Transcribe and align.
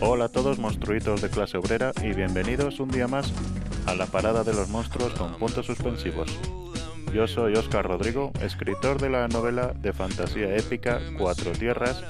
Hola 0.00 0.24
a 0.24 0.28
todos 0.28 0.58
monstruitos 0.58 1.22
de 1.22 1.30
clase 1.30 1.56
obrera 1.56 1.92
y 2.02 2.12
bienvenidos 2.12 2.80
un 2.80 2.88
día 2.88 3.06
más 3.06 3.32
a 3.86 3.94
la 3.94 4.06
parada 4.06 4.42
de 4.42 4.52
los 4.52 4.68
monstruos 4.68 5.12
con 5.14 5.34
puntos 5.38 5.66
suspensivos. 5.66 6.36
Yo 7.12 7.28
soy 7.28 7.54
Óscar 7.54 7.86
Rodrigo, 7.86 8.32
escritor 8.40 9.00
de 9.00 9.08
la 9.08 9.28
novela 9.28 9.72
de 9.72 9.92
fantasía 9.92 10.56
épica 10.56 11.00
Cuatro 11.16 11.52
Tierras 11.52 12.02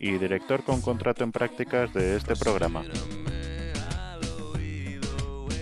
y 0.00 0.12
director 0.12 0.64
con 0.64 0.80
contrato 0.80 1.22
en 1.22 1.30
prácticas 1.30 1.92
de 1.92 2.16
este 2.16 2.34
programa. 2.36 2.82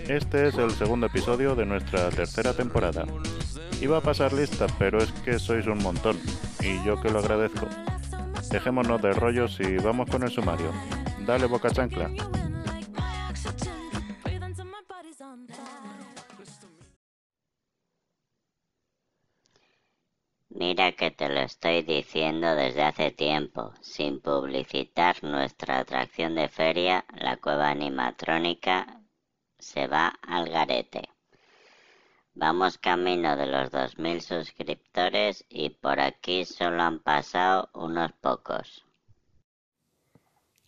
Este 0.07 0.47
es 0.47 0.55
el 0.55 0.71
segundo 0.71 1.07
episodio 1.07 1.55
de 1.55 1.65
nuestra 1.65 2.09
tercera 2.09 2.53
temporada. 2.53 3.05
Iba 3.81 3.97
a 3.97 4.01
pasar 4.01 4.31
lista, 4.33 4.65
pero 4.79 4.99
es 4.99 5.11
que 5.11 5.39
sois 5.39 5.67
un 5.67 5.83
montón, 5.83 6.17
y 6.61 6.83
yo 6.85 7.01
que 7.01 7.09
lo 7.09 7.19
agradezco. 7.19 7.67
Dejémonos 8.49 9.01
de 9.01 9.13
rollos 9.13 9.59
y 9.59 9.77
vamos 9.77 10.09
con 10.09 10.23
el 10.23 10.31
sumario. 10.31 10.71
Dale 11.25 11.45
boca 11.47 11.69
chancla. 11.69 12.09
Mira 20.49 20.91
que 20.91 21.11
te 21.11 21.29
lo 21.29 21.39
estoy 21.39 21.83
diciendo 21.83 22.55
desde 22.55 22.83
hace 22.83 23.11
tiempo, 23.11 23.73
sin 23.81 24.19
publicitar 24.19 25.23
nuestra 25.23 25.79
atracción 25.79 26.35
de 26.35 26.49
feria, 26.49 27.05
la 27.13 27.37
cueva 27.37 27.69
animatrónica 27.69 29.01
se 29.57 29.87
va 29.87 30.07
al 30.21 30.49
garete. 30.49 31.09
Vamos 32.33 32.77
camino 32.77 33.37
de 33.37 33.47
los 33.47 33.71
2.000 33.71 34.21
suscriptores 34.21 35.45
y 35.49 35.69
por 35.69 35.99
aquí 35.99 36.45
solo 36.45 36.83
han 36.83 36.99
pasado 36.99 37.69
unos 37.73 38.11
pocos. 38.13 38.88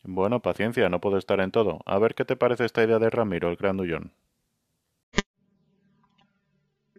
Bueno, 0.03 0.41
paciencia, 0.41 0.89
no 0.89 0.99
puedo 0.99 1.17
estar 1.17 1.39
en 1.39 1.51
todo. 1.51 1.81
A 1.85 1.99
ver 1.99 2.15
qué 2.15 2.25
te 2.25 2.35
parece 2.35 2.65
esta 2.65 2.83
idea 2.83 2.97
de 2.99 3.09
Ramiro, 3.09 3.49
el 3.49 3.55
grandullón. 3.55 4.11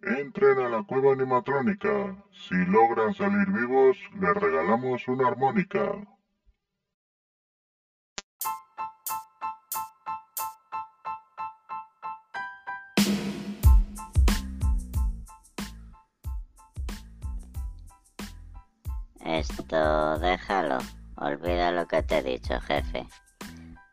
Entren 0.03 0.59
a 0.59 0.69
la 0.69 0.83
cueva 0.85 1.13
animatrónica. 1.13 2.17
Si 2.33 2.55
logran 2.67 3.15
salir 3.15 3.47
vivos, 3.49 3.97
les 4.21 4.35
regalamos 4.35 5.07
una 5.09 5.29
armónica. 5.29 5.93
Esto 19.25 20.19
déjalo. 20.19 20.79
Olvida 21.17 21.71
lo 21.71 21.87
que 21.87 22.03
te 22.03 22.19
he 22.19 22.23
dicho, 22.23 22.61
jefe. 22.61 23.07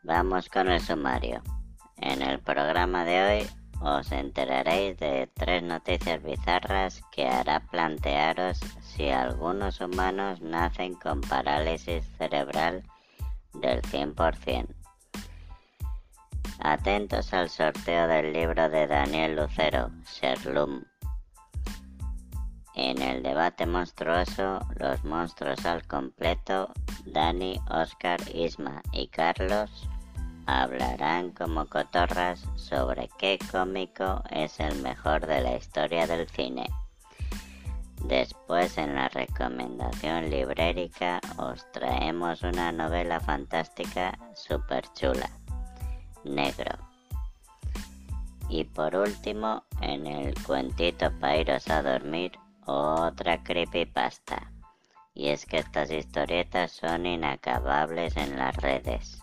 Vamos 0.02 0.48
con 0.48 0.68
el 0.68 0.80
sumario. 0.80 1.42
En 1.98 2.22
el 2.22 2.40
programa 2.40 3.04
de 3.04 3.22
hoy 3.22 3.50
os 3.80 4.12
enteraréis 4.12 4.98
de 4.98 5.28
tres 5.34 5.62
noticias 5.62 6.22
bizarras 6.22 7.02
que 7.12 7.26
hará 7.26 7.60
plantearos 7.60 8.58
si 8.82 9.10
algunos 9.10 9.80
humanos 9.80 10.40
nacen 10.40 10.94
con 10.94 11.20
parálisis 11.20 12.04
cerebral 12.18 12.82
del 13.54 13.82
100%. 13.82 14.74
Atentos 16.62 17.32
al 17.32 17.48
sorteo 17.48 18.06
del 18.06 18.32
libro 18.34 18.68
de 18.68 18.86
Daniel 18.86 19.36
Lucero, 19.36 19.90
Sherlum. 20.04 20.82
En 22.74 23.02
el 23.02 23.22
debate 23.22 23.66
monstruoso, 23.66 24.60
los 24.76 25.04
monstruos 25.04 25.66
al 25.66 25.86
completo, 25.86 26.72
Dani, 27.04 27.60
Oscar, 27.68 28.20
Isma 28.32 28.82
y 28.92 29.08
Carlos 29.08 29.88
hablarán 30.46 31.30
como 31.30 31.66
cotorras 31.66 32.44
sobre 32.56 33.08
qué 33.18 33.38
cómico 33.50 34.22
es 34.30 34.58
el 34.60 34.80
mejor 34.82 35.26
de 35.26 35.40
la 35.40 35.56
historia 35.56 36.06
del 36.06 36.28
cine. 36.28 36.68
Después 38.04 38.78
en 38.78 38.94
la 38.94 39.08
recomendación 39.08 40.30
librérica 40.30 41.20
os 41.36 41.70
traemos 41.72 42.42
una 42.42 42.72
novela 42.72 43.20
fantástica 43.20 44.18
super 44.34 44.84
chula, 44.94 45.30
Negro. 46.24 46.78
Y 48.48 48.64
por 48.64 48.96
último, 48.96 49.62
en 49.80 50.06
el 50.06 50.34
cuentito 50.42 51.12
para 51.20 51.36
iros 51.36 51.68
a 51.68 51.82
dormir, 51.82 52.32
otra 52.70 53.42
creepypasta. 53.42 54.52
Y 55.14 55.28
es 55.28 55.44
que 55.46 55.58
estas 55.58 55.90
historietas 55.90 56.72
son 56.72 57.06
inacabables 57.06 58.16
en 58.16 58.38
las 58.38 58.56
redes. 58.56 59.22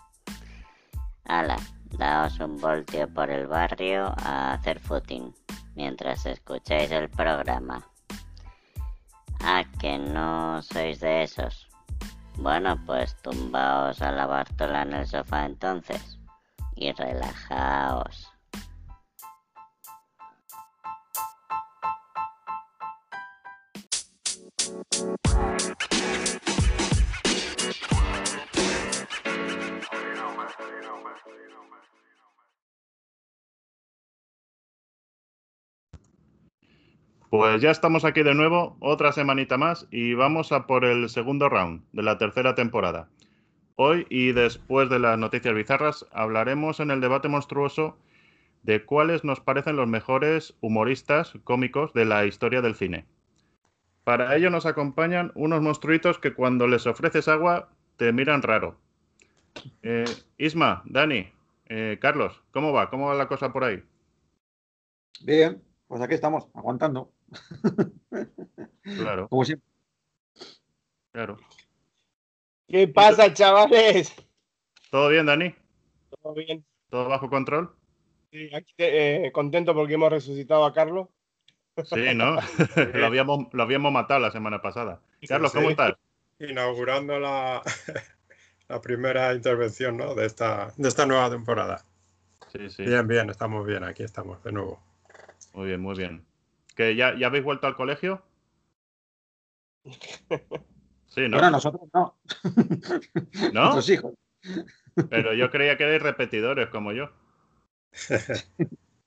Ala, 1.24 1.58
daos 1.84 2.38
un 2.40 2.58
voltio 2.58 3.12
por 3.12 3.30
el 3.30 3.46
barrio 3.46 4.14
a 4.18 4.52
hacer 4.52 4.78
footing 4.80 5.34
mientras 5.74 6.26
escucháis 6.26 6.90
el 6.90 7.08
programa. 7.08 7.86
Ah, 9.40 9.64
que 9.80 9.98
no 9.98 10.60
sois 10.62 11.00
de 11.00 11.22
esos. 11.22 11.68
Bueno, 12.36 12.76
pues 12.86 13.16
tumbaos 13.22 14.00
a 14.02 14.12
la 14.12 14.26
Bartola 14.26 14.82
en 14.82 14.92
el 14.92 15.06
sofá 15.06 15.46
entonces 15.46 16.18
y 16.76 16.92
relajaos. 16.92 18.37
Pues 37.30 37.60
ya 37.60 37.70
estamos 37.70 38.04
aquí 38.04 38.22
de 38.22 38.34
nuevo, 38.34 38.76
otra 38.80 39.12
semanita 39.12 39.58
más, 39.58 39.86
y 39.90 40.14
vamos 40.14 40.52
a 40.52 40.66
por 40.66 40.84
el 40.84 41.08
segundo 41.08 41.48
round 41.48 41.82
de 41.92 42.02
la 42.02 42.16
tercera 42.16 42.54
temporada. 42.54 43.08
Hoy 43.74 44.06
y 44.08 44.32
después 44.32 44.88
de 44.88 44.98
las 44.98 45.18
noticias 45.18 45.54
bizarras 45.54 46.06
hablaremos 46.12 46.80
en 46.80 46.90
el 46.90 47.00
debate 47.00 47.28
monstruoso 47.28 47.98
de 48.62 48.84
cuáles 48.84 49.24
nos 49.24 49.40
parecen 49.40 49.76
los 49.76 49.88
mejores 49.88 50.56
humoristas 50.60 51.34
cómicos 51.44 51.92
de 51.92 52.04
la 52.04 52.24
historia 52.26 52.62
del 52.62 52.76
cine. 52.76 53.06
Para 54.08 54.34
ello 54.34 54.48
nos 54.48 54.64
acompañan 54.64 55.32
unos 55.34 55.60
monstruitos 55.60 56.18
que 56.18 56.32
cuando 56.32 56.66
les 56.66 56.86
ofreces 56.86 57.28
agua 57.28 57.68
te 57.98 58.10
miran 58.10 58.40
raro. 58.40 58.78
Eh, 59.82 60.06
Isma, 60.38 60.82
Dani, 60.86 61.30
eh, 61.66 61.98
Carlos, 62.00 62.42
¿cómo 62.50 62.72
va? 62.72 62.88
¿Cómo 62.88 63.08
va 63.08 63.14
la 63.14 63.28
cosa 63.28 63.52
por 63.52 63.64
ahí? 63.64 63.82
Bien, 65.20 65.62
pues 65.88 66.00
aquí 66.00 66.14
estamos, 66.14 66.48
aguantando. 66.54 67.12
Claro, 68.80 69.28
Como 69.28 69.44
siempre. 69.44 69.68
claro. 71.12 71.36
¿Qué 72.66 72.88
pasa, 72.88 73.34
chavales? 73.34 74.14
¿Todo 74.90 75.10
bien, 75.10 75.26
Dani? 75.26 75.54
¿Todo 76.22 76.32
bien? 76.32 76.64
¿Todo 76.88 77.10
bajo 77.10 77.28
control? 77.28 77.76
Sí, 78.32 78.48
aquí 78.54 78.72
eh, 78.78 79.30
contento 79.34 79.74
porque 79.74 79.92
hemos 79.92 80.08
resucitado 80.08 80.64
a 80.64 80.72
Carlos. 80.72 81.08
Sí, 81.84 82.14
¿no? 82.14 82.36
lo, 82.94 83.06
habíamos, 83.06 83.46
lo 83.52 83.62
habíamos 83.62 83.92
matado 83.92 84.20
la 84.20 84.30
semana 84.30 84.60
pasada. 84.62 85.00
Carlos, 85.26 85.52
¿cómo 85.52 85.66
Sí. 85.66 85.72
estás? 85.72 85.94
inaugurando 86.40 87.18
la, 87.18 87.62
la 88.68 88.80
primera 88.80 89.34
intervención 89.34 89.96
¿no? 89.96 90.14
de, 90.14 90.26
esta, 90.26 90.72
de 90.76 90.88
esta 90.88 91.04
nueva 91.04 91.28
temporada. 91.30 91.82
Sí, 92.52 92.70
sí. 92.70 92.84
Bien, 92.84 93.06
bien, 93.08 93.28
estamos 93.28 93.66
bien, 93.66 93.82
aquí 93.82 94.04
estamos 94.04 94.42
de 94.44 94.52
nuevo. 94.52 94.80
Muy 95.52 95.66
bien, 95.66 95.80
muy 95.80 95.96
bien. 95.96 96.24
¿Que 96.76 96.94
ya, 96.94 97.16
ya 97.18 97.26
habéis 97.26 97.42
vuelto 97.44 97.66
al 97.66 97.74
colegio? 97.74 98.22
Sí, 101.08 101.28
¿no? 101.28 101.38
Bueno, 101.38 101.50
nosotros 101.50 101.82
no. 101.92 102.16
¿No? 103.52 103.72
Nuestros 103.72 103.90
hijos. 103.90 104.14
Pero 105.10 105.34
yo 105.34 105.50
creía 105.50 105.76
que 105.76 105.84
erais 105.84 106.02
repetidores 106.02 106.68
como 106.68 106.92
yo. 106.92 107.10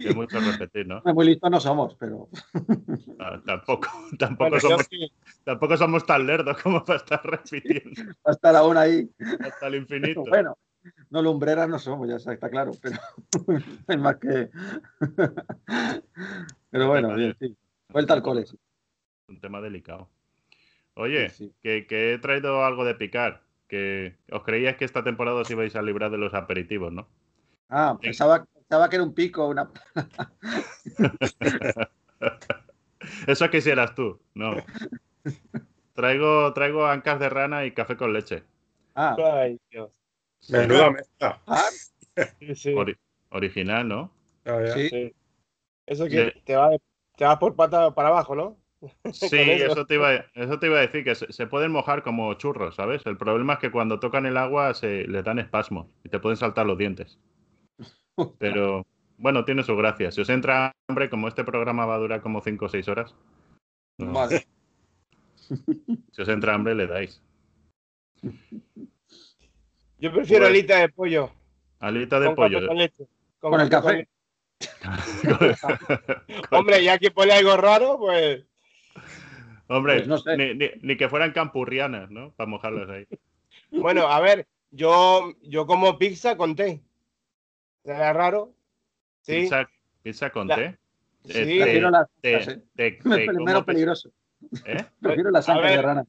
Que 0.01 0.13
mucho 0.13 0.39
repetir, 0.39 0.87
¿no? 0.87 1.01
Muy 1.13 1.25
listos 1.25 1.49
no 1.51 1.59
somos, 1.59 1.95
pero 1.95 2.27
Ah, 3.19 3.41
tampoco, 3.45 3.87
tampoco, 4.19 4.49
Bueno, 4.49 4.59
somos, 4.59 4.87
sí, 4.89 5.11
tampoco 5.43 5.77
somos 5.77 6.05
tan 6.05 6.25
lerdos 6.25 6.61
como 6.61 6.83
para 6.83 6.97
estar 6.97 7.21
repitiendo 7.23 8.01
va 8.25 8.31
a 8.31 8.31
estar 8.31 8.55
aún 8.55 8.77
ahí. 8.77 9.09
hasta 9.39 9.67
el 9.67 9.75
infinito. 9.75 10.23
Bueno, 10.27 10.57
no 11.09 11.21
lumbreras 11.21 11.69
no 11.69 11.77
somos, 11.77 12.09
ya 12.09 12.15
está, 12.15 12.33
está 12.33 12.49
claro, 12.49 12.71
pero 12.81 12.97
es 13.87 13.97
más 13.99 14.15
que. 14.17 14.49
Pero 16.71 16.87
bueno, 16.87 17.13
bien, 17.15 17.35
sí. 17.39 17.55
Vuelta 17.89 18.13
al 18.13 18.21
cole. 18.23 18.45
sí. 18.45 18.57
Un 19.27 19.39
tema 19.39 19.61
delicado. 19.61 20.09
Oye, 20.95 21.29
Sí, 21.29 21.45
sí. 21.45 21.53
Que, 21.61 21.85
que 21.87 22.13
he 22.13 22.17
traído 22.19 22.65
algo 22.65 22.83
de 22.85 22.95
picar. 22.95 23.43
Que 23.67 24.17
os 24.31 24.43
creíais 24.43 24.75
que 24.75 24.83
esta 24.85 25.03
temporada 25.03 25.37
os 25.39 25.49
ibais 25.51 25.75
a 25.75 25.81
librar 25.81 26.11
de 26.11 26.17
los 26.17 26.33
aperitivos, 26.33 26.91
¿no? 26.91 27.07
Ah, 27.69 27.97
pensaba, 28.01 28.45
pensaba 28.71 28.89
que 28.89 28.95
era 28.95 29.03
un 29.03 29.13
pico, 29.13 29.47
una. 29.47 29.69
Eso 33.27 33.49
quisieras 33.49 33.93
tú, 33.95 34.19
no. 34.33 34.55
Traigo, 35.93 36.53
traigo 36.53 36.85
ancas 36.85 37.19
de 37.19 37.29
rana 37.29 37.65
y 37.65 37.73
café 37.73 37.97
con 37.97 38.13
leche. 38.13 38.43
Ah, 38.95 39.15
Ay, 39.19 39.59
Dios. 39.69 39.91
Menuda 40.49 40.91
mezcla. 40.91 41.41
Ah, 41.47 41.65
Sí, 42.39 42.55
sí. 42.55 42.73
Ori- 42.75 42.97
original, 43.31 43.85
¿no? 43.87 44.11
Ya, 44.45 44.65
ya. 44.65 44.73
sí. 44.73 44.89
sí. 44.89 45.13
Eso 45.85 46.05
que 46.05 46.33
te 46.45 46.55
va, 46.55 46.69
te 47.17 47.25
vas 47.25 47.37
por 47.39 47.55
pata 47.57 47.93
para 47.93 48.07
abajo, 48.09 48.35
¿no? 48.35 48.57
Sí, 49.11 49.37
eso 49.37 49.85
te, 49.85 49.95
iba, 49.95 50.09
a- 50.11 50.25
eso 50.33 50.59
te 50.59 50.67
iba 50.67 50.77
a 50.77 50.81
decir, 50.81 51.03
que 51.03 51.15
se, 51.15 51.31
se 51.33 51.45
pueden 51.45 51.71
mojar 51.73 52.03
como 52.03 52.33
churros, 52.35 52.75
¿sabes? 52.75 53.05
El 53.05 53.17
problema 53.17 53.53
es 53.53 53.59
que 53.59 53.71
cuando 53.71 53.99
tocan 53.99 54.25
el 54.25 54.37
agua 54.37 54.73
se 54.73 55.05
les 55.07 55.23
dan 55.25 55.39
espasmos 55.39 55.87
y 56.05 56.09
te 56.09 56.19
pueden 56.19 56.37
saltar 56.37 56.65
los 56.65 56.77
dientes. 56.77 57.19
Pero 58.39 58.85
bueno, 59.17 59.45
tiene 59.45 59.63
su 59.63 59.75
gracia. 59.75 60.11
Si 60.11 60.21
os 60.21 60.29
entra 60.29 60.71
hambre, 60.87 61.09
como 61.09 61.27
este 61.27 61.43
programa 61.43 61.85
va 61.85 61.95
a 61.95 61.99
durar 61.99 62.21
como 62.21 62.41
5 62.41 62.65
o 62.65 62.69
6 62.69 62.87
horas, 62.87 63.15
no, 63.97 64.11
Vale. 64.13 64.47
si 66.11 66.21
os 66.21 66.27
entra 66.29 66.53
hambre 66.53 66.75
le 66.75 66.87
dais. 66.87 67.21
Yo 69.99 70.11
prefiero 70.11 70.45
Bueno. 70.45 70.47
alita 70.57 70.77
de 70.79 70.89
pollo. 70.89 71.31
Alita 71.79 72.19
de 72.19 72.25
con 72.27 72.35
pollo. 72.35 72.57
café 72.59 72.67
con 72.67 72.77
leche. 72.77 73.07
Con 73.39 73.59
el 73.61 73.69
café. 73.69 74.07
Hombre, 76.51 76.83
ya 76.83 76.97
que 76.99 77.09
pone 77.11 77.33
algo 77.33 77.57
raro, 77.57 77.97
pues. 77.99 78.45
Hombre, 79.67 79.95
Pues 79.97 80.07
no 80.07 80.17
sé. 80.17 80.37
ni, 80.37 80.53
ni- 80.53 80.71
ni 80.81 80.97
que 80.97 81.09
fueran 81.09 81.31
campurrianas, 81.31 82.11
¿no? 82.11 82.31
Para 82.33 82.49
mojarlas 82.49 82.89
ahí. 82.89 83.07
Bueno, 83.71 84.07
a 84.07 84.19
ver, 84.19 84.47
yo, 84.69 85.33
yo 85.43 85.65
como 85.65 85.97
pizza 85.97 86.35
con 86.37 86.55
té. 86.55 86.81
¿Será 87.83 88.13
raro? 88.13 88.53
Sí. 89.21 89.41
Pizza, 89.41 89.69
pizza 90.01 90.29
con 90.29 90.47
La- 90.47 90.55
té. 90.55 90.77
Sí. 91.25 91.59
Menos 93.03 93.63
peligroso. 93.65 94.11
¿Eh? 94.65 94.77
Prefiero 95.01 95.29
las 95.31 95.47
A 95.49 95.53
ancas 95.53 95.71
de 95.71 95.81
rana. 95.81 96.05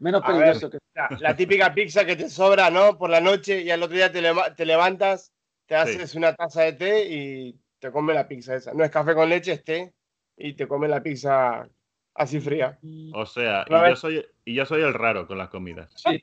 Menos 0.00 0.22
ver. 0.22 0.30
peligroso 0.30 0.70
que. 0.70 0.78
La, 0.94 1.08
la 1.20 1.36
típica 1.36 1.74
pizza 1.74 2.04
que 2.04 2.14
te 2.16 2.28
sobra, 2.28 2.70
¿no? 2.70 2.96
Por 2.98 3.10
la 3.10 3.20
noche 3.20 3.62
y 3.62 3.70
al 3.70 3.82
otro 3.82 3.96
día 3.96 4.12
te, 4.12 4.20
leva- 4.22 4.54
te 4.54 4.64
levantas, 4.66 5.32
te 5.66 5.74
haces 5.74 6.14
una 6.14 6.34
taza 6.34 6.62
de 6.62 6.72
té 6.74 7.06
y 7.08 7.58
te 7.80 7.90
comes 7.90 8.14
la 8.14 8.28
pizza 8.28 8.54
esa. 8.54 8.72
No 8.74 8.84
es 8.84 8.90
café 8.90 9.14
con 9.14 9.28
leche, 9.28 9.52
es 9.52 9.64
té 9.64 9.92
y 10.36 10.52
te 10.54 10.68
comes 10.68 10.90
la 10.90 11.02
pizza 11.02 11.66
así 12.14 12.40
fría. 12.40 12.78
O 13.14 13.26
sea, 13.26 13.64
y 13.68 13.72
yo, 13.88 13.96
soy, 13.96 14.24
y 14.44 14.54
yo 14.54 14.64
soy 14.66 14.82
el 14.82 14.94
raro 14.94 15.26
con 15.26 15.38
las 15.38 15.48
comidas. 15.48 15.92
Sí. 15.96 16.22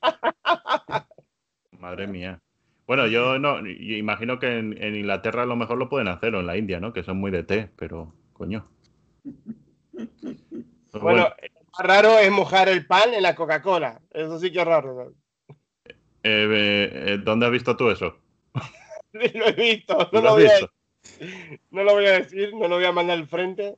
Madre 1.80 2.07
mía. 2.07 2.40
Bueno, 2.89 3.06
yo 3.06 3.38
no, 3.38 3.59
imagino 3.68 4.39
que 4.39 4.57
en, 4.57 4.75
en 4.81 4.95
Inglaterra 4.95 5.44
a 5.44 5.45
lo 5.45 5.56
mejor 5.56 5.77
lo 5.77 5.89
pueden 5.89 6.07
hacer, 6.07 6.33
o 6.33 6.39
en 6.39 6.47
la 6.47 6.57
India, 6.57 6.80
¿no? 6.80 6.91
Que 6.91 7.03
son 7.03 7.18
muy 7.18 7.30
de 7.30 7.44
té, 7.44 7.69
pero 7.75 8.15
coño. 8.33 8.68
Pues 9.94 10.07
Bueno, 11.00 11.30
lo 11.30 11.62
más 11.77 11.88
raro 11.88 12.18
es 12.18 12.31
mojar 12.31 12.68
el 12.68 12.88
pan 12.88 13.13
en 13.13 13.21
la 13.21 13.36
Coca-Cola. 13.36 14.01
Eso 14.09 14.39
sí 14.39 14.51
que 14.51 14.62
es 14.62 14.65
raro. 14.65 14.95
¿no? 14.95 15.03
eh, 15.47 15.53
eh, 16.24 16.89
eh, 16.94 17.18
¿dónde 17.24 17.45
has 17.45 17.51
visto 17.51 17.77
tú 17.77 17.91
eso? 17.91 18.18
Lo 19.13 19.45
he 19.50 19.51
visto. 19.51 20.09
No 20.12 20.21
¿Lo 20.21 20.31
voy 20.31 20.47
a, 20.47 20.50
visto? 20.50 20.71
no 21.69 21.83
lo 21.83 21.94
voy 21.94 22.06
a 22.07 22.12
decir, 22.13 22.56
no 22.56 22.68
lo 22.68 22.77
voy 22.77 22.86
a 22.86 22.91
mandar 22.91 23.19
al 23.19 23.27
frente, 23.27 23.75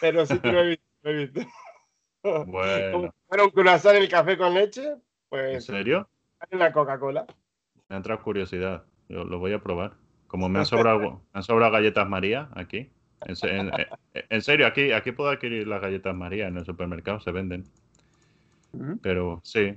pero 0.00 0.24
sí 0.24 0.38
que 0.38 0.52
lo 0.52 0.60
he 0.60 0.68
visto. 0.68 0.84
Lo 1.02 1.10
he 1.10 1.14
visto. 1.16 1.40
Como 2.22 2.44
Bueno, 2.44 3.08
si 3.08 3.26
fuera 3.26 3.42
un 3.42 3.50
croissant 3.50 3.96
en 3.96 4.02
el 4.04 4.08
café 4.08 4.38
con 4.38 4.54
leche, 4.54 4.84
¿en 4.86 5.02
pues 5.30 5.64
serio? 5.64 6.08
en 6.48 6.60
la 6.60 6.72
Coca-Cola. 6.72 7.26
Me 7.92 7.96
ha 7.96 7.98
entrado 7.98 8.22
curiosidad. 8.22 8.84
Yo 9.10 9.24
lo 9.24 9.38
voy 9.38 9.52
a 9.52 9.58
probar. 9.62 9.92
Como 10.26 10.48
me 10.48 10.60
han 10.60 10.64
sobrado, 10.66 10.98
me 11.34 11.38
han 11.38 11.42
sobrado 11.42 11.72
galletas 11.72 12.08
María 12.08 12.48
aquí. 12.54 12.88
En, 13.26 13.36
se- 13.36 13.54
en- 13.54 13.70
en 14.14 14.40
serio, 14.42 14.66
aquí, 14.66 14.92
aquí 14.92 15.12
puedo 15.12 15.28
adquirir 15.28 15.68
las 15.68 15.82
galletas 15.82 16.14
María 16.14 16.46
en 16.48 16.56
el 16.56 16.64
supermercado, 16.64 17.20
se 17.20 17.30
venden. 17.32 17.64
Pero 19.02 19.42
sí. 19.44 19.74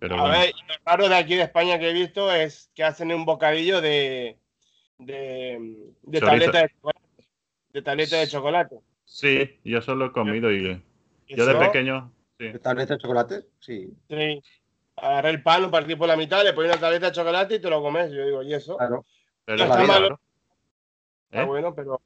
Pero 0.00 0.16
A 0.16 0.22
bueno. 0.22 0.38
ver, 0.40 0.52
lo 0.66 0.74
raro 0.84 1.08
de 1.08 1.14
aquí 1.14 1.36
de 1.36 1.42
España 1.42 1.78
que 1.78 1.90
he 1.90 1.92
visto 1.92 2.32
es 2.32 2.68
que 2.74 2.82
hacen 2.82 3.12
un 3.12 3.24
bocadillo 3.24 3.80
de, 3.80 4.36
de, 4.98 5.76
de 6.02 6.20
tableta 6.20 6.62
de 6.62 6.68
chocolate. 6.68 7.00
De 7.72 7.82
tableta 7.82 8.16
de 8.16 8.26
chocolate. 8.26 8.80
Sí, 9.04 9.60
yo 9.62 9.80
solo 9.82 10.06
he 10.06 10.10
comido 10.12 10.50
y 10.50 10.82
yo 11.28 11.46
de 11.46 11.54
pequeño. 11.54 12.12
Sí. 12.40 12.58
¿Tableta 12.60 12.94
de 12.94 13.00
chocolate? 13.00 13.44
Sí. 13.60 13.88
Sí. 14.10 14.42
Agarré 14.96 15.30
el 15.30 15.42
pan, 15.42 15.62
lo 15.62 15.70
partí 15.70 15.96
por 15.96 16.06
la 16.08 16.16
mitad, 16.16 16.44
le 16.44 16.52
ponía 16.52 16.72
una 16.72 16.80
tableta 16.80 17.06
de 17.06 17.12
chocolate 17.12 17.54
y 17.56 17.60
te 17.60 17.70
lo 17.70 17.80
comes. 17.82 18.12
Yo 18.12 18.24
digo, 18.24 18.42
¿y 18.42 18.54
eso? 18.54 18.76
Claro. 18.76 19.04
Pero 19.44 19.58
No 19.58 19.64
está 19.64 19.84
malo. 19.84 20.20
¿Eh? 21.30 21.44
bueno, 21.44 21.74
pero 21.74 22.00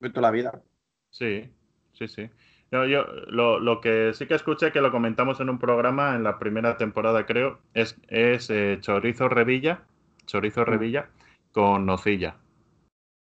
toda 0.00 0.20
la 0.20 0.30
vida. 0.32 0.62
Sí, 1.10 1.48
sí, 1.92 2.08
sí. 2.08 2.28
No, 2.72 2.86
yo 2.86 3.04
lo, 3.28 3.60
lo 3.60 3.80
que 3.80 4.12
sí 4.14 4.26
que 4.26 4.34
escuché 4.34 4.72
que 4.72 4.80
lo 4.80 4.90
comentamos 4.90 5.38
en 5.40 5.50
un 5.50 5.58
programa 5.58 6.16
en 6.16 6.24
la 6.24 6.38
primera 6.38 6.76
temporada, 6.76 7.24
creo, 7.26 7.60
es, 7.74 7.96
es 8.08 8.50
eh, 8.50 8.78
chorizo 8.80 9.28
revilla, 9.28 9.84
chorizo 10.26 10.64
revilla 10.64 11.10
con 11.52 11.86
nocilla. 11.86 12.36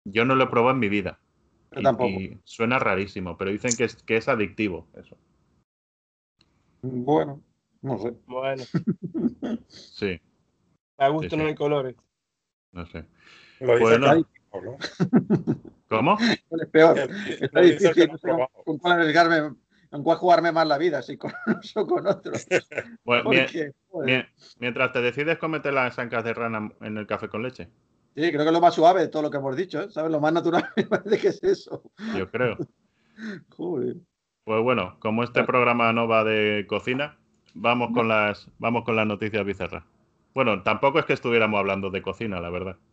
Yo 0.05 0.25
no 0.25 0.35
lo 0.35 0.45
he 0.45 0.49
probado 0.49 0.73
en 0.75 0.79
mi 0.81 0.89
vida. 0.89 1.19
Yo 1.73 1.81
Y- 1.81 1.83
tampoco. 1.83 2.09
y 2.11 2.39
suena 2.45 2.79
rarísimo, 2.79 3.37
pero 3.37 3.51
dicen 3.51 3.77
que 3.77 3.85
es, 3.85 4.03
que 4.03 4.17
es 4.17 4.29
adictivo 4.29 4.87
eso. 4.95 5.19
Bueno, 6.83 7.41
no 7.83 7.99
sé. 7.99 8.15
bueno, 8.27 8.63
Sí, 9.69 10.21
a 10.99 11.09
gusto 11.09 11.31
Sí, 11.31 11.37
no 11.37 11.47
hay 11.47 11.55
colores. 11.55 11.97
no 12.73 12.87
sé. 12.87 13.05
Lo 13.61 13.79
dice 13.79 13.99
Bueno. 13.99 14.79
¿Cómo? 15.89 16.17
Es 16.19 16.69
peor. 16.71 16.99
Está 16.99 17.61
difícil. 17.61 18.07
No 18.07 18.13
no 18.13 18.19
sé 18.19 18.29
con, 18.65 18.79
cuál 18.79 18.93
arriesgarme, 18.95 19.57
con 19.91 20.03
cuál 20.03 20.19
jugarme 20.19 20.53
más 20.53 20.67
la 20.67 20.79
vida, 20.79 21.03
si 21.03 21.17
con 21.19 21.33
unos 21.47 21.77
o 21.77 21.87
con 21.87 22.07
otros. 22.07 22.47
Bueno, 23.05 23.25
Porque, 23.25 23.73
mientras 24.59 24.93
te 24.93 25.01
decides 25.03 25.39
comerte 25.39 25.71
las 25.71 25.99
ancas 25.99 26.25
de 26.25 26.33
rana 26.35 26.73
en 26.81 26.97
el 26.97 27.07
café 27.07 27.29
con 27.29 27.43
leche, 27.43 27.69
sí, 28.15 28.31
creo 28.31 28.41
que 28.41 28.47
es 28.47 28.53
lo 28.53 28.61
más 28.61 28.75
suave 28.75 29.01
de 29.03 29.09
todo 29.09 29.23
lo 29.23 29.31
que 29.31 29.37
hemos 29.37 29.55
dicho, 29.57 29.83
¿eh? 29.83 29.91
¿sabes? 29.91 30.11
Lo 30.11 30.21
más 30.21 30.33
natural 30.33 30.65
me 30.77 30.85
parece 30.85 31.19
que 31.19 31.29
es 31.29 31.43
eso. 31.45 31.83
yo 32.17 32.31
creo. 32.31 32.57
Joder. 33.51 33.97
Pues 34.45 34.63
bueno, 34.63 34.97
como 34.99 35.23
este 35.25 35.45
programa 35.45 35.93
no 35.93 36.09
va 36.09 36.25
de 36.25 36.67
cocina, 36.67 37.19
vamos 37.55 37.91
con 37.93 38.09
las, 38.09 38.49
vamos 38.59 38.85
con 38.85 38.97
las 38.97 39.07
noticias 39.07 39.45
bizarras. 39.45 39.85
Bueno, 40.35 40.63
tampoco 40.63 40.99
es 40.99 41.05
que 41.05 41.13
estuviéramos 41.13 41.59
hablando 41.59 41.91
de 41.91 42.03
cocina, 42.03 42.41
la 42.41 42.51
verdad. 42.51 42.77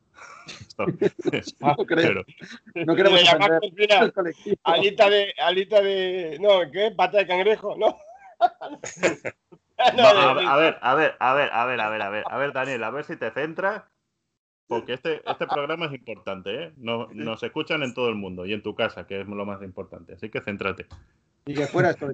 No 1.59 1.75
creo. 1.85 2.23
pero 2.75 2.85
No 2.85 2.95
queremos 2.95 3.21
colectivo. 4.13 4.55
alita 4.63 5.09
de, 5.09 5.33
alita 5.41 5.81
de, 5.81 6.37
no, 6.41 6.69
¿qué? 6.71 6.91
Pata 6.95 7.19
de 7.19 7.27
cangrejo, 7.27 7.75
no. 7.77 7.97
No, 9.95 10.03
a, 10.03 10.31
a 10.31 10.57
ver, 10.57 10.77
a 10.81 10.93
ver, 10.95 11.15
a 11.19 11.33
ver, 11.33 11.49
a 11.53 11.65
ver, 11.65 11.79
a 11.81 11.89
ver, 11.89 12.01
a 12.01 12.09
ver, 12.09 12.23
a 12.29 12.37
ver, 12.37 12.51
Daniel, 12.51 12.83
a 12.83 12.89
ver 12.89 13.05
si 13.05 13.15
te 13.15 13.31
centras, 13.31 13.83
porque 14.67 14.93
este, 14.93 15.21
este 15.25 15.47
programa 15.47 15.85
es 15.85 15.93
importante, 15.93 16.63
¿eh? 16.63 16.73
No- 16.75 17.07
nos 17.13 17.41
escuchan 17.43 17.81
en 17.83 17.93
todo 17.93 18.09
el 18.09 18.15
mundo 18.15 18.45
y 18.45 18.51
en 18.51 18.61
tu 18.61 18.75
casa, 18.75 19.07
que 19.07 19.21
es 19.21 19.27
lo 19.27 19.45
más 19.45 19.61
importante, 19.63 20.15
así 20.15 20.29
que 20.29 20.41
céntrate. 20.41 20.85
Y 21.45 21.53
que 21.53 21.65
fuera 21.67 21.91
esto. 21.91 22.09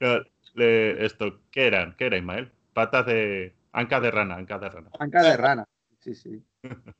No, 0.00 0.18
le- 0.58 1.04
esto, 1.04 1.40
¿qué 1.50 1.66
eran? 1.66 1.94
¿Qué 1.96 2.06
era, 2.06 2.16
Ismael? 2.18 2.50
Patas 2.72 3.06
de... 3.06 3.54
Ancas 3.72 4.02
de 4.02 4.10
rana, 4.10 4.34
ancas 4.36 4.60
de 4.60 4.68
rana. 4.70 4.90
Anca 4.98 5.22
de 5.22 5.36
rana. 5.36 5.64
Sí, 6.00 6.14
sí. 6.14 6.42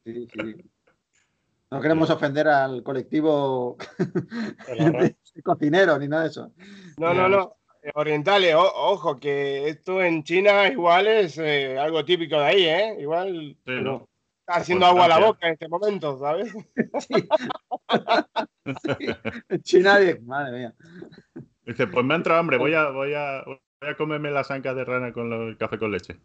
Sí, 0.05 0.29
sí. 0.33 0.55
No 1.71 1.81
queremos 1.81 2.09
ofender 2.11 2.47
al 2.49 2.83
colectivo 2.83 3.77
De 3.99 5.17
de 5.35 5.43
cocineros 5.43 5.99
ni 5.99 6.09
nada 6.09 6.23
de 6.25 6.29
eso. 6.29 6.53
No, 6.99 7.13
no, 7.15 7.29
no. 7.29 7.57
Eh, 7.83 7.91
Orientales, 7.95 8.55
o- 8.55 8.73
ojo, 8.75 9.19
que 9.19 9.69
esto 9.69 10.03
en 10.03 10.23
China 10.25 10.67
igual 10.69 11.07
es 11.07 11.39
eh, 11.39 11.79
algo 11.79 12.05
típico 12.05 12.39
de 12.39 12.45
ahí, 12.45 12.65
¿eh? 12.65 12.97
Igual 13.01 13.57
Sí, 13.65 13.73
¿no? 13.83 14.09
está 14.41 14.61
haciendo 14.61 14.87
agua 14.87 15.05
a 15.05 15.09
la 15.09 15.19
boca 15.19 15.47
en 15.47 15.53
este 15.55 15.69
momento, 15.69 16.19
¿sabes? 16.19 16.53
Sí. 18.99 19.07
En 19.49 19.63
China, 19.63 19.99
madre 20.23 20.59
mía. 20.59 20.75
Dice, 21.69 21.87
pues 21.87 22.05
me 22.05 22.15
ha 22.15 22.17
entrado 22.17 22.41
hambre, 22.41 22.57
voy 22.57 22.73
a, 22.75 22.89
voy 22.91 23.13
a, 23.15 23.43
voy 23.45 23.59
a 23.91 23.95
comerme 23.95 24.31
las 24.31 24.51
ancas 24.51 24.75
de 24.75 24.85
rana 24.85 25.13
con 25.13 25.29
lo- 25.31 25.49
el 25.49 25.57
café 25.59 25.79
con 25.79 25.93
leche. 25.93 26.17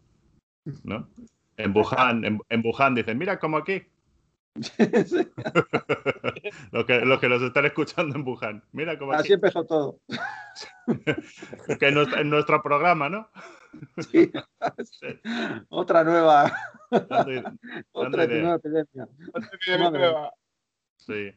¿No? 0.84 1.08
En 1.56 1.76
Wuhan, 1.76 2.24
en, 2.24 2.40
en 2.48 2.62
Wuhan 2.64 2.94
dicen, 2.94 3.16
mira 3.18 3.38
como 3.38 3.58
aquí. 3.58 3.82
Los, 6.72 6.84
que, 6.84 7.00
los 7.00 7.18
que 7.20 7.28
nos 7.28 7.42
están 7.42 7.64
escuchando 7.64 8.14
en 8.16 8.26
Wuhan. 8.26 8.62
Mira 8.72 8.96
como 8.98 9.12
aquí. 9.12 9.22
Así 9.22 9.32
empezó 9.32 9.64
todo. 9.64 9.98
Que 11.78 11.88
en 11.88 11.94
nuestro, 11.94 12.20
en 12.20 12.30
nuestro 12.30 12.62
programa, 12.62 13.08
¿no? 13.08 13.28
Sí. 14.10 14.30
Otra 15.68 16.04
nueva, 16.04 16.52
Dando 16.90 17.50
otra 17.92 18.26
nueva 18.26 18.54
epidemia. 18.56 19.08
Otra 19.32 19.50
epidemia 19.52 19.90
nueva. 19.90 20.32
Sí. 20.98 21.32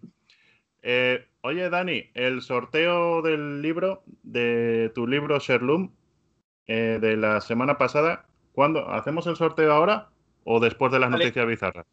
Eh, 0.83 1.27
oye, 1.47 1.69
Dani, 1.69 2.09
el 2.13 2.41
sorteo 2.41 3.21
del 3.21 3.61
libro, 3.61 4.03
de 4.23 4.91
tu 4.93 5.07
libro 5.07 5.39
Sherloom, 5.39 5.91
eh, 6.67 6.99
de 7.01 7.17
la 7.17 7.41
semana 7.41 7.77
pasada, 7.77 8.25
¿cuándo? 8.51 8.89
¿Hacemos 8.89 9.25
el 9.27 9.35
sorteo 9.35 9.71
ahora 9.71 10.09
o 10.43 10.59
después 10.59 10.91
de 10.91 10.99
las 10.99 11.09
Vale. 11.09 11.23
noticias 11.25 11.47
bizarras? 11.47 11.85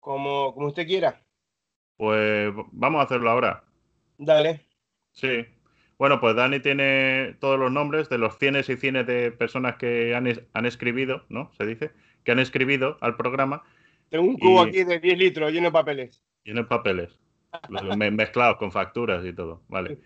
Como, 0.00 0.54
como 0.54 0.68
usted 0.68 0.86
quiera. 0.86 1.20
Pues 1.96 2.52
vamos 2.72 3.00
a 3.00 3.04
hacerlo 3.04 3.30
ahora. 3.30 3.64
Dale. 4.18 4.60
Sí. 5.12 5.46
Bueno, 5.98 6.20
pues 6.20 6.36
Dani 6.36 6.60
tiene 6.60 7.36
todos 7.40 7.58
los 7.58 7.72
nombres 7.72 8.08
de 8.08 8.18
los 8.18 8.38
cienes 8.38 8.68
y 8.68 8.76
cienes 8.76 9.06
de 9.06 9.32
personas 9.32 9.76
que 9.76 10.14
han, 10.14 10.26
es- 10.28 10.42
han 10.54 10.64
escribido, 10.66 11.24
¿no? 11.28 11.50
Se 11.58 11.66
dice, 11.66 11.90
que 12.24 12.30
han 12.32 12.38
escribido 12.38 12.98
al 13.00 13.16
programa 13.16 13.64
Tengo 14.10 14.24
un 14.24 14.38
cubo 14.38 14.64
Y- 14.64 14.68
aquí 14.68 14.84
de 14.84 15.00
10 15.00 15.18
litros 15.18 15.52
lleno 15.52 15.66
de 15.68 15.72
papeles. 15.72 16.22
y 16.44 16.50
en 16.56 16.66
papeles. 16.66 17.18
Me- 17.96 18.10
mezclados 18.10 18.56
con 18.56 18.70
facturas 18.72 19.24
y 19.24 19.32
todo. 19.32 19.62
Vale. 19.68 19.98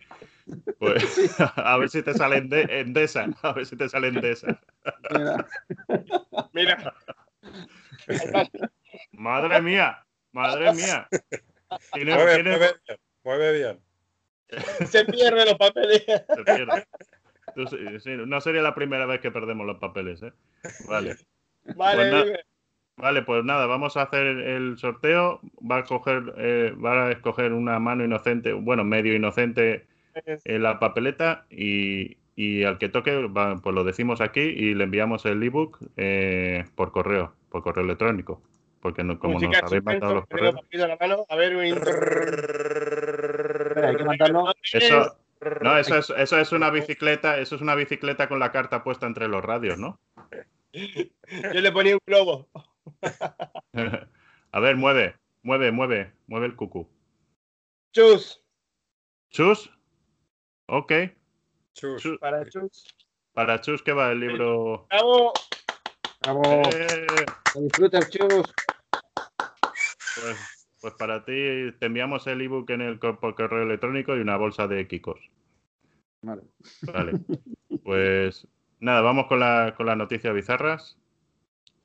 Pues 0.78 1.04
a 1.56 1.76
ver 1.78 1.88
si 1.88 2.02
te 2.02 2.14
salen 2.14 2.48
de 2.48 2.62
Endesa. 2.62 3.26
A 3.42 3.52
ver 3.52 3.66
si 3.66 3.76
te 3.76 3.88
salen 3.88 4.20
de 4.20 4.32
esa. 4.32 4.60
Mira, 5.10 5.46
Mira, 6.52 6.94
Madre 9.12 9.62
mía, 9.62 10.04
madre 10.32 10.72
mía. 10.74 11.08
Tiene- 11.92 12.14
Mueve, 12.14 12.34
tiene- 12.34 12.50
mueve 12.50 12.72
bien, 12.86 12.98
mueve 13.24 13.52
bien. 13.58 14.86
se 14.86 15.04
pierden 15.06 15.46
los 15.46 15.54
papeles. 15.56 16.04
se 16.04 16.44
pierde. 16.44 16.86
Tú 17.54 17.66
sí, 17.66 17.76
sí, 18.00 18.10
no 18.16 18.40
sería 18.40 18.62
la 18.62 18.74
primera 18.74 19.06
vez 19.06 19.20
que 19.20 19.30
perdemos 19.30 19.66
los 19.66 19.78
papeles, 19.78 20.22
¿eh? 20.22 20.32
Vale. 20.88 21.16
Vale, 21.76 22.10
Pues. 22.10 22.40
Vale, 22.96 23.22
pues 23.22 23.44
nada, 23.44 23.66
vamos 23.66 23.96
a 23.96 24.02
hacer 24.02 24.26
el 24.26 24.78
sorteo. 24.78 25.40
Va 25.68 25.78
a 25.78 25.84
coger, 25.84 26.34
eh, 26.36 26.72
va 26.72 27.06
a 27.06 27.12
escoger 27.12 27.52
una 27.52 27.78
mano 27.78 28.04
inocente, 28.04 28.52
bueno, 28.52 28.84
medio 28.84 29.14
inocente 29.14 29.86
en 30.44 30.62
la 30.62 30.78
papeleta 30.78 31.46
y, 31.50 32.16
y 32.36 32.64
al 32.64 32.78
que 32.78 32.88
toque, 32.88 33.26
va- 33.26 33.60
pues 33.60 33.74
lo 33.74 33.84
decimos 33.84 34.20
aquí 34.20 34.40
y 34.40 34.74
le 34.74 34.84
enviamos 34.84 35.24
el 35.26 35.42
ebook 35.42 35.78
eh, 35.96 36.64
por 36.74 36.92
correo, 36.92 37.34
por 37.50 37.62
correo 37.62 37.84
electrónico. 37.84 38.42
Porque 38.80 39.04
no, 39.04 39.18
como 39.18 39.34
nos 39.34 39.42
Música 39.44 39.66
habéis 39.66 39.84
mandado 39.84 40.14
los 40.14 40.26
correos. 40.26 40.56
la 40.72 40.96
mano. 41.00 41.24
A 41.28 41.36
ver, 41.36 41.56
un- 41.56 41.64
espera, 41.64 43.88
hay 43.88 43.96
que 43.96 44.04
mandarlo. 44.04 44.52
Eso, 44.72 45.16
no, 45.60 45.78
eso 45.78 45.96
es, 45.96 46.10
eso 46.10 46.38
es 46.38 46.52
una 46.52 46.70
bicicleta, 46.70 47.38
eso 47.38 47.56
es 47.56 47.62
una 47.62 47.74
bicicleta 47.74 48.28
con 48.28 48.38
la 48.40 48.52
carta 48.52 48.82
puesta 48.82 49.06
entre 49.06 49.28
los 49.28 49.44
radios, 49.44 49.78
¿no? 49.78 50.00
yo 50.72 51.60
le 51.60 51.72
ponía 51.72 51.94
un 51.94 52.00
globo. 52.06 52.48
a 54.52 54.60
ver, 54.60 54.76
mueve, 54.76 55.16
mueve, 55.42 55.72
mueve, 55.72 56.12
mueve 56.26 56.46
el 56.46 56.56
cucú. 56.56 56.88
Chus, 57.92 58.42
Chus. 59.32 59.70
Ok. 60.66 60.92
Chus. 61.74 62.02
Chus. 62.02 62.18
para 62.18 62.44
Chus. 62.44 62.84
Para 63.32 63.60
Chus 63.60 63.82
que 63.82 63.92
va 63.92 64.12
el 64.12 64.20
libro. 64.20 64.86
Bravo. 64.90 65.32
Bravo. 66.20 66.42
Eh, 66.68 67.06
Que 67.52 67.60
disfrutes, 67.60 68.10
chus. 68.10 68.54
pues, 70.14 70.70
pues 70.80 70.94
para 70.94 71.24
ti 71.24 71.32
te 71.78 71.86
enviamos 71.86 72.26
el 72.26 72.42
ebook 72.42 72.70
en 72.70 72.82
el 72.82 72.98
por 72.98 73.34
correo 73.34 73.62
electrónico 73.62 74.16
y 74.16 74.20
una 74.20 74.36
bolsa 74.36 74.66
de 74.68 74.86
Kikos. 74.86 75.20
Vale. 76.22 76.42
Vale. 76.82 77.12
Pues 77.82 78.46
nada, 78.80 79.00
vamos 79.00 79.26
con, 79.26 79.40
la, 79.40 79.74
con 79.76 79.86
las 79.86 79.96
noticias 79.96 80.34
bizarras. 80.34 80.98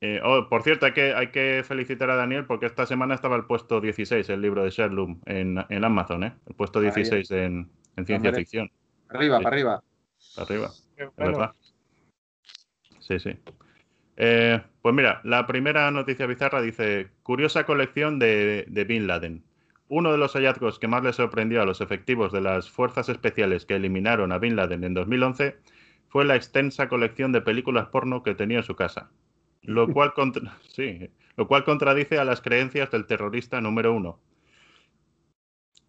Eh, 0.00 0.20
oh, 0.22 0.48
por 0.48 0.62
cierto, 0.62 0.86
hay 0.86 0.92
que, 0.92 1.12
hay 1.12 1.28
que 1.28 1.62
felicitar 1.66 2.08
a 2.10 2.14
Daniel 2.16 2.44
porque 2.46 2.66
esta 2.66 2.86
semana 2.86 3.14
estaba 3.14 3.34
el 3.36 3.44
puesto 3.46 3.80
16, 3.80 4.28
el 4.30 4.40
libro 4.40 4.62
de 4.62 4.70
Sherlock 4.70 5.18
en, 5.26 5.58
en 5.68 5.84
Amazon, 5.84 6.22
¿eh? 6.24 6.34
El 6.46 6.54
puesto 6.54 6.78
Ahí. 6.78 6.84
16 6.86 7.30
en, 7.32 7.68
en 7.96 8.06
ciencia 8.06 8.30
Hombre. 8.30 8.42
ficción. 8.42 8.70
Arriba, 9.08 9.38
Sí. 9.38 9.44
para 9.44 9.56
arriba. 9.56 9.82
Arriba. 10.36 10.70
Es 10.96 11.16
verdad. 11.16 11.52
Sí, 13.00 13.18
sí. 13.18 13.36
Eh, 14.16 14.60
pues 14.82 14.94
mira, 14.94 15.20
la 15.24 15.46
primera 15.46 15.90
noticia 15.90 16.26
bizarra 16.26 16.60
dice: 16.60 17.08
curiosa 17.22 17.64
colección 17.64 18.18
de, 18.18 18.66
de 18.68 18.84
Bin 18.84 19.06
Laden. 19.06 19.42
Uno 19.88 20.12
de 20.12 20.18
los 20.18 20.34
hallazgos 20.34 20.78
que 20.78 20.86
más 20.88 21.02
le 21.02 21.12
sorprendió 21.12 21.62
a 21.62 21.64
los 21.64 21.80
efectivos 21.80 22.30
de 22.32 22.42
las 22.42 22.70
fuerzas 22.70 23.08
especiales 23.08 23.64
que 23.64 23.74
eliminaron 23.76 24.32
a 24.32 24.38
Bin 24.38 24.54
Laden 24.54 24.84
en 24.84 24.94
2011 24.94 25.56
fue 26.08 26.24
la 26.24 26.36
extensa 26.36 26.88
colección 26.88 27.32
de 27.32 27.40
películas 27.40 27.86
porno 27.88 28.22
que 28.22 28.34
tenía 28.34 28.58
en 28.58 28.64
su 28.64 28.76
casa, 28.76 29.10
lo 29.68 29.86
cual, 29.92 30.12
contra- 30.14 30.58
sí, 30.68 31.10
lo 31.36 31.46
cual 31.46 31.64
contradice 31.64 32.18
a 32.18 32.24
las 32.24 32.40
creencias 32.40 32.90
del 32.90 33.06
terrorista 33.06 33.60
número 33.60 33.92
uno. 33.92 34.18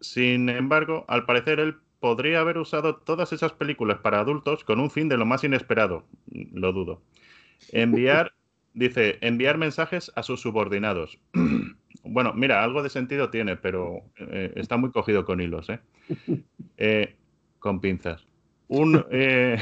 Sin 0.00 0.48
embargo, 0.48 1.04
al 1.08 1.24
parecer 1.26 1.60
él 1.60 1.76
podría 2.00 2.40
haber 2.40 2.58
usado 2.58 2.96
todas 2.96 3.32
esas 3.32 3.52
películas 3.52 3.98
para 3.98 4.20
adultos 4.20 4.64
con 4.64 4.80
un 4.80 4.90
fin 4.90 5.08
de 5.08 5.16
lo 5.18 5.26
más 5.26 5.44
inesperado. 5.44 6.04
Lo 6.30 6.72
dudo. 6.72 7.02
Enviar, 7.72 8.32
dice, 8.74 9.18
enviar 9.22 9.58
mensajes 9.58 10.12
a 10.16 10.22
sus 10.22 10.40
subordinados. 10.40 11.18
bueno, 12.04 12.32
mira, 12.34 12.64
algo 12.64 12.82
de 12.82 12.90
sentido 12.90 13.30
tiene, 13.30 13.56
pero 13.56 14.02
eh, 14.18 14.52
está 14.56 14.76
muy 14.78 14.90
cogido 14.92 15.24
con 15.24 15.40
hilos, 15.40 15.68
¿eh? 15.70 15.80
Eh, 16.78 17.16
con 17.58 17.80
pinzas. 17.80 18.26
Un, 18.68 19.04
eh, 19.10 19.58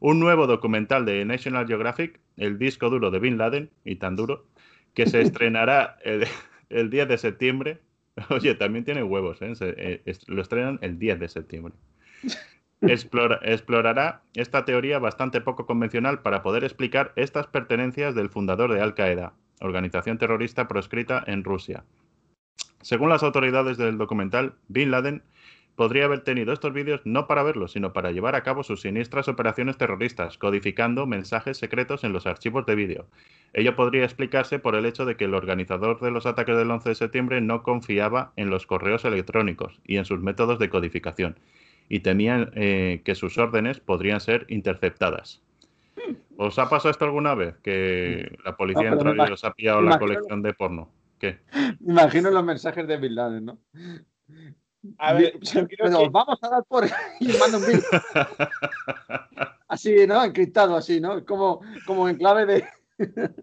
un 0.00 0.20
nuevo 0.20 0.46
documental 0.46 1.04
de 1.04 1.24
National 1.24 1.66
Geographic, 1.66 2.20
El 2.38 2.58
disco 2.58 2.88
duro 2.90 3.10
de 3.10 3.18
Bin 3.18 3.36
Laden, 3.38 3.70
y 3.84 3.96
tan 3.96 4.16
duro, 4.16 4.46
que 4.94 5.06
se 5.06 5.20
estrenará 5.22 5.98
el, 6.04 6.26
el 6.70 6.90
10 6.90 7.08
de 7.08 7.18
septiembre. 7.18 7.78
Oye, 8.30 8.54
también 8.54 8.84
tiene 8.84 9.02
huevos, 9.02 9.40
¿eh? 9.42 9.54
Se- 9.54 9.74
eh, 9.76 10.02
es- 10.06 10.28
lo 10.28 10.40
estrenan 10.42 10.78
el 10.82 10.98
10 10.98 11.18
de 11.20 11.28
septiembre. 11.28 11.74
Explora- 12.80 13.40
explorará 13.42 14.22
esta 14.34 14.64
teoría 14.64 15.00
bastante 15.00 15.40
poco 15.40 15.66
convencional 15.66 16.22
para 16.22 16.42
poder 16.42 16.62
explicar 16.62 17.12
estas 17.16 17.48
pertenencias 17.48 18.14
del 18.14 18.28
fundador 18.28 18.72
de 18.72 18.80
Al 18.80 18.94
Qaeda, 18.94 19.32
organización 19.60 20.16
terrorista 20.16 20.68
proscrita 20.68 21.24
en 21.26 21.42
Rusia. 21.42 21.82
Según 22.80 23.08
las 23.08 23.24
autoridades 23.24 23.78
del 23.78 23.98
documental, 23.98 24.54
Bin 24.68 24.92
Laden 24.92 25.22
podría 25.78 26.06
haber 26.06 26.22
tenido 26.22 26.52
estos 26.52 26.72
vídeos 26.72 27.00
no 27.04 27.28
para 27.28 27.44
verlos, 27.44 27.70
sino 27.70 27.92
para 27.92 28.10
llevar 28.10 28.34
a 28.34 28.42
cabo 28.42 28.64
sus 28.64 28.80
siniestras 28.80 29.28
operaciones 29.28 29.78
terroristas, 29.78 30.36
codificando 30.36 31.06
mensajes 31.06 31.56
secretos 31.56 32.02
en 32.02 32.12
los 32.12 32.26
archivos 32.26 32.66
de 32.66 32.74
vídeo. 32.74 33.06
Ello 33.52 33.76
podría 33.76 34.02
explicarse 34.02 34.58
por 34.58 34.74
el 34.74 34.86
hecho 34.86 35.06
de 35.06 35.16
que 35.16 35.26
el 35.26 35.34
organizador 35.34 36.00
de 36.00 36.10
los 36.10 36.26
ataques 36.26 36.56
del 36.56 36.68
11 36.68 36.88
de 36.88 36.94
septiembre 36.96 37.40
no 37.40 37.62
confiaba 37.62 38.32
en 38.34 38.50
los 38.50 38.66
correos 38.66 39.04
electrónicos 39.04 39.78
y 39.84 39.98
en 39.98 40.04
sus 40.04 40.20
métodos 40.20 40.58
de 40.58 40.68
codificación, 40.68 41.38
y 41.88 42.00
temía 42.00 42.50
eh, 42.56 43.02
que 43.04 43.14
sus 43.14 43.38
órdenes 43.38 43.78
podrían 43.78 44.18
ser 44.18 44.46
interceptadas. 44.48 45.42
¿Os 46.36 46.58
ha 46.58 46.68
pasado 46.68 46.90
esto 46.90 47.04
alguna 47.04 47.36
vez? 47.36 47.56
Que 47.62 48.36
la 48.44 48.56
policía 48.56 48.90
No, 48.90 49.14
me 49.14 49.28
y 49.28 49.32
os 49.32 49.44
ha 49.44 49.52
pillado 49.52 49.80
la 49.82 50.00
colección 50.00 50.42
de 50.42 50.54
porno. 50.54 50.90
¿Qué? 51.20 51.38
Imagino 51.86 52.32
los 52.32 52.44
mensajes 52.44 52.84
de 52.88 52.96
Bin 52.96 53.14
Laden, 53.14 53.44
¿no? 53.44 53.58
A 54.98 55.12
ver, 55.12 55.38
yo 55.40 55.66
creo 55.66 55.86
Pero 55.86 55.98
que- 55.98 56.08
vamos 56.10 56.38
a 56.42 56.48
dar 56.48 56.64
por. 56.64 56.84
y 57.20 57.28
manda 57.38 57.58
un 57.58 57.66
bill. 57.66 57.82
Así, 59.68 60.06
¿no? 60.06 60.24
Encriptado, 60.24 60.76
así, 60.76 60.98
¿no? 61.00 61.24
Como, 61.26 61.60
como 61.86 62.08
en 62.08 62.16
clave 62.16 62.46
de. 62.46 62.64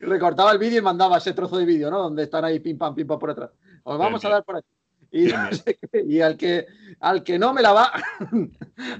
Recortaba 0.00 0.52
el 0.52 0.58
vídeo 0.58 0.78
y 0.78 0.82
mandaba 0.82 1.18
ese 1.18 1.32
trozo 1.32 1.58
de 1.58 1.64
vídeo, 1.64 1.90
¿no? 1.90 2.00
Donde 2.02 2.24
están 2.24 2.44
ahí 2.44 2.60
pim 2.60 2.76
pam, 2.76 2.94
pim 2.94 3.06
pam 3.06 3.18
por 3.18 3.30
atrás. 3.30 3.50
Os 3.84 3.98
vamos 3.98 4.24
a 4.24 4.28
dar 4.28 4.44
por 4.44 4.56
aquí. 4.56 4.68
Y, 5.10 5.24
Bien, 5.26 5.42
no 5.50 5.52
sé 5.56 5.78
qué, 5.90 6.02
y 6.06 6.20
al 6.20 6.36
que 6.36 6.66
al 7.00 7.22
que 7.22 7.38
no 7.38 7.54
me 7.54 7.62
la 7.62 7.72
va, 7.72 7.92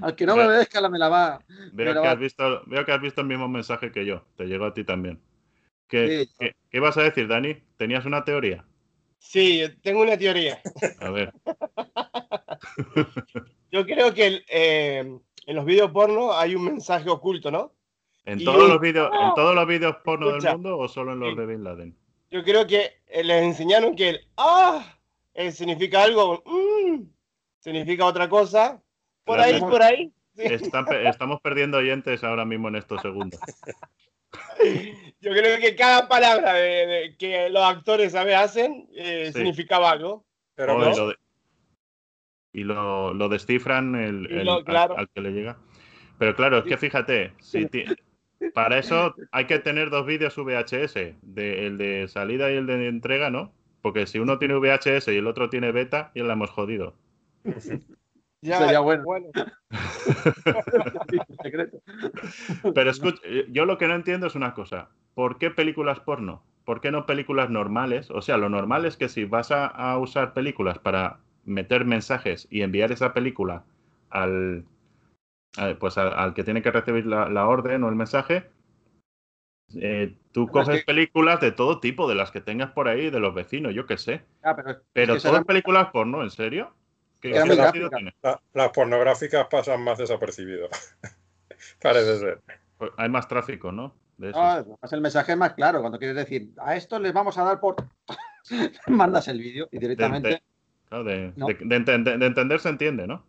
al 0.01 0.15
que 0.15 0.25
no 0.25 0.35
me 0.35 0.45
obedezca, 0.47 0.87
me 0.89 0.97
la 0.97 1.07
va. 1.09 1.39
Veo 1.71 1.93
que, 1.93 1.99
va- 1.99 2.11
has 2.11 2.17
visto, 2.19 2.61
veo 2.65 2.83
que 2.83 2.91
has 2.91 3.01
visto 3.01 3.21
el 3.21 3.27
mismo 3.27 3.47
mensaje 3.47 3.91
que 3.91 4.05
yo. 4.05 4.23
Te 4.35 4.45
llegó 4.45 4.65
a 4.65 4.73
ti 4.73 4.83
también. 4.83 5.21
¿Qué, 5.87 6.25
Sí. 6.25 6.33
qué, 6.39 6.55
qué 6.71 6.77
ibas 6.77 6.97
a 6.97 7.03
decir, 7.03 7.27
Dani? 7.27 7.61
¿Tenías 7.77 8.05
una 8.05 8.23
teoría? 8.23 8.65
Sí, 9.19 9.63
tengo 9.83 10.01
una 10.01 10.17
teoría. 10.17 10.59
A 10.99 11.09
ver. 11.11 11.31
Yo 13.71 13.85
creo 13.85 14.13
que 14.13 14.43
eh, 14.49 15.19
en 15.45 15.55
los 15.55 15.65
videos 15.65 15.91
porno 15.91 16.33
hay 16.33 16.55
un 16.55 16.65
mensaje 16.65 17.09
oculto, 17.09 17.51
¿no? 17.51 17.73
¿En 18.25 18.41
Y 18.41 18.45
todos 18.45 18.63
un- 18.63 18.69
los 18.69 18.81
vídeos, 18.81 19.09
en 19.13 19.33
todos 19.35 19.55
los 19.55 19.67
vídeos 19.67 19.95
porno 20.03 20.27
del 20.27 20.37
Escucha. 20.37 20.53
mundo 20.53 20.77
o 20.77 20.87
solo 20.87 21.13
en 21.13 21.19
los 21.19 21.35
de 21.37 21.45
Bin 21.45 21.63
Laden? 21.63 21.95
Yo 22.31 22.43
creo 22.43 22.65
que 22.67 23.01
eh, 23.07 23.23
les 23.23 23.43
enseñaron 23.43 23.95
que 23.95 24.09
el 24.09 24.27
¡ah! 24.37 24.97
eh, 25.33 25.51
significa 25.51 26.03
algo, 26.03 26.43
mm, 26.45 27.01
significa 27.59 28.05
otra 28.05 28.27
cosa. 28.29 28.81
Por 29.23 29.37
Claro. 29.37 29.53
ahí, 29.55 29.61
por 29.61 29.81
ahí. 29.83 30.11
Sí. 30.35 30.43
Estamos 31.05 31.41
perdiendo 31.41 31.77
oyentes 31.77 32.23
ahora 32.23 32.45
mismo 32.45 32.67
en 32.69 32.75
estos 32.77 33.01
segundos. 33.01 33.39
Yo 35.21 35.31
creo 35.31 35.59
que 35.59 35.75
cada 35.75 36.07
palabra 36.07 36.53
de- 36.53 36.87
de- 36.87 37.15
que 37.17 37.49
los 37.49 37.63
actores 37.63 38.13
a 38.15 38.23
veces 38.23 38.39
hacen 38.39 38.87
eh, 38.95 39.27
Sí. 39.27 39.33
significaba 39.39 39.91
algo. 39.91 40.25
Pero 40.55 40.75
Oh, 40.75 40.79
no, 40.79 40.91
y 40.91 40.95
lo, 40.95 41.07
de- 41.09 41.15
y 42.53 42.63
lo- 42.63 43.13
lo 43.13 43.29
descifran 43.29 43.95
el, 43.95 44.27
Y 44.29 44.37
el- 44.39 44.45
lo- 44.45 44.53
al- 44.57 44.65
claro. 44.65 44.97
al, 44.97 45.09
que 45.09 45.21
le 45.21 45.31
llega. 45.31 45.57
Pero 46.17 46.35
claro, 46.35 46.59
es 46.59 46.65
que 46.65 46.77
fíjate, 46.77 47.33
si 47.39 47.65
ti- 47.67 47.85
para 48.53 48.77
eso 48.77 49.15
hay 49.31 49.45
que 49.45 49.59
tener 49.59 49.89
dos 49.89 50.05
vídeos 50.05 50.37
VHS, 50.37 51.15
de, 51.21 51.67
el 51.67 51.77
de 51.77 52.07
salida 52.07 52.51
y 52.51 52.55
el 52.55 52.65
de 52.65 52.87
entrega, 52.87 53.29
¿no? 53.29 53.53
Porque 53.81 54.05
si 54.07 54.19
uno 54.19 54.37
tiene 54.39 54.55
VHS 54.55 55.13
y 55.13 55.17
el 55.17 55.27
otro 55.27 55.49
tiene 55.49 55.71
beta, 55.71 56.11
ya 56.13 56.23
la 56.23 56.33
hemos 56.33 56.49
jodido. 56.49 56.95
Ya, 58.41 58.59
Sería 58.59 58.79
bueno. 58.79 59.03
Pero 62.73 62.89
escucha, 62.89 63.21
eh, 63.25 63.45
yo 63.49 63.65
lo 63.65 63.77
que 63.77 63.87
no 63.87 63.95
entiendo 63.95 64.27
es 64.27 64.35
una 64.35 64.53
cosa. 64.53 64.89
¿Por 65.15 65.37
qué 65.37 65.51
películas 65.51 65.99
porno? 65.99 66.43
¿Por 66.65 66.81
qué 66.81 66.91
no 66.91 67.05
películas 67.05 67.49
normales? 67.49 68.09
O 68.11 68.21
sea, 68.21 68.37
lo 68.37 68.49
normal 68.49 68.85
es 68.85 68.97
que 68.97 69.09
si 69.09 69.25
vas 69.25 69.51
a, 69.51 69.65
a 69.67 69.97
usar 69.97 70.33
películas 70.33 70.79
para 70.79 71.19
meter 71.45 71.85
mensajes 71.85 72.47
y 72.49 72.61
enviar 72.61 72.91
esa 72.91 73.13
película 73.13 73.63
al, 74.09 74.65
al- 75.57 75.77
pues 75.77 75.97
al, 75.97 76.13
al 76.13 76.33
que 76.33 76.43
tiene 76.43 76.61
que 76.61 76.71
recibir 76.71 77.05
la, 77.07 77.29
la 77.29 77.47
orden 77.47 77.83
o 77.83 77.89
el 77.89 77.95
mensaje, 77.95 78.49
eh, 79.75 80.15
tú 80.31 80.47
coges 80.47 80.79
que- 80.79 80.85
películas 80.85 81.39
de 81.41 81.51
todo 81.51 81.79
tipo, 81.79 82.09
de 82.09 82.15
las 82.15 82.31
que 82.31 82.41
tengas 82.41 82.71
por 82.71 82.87
ahí, 82.87 83.09
de 83.09 83.19
los 83.19 83.33
vecinos, 83.33 83.73
yo 83.73 83.85
qué 83.85 83.97
sé. 83.97 84.25
Ah, 84.41 84.55
pero, 84.55 84.71
es 84.71 84.77
Pero 84.93 85.13
que 85.15 85.21
todas 85.21 85.45
películas 85.45 85.89
porno, 85.91 86.23
¿en 86.23 86.31
serio? 86.31 86.73
Las 87.21 88.69
pornográficas 88.73 89.47
pasan 89.47 89.83
más 89.83 89.97
desapercibidos. 89.97 90.69
Parece 91.81 92.19
ser. 92.19 92.41
Pues 92.77 92.91
hay 92.97 93.09
más 93.09 93.27
tráfico, 93.27 93.71
¿no? 93.71 93.93
De 94.17 94.29
eso. 94.29 94.39
No, 94.39 94.45
además 94.45 94.93
el 94.93 95.01
mensaje 95.01 95.31
es 95.33 95.37
más 95.37 95.53
claro. 95.53 95.81
Cuando 95.81 95.97
quieres 95.99 96.15
decir, 96.15 96.51
a 96.57 96.75
esto 96.75 96.99
les 96.99 97.13
vamos 97.13 97.37
a 97.37 97.43
dar 97.43 97.59
por. 97.59 97.75
Mandas 98.87 99.27
el 99.27 99.39
vídeo 99.39 99.67
y 99.71 99.79
directamente, 99.79 100.29
de- 100.29 100.43
Claro, 100.87 101.03
de, 101.03 101.33
No. 101.35 101.47
de- 101.47 101.57
de 101.59 101.75
entender, 101.75 102.17
de 102.17 102.25
entender 102.25 102.59
se 102.59 102.69
entiende, 102.69 103.05
¿no? 103.07 103.23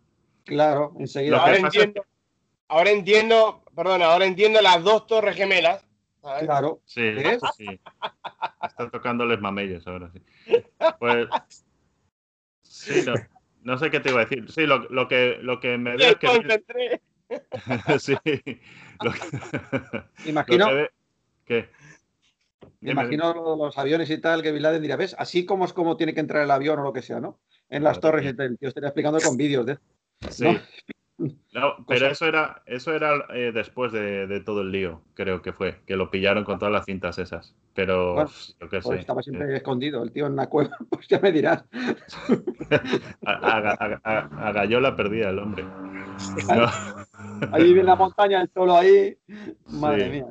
claro, 0.44 0.94
enseguida. 0.98 1.38
Ahora 1.38 1.52
es 1.56 1.62
entiendo, 1.62 2.04
ahora 2.68 2.90
entiendo, 2.90 3.62
perdón, 3.76 4.02
ahora 4.02 4.24
entiendo 4.24 4.60
las 4.62 4.82
dos 4.82 5.06
torres 5.06 5.36
gemelas. 5.36 5.84
¿sabes? 6.22 6.44
Claro, 6.44 6.80
Sí, 6.86 7.02
¿Ves? 7.02 7.40
sí. 7.56 7.66
Están 8.62 8.90
tocándoles 8.90 9.40
mameyes 9.40 9.86
ahora 9.86 10.10
sí. 10.12 10.22
Pues. 10.98 11.28
Sí, 12.62 13.02
no, 13.06 13.14
no 13.62 13.78
sé 13.78 13.90
qué 13.90 14.00
te 14.00 14.10
iba 14.10 14.20
a 14.20 14.24
decir. 14.24 14.50
Sí, 14.50 14.66
lo, 14.66 14.78
lo 14.90 15.08
que, 15.08 15.38
lo 15.40 15.60
que 15.60 15.78
me 15.78 15.96
veo 15.96 16.10
es 16.10 16.16
que. 16.16 16.26
concentré. 16.26 17.00
sí. 17.98 18.14
Lo 19.02 19.12
que, 19.12 19.20
me 20.24 20.30
imagino, 20.30 20.66
lo 20.66 20.70
que 20.70 20.74
ve- 20.74 20.90
¿Qué? 21.44 21.68
me 22.80 22.92
imagino 22.92 23.56
los 23.56 23.78
aviones 23.78 24.10
y 24.10 24.18
tal, 24.18 24.42
que 24.42 24.52
Bin 24.52 24.62
Laden 24.62 24.82
dirá, 24.82 24.96
¿ves? 24.96 25.14
Así 25.18 25.44
como 25.44 25.64
es 25.64 25.72
como 25.72 25.96
tiene 25.96 26.14
que 26.14 26.20
entrar 26.20 26.42
el 26.42 26.50
avión 26.50 26.78
o 26.78 26.82
lo 26.82 26.92
que 26.92 27.02
sea, 27.02 27.20
¿no? 27.20 27.38
En 27.68 27.84
las 27.84 28.00
torres 28.00 28.26
y 28.26 28.34
tal. 28.34 28.58
Tío 28.58 28.68
estaría 28.68 28.88
explicando 28.88 29.20
con 29.20 29.36
vídeos 29.36 29.66
de. 29.66 29.78
Sí. 30.28 30.44
¿no? 30.44 30.60
No, 31.52 31.74
pero 31.86 32.00
Cosa- 32.00 32.10
eso 32.10 32.26
era, 32.26 32.62
eso 32.66 32.94
era 32.94 33.26
eh, 33.34 33.52
después 33.52 33.92
de, 33.92 34.26
de 34.26 34.40
todo 34.40 34.62
el 34.62 34.72
lío, 34.72 35.02
creo 35.14 35.42
que 35.42 35.52
fue, 35.52 35.80
que 35.86 35.96
lo 35.96 36.10
pillaron 36.10 36.44
con 36.44 36.58
todas 36.58 36.72
las 36.72 36.86
cintas 36.86 37.18
esas. 37.18 37.54
Pero 37.74 38.14
Bueno, 38.14 38.30
yo 38.60 38.68
qué 38.68 38.80
Pues 38.80 38.96
sé. 38.96 39.00
estaba 39.00 39.22
siempre 39.22 39.56
escondido, 39.56 40.02
el 40.02 40.12
tío 40.12 40.26
en 40.26 40.36
la 40.36 40.48
cueva, 40.48 40.76
pues 40.90 41.06
ya 41.08 41.18
me 41.20 41.30
dirás. 41.32 41.64
A, 43.26 43.32
a- 43.32 43.76
a- 43.78 44.00
a- 44.04 44.48
a 44.48 44.52
Gallola 44.52 44.96
perdía 44.96 45.30
el 45.30 45.38
hombre. 45.38 45.64
No, 45.64 46.66
Ahí 47.52 47.70
en 47.78 47.86
la 47.86 47.96
montaña, 47.96 48.42
el 48.42 48.50
solo 48.52 48.76
ahí. 48.76 49.16
Madre 49.68 50.04
Sí. 50.04 50.10
mía. 50.10 50.26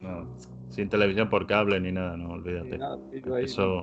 no, 0.00 0.36
sin 0.70 0.88
televisión 0.88 1.28
por 1.30 1.46
cable 1.46 1.80
ni 1.80 1.92
nada, 1.92 2.16
no, 2.16 2.28
ni 2.28 2.34
olvídate. 2.34 2.78
nada, 2.78 2.96
ahí, 3.36 3.44
Eso- 3.44 3.82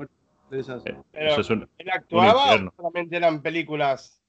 de 0.50 0.60
esas. 0.60 0.86
Eh, 0.86 0.96
Pero- 1.12 1.32
Eso 1.32 1.42
es 1.42 1.50
un, 1.50 1.68
¿Él 1.78 1.90
actuaba 1.92 2.56
o 2.56 2.72
solamente 2.76 3.18
eran 3.18 3.42
películas? 3.42 4.22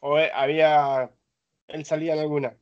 ¿O 0.00 0.18
eh, 0.18 0.30
había. 0.34 1.10
Él 1.68 1.84
salía 1.84 2.14
en 2.14 2.20
alguna? 2.20 2.54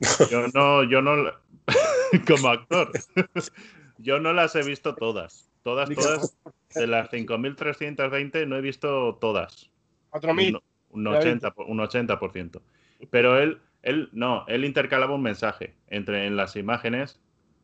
Yo 0.30 0.46
no, 0.54 0.84
yo 0.84 1.02
no, 1.02 1.32
como 2.26 2.48
actor, 2.48 2.92
yo 3.98 4.20
no 4.20 4.32
las 4.32 4.54
he 4.54 4.62
visto 4.62 4.94
todas. 4.94 5.50
Todas, 5.64 5.90
todas, 5.90 6.38
de 6.74 6.86
las 6.86 7.10
5.320 7.10 8.46
no 8.46 8.56
he 8.56 8.60
visto 8.60 9.16
todas. 9.20 9.70
4.000. 10.10 10.54
Un, 10.90 11.06
un 11.06 11.12
Ya 11.12 11.18
80, 11.18 11.50
po- 11.50 11.64
un 11.64 11.78
80%. 11.80 12.62
Pero 13.10 13.38
él, 13.38 13.58
él, 13.82 14.08
no, 14.12 14.44
él 14.46 14.64
intercalaba 14.64 15.14
un 15.14 15.22
mensaje 15.22 15.74
entre 15.88 16.26
en 16.26 16.36
las 16.36 16.54
imágenes. 16.56 17.20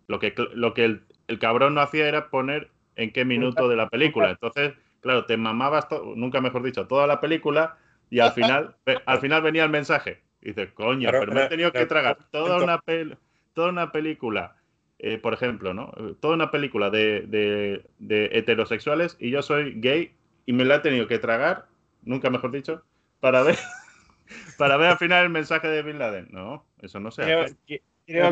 Lo 0.09 0.19
que, 0.19 0.35
lo 0.55 0.75
que 0.75 0.85
el, 0.85 1.05
el 1.29 1.39
cabrón 1.39 1.75
no 1.75 1.81
hacía 1.81 2.09
era 2.09 2.29
poner 2.31 2.71
en 2.97 3.13
qué 3.13 3.25
minuto 3.25 3.69
de 3.69 3.77
la 3.77 3.89
película. 3.89 4.31
Entonces, 4.31 4.75
claro, 5.01 5.25
te 5.25 5.37
mamabas, 5.37 5.87
nunca 6.17 6.41
mejor 6.41 6.63
dicho, 6.65 6.87
toda 6.89 7.07
la 7.07 7.21
película 7.21 7.79
y 8.11 8.19
al 8.19 8.33
final, 8.33 8.77
al 9.07 9.21
final 9.21 9.41
venía 9.43 9.65
el 9.65 9.71
mensaje. 9.71 10.24
Y 10.45 10.49
dices, 10.49 10.73
coño, 10.73 11.09
Pero, 11.11 11.21
pero 11.21 11.33
me 11.33 11.39
he 11.41 11.45
pero, 11.45 11.51
tenido 11.51 11.73
que 11.73 11.87
tragar 11.87 12.19
toda 12.31 12.63
una, 12.63 12.79
pel- 12.81 13.17
toda 13.55 13.71
una 13.71 13.91
película, 13.91 14.57
eh, 14.99 15.19
por 15.19 15.33
ejemplo, 15.35 15.73
¿no? 15.75 15.91
Toda 16.21 16.35
una 16.35 16.51
película 16.51 16.91
de, 16.91 17.23
de- 17.23 17.87
de 17.99 18.29
heterosexuales 18.33 19.17
y 19.19 19.31
yo 19.31 19.43
soy 19.43 19.73
gay 19.81 20.13
y 20.47 20.53
me 20.53 20.65
la 20.65 20.77
he 20.77 20.81
tenido 20.81 21.07
que 21.09 21.19
tragar, 21.19 21.67
nunca 22.03 22.29
mejor 22.31 22.51
dicho, 22.53 22.83
para 23.21 23.43
ver, 23.43 23.57
para 24.59 24.77
ver 24.77 24.91
al 24.91 24.99
final 24.99 25.25
el 25.25 25.31
mensaje 25.31 25.69
de 25.69 25.83
Bin 25.83 25.99
Laden. 25.99 26.29
No, 26.31 26.65
eso 26.83 27.01
no 27.01 27.11
se 27.11 27.23
Creo, 27.23 27.43
hace. 27.45 27.57
que, 27.67 27.83
creo 28.07 28.31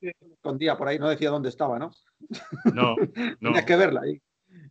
que 0.00 0.12
escondía 0.32 0.76
por 0.76 0.88
ahí, 0.88 0.98
no 0.98 1.08
decía 1.08 1.30
dónde 1.30 1.48
estaba, 1.48 1.78
¿no? 1.78 1.90
No, 2.74 2.96
no. 3.40 3.50
Tenías 3.50 3.64
que 3.64 3.76
verla 3.76 4.00
ahí. 4.02 4.20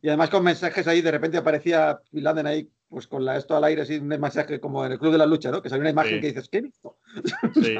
Y 0.06 0.08
además 0.08 0.30
con 0.30 0.44
mensajes 0.44 0.88
ahí, 0.88 1.02
de 1.02 1.10
repente 1.10 1.36
aparecía 1.38 2.00
Laden 2.12 2.46
ahí, 2.46 2.70
pues 2.90 3.08
con 3.08 3.26
la, 3.26 3.38
esto 3.38 3.58
al 3.58 3.64
aire, 3.64 3.82
así, 3.82 3.98
un 3.98 4.08
mensaje 4.08 4.60
como 4.60 4.86
en 4.86 4.92
el 4.92 5.00
Club 5.00 5.12
de 5.14 5.18
la 5.18 5.26
Lucha, 5.26 5.50
¿no? 5.50 5.64
Que 5.64 5.70
salió 5.70 5.82
una 5.82 5.90
imagen 5.90 6.14
Sí. 6.18 6.22
que 6.22 6.28
dices, 6.28 6.48
¿qué 6.48 6.60
he 6.60 6.62
visto? 6.62 6.98
Sí. 7.56 7.76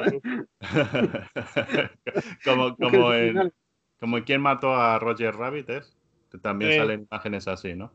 como, 2.44 2.76
como, 2.90 3.12
en, 3.14 3.52
como 4.00 4.18
en 4.18 4.24
quién 4.24 4.40
mató 4.40 4.74
a 4.74 4.98
Roger 4.98 5.36
Rabbit, 5.36 5.70
¿es? 5.70 5.96
Que 6.32 6.38
también 6.38 6.72
Sí. 6.72 6.78
salen 6.78 7.06
imágenes 7.08 7.46
así, 7.46 7.74
¿no? 7.74 7.92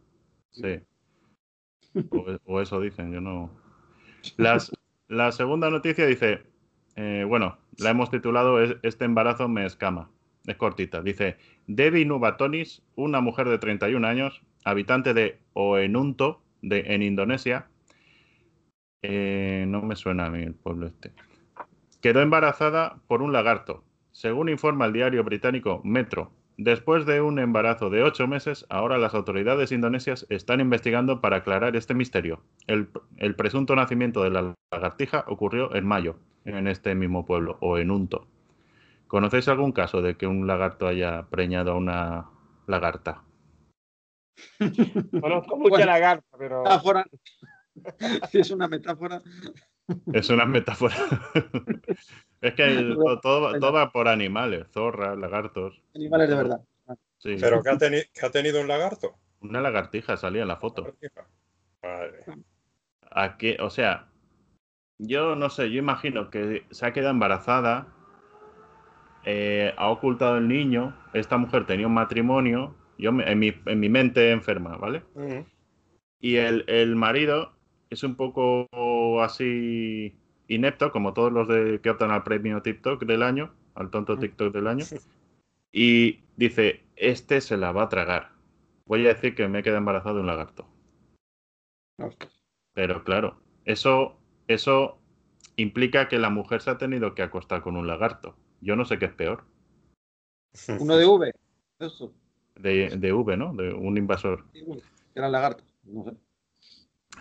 Sí. 0.51 0.79
O, 2.11 2.25
o 2.45 2.61
eso 2.61 2.79
dicen, 2.79 3.11
yo 3.11 3.19
no. 3.19 3.51
Las, 4.37 4.71
la 5.09 5.33
segunda 5.33 5.69
noticia 5.69 6.05
dice, 6.05 6.43
eh, 6.95 7.25
bueno, 7.27 7.57
la 7.79 7.89
hemos 7.89 8.09
titulado 8.09 8.61
"Es- 8.61 8.77
Este 8.81 9.03
embarazo 9.03 9.49
me 9.49 9.65
escama. 9.65 10.09
Es 10.45 10.55
cortita. 10.55 11.01
Dice, 11.01 11.37
Debbie 11.67 12.05
Nubatonis, 12.05 12.81
una 12.95 13.21
mujer 13.21 13.47
de 13.47 13.59
31 13.59 14.05
años, 14.07 14.41
habitante 14.63 15.13
de 15.13 15.39
Oenunto, 15.53 16.41
de, 16.61 16.79
en 16.87 17.03
Indonesia. 17.03 17.67
Eh, 19.03 19.65
no 19.67 19.81
me 19.81 19.95
suena 19.95 20.27
a 20.27 20.29
mí 20.29 20.41
el 20.43 20.53
pueblo 20.53 20.87
este. 20.87 21.11
Quedó 22.01 22.21
embarazada 22.21 22.97
por 23.07 23.21
un 23.21 23.33
lagarto. 23.33 23.83
Según 24.11 24.49
informa 24.49 24.85
el 24.85 24.93
diario 24.93 25.23
británico 25.23 25.81
Metro, 25.83 26.31
después 26.57 27.05
de 27.05 27.21
un 27.21 27.39
embarazo 27.39 27.89
de 27.89 28.03
ocho 28.03 28.27
meses, 28.27 28.65
ahora 28.69 28.97
las 28.97 29.13
autoridades 29.13 29.71
indonesias 29.71 30.25
están 30.29 30.59
investigando 30.59 31.21
para 31.21 31.37
aclarar 31.37 31.75
este 31.75 31.93
misterio. 31.93 32.41
El, 32.67 32.89
el 33.17 33.35
presunto 33.35 33.75
nacimiento 33.75 34.23
de 34.23 34.31
la 34.31 34.53
lagartija 34.71 35.23
ocurrió 35.27 35.73
en 35.75 35.85
mayo, 35.85 36.17
en 36.45 36.67
este 36.67 36.93
mismo 36.95 37.25
pueblo, 37.25 37.57
o 37.61 37.77
en 37.77 37.91
Unto. 37.91 38.27
¿Conocéis 39.11 39.49
algún 39.49 39.73
caso 39.73 40.01
de 40.01 40.15
que 40.15 40.25
un 40.25 40.47
lagarto 40.47 40.87
haya 40.87 41.23
preñado 41.29 41.73
a 41.73 41.75
una 41.75 42.29
lagarta? 42.65 43.25
conozco 45.21 45.57
mucha 45.57 45.69
Bueno. 45.69 45.85
lagarta, 45.85 46.37
pero. 46.37 46.63
Metáfora. 46.63 47.05
Es 48.33 48.51
una 48.51 48.67
metáfora. 48.69 49.21
Es 50.13 50.29
una 50.29 50.45
metáfora. 50.45 50.95
es 52.41 52.53
que 52.53 52.95
to- 52.95 53.19
todo, 53.19 53.41
va- 53.41 53.59
todo 53.59 53.73
va 53.73 53.91
por 53.91 54.07
animales, 54.07 54.67
zorras, 54.71 55.17
lagartos. 55.17 55.81
Animales 55.93 56.29
de 56.29 56.35
verdad. 56.35 56.61
Sí. 57.17 57.35
¿Pero 57.39 57.61
qué 57.61 57.69
ha, 57.69 57.77
qué 57.77 58.25
ha 58.25 58.31
tenido 58.31 58.61
un 58.61 58.67
lagarto? 58.69 59.15
Una 59.41 59.59
lagartija 59.59 60.15
salía 60.15 60.43
en 60.43 60.47
la 60.47 60.55
foto. 60.57 60.95
Vale. 61.81 62.23
Aquí, 63.09 63.57
o 63.59 63.69
sea, 63.69 64.07
yo 64.99 65.35
no 65.35 65.49
sé, 65.49 65.69
yo 65.71 65.79
imagino 65.79 66.29
que 66.29 66.65
se 66.71 66.85
ha 66.85 66.93
quedado 66.93 67.11
embarazada, 67.11 67.87
eh, 69.25 69.73
ha 69.77 69.89
ocultado 69.89 70.37
el 70.37 70.47
niño, 70.47 70.95
esta 71.13 71.37
mujer 71.37 71.65
tenía 71.65 71.87
un 71.87 71.93
matrimonio, 71.93 72.75
yo 72.97 73.11
me- 73.11 73.29
en 73.31 73.39
mi, 73.39 73.53
en 73.65 73.79
mi 73.79 73.89
mente 73.89 74.31
enferma, 74.31 74.77
¿vale? 74.77 75.03
Y 76.19 76.35
el, 76.37 76.65
el 76.67 76.95
marido 76.95 77.53
es 77.89 78.03
un 78.03 78.15
poco 78.15 78.67
así 79.21 80.13
inepto, 80.47 80.91
como 80.91 81.13
todos 81.13 81.31
los 81.31 81.47
de, 81.47 81.79
que 81.81 81.89
optan 81.89 82.11
al 82.11 82.23
premio 82.23 82.61
TikTok 82.61 83.03
del 83.05 83.23
año, 83.23 83.53
al 83.75 83.89
tonto 83.89 84.17
TikTok 84.19 84.53
del 84.53 84.67
año, 84.67 84.85
y 85.71 86.19
dice, 86.37 86.83
este 86.95 87.41
se 87.41 87.57
la 87.57 87.71
va 87.71 87.83
a 87.83 87.89
tragar. 87.89 88.31
Voy 88.85 89.05
a 89.05 89.09
decir 89.13 89.35
que 89.35 89.47
me 89.47 89.59
he 89.59 89.63
quedado 89.63 89.79
embarazado 89.79 90.15
de 90.15 90.21
un 90.21 90.27
lagarto. 90.27 90.67
Pero 92.73 93.03
claro, 93.03 93.37
eso, 93.65 94.17
eso 94.47 94.99
implica 95.55 96.07
que 96.07 96.19
la 96.19 96.29
mujer 96.29 96.61
se 96.61 96.69
ha 96.71 96.77
tenido 96.77 97.15
que 97.15 97.21
acostar 97.23 97.61
con 97.61 97.77
un 97.77 97.87
lagarto. 97.87 98.35
Yo 98.61 98.75
no 98.75 98.85
sé 98.85 98.97
qué 98.99 99.05
es 99.05 99.13
peor. 99.13 99.43
Uno 100.79 100.95
de 100.97 101.05
V. 101.05 101.33
Eso. 101.79 102.13
De, 102.55 102.89
de 102.97 103.13
V, 103.13 103.37
¿no? 103.37 103.53
De 103.53 103.73
un 103.73 103.97
invasor. 103.97 104.45
Eran 105.15 105.31
lagartos. 105.31 105.65
No 105.83 106.03
sé. 106.05 106.11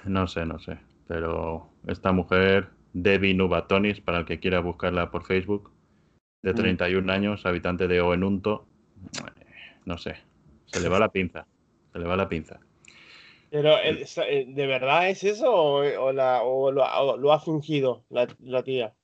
No 0.05 0.27
sé, 0.27 0.47
no 0.47 0.59
sé. 0.59 0.79
Pero 1.09 1.71
esta 1.87 2.13
mujer, 2.13 2.71
Debbie 2.93 3.35
Nubatonis, 3.35 4.01
para 4.01 4.19
el 4.19 4.25
que 4.27 4.39
quiera 4.39 4.61
buscarla 4.61 5.11
por 5.11 5.25
Facebook, 5.25 5.73
de 6.43 6.53
Mm. 6.53 6.57
31 6.57 7.13
años, 7.13 7.47
habitante 7.47 7.89
de 7.89 8.01
Oenunto, 8.01 8.67
no 9.85 9.99
sé. 9.99 10.17
Se 10.67 10.81
le 10.81 10.89
va 10.89 10.99
la 10.99 11.09
pinza. 11.09 11.47
Se 11.93 11.99
le 11.99 12.07
va 12.07 12.17
la 12.17 12.29
pinza. 12.29 12.61
Pero, 13.51 13.75
¿de 13.77 14.67
verdad 14.67 15.09
es 15.11 15.25
eso 15.25 15.53
o, 15.53 15.79
o 15.81 16.13
la, 16.13 16.43
o 16.43 16.71
lo, 16.71 16.85
o 16.85 17.17
lo 17.17 17.33
ha 17.33 17.41
fingido 17.41 18.05
la, 18.09 18.29
la 18.39 18.63
tía? 18.63 18.95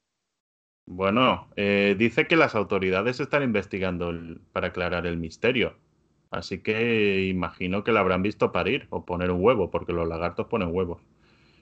Bueno, 0.87 1.49
eh, 1.57 1.95
dice 1.99 2.27
que 2.27 2.37
las 2.37 2.55
autoridades 2.55 3.21
están 3.21 3.43
investigando 3.43 4.11
el- 4.11 4.41
para 4.53 4.69
aclarar 4.69 5.07
el 5.07 5.17
misterio. 5.17 5.77
Así 6.31 6.63
que 6.63 7.25
imagino 7.27 7.85
que 7.85 7.93
la 7.93 8.01
habrán 8.01 8.23
visto 8.23 8.53
parir 8.53 8.87
o 8.91 9.05
poner 9.05 9.31
un 9.31 9.45
huevo, 9.45 9.71
porque 9.71 9.93
los 9.93 10.09
lagartos 10.09 10.47
ponen 10.47 10.69
huevos. 10.73 11.03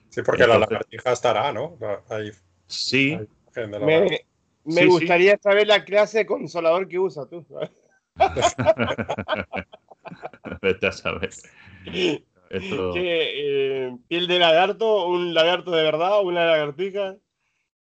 Sí, 0.09 0.21
porque 0.21 0.47
la 0.47 0.59
lagartija 0.59 1.11
estará, 1.11 1.51
¿no? 1.51 1.77
Ahí, 2.09 2.31
Sí, 2.67 3.17
ahí, 3.19 3.27
la 3.55 3.67
Me, 3.67 3.79
lagartija. 3.79 4.21
me 4.63 4.73
Sí, 4.73 4.79
sí. 4.81 4.87
gustaría 4.89 5.37
saber 5.37 5.67
la 5.67 5.83
clase 5.83 6.19
de 6.19 6.25
consolador 6.25 6.87
que 6.87 6.99
usa 6.99 7.27
tú. 7.27 7.45
vete 10.61 10.87
a 10.87 10.91
saber. 10.91 11.29
Esto, 12.49 12.91
¿Qué, 12.93 13.87
eh, 13.87 13.97
piel 14.07 14.27
de 14.27 14.39
lagarto, 14.39 15.07
un 15.07 15.33
lagarto 15.33 15.71
de 15.71 15.83
verdad, 15.83 16.21
una 16.23 16.45
lagartija, 16.45 17.17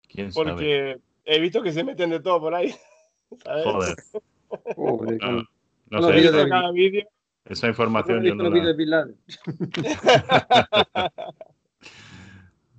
quién 0.08 0.32
sabe. 0.32 0.52
porque 0.52 0.99
he 1.30 1.39
visto 1.39 1.62
que 1.62 1.72
se 1.72 1.84
meten 1.84 2.10
de 2.10 2.20
todo 2.20 2.39
por 2.39 2.56
ahí. 2.56 2.74
¿sabes? 3.44 3.63
Joder, 3.65 3.96
Joder, 4.76 5.18
no, 5.92 6.02
sé, 6.02 6.10
He 6.10 6.13
visto 6.13 6.32
vídeos 6.32 6.36
de- 6.36 6.50
cada 6.50 6.72
vídeo. 6.72 7.08
esa 7.46 7.62
¿cómo 7.62 7.70
información 7.72 8.24
yo 8.24 8.36
no 8.36 8.50
la... 8.50 9.08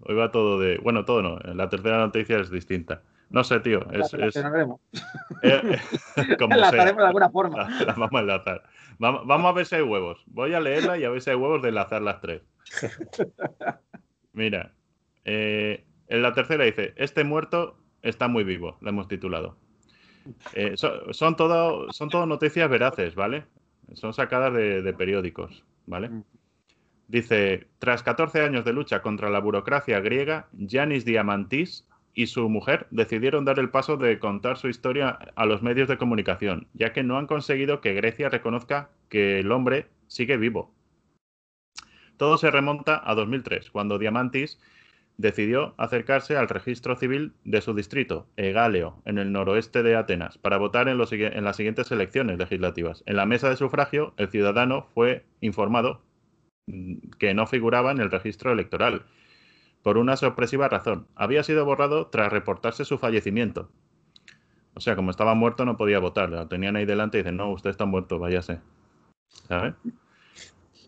Hoy 0.02 0.14
va 0.14 0.30
todo 0.30 0.58
de... 0.58 0.78
Bueno, 0.78 1.04
todo 1.04 1.22
no. 1.22 1.38
La 1.54 1.68
tercera 1.68 1.98
noticia 1.98 2.38
es 2.38 2.50
distinta. 2.50 3.02
No 3.28 3.44
sé, 3.44 3.60
tío. 3.60 3.80
La 3.90 3.98
Es, 4.00 4.06
es- 4.06 4.12
relacionaremos. 4.12 4.80
eh, 5.42 5.78
eh, 6.16 6.36
como 6.38 6.54
sea. 6.56 6.68
Enlazaremos 6.68 7.02
de 7.02 7.06
alguna 7.06 7.30
forma. 7.30 7.68
La, 7.68 7.84
la 7.84 7.92
vamos 7.92 8.12
a 8.14 8.20
enlazar. 8.20 8.62
Vamos, 8.98 9.26
vamos 9.26 9.50
a 9.50 9.52
ver 9.52 9.66
si 9.66 9.74
hay 9.76 9.82
huevos. 9.82 10.22
Voy 10.26 10.54
a 10.54 10.60
leerla 10.60 10.98
y 10.98 11.04
a 11.04 11.10
ver 11.10 11.20
si 11.22 11.30
hay 11.30 11.36
huevos 11.36 11.62
de 11.62 11.68
enlazar 11.68 12.02
las 12.02 12.20
tres. 12.20 12.42
Mira, 14.32 14.72
eh, 15.24 15.84
en 16.08 16.22
la 16.22 16.32
tercera 16.32 16.64
dice, 16.64 16.92
este 16.96 17.24
muerto 17.24 17.76
está 18.02 18.28
muy 18.28 18.44
vivo, 18.44 18.76
la 18.80 18.90
hemos 18.90 19.08
titulado. 19.08 19.56
Eh, 20.54 20.72
so- 20.76 21.12
son, 21.12 21.36
todo, 21.36 21.92
son 21.92 22.08
todo 22.08 22.26
noticias 22.26 22.68
veraces, 22.68 23.14
¿vale? 23.14 23.44
Son 23.94 24.12
sacadas 24.12 24.52
de, 24.52 24.82
de 24.82 24.92
periódicos, 24.92 25.64
¿vale? 25.86 26.08
Mm. 26.10 26.24
Dice, 27.08 27.66
tras 27.80 28.02
14 28.04 28.42
años 28.42 28.64
de 28.64 28.72
lucha 28.72 29.02
contra 29.02 29.30
la 29.30 29.40
burocracia 29.40 29.98
griega, 30.00 30.48
Yanis 30.52 31.04
Diamantis 31.04 31.84
y 32.14 32.26
su 32.26 32.48
mujer 32.48 32.86
decidieron 32.90 33.44
dar 33.44 33.58
el 33.58 33.70
paso 33.70 33.96
de 33.96 34.18
contar 34.18 34.58
su 34.58 34.68
historia 34.68 35.18
a 35.34 35.46
los 35.46 35.62
medios 35.62 35.88
de 35.88 35.98
comunicación, 35.98 36.68
ya 36.74 36.92
que 36.92 37.02
no 37.02 37.18
han 37.18 37.26
conseguido 37.26 37.80
que 37.80 37.94
Grecia 37.94 38.28
reconozca 38.28 38.90
que 39.08 39.40
el 39.40 39.50
hombre 39.50 39.88
sigue 40.06 40.36
vivo. 40.36 40.72
Todo 42.16 42.36
se 42.36 42.50
remonta 42.50 43.00
a 43.04 43.14
2003, 43.14 43.70
cuando 43.70 43.98
Diamantis 43.98 44.60
decidió 45.20 45.74
acercarse 45.76 46.36
al 46.36 46.48
registro 46.48 46.96
civil 46.96 47.34
de 47.44 47.60
su 47.60 47.74
distrito, 47.74 48.26
Egaleo, 48.36 49.02
en 49.04 49.18
el 49.18 49.32
noroeste 49.32 49.82
de 49.82 49.94
Atenas, 49.94 50.38
para 50.38 50.56
votar 50.56 50.88
en, 50.88 50.96
los 50.96 51.12
en 51.12 51.44
las 51.44 51.56
siguientes 51.56 51.90
elecciones 51.92 52.38
legislativas. 52.38 53.02
En 53.06 53.16
la 53.16 53.26
mesa 53.26 53.50
de 53.50 53.56
sufragio, 53.56 54.14
el 54.16 54.28
ciudadano 54.28 54.86
fue 54.94 55.26
informado 55.40 56.00
mm, 56.66 57.10
que 57.18 57.34
no 57.34 57.46
figuraba 57.46 57.92
en 57.92 58.00
el 58.00 58.10
registro 58.10 58.50
electoral, 58.52 59.04
por 59.82 59.98
una 59.98 60.16
sorpresiva 60.16 60.68
razón. 60.68 61.06
Había 61.14 61.42
sido 61.42 61.64
borrado 61.64 62.06
tras 62.06 62.32
reportarse 62.32 62.84
su 62.84 62.98
fallecimiento. 62.98 63.70
O 64.74 64.80
sea, 64.80 64.96
como 64.96 65.10
estaba 65.10 65.34
muerto 65.34 65.64
no 65.64 65.76
podía 65.76 65.98
votar. 65.98 66.30
Lo 66.30 66.48
tenían 66.48 66.76
ahí 66.76 66.86
delante 66.86 67.18
y 67.18 67.22
dicen, 67.22 67.36
no, 67.36 67.50
usted 67.50 67.70
está 67.70 67.84
muerto, 67.84 68.18
váyase. 68.18 68.60
¿Sabes? 69.28 69.74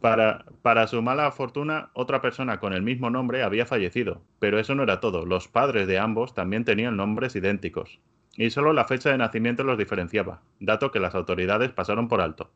Para, 0.03 0.45
para 0.63 0.87
su 0.89 1.01
mala 1.01 1.31
fortuna, 1.31 1.91
otra 1.95 2.21
persona 2.21 2.61
con 2.61 2.73
el 2.73 2.83
mismo 2.83 3.09
nombre 3.09 3.43
había 3.43 3.65
fallecido. 3.67 4.23
Pero 4.39 4.59
eso 4.59 4.75
no 4.75 4.83
era 4.83 5.01
todo. 5.01 5.25
Los 5.25 5.49
padres 5.49 5.87
de 5.87 5.99
ambos 5.99 6.35
también 6.35 6.65
tenían 6.65 6.97
nombres 6.97 7.35
idénticos. 7.37 8.01
Y 8.37 8.51
solo 8.51 8.73
la 8.73 8.85
fecha 8.85 9.11
de 9.11 9.19
nacimiento 9.19 9.63
los 9.65 9.79
diferenciaba, 9.79 10.41
dato 10.59 10.91
que 10.91 11.01
las 11.01 11.15
autoridades 11.15 11.71
pasaron 11.73 12.09
por 12.09 12.21
alto. 12.21 12.51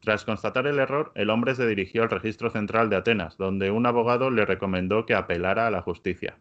Tras 0.00 0.24
constatar 0.24 0.66
el 0.66 0.80
error, 0.80 1.12
el 1.14 1.30
hombre 1.30 1.54
se 1.54 1.66
dirigió 1.66 2.02
al 2.02 2.10
registro 2.10 2.50
central 2.50 2.90
de 2.90 2.96
Atenas, 2.96 3.36
donde 3.38 3.70
un 3.70 3.86
abogado 3.86 4.30
le 4.30 4.44
recomendó 4.44 5.06
que 5.06 5.14
apelara 5.14 5.68
a 5.68 5.70
la 5.70 5.80
justicia. 5.82 6.36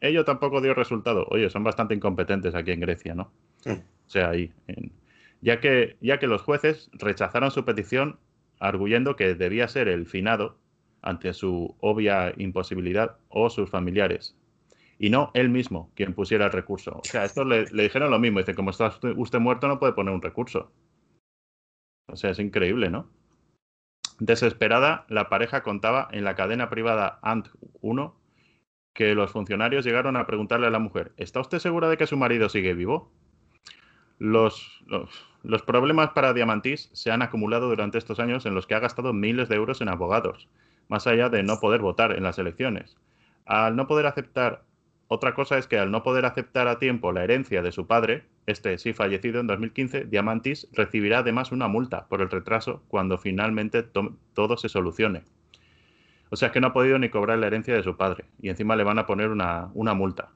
Ello 0.00 0.24
tampoco 0.24 0.60
dio 0.60 0.74
resultado. 0.74 1.26
Oye, 1.30 1.48
son 1.48 1.62
bastante 1.62 1.94
incompetentes 1.94 2.54
aquí 2.56 2.72
en 2.72 2.80
Grecia, 2.80 3.14
¿no? 3.14 3.30
Mm. 3.64 3.70
O 3.72 4.10
sea, 4.10 4.30
ahí. 4.30 4.52
en- 4.66 4.92
ya, 5.40 5.60
que, 5.60 5.96
ya 6.00 6.18
que 6.18 6.26
los 6.26 6.42
jueces 6.42 6.90
rechazaron 6.94 7.50
su 7.50 7.64
petición 7.64 8.18
arguyendo 8.58 9.16
que 9.16 9.34
debía 9.34 9.68
ser 9.68 9.88
el 9.88 10.06
finado, 10.06 10.58
ante 11.02 11.32
su 11.34 11.76
obvia 11.80 12.32
imposibilidad, 12.36 13.18
o 13.28 13.50
sus 13.50 13.68
familiares. 13.70 14.36
Y 14.98 15.10
no 15.10 15.30
él 15.34 15.48
mismo 15.50 15.90
quien 15.94 16.14
pusiera 16.14 16.46
el 16.46 16.52
recurso. 16.52 16.98
O 16.98 17.04
sea, 17.04 17.24
estos 17.24 17.46
le, 17.46 17.66
le 17.72 17.82
dijeron 17.82 18.10
lo 18.10 18.18
mismo. 18.18 18.38
Dice, 18.38 18.54
como 18.54 18.70
está 18.70 18.86
usted- 18.88 19.14
usted 19.16 19.38
muerto, 19.40 19.68
no 19.68 19.78
puede 19.78 19.92
poner 19.92 20.14
un 20.14 20.22
recurso. 20.22 20.72
O 22.10 22.16
sea, 22.16 22.30
es 22.30 22.38
increíble, 22.38 22.90
¿no? 22.90 23.10
Desesperada, 24.20 25.04
la 25.08 25.28
pareja 25.28 25.62
contaba 25.62 26.08
en 26.12 26.24
la 26.24 26.36
cadena 26.36 26.70
privada 26.70 27.18
Ant 27.22 27.48
1 27.80 28.16
que 28.94 29.14
los 29.16 29.32
funcionarios 29.32 29.84
llegaron 29.84 30.16
a 30.16 30.24
preguntarle 30.26 30.68
a 30.68 30.70
la 30.70 30.78
mujer, 30.78 31.12
¿está 31.16 31.40
usted 31.40 31.58
segura 31.58 31.88
de 31.88 31.96
que 31.96 32.06
su 32.06 32.16
marido 32.16 32.48
sigue 32.48 32.74
vivo? 32.74 33.10
Los, 34.18 34.84
los, 34.86 35.10
los 35.44 35.62
problemas 35.62 36.10
para 36.10 36.32
Diamantis 36.32 36.90
se 36.92 37.10
han 37.10 37.22
acumulado 37.22 37.68
durante 37.68 37.98
estos 37.98 38.18
años 38.20 38.46
en 38.46 38.54
los 38.54 38.66
que 38.66 38.74
ha 38.74 38.80
gastado 38.80 39.12
miles 39.12 39.48
de 39.48 39.56
euros 39.56 39.80
en 39.80 39.88
abogados, 39.88 40.48
más 40.88 41.06
allá 41.06 41.28
de 41.28 41.42
no 41.42 41.60
poder 41.60 41.80
votar 41.80 42.12
en 42.12 42.22
las 42.24 42.38
elecciones. 42.38 42.96
Al 43.46 43.76
no 43.76 43.86
poder 43.86 44.06
aceptar, 44.06 44.64
otra 45.08 45.34
cosa 45.34 45.58
es 45.58 45.66
que 45.66 45.78
al 45.78 45.90
no 45.90 46.02
poder 46.02 46.24
aceptar 46.24 46.66
a 46.66 46.78
tiempo 46.78 47.12
la 47.12 47.24
herencia 47.24 47.62
de 47.62 47.72
su 47.72 47.86
padre, 47.86 48.24
este 48.46 48.76
sí 48.78 48.92
fallecido 48.94 49.40
en 49.40 49.46
2015, 49.46 50.06
Diamantis 50.06 50.68
recibirá 50.72 51.18
además 51.18 51.52
una 51.52 51.68
multa 51.68 52.06
por 52.08 52.20
el 52.22 52.30
retraso 52.30 52.82
cuando 52.88 53.18
finalmente 53.18 53.82
to- 53.82 54.16
todo 54.34 54.56
se 54.56 54.68
solucione. 54.68 55.24
O 56.30 56.36
sea, 56.36 56.50
que 56.52 56.60
no 56.60 56.68
ha 56.68 56.72
podido 56.72 56.98
ni 56.98 57.10
cobrar 57.10 57.38
la 57.38 57.46
herencia 57.46 57.74
de 57.74 57.82
su 57.82 57.96
padre 57.96 58.24
y 58.40 58.48
encima 58.48 58.76
le 58.76 58.84
van 58.84 58.98
a 58.98 59.06
poner 59.06 59.28
una, 59.30 59.70
una 59.74 59.94
multa. 59.94 60.30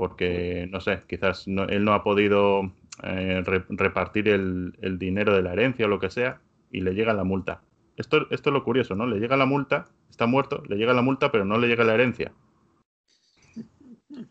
Porque, 0.00 0.66
no 0.70 0.80
sé, 0.80 1.00
quizás 1.08 1.46
no- 1.48 1.64
él 1.64 1.84
no 1.84 1.92
ha 1.94 2.02
podido 2.04 2.72
eh, 3.04 3.42
re- 3.44 3.64
repartir 3.70 4.28
el, 4.28 4.74
el 4.82 4.98
dinero 4.98 5.34
de 5.34 5.42
la 5.42 5.52
herencia 5.52 5.86
o 5.86 5.88
lo 5.88 6.00
que 6.00 6.10
sea 6.10 6.40
y 6.72 6.80
le 6.82 6.94
llega 6.94 7.12
la 7.14 7.24
multa. 7.24 7.62
Esto, 7.96 8.26
esto 8.30 8.50
es 8.50 8.54
lo 8.54 8.64
curioso, 8.64 8.94
¿no? 8.94 9.06
Le 9.06 9.20
llega 9.20 9.36
la 9.36 9.46
multa, 9.46 9.86
está 10.10 10.26
muerto, 10.26 10.62
le 10.68 10.76
llega 10.76 10.94
la 10.94 11.02
multa, 11.02 11.30
pero 11.32 11.44
no 11.44 11.58
le 11.58 11.68
llega 11.68 11.84
la 11.84 11.94
herencia. 11.94 12.32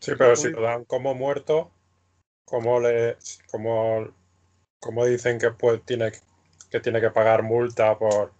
Sí, 0.00 0.12
pero 0.18 0.36
si 0.36 0.50
lo 0.50 0.62
dan 0.62 0.84
como 0.84 1.14
muerto, 1.14 1.72
¿cómo 2.44 2.80
le, 2.80 3.16
cómo, 3.50 4.08
cómo 4.80 5.06
dicen 5.06 5.38
que 5.38 5.52
pues 5.52 5.84
tiene 5.84 6.12
que 6.70 6.80
tiene 6.80 7.00
que 7.00 7.10
pagar 7.12 7.42
multa 7.44 7.98
por 7.98 8.32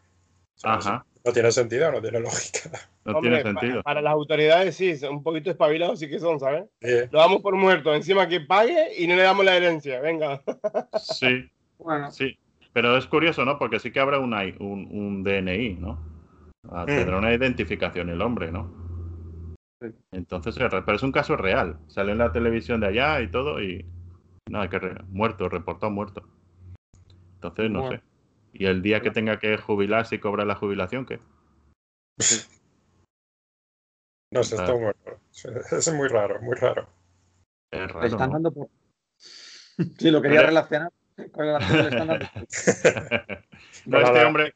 Ajá, 0.62 1.04
no 1.24 1.32
tiene 1.32 1.52
sentido, 1.52 1.92
no 1.92 2.00
tiene 2.00 2.20
lógica. 2.20 2.70
no 3.04 3.12
Hombre, 3.12 3.42
tiene 3.42 3.42
sentido. 3.42 3.82
Para, 3.82 4.00
las 4.00 4.12
autoridades 4.12 4.76
sí, 4.76 4.96
son 4.96 5.16
un 5.16 5.22
poquito 5.22 5.50
espabilados 5.50 5.98
sí 5.98 6.08
que 6.08 6.18
son, 6.18 6.40
¿sabes? 6.40 6.64
Sí, 6.80 6.94
Lo 7.10 7.18
damos 7.20 7.42
por 7.42 7.54
muerto, 7.56 7.94
encima 7.94 8.28
que 8.28 8.40
pague 8.40 8.94
y 8.98 9.06
no 9.06 9.16
le 9.16 9.22
damos 9.22 9.44
la 9.44 9.56
herencia, 9.56 10.00
venga. 10.00 10.42
Sí, 10.98 11.48
Bueno, 11.78 12.10
sí. 12.10 12.36
Pero 12.72 12.96
es 12.96 13.06
curioso, 13.06 13.44
¿no? 13.44 13.58
Porque 13.58 13.80
sí 13.80 13.90
que 13.90 13.98
habrá 14.00 14.18
una, 14.20 14.42
un, 14.60 14.88
un 14.90 15.24
DNI, 15.24 15.74
¿no? 15.74 15.98
Ah, 16.70 16.84
Tendrá 16.86 17.18
una 17.18 17.32
identificación 17.34 18.10
el 18.10 18.22
hombre, 18.22 18.52
¿no? 18.52 18.72
Sí. 19.80 19.88
Entonces, 20.12 20.54
pero 20.56 20.94
es 20.94 21.02
un 21.02 21.10
caso 21.10 21.36
real. 21.36 21.78
Sale 21.88 22.12
en 22.12 22.18
la 22.18 22.30
televisión 22.32 22.80
de 22.80 22.88
allá 22.88 23.20
y 23.22 23.28
todo 23.28 23.60
y 23.62 23.84
nada, 24.48 24.68
que 24.70 24.78
re- 24.78 25.02
muerto, 25.08 25.48
reportado 25.48 25.90
muerto. 25.90 26.22
Entonces, 27.34 27.70
no 27.70 27.80
Bueno. 27.80 27.96
sé. 27.96 28.02
Y 28.52 28.66
el 28.66 28.82
día 28.82 29.00
que 29.00 29.10
tenga 29.10 29.38
que 29.38 29.56
jubilarse 29.56 30.16
y 30.16 30.18
cobrar 30.18 30.46
la 30.46 30.56
jubilación, 30.56 31.06
¿qué? 31.06 31.20
no 34.32 34.42
sé, 34.44 34.56
esto 34.56 34.74
es 34.74 34.80
muy 34.80 34.88
raro. 34.92 35.20
Es 35.78 35.92
muy 35.92 36.08
raro, 36.08 36.40
muy 36.42 36.54
raro. 36.56 36.88
Es 37.70 37.80
le 37.80 37.86
raro, 37.86 38.06
están 38.06 38.30
dando 38.30 38.52
por. 38.52 38.68
Sí, 39.98 40.10
lo 40.10 40.20
quería 40.20 40.42
relacionar 40.42 40.92
con 41.32 41.46
el 41.46 41.56
artículo 41.56 41.82
le 41.82 41.88
están 41.88 42.08
dando. 42.08 42.26
No, 43.86 43.98
este 43.98 44.24
hombre, 44.24 44.54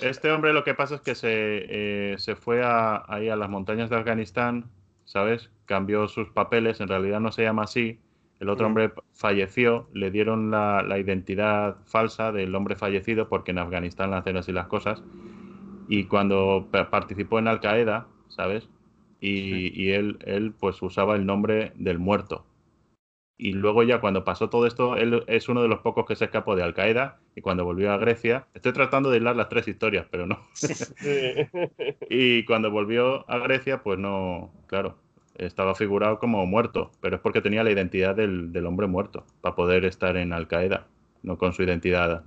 este 0.00 0.30
hombre 0.30 0.52
lo 0.52 0.64
que 0.64 0.74
pasa 0.74 0.94
es 0.94 1.00
que 1.02 1.14
se, 1.14 1.28
eh, 1.32 2.18
se 2.18 2.36
fue 2.36 2.62
a, 2.64 3.04
ahí 3.06 3.28
a 3.28 3.36
las 3.36 3.50
montañas 3.50 3.90
de 3.90 3.96
Afganistán, 3.96 4.70
¿sabes? 5.04 5.50
Cambió 5.66 6.08
sus 6.08 6.30
papeles, 6.30 6.80
en 6.80 6.88
realidad 6.88 7.20
no 7.20 7.32
se 7.32 7.42
llama 7.42 7.64
así. 7.64 8.00
El 8.40 8.48
otro 8.50 8.66
Mm. 8.66 8.68
hombre 8.68 8.92
falleció, 9.14 9.88
le 9.92 10.10
dieron 10.10 10.50
la, 10.50 10.82
la 10.82 10.98
identidad 10.98 11.76
falsa 11.86 12.32
del 12.32 12.54
hombre 12.54 12.76
fallecido 12.76 13.28
porque 13.28 13.50
en 13.52 13.58
Afganistán 13.58 14.12
hacen 14.14 14.36
así 14.36 14.52
las 14.52 14.66
cosas. 14.66 15.02
Y 15.88 16.04
cuando 16.04 16.68
pa- 16.70 16.90
participó 16.90 17.38
en 17.38 17.48
Al 17.48 17.60
Qaeda, 17.60 18.08
¿sabes? 18.28 18.68
Y, 19.20 19.72
y 19.80 19.92
él, 19.92 20.18
él 20.26 20.52
pues 20.52 20.82
usaba 20.82 21.16
el 21.16 21.24
nombre 21.24 21.72
del 21.76 21.98
muerto. 21.98 22.44
Y 23.38 23.52
luego 23.52 23.82
ya 23.82 24.00
cuando 24.00 24.24
pasó 24.24 24.48
todo 24.48 24.66
esto, 24.66 24.96
él 24.96 25.22
es 25.26 25.48
uno 25.48 25.60
de 25.62 25.68
los 25.68 25.80
pocos 25.80 26.06
que 26.06 26.16
se 26.16 26.24
escapó 26.26 26.56
de 26.56 26.62
Al 26.62 26.74
Qaeda 26.74 27.18
y 27.34 27.42
cuando 27.42 27.64
volvió 27.64 27.92
a 27.92 27.98
Grecia, 27.98 28.46
estoy 28.54 28.72
tratando 28.72 29.10
de 29.10 29.18
hilar 29.18 29.36
las 29.36 29.48
tres 29.48 29.68
historias, 29.68 30.06
pero 30.10 30.26
no. 30.26 30.40
Sí. 30.54 30.86
Y 32.10 32.44
cuando 32.44 32.70
volvió 32.70 33.28
a 33.30 33.38
Grecia, 33.38 33.82
pues 33.82 33.98
no, 33.98 34.52
claro, 34.68 34.96
estaba 35.38 35.74
figurado 35.74 36.18
como 36.18 36.44
muerto, 36.46 36.92
pero 37.00 37.16
es 37.16 37.22
porque 37.22 37.40
tenía 37.40 37.64
la 37.64 37.70
identidad 37.70 38.14
del, 38.14 38.52
del 38.52 38.66
hombre 38.66 38.86
muerto 38.86 39.24
para 39.40 39.54
poder 39.54 39.84
estar 39.84 40.16
en 40.16 40.32
Al 40.32 40.48
Qaeda, 40.48 40.86
no 41.22 41.38
con 41.38 41.52
su 41.52 41.62
identidad, 41.62 42.24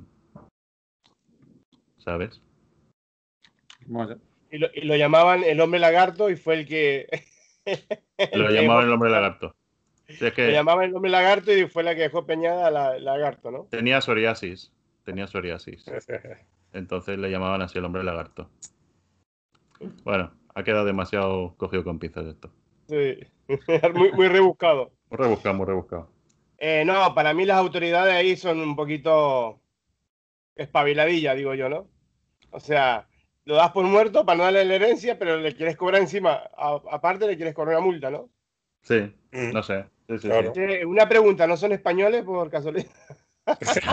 ¿sabes? 1.97 2.41
Bueno, 3.85 4.17
y, 4.51 4.57
lo, 4.57 4.67
y 4.73 4.81
lo 4.81 4.95
llamaban 4.95 5.43
el 5.43 5.59
hombre 5.61 5.79
lagarto 5.79 6.29
y 6.29 6.35
fue 6.35 6.55
el 6.55 6.67
que. 6.67 7.07
Lo 8.33 8.49
el 8.49 8.55
llamaban 8.55 8.85
el 8.85 8.91
hombre 8.91 9.09
lagarto. 9.09 9.55
Sí, 10.07 10.25
es 10.25 10.37
Lo 10.37 10.49
llamaban 10.49 10.89
el 10.89 10.95
hombre 10.95 11.11
lagarto 11.11 11.55
y 11.55 11.67
fue 11.67 11.83
la 11.83 11.93
que 11.93 12.01
dejó 12.01 12.25
peñada 12.25 12.71
la 12.71 12.97
lagarto, 12.97 13.51
¿no? 13.51 13.67
tenía 13.69 14.01
psoriasis. 14.01 14.71
Tenía 15.03 15.27
psoriasis. 15.27 15.85
Entonces 16.73 17.17
le 17.17 17.29
llamaban 17.29 17.61
así 17.61 17.77
el 17.77 17.85
hombre 17.85 18.03
lagarto. 18.03 18.49
Bueno, 20.03 20.31
ha 20.53 20.63
quedado 20.63 20.85
demasiado 20.85 21.55
cogido 21.57 21.83
con 21.83 21.99
pinzas 21.99 22.25
esto. 22.25 22.51
Sí. 22.89 23.19
muy, 23.93 24.11
muy 24.13 24.27
rebuscado. 24.27 24.91
Muy 25.09 25.17
rebuscado, 25.17 25.55
muy 25.55 25.65
rebuscado. 25.67 26.09
Eh, 26.57 26.83
no, 26.85 27.13
para 27.15 27.33
mí 27.33 27.45
las 27.45 27.57
autoridades 27.57 28.13
ahí 28.13 28.35
son 28.35 28.59
un 28.59 28.75
poquito 28.75 29.61
espabiladillas, 30.55 31.37
digo 31.37 31.53
yo, 31.53 31.69
¿no? 31.69 31.87
O 32.51 32.59
sea, 32.59 33.07
lo 33.45 33.55
das 33.55 33.71
por 33.71 33.85
muerto 33.85 34.25
para 34.25 34.37
no 34.37 34.43
darle 34.43 34.65
la 34.65 34.75
herencia, 34.75 35.17
pero 35.17 35.37
le 35.37 35.55
quieres 35.55 35.77
cobrar 35.77 36.01
encima, 36.01 36.33
a- 36.57 36.81
aparte 36.91 37.27
le 37.27 37.37
quieres 37.37 37.53
cobrar 37.53 37.77
una 37.77 37.85
multa, 37.85 38.09
¿no? 38.09 38.29
Sí, 38.81 39.13
Mm. 39.31 39.51
no 39.53 39.63
sé. 39.63 39.85
Sí, 40.09 40.17
sí, 40.19 40.27
Claro. 40.27 40.51
sí. 40.53 40.61
Eh, 40.61 40.85
una 40.85 41.07
pregunta, 41.07 41.45
¿no 41.47 41.55
son 41.55 41.71
españoles 41.71 42.23
por 42.23 42.49
casualidad? 42.49 42.89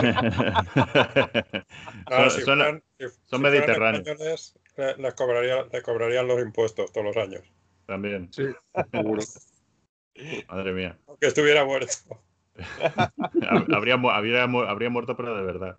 Son- 2.09 2.31
si 2.31 2.41
son- 2.41 2.57
fueran- 2.59 2.83
si- 2.99 3.07
si 3.07 3.13
son 3.25 3.41
fueran 3.41 3.51
mediterráneos. 3.53 4.07
españoles, 4.07 4.59
le- 4.77 4.97
les, 4.97 5.13
cobraría- 5.15 5.67
les 5.71 5.83
cobrarían 5.83 6.27
los 6.27 6.39
impuestos 6.41 6.91
todos 6.91 7.05
los 7.07 7.17
años. 7.17 7.41
También, 7.87 8.31
Sí, 8.31 8.43
seguro. 8.91 9.23
madre 10.49 10.73
mía. 10.73 10.97
Aunque 11.07 11.27
estuviera 11.27 11.65
muerto. 11.65 11.93
Hab- 13.39 13.67
Habría, 13.73 13.97
mu- 13.97 14.09
habría, 14.11 14.45
mu- 14.47 14.61
habría 14.61 14.89
muerto, 14.89 15.15
pero 15.17 15.35
de 15.35 15.43
verdad. 15.43 15.77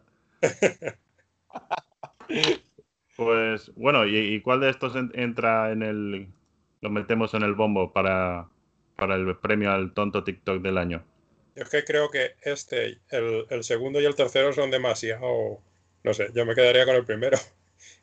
Pues 3.17 3.73
bueno, 3.75 4.07
¿y, 4.07 4.17
y 4.17 4.41
cuál 4.41 4.61
de 4.61 4.71
estos 4.71 4.95
en- 4.97 5.11
entra 5.15 5.71
en 5.73 5.83
el. 5.83 6.29
Lo 6.81 6.91
metemos 6.91 7.35
en 7.35 7.43
el 7.43 7.55
bombo 7.55 7.93
para, 7.93 8.49
para 8.97 9.17
el 9.17 9.37
premio 9.37 9.73
al 9.73 9.93
tonto 9.93 10.23
TikTok 10.23 10.63
del 10.63 10.79
año? 10.79 11.05
Yo 11.57 11.65
es 11.65 11.69
que 11.71 11.83
creo 11.85 12.09
que 12.11 12.37
este, 12.43 13.01
el, 13.11 13.47
el 13.51 13.65
segundo 13.65 14.01
y 14.01 14.05
el 14.07 14.15
tercero 14.15 14.53
son 14.53 14.71
demasiado. 14.71 15.59
No 16.05 16.15
sé, 16.15 16.29
yo 16.33 16.47
me 16.47 16.55
quedaría 16.55 16.85
con 16.87 16.95
el 16.95 17.05
primero. 17.05 17.37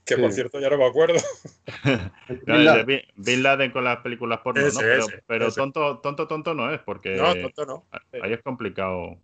Que 0.05 0.17
por 0.17 0.31
cierto 0.31 0.59
ya 0.59 0.69
no 0.69 0.77
me 0.77 0.85
acuerdo. 0.85 1.15
No, 2.45 2.55
el 2.55 2.65
de 2.65 2.83
Bin, 2.83 2.99
Bin 3.15 3.43
Laden 3.43 3.71
con 3.71 3.83
las 3.83 3.97
películas 3.97 4.39
porno, 4.39 4.61
¿no? 4.61 4.79
Pero, 4.79 5.05
ese, 5.05 5.23
pero 5.27 5.47
ese. 5.47 5.59
tonto, 5.61 5.99
tonto, 5.99 6.27
tonto 6.27 6.53
no 6.53 6.71
es, 6.73 6.79
porque 6.81 7.15
No, 7.15 7.33
tonto 7.35 7.65
no. 7.65 7.85
ahí 8.21 8.33
es 8.33 8.41
complicado 8.41 9.17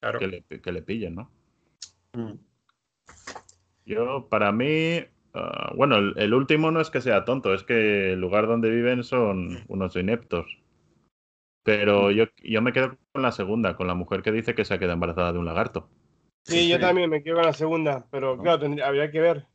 Claro. 0.00 0.18
que 0.18 0.26
le, 0.26 0.42
que 0.42 0.72
le 0.72 0.82
pillen, 0.82 1.14
¿no? 1.14 1.30
Mm. 2.12 2.34
Yo, 3.86 4.28
para 4.28 4.52
mí, 4.52 5.04
ah, 5.34 5.72
bueno, 5.74 5.96
el, 5.96 6.14
el 6.16 6.34
último 6.34 6.70
no 6.70 6.80
es 6.80 6.90
que 6.90 7.00
sea 7.00 7.24
tonto, 7.24 7.54
es 7.54 7.62
que 7.62 8.12
el 8.12 8.20
lugar 8.20 8.46
donde 8.46 8.68
viven 8.70 9.04
son 9.04 9.64
unos 9.68 9.96
ineptos. 9.96 10.46
Pero 11.62 12.10
yo, 12.12 12.26
yo 12.42 12.62
me 12.62 12.72
quedo 12.72 12.96
con 13.12 13.22
la 13.22 13.32
segunda, 13.32 13.76
con 13.76 13.86
la 13.86 13.94
mujer 13.94 14.22
que 14.22 14.32
dice 14.32 14.54
que 14.54 14.64
se 14.64 14.74
ha 14.74 14.78
quedado 14.78 14.94
embarazada 14.94 15.32
de 15.32 15.38
un 15.38 15.46
lagarto. 15.46 15.88
Sí, 16.44 16.68
yo 16.68 16.78
también 16.78 17.10
me 17.10 17.22
quedo 17.24 17.36
con 17.36 17.46
la 17.46 17.52
segunda, 17.52 18.06
pero 18.10 18.36
¿No? 18.36 18.42
claro, 18.42 18.60
tendría- 18.60 18.86
habría 18.86 19.10
que 19.10 19.20
ver 19.20 19.46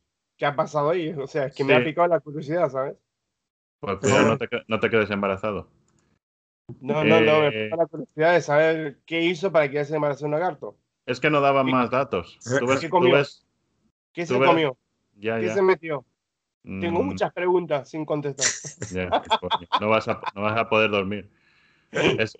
qué 0.42 0.46
ha 0.46 0.56
pasado 0.56 0.90
ahí. 0.90 1.10
O 1.12 1.28
sea, 1.28 1.44
es 1.46 1.54
que 1.54 1.62
me 1.62 1.72
ha 1.72 1.84
picado 1.84 2.08
la 2.08 2.18
curiosidad, 2.18 2.68
¿sabes? 2.68 2.96
Pues 3.78 3.98
Pero 4.00 4.12
cuidado, 4.12 4.24
no 4.30 4.38
te, 4.38 4.48
no 4.66 4.80
te 4.80 4.90
quedes 4.90 5.10
embarazado. 5.10 5.68
No, 6.80 7.04
no, 7.04 7.20
no, 7.20 7.42
me 7.42 7.52
Eh, 7.52 7.64
pica 7.66 7.76
la 7.76 7.86
curiosidad 7.86 8.32
de 8.32 8.40
saber 8.40 8.98
qué 9.06 9.22
hizo 9.22 9.52
para 9.52 9.70
que 9.70 9.84
se 9.84 9.94
embarazó 9.94 10.24
un 10.24 10.32
lagarto. 10.32 10.76
Es 11.06 11.20
que 11.20 11.30
no 11.30 11.40
daban 11.40 11.70
más 11.70 11.90
datos. 11.90 12.40
Tú 12.58 12.66
ves, 12.66 12.80
¿Qué 12.80 12.88
tú 12.88 12.90
comió? 12.90 13.14
ves- 13.14 13.46
¿Qué 14.12 14.26
Tú 14.26 14.34
se 14.34 14.40
comió? 14.40 14.76
ya, 15.14 15.38
¿Qué 15.38 15.46
ya. 15.46 15.54
se 15.54 15.62
metió? 15.62 16.04
Tengo 16.64 17.04
Mm, 17.04 17.06
muchas 17.06 17.32
preguntas 17.32 17.88
sin 17.88 18.04
contestar. 18.04 18.46
ya, 18.90 19.22
no, 19.80 19.88
vas 19.90 20.08
a, 20.08 20.20
no 20.34 20.42
vas 20.42 20.58
a 20.58 20.68
poder 20.68 20.90
dormir. 20.90 21.30
Es, 22.18 22.32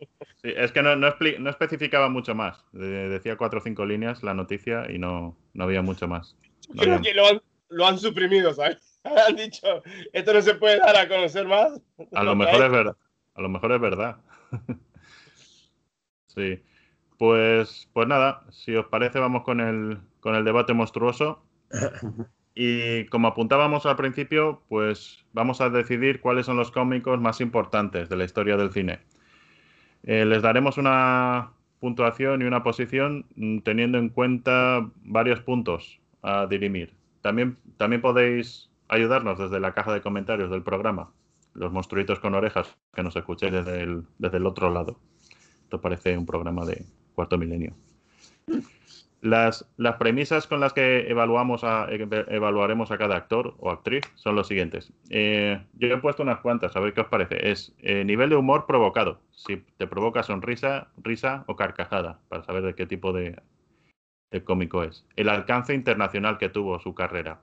sí, 0.42 0.52
es 0.56 0.72
que 0.72 0.82
no, 0.82 0.96
no, 0.96 1.06
expli- 1.06 1.38
no 1.38 1.50
especificaba 1.50 2.08
mucho 2.08 2.34
más. 2.34 2.64
De- 2.72 3.08
decía 3.08 3.36
cuatro 3.36 3.60
o 3.60 3.62
cinco 3.62 3.86
líneas 3.86 4.24
la 4.24 4.34
noticia 4.34 4.90
y 4.90 4.98
no, 4.98 5.36
no 5.54 5.64
había 5.64 5.82
mucho 5.82 6.08
más. 6.08 6.36
No 6.74 6.82
Creo 6.82 6.94
había- 6.96 7.12
que 7.12 7.14
lo 7.14 7.26
han, 7.28 7.42
lo 7.72 7.86
han 7.86 7.98
suprimido, 7.98 8.54
¿sabes? 8.54 9.00
Han 9.28 9.36
dicho, 9.36 9.82
esto 10.12 10.32
no 10.32 10.42
se 10.42 10.54
puede 10.54 10.78
dar 10.78 10.96
a 10.96 11.08
conocer 11.08 11.46
más. 11.46 11.80
A 12.12 12.22
lo 12.22 12.36
mejor 12.36 12.62
es 12.62 12.70
verdad. 12.70 12.96
A 13.34 13.42
lo 13.42 13.48
mejor 13.48 13.72
es 13.72 13.80
verdad. 13.80 14.16
sí. 16.26 16.62
Pues, 17.18 17.88
pues 17.92 18.08
nada, 18.08 18.44
si 18.50 18.74
os 18.74 18.86
parece, 18.86 19.18
vamos 19.18 19.42
con 19.42 19.60
el, 19.60 19.98
con 20.20 20.34
el 20.34 20.44
debate 20.44 20.72
monstruoso. 20.72 21.42
Y 22.54 23.06
como 23.06 23.28
apuntábamos 23.28 23.86
al 23.86 23.96
principio, 23.96 24.60
pues 24.68 25.24
vamos 25.32 25.62
a 25.62 25.70
decidir 25.70 26.20
cuáles 26.20 26.44
son 26.44 26.58
los 26.58 26.70
cómicos 26.70 27.18
más 27.18 27.40
importantes 27.40 28.10
de 28.10 28.16
la 28.16 28.24
historia 28.24 28.58
del 28.58 28.70
cine. 28.72 29.00
Eh, 30.02 30.26
les 30.26 30.42
daremos 30.42 30.76
una 30.76 31.52
puntuación 31.80 32.42
y 32.42 32.44
una 32.44 32.62
posición 32.62 33.24
mm, 33.36 33.60
teniendo 33.60 33.96
en 33.96 34.10
cuenta 34.10 34.86
varios 34.96 35.40
puntos 35.40 35.98
a 36.22 36.46
dirimir. 36.46 36.92
También, 37.22 37.56
también 37.78 38.02
podéis 38.02 38.70
ayudarnos 38.88 39.38
desde 39.38 39.60
la 39.60 39.72
caja 39.72 39.94
de 39.94 40.02
comentarios 40.02 40.50
del 40.50 40.62
programa 40.62 41.10
los 41.54 41.72
monstruitos 41.72 42.18
con 42.18 42.34
orejas 42.34 42.76
que 42.94 43.02
nos 43.02 43.16
escuchéis 43.16 43.52
desde 43.52 43.82
el, 43.82 44.04
desde 44.18 44.38
el 44.38 44.46
otro 44.46 44.70
lado. 44.70 44.98
Esto 45.64 45.80
parece 45.80 46.16
un 46.16 46.26
programa 46.26 46.64
de 46.64 46.84
cuarto 47.14 47.38
milenio. 47.38 47.74
Las, 49.20 49.70
las 49.76 49.96
premisas 49.96 50.48
con 50.48 50.58
las 50.58 50.72
que 50.72 51.08
evaluamos 51.08 51.62
a, 51.62 51.86
evaluaremos 51.90 52.90
a 52.90 52.98
cada 52.98 53.16
actor 53.16 53.54
o 53.58 53.70
actriz 53.70 54.02
son 54.16 54.34
los 54.34 54.48
siguientes. 54.48 54.92
Eh, 55.10 55.62
yo 55.74 55.88
he 55.88 55.98
puesto 55.98 56.24
unas 56.24 56.40
cuantas, 56.40 56.74
a 56.74 56.80
ver 56.80 56.92
qué 56.92 57.02
os 57.02 57.06
parece. 57.06 57.50
Es 57.50 57.72
eh, 57.78 58.04
nivel 58.04 58.30
de 58.30 58.36
humor 58.36 58.66
provocado, 58.66 59.20
si 59.30 59.58
te 59.76 59.86
provoca 59.86 60.24
sonrisa, 60.24 60.88
risa 60.96 61.44
o 61.46 61.54
carcajada, 61.54 62.18
para 62.28 62.42
saber 62.42 62.64
de 62.64 62.74
qué 62.74 62.84
tipo 62.84 63.12
de, 63.12 63.40
de 64.32 64.42
cómico 64.42 64.82
es. 64.82 65.06
El 65.14 65.28
alcance 65.28 65.74
internacional 65.74 66.38
que 66.38 66.48
tuvo 66.48 66.80
su 66.80 66.94
carrera. 66.94 67.42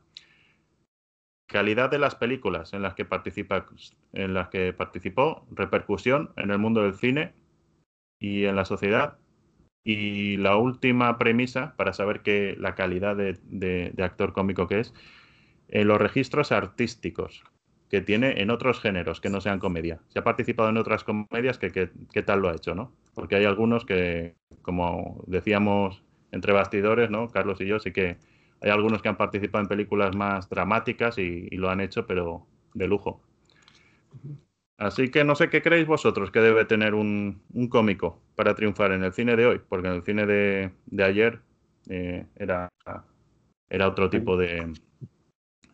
Calidad 1.48 1.90
de 1.90 2.00
las 2.00 2.16
películas 2.16 2.74
en 2.74 2.82
las 2.82 2.94
que 2.94 3.06
participa 3.06 3.66
en 4.14 4.34
las 4.34 4.50
que 4.50 4.74
participó 4.74 5.48
repercusión 5.52 6.32
en 6.36 6.52
el 6.52 6.60
mundo 6.60 6.84
del 6.84 6.96
cine 6.96 7.34
y 8.20 8.46
en 8.46 8.56
la 8.56 8.66
sociedad. 8.66 9.18
Y 9.84 10.38
la 10.38 10.58
última 10.58 11.18
premisa 11.18 11.74
para 11.78 11.94
saber 11.94 12.22
que 12.22 12.56
la 12.60 12.76
calidad 12.76 13.16
de, 13.16 13.94
actor 14.04 14.34
cómico 14.34 14.68
que 14.68 14.82
es 14.82 14.94
eh, 15.70 15.86
los 15.86 16.00
registros 16.00 16.52
artísticos 16.52 17.44
que 17.90 18.02
tiene 18.02 18.42
en 18.42 18.52
otros 18.52 18.80
géneros 18.80 19.20
que 19.20 19.32
no 19.32 19.42
sean 19.42 19.58
comedia. 19.58 20.00
Si 20.10 20.20
ha 20.20 20.24
participado 20.24 20.70
en 20.70 20.78
otras 20.78 21.04
comedias 21.04 21.58
que- 21.58 21.72
qué 22.14 22.22
tal 22.22 22.42
lo 22.42 22.50
ha 22.50 22.56
hecho 22.56 22.76
no 22.76 22.92
porque 23.16 23.36
hay 23.36 23.46
algunos 23.46 23.86
que 23.86 24.36
como 24.62 25.24
decíamos 25.28 26.04
entre 26.32 26.54
bastidores 26.54 27.10
no 27.10 27.30
Carlos 27.30 27.60
y 27.62 27.66
yo 27.66 27.80
sí 27.80 27.92
que 27.92 28.18
hay 28.62 28.70
algunos 28.70 29.02
que 29.02 29.10
han 29.10 29.18
participado 29.18 29.64
en 29.64 29.70
películas 29.70 30.16
más 30.16 30.50
dramáticas 30.50 31.18
y, 31.18 31.48
y 31.50 31.58
lo 31.58 31.70
han 31.70 31.80
hecho, 31.82 32.06
pero 32.06 32.46
de 32.74 32.88
lujo. 32.88 33.22
Así 34.78 35.12
que 35.12 35.24
no 35.24 35.36
sé 35.36 35.50
qué 35.50 35.62
creéis 35.62 35.88
vosotros 35.88 36.32
que 36.32 36.40
debe 36.40 36.66
tener 36.66 36.94
un, 36.94 37.42
un 37.54 37.68
cómico 37.68 38.22
para 38.36 38.56
triunfar 38.56 38.92
en 38.94 39.04
el 39.04 39.14
cine 39.14 39.36
de 39.36 39.46
hoy, 39.46 39.62
porque 39.68 39.88
en 39.90 39.94
el 39.96 40.04
cine 40.04 40.26
de, 40.26 40.72
de 40.86 41.04
ayer 41.04 41.40
eh, 41.90 42.26
era, 42.36 42.70
era 43.70 43.88
otro 43.88 44.10
tipo 44.10 44.38
de, 44.38 44.74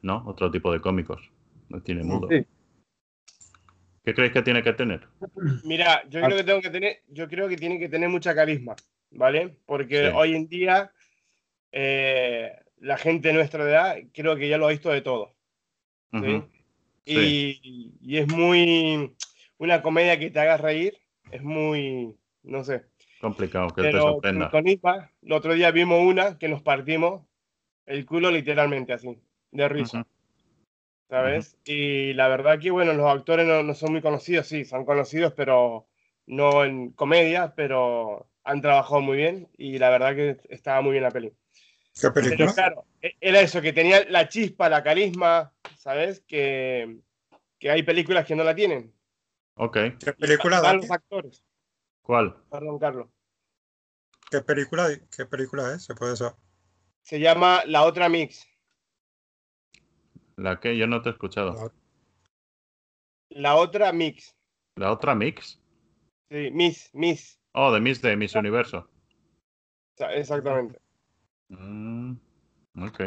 ¿no? 0.02 0.24
Otro 0.26 0.50
tipo 0.50 0.72
de 0.72 0.80
cómicos, 0.80 1.32
el 1.70 1.82
cine 1.84 2.04
mudo. 2.04 2.28
Sí. 2.30 2.46
¿Qué 4.04 4.14
creéis 4.14 4.34
que 4.34 4.42
tiene 4.44 4.62
que 4.62 4.74
tener? 4.74 5.08
Mira, 5.64 6.08
yo 6.10 6.22
creo 6.22 6.38
que 6.38 6.44
tengo 6.44 6.62
que 6.62 6.70
tener, 6.70 7.02
yo 7.08 7.28
creo 7.28 7.48
que 7.48 7.58
tiene 7.58 7.80
que 7.80 7.90
tener 7.90 8.10
mucha 8.10 8.36
carisma, 8.36 8.76
¿vale? 9.12 9.58
Porque 9.66 10.08
Sí. 10.08 10.12
hoy 10.14 10.36
en 10.36 10.48
día 10.48 10.92
eh, 11.72 12.52
la 12.78 12.98
gente 12.98 13.30
de 13.30 13.34
nuestra 13.34 13.64
edad 13.64 13.98
creo 14.14 14.36
que 14.36 14.50
ya 14.50 14.58
lo 14.58 14.68
ha 14.68 14.72
visto 14.72 14.90
de 14.90 15.02
todo. 15.02 15.34
Y, 17.08 17.98
y 18.02 18.18
es 18.18 18.28
muy 18.28 19.16
una 19.58 19.82
comedia 19.82 20.18
que 20.18 20.32
te 20.32 20.40
haga 20.40 20.58
reír, 20.58 20.98
es 21.32 21.44
muy, 21.44 22.16
no 22.44 22.64
sé. 22.64 22.86
Complicado, 23.20 23.68
que 23.70 23.82
te 23.82 23.92
Pero 23.92 24.02
sorprenda. 24.02 24.50
con 24.50 24.68
Isma, 24.68 25.12
el 25.22 25.32
otro 25.32 25.54
día 25.54 25.72
vimos 25.72 26.02
una 26.02 26.38
que 26.38 26.48
nos 26.48 26.62
partimos 26.62 27.28
el 27.86 28.06
culo 28.06 28.32
literalmente 28.32 28.94
así, 28.94 29.20
de 29.52 29.70
risa. 29.70 30.08
¿sabes? 31.10 31.58
Y 31.66 32.14
la 32.14 32.28
verdad 32.28 32.60
que, 32.60 32.72
bueno, 32.72 32.94
los 32.94 33.06
actores 33.06 33.46
no, 33.46 33.64
no 33.64 33.74
son 33.74 33.92
muy 33.92 34.02
conocidos, 34.02 34.48
sí, 34.48 34.66
son 34.66 34.86
conocidos, 34.86 35.34
pero 35.34 35.88
no 36.26 36.66
en 36.66 36.92
comedia, 36.92 37.54
pero 37.56 38.28
han 38.46 38.62
trabajado 38.62 39.02
muy 39.02 39.18
bien 39.18 39.50
y 39.58 39.78
la 39.80 39.90
verdad 39.90 40.16
que 40.16 40.38
estaba 40.50 40.82
muy 40.82 40.92
bien 40.92 41.04
la 41.04 41.12
peli. 41.12 41.30
¿Qué 42.00 42.12
Pero 42.12 42.14
película? 42.14 42.54
claro, 42.54 42.86
e- 43.02 43.16
era 43.20 43.42
eso, 43.42 43.62
que 43.62 43.74
tenía 43.74 44.06
la 44.10 44.28
chispa, 44.30 44.70
la 44.70 44.84
carisma, 44.84 45.52
¿sabes? 45.78 46.22
Que, 46.28 47.00
que 47.60 47.72
hay 47.72 47.84
películas 47.84 48.26
que 48.26 48.36
no 48.36 48.44
la 48.44 48.56
tienen. 48.56 48.94
Ok, 49.56 49.74
¿Qué 50.00 50.14
película, 50.14 50.62
Van 50.62 50.74
Dani? 50.74 50.82
los 50.82 50.92
actores. 50.92 51.44
¿cuál? 52.02 52.36
Perdón, 52.50 52.78
Carlos. 52.80 53.08
¿Qué 54.30 54.42
película, 54.42 54.88
qué 55.16 55.26
película 55.26 55.74
es? 55.74 55.84
¿Se 55.86 55.96
puede 55.96 56.16
saber? 56.16 56.36
Se 57.02 57.20
llama 57.20 57.64
La 57.66 57.84
Otra 57.84 58.10
Mix. 58.10 58.48
¿La 60.36 60.60
que 60.60 60.78
Yo 60.78 60.86
no 60.88 61.02
te 61.02 61.10
he 61.10 61.12
escuchado. 61.14 61.54
La, 61.54 61.72
la 63.30 63.56
otra 63.56 63.92
Mix. 63.92 64.36
¿La 64.76 64.92
otra 64.92 65.16
Mix? 65.16 65.62
Sí, 66.30 66.50
Miss, 66.52 66.90
Miss. 66.94 67.40
Oh, 67.58 67.72
de 67.72 67.80
Miss 67.80 68.02
de 68.02 68.18
Miss 68.18 68.36
Universo. 68.36 68.90
Exactamente. 69.98 70.78
Mm, 71.48 72.16
ok. 72.82 73.00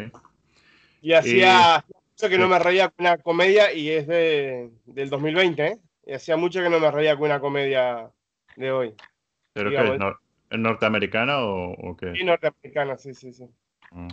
Y 1.03 1.13
hacía 1.13 1.85
mucho 1.91 2.29
que 2.31 2.39
no 2.39 2.49
me 2.49 2.59
reía 2.59 2.89
con 2.89 3.05
una 3.07 3.19
comedia 3.19 3.73
y 3.75 3.91
es 3.91 4.07
de, 4.07 4.71
del 4.87 5.11
2020, 5.11 5.67
¿eh? 5.67 5.79
Y 6.07 6.15
hacía 6.15 6.39
mucho 6.39 6.63
que 6.63 6.71
no 6.71 6.81
me 6.81 6.91
reía 6.91 7.15
con 7.17 7.27
una 7.27 7.41
comedia 7.41 8.11
de 8.57 8.73
hoy. 8.73 8.95
¿Pero 9.53 9.69
qué? 9.71 9.77
¿Es, 9.77 10.01
nor- 10.01 10.19
es 10.49 10.59
norteamericana 10.59 11.41
o, 11.45 11.73
o 11.73 11.97
qué? 11.99 12.15
Y 12.19 12.25
norteamericana, 12.25 12.97
sí, 12.97 13.13
sí, 13.13 13.35
sí. 13.35 13.45
Mm. 13.91 14.09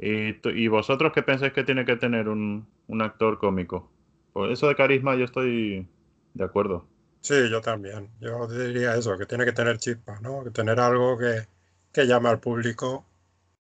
¿Y, 0.00 0.32
tú- 0.40 0.50
y 0.50 0.66
vosotros 0.66 1.12
qué 1.12 1.22
pensáis 1.22 1.52
que 1.52 1.62
tiene 1.62 1.84
que 1.84 1.94
tener 1.94 2.28
un, 2.28 2.68
un 2.88 3.02
actor 3.02 3.38
cómico? 3.38 3.92
Por 4.32 4.50
eso 4.50 4.66
de 4.66 4.74
carisma 4.74 5.14
yo 5.14 5.24
estoy 5.24 5.86
de 6.34 6.44
acuerdo. 6.44 6.88
Sí, 7.20 7.48
yo 7.48 7.60
también. 7.60 8.10
Yo 8.20 8.48
diría 8.48 8.96
eso, 8.96 9.16
que 9.16 9.26
tiene 9.26 9.44
que 9.44 9.52
tener 9.52 9.78
chispa, 9.78 10.18
¿no? 10.20 10.42
Que 10.44 10.50
tener 10.50 10.80
algo 10.80 11.16
que, 11.16 11.46
que 11.92 12.06
llame 12.06 12.28
al 12.28 12.40
público. 12.40 13.06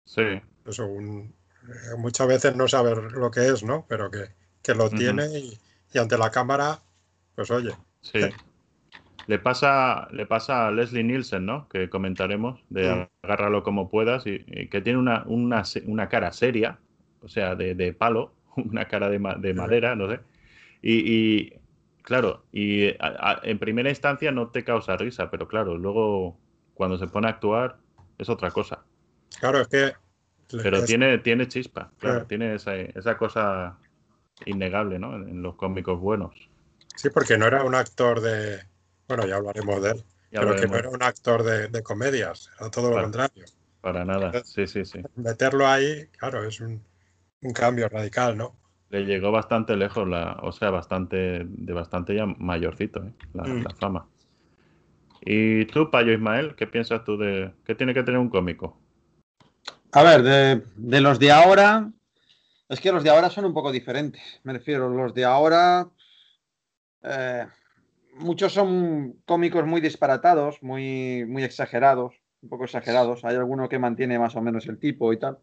Sí, 0.04 0.22
Eso, 0.64 0.86
un- 0.86 1.34
eh, 1.68 1.96
muchas 1.98 2.26
veces 2.26 2.56
no 2.56 2.66
saber 2.68 2.96
lo 3.12 3.30
que 3.30 3.48
es, 3.48 3.62
¿no? 3.62 3.84
Pero 3.88 4.10
que, 4.10 4.30
que 4.62 4.74
lo 4.74 4.90
tiene 4.90 5.26
y, 5.38 5.58
y 5.92 5.98
ante 5.98 6.16
la 6.18 6.30
cámara, 6.30 6.80
pues 7.34 7.50
oye, 7.50 7.76
sí. 8.02 8.30
Le 9.26 9.38
pasa, 9.38 10.08
le 10.12 10.26
pasa 10.26 10.66
a 10.66 10.70
Leslie 10.72 11.04
Nielsen, 11.04 11.46
¿no? 11.46 11.68
Que 11.68 11.88
comentaremos, 11.88 12.60
de 12.70 12.90
Mm. 12.90 13.04
agárralo 13.22 13.62
como 13.62 13.88
puedas, 13.90 14.26
y, 14.26 14.44
y 14.46 14.68
que 14.68 14.80
tiene 14.80 14.98
una, 14.98 15.24
una, 15.26 15.62
una 15.86 16.08
cara 16.08 16.32
seria, 16.32 16.80
o 17.22 17.28
sea, 17.28 17.54
de, 17.54 17.74
de 17.74 17.92
palo, 17.92 18.32
una 18.56 18.86
cara 18.88 19.08
de, 19.10 19.18
ma- 19.20 19.36
de 19.36 19.54
madera, 19.54 19.94
no 19.96 20.10
sé. 20.10 20.20
Y, 20.82 20.94
y, 21.46 21.54
claro, 22.02 22.44
y 22.52 22.88
a- 22.90 22.96
a- 23.00 23.40
en 23.44 23.58
primera 23.58 23.90
instancia 23.90 24.32
no 24.32 24.50
te 24.50 24.64
causa 24.64 24.96
risa, 24.96 25.30
pero 25.30 25.48
claro, 25.48 25.76
luego 25.78 26.38
cuando 26.74 26.98
se 26.98 27.06
pone 27.08 27.26
a 27.28 27.30
actuar 27.30 27.78
es 28.18 28.28
otra 28.28 28.50
cosa. 28.52 28.84
claro, 29.38 29.60
es 29.60 29.68
que 29.68 29.92
Pero 30.62 30.78
es- 30.78 30.86
tiene, 30.86 31.18
tiene 31.18 31.48
chispa, 31.48 31.90
claro, 31.98 32.14
Claro. 32.16 32.28
tiene 32.28 32.54
esa, 32.54 32.74
esa 32.76 33.16
cosa 33.16 33.78
innegable, 34.46 34.98
¿no? 34.98 35.16
En, 35.16 35.28
en 35.28 35.42
los 35.42 35.56
cómicos 35.56 36.00
buenos. 36.00 36.34
sí, 36.96 37.10
porque 37.10 37.38
no 37.38 37.46
era 37.46 37.64
un 37.64 37.74
actor 37.74 38.20
de, 38.20 38.62
bueno, 39.08 39.26
ya 39.26 39.36
hablaremos 39.36 39.82
de 39.82 39.90
él, 39.90 40.04
Ya 40.30 40.40
pero 40.40 40.56
que 40.56 40.66
no 40.66 40.76
era 40.76 40.88
un 40.90 41.02
actor 41.02 41.42
de, 41.42 41.68
de 41.68 41.82
comedias, 41.82 42.50
era 42.58 42.70
todo 42.70 42.90
lo 42.90 43.00
contrario. 43.02 43.44
Para 43.80 44.04
nada, 44.04 44.42
sí, 44.44 44.66
sí, 44.66 44.84
sí. 44.84 45.00
Meterlo 45.16 45.66
ahí, 45.68 46.06
claro, 46.18 46.44
es 46.44 46.60
un, 46.60 46.82
un 47.42 47.52
cambio 47.52 47.88
radical, 47.88 48.36
¿no? 48.36 48.58
Le 48.90 49.04
llegó 49.04 49.30
bastante 49.30 49.76
lejos, 49.76 50.06
la, 50.08 50.38
o 50.42 50.52
sea, 50.52 50.70
bastante, 50.70 51.44
de 51.44 51.72
bastante 51.72 52.14
ya 52.14 52.26
mayorcito, 52.26 53.04
¿eh? 53.04 53.12
la, 53.34 53.44
Mm. 53.44 53.62
la 53.62 53.70
fama. 53.76 54.06
¿Y 55.22 55.66
tú, 55.66 55.90
Payo 55.90 56.12
Ismael, 56.12 56.54
qué 56.56 56.66
piensas 56.66 57.04
tú 57.04 57.16
de 57.16 57.52
qué 57.64 57.74
tiene 57.74 57.94
que 57.94 58.02
tener 58.02 58.18
un 58.18 58.30
cómico? 58.30 58.76
A 59.92 60.02
ver, 60.02 60.22
de, 60.22 60.62
de 60.76 61.00
los 61.00 61.18
de 61.18 61.30
ahora, 61.30 61.90
es 62.68 62.80
que 62.80 62.92
los 62.92 63.04
de 63.04 63.10
ahora 63.10 63.30
son 63.30 63.44
un 63.44 63.54
poco 63.54 63.70
diferentes. 63.70 64.40
Me 64.44 64.52
refiero, 64.52 64.88
los 64.88 65.12
de 65.14 65.24
ahora, 65.24 65.88
eh, 67.02 67.46
muchos 68.14 68.52
son 68.52 69.20
cómicos 69.24 69.66
muy 69.66 69.80
disparatados, 69.80 70.62
muy, 70.62 71.24
muy 71.26 71.42
exagerados, 71.44 72.14
un 72.42 72.48
poco 72.48 72.64
exagerados. 72.64 73.24
Hay 73.24 73.36
alguno 73.36 73.68
que 73.68 73.78
mantiene 73.78 74.18
más 74.18 74.34
o 74.36 74.40
menos 74.40 74.66
el 74.66 74.78
tipo 74.78 75.12
y 75.12 75.18
tal. 75.18 75.38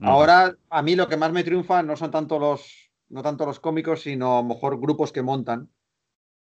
Mm. 0.00 0.08
Ahora, 0.08 0.56
a 0.70 0.82
mí 0.82 0.96
lo 0.96 1.08
que 1.08 1.18
más 1.18 1.30
me 1.30 1.44
triunfa 1.44 1.82
no 1.82 1.94
son 1.94 2.10
tanto 2.10 2.38
los, 2.38 2.90
no 3.10 3.22
tanto 3.22 3.44
los 3.44 3.60
cómicos, 3.60 4.02
sino 4.02 4.38
a 4.38 4.42
lo 4.42 4.48
mejor 4.48 4.80
grupos 4.80 5.12
que 5.12 5.22
montan, 5.22 5.68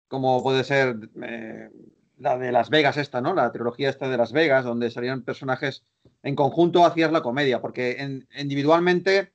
como 0.07 0.41
puede 0.41 0.63
ser 0.63 0.97
eh, 1.21 1.69
la 2.17 2.37
de 2.39 2.51
Las 2.51 2.71
Vegas 2.71 2.97
esta, 2.97 3.21
¿no? 3.21 3.35
La 3.35 3.51
trilogía 3.51 3.89
esta 3.91 4.09
de 4.09 4.17
Las 4.17 4.31
Vegas, 4.31 4.65
donde 4.65 4.89
salían 4.89 5.21
personajes 5.21 5.83
en 6.23 6.35
conjunto 6.35 6.83
hacías 6.83 7.11
la 7.11 7.21
comedia, 7.21 7.61
porque 7.61 7.97
en- 7.99 8.27
individualmente 8.35 9.33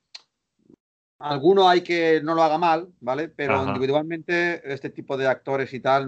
alguno 1.19 1.69
hay 1.69 1.81
que 1.81 2.21
no 2.21 2.35
lo 2.35 2.43
haga 2.43 2.57
mal, 2.57 2.89
¿vale? 2.99 3.29
Pero 3.29 3.55
Ajá. 3.55 3.67
individualmente 3.67 4.61
este 4.73 4.89
tipo 4.89 5.15
de 5.15 5.27
actores 5.27 5.73
y 5.73 5.79
tal 5.79 6.03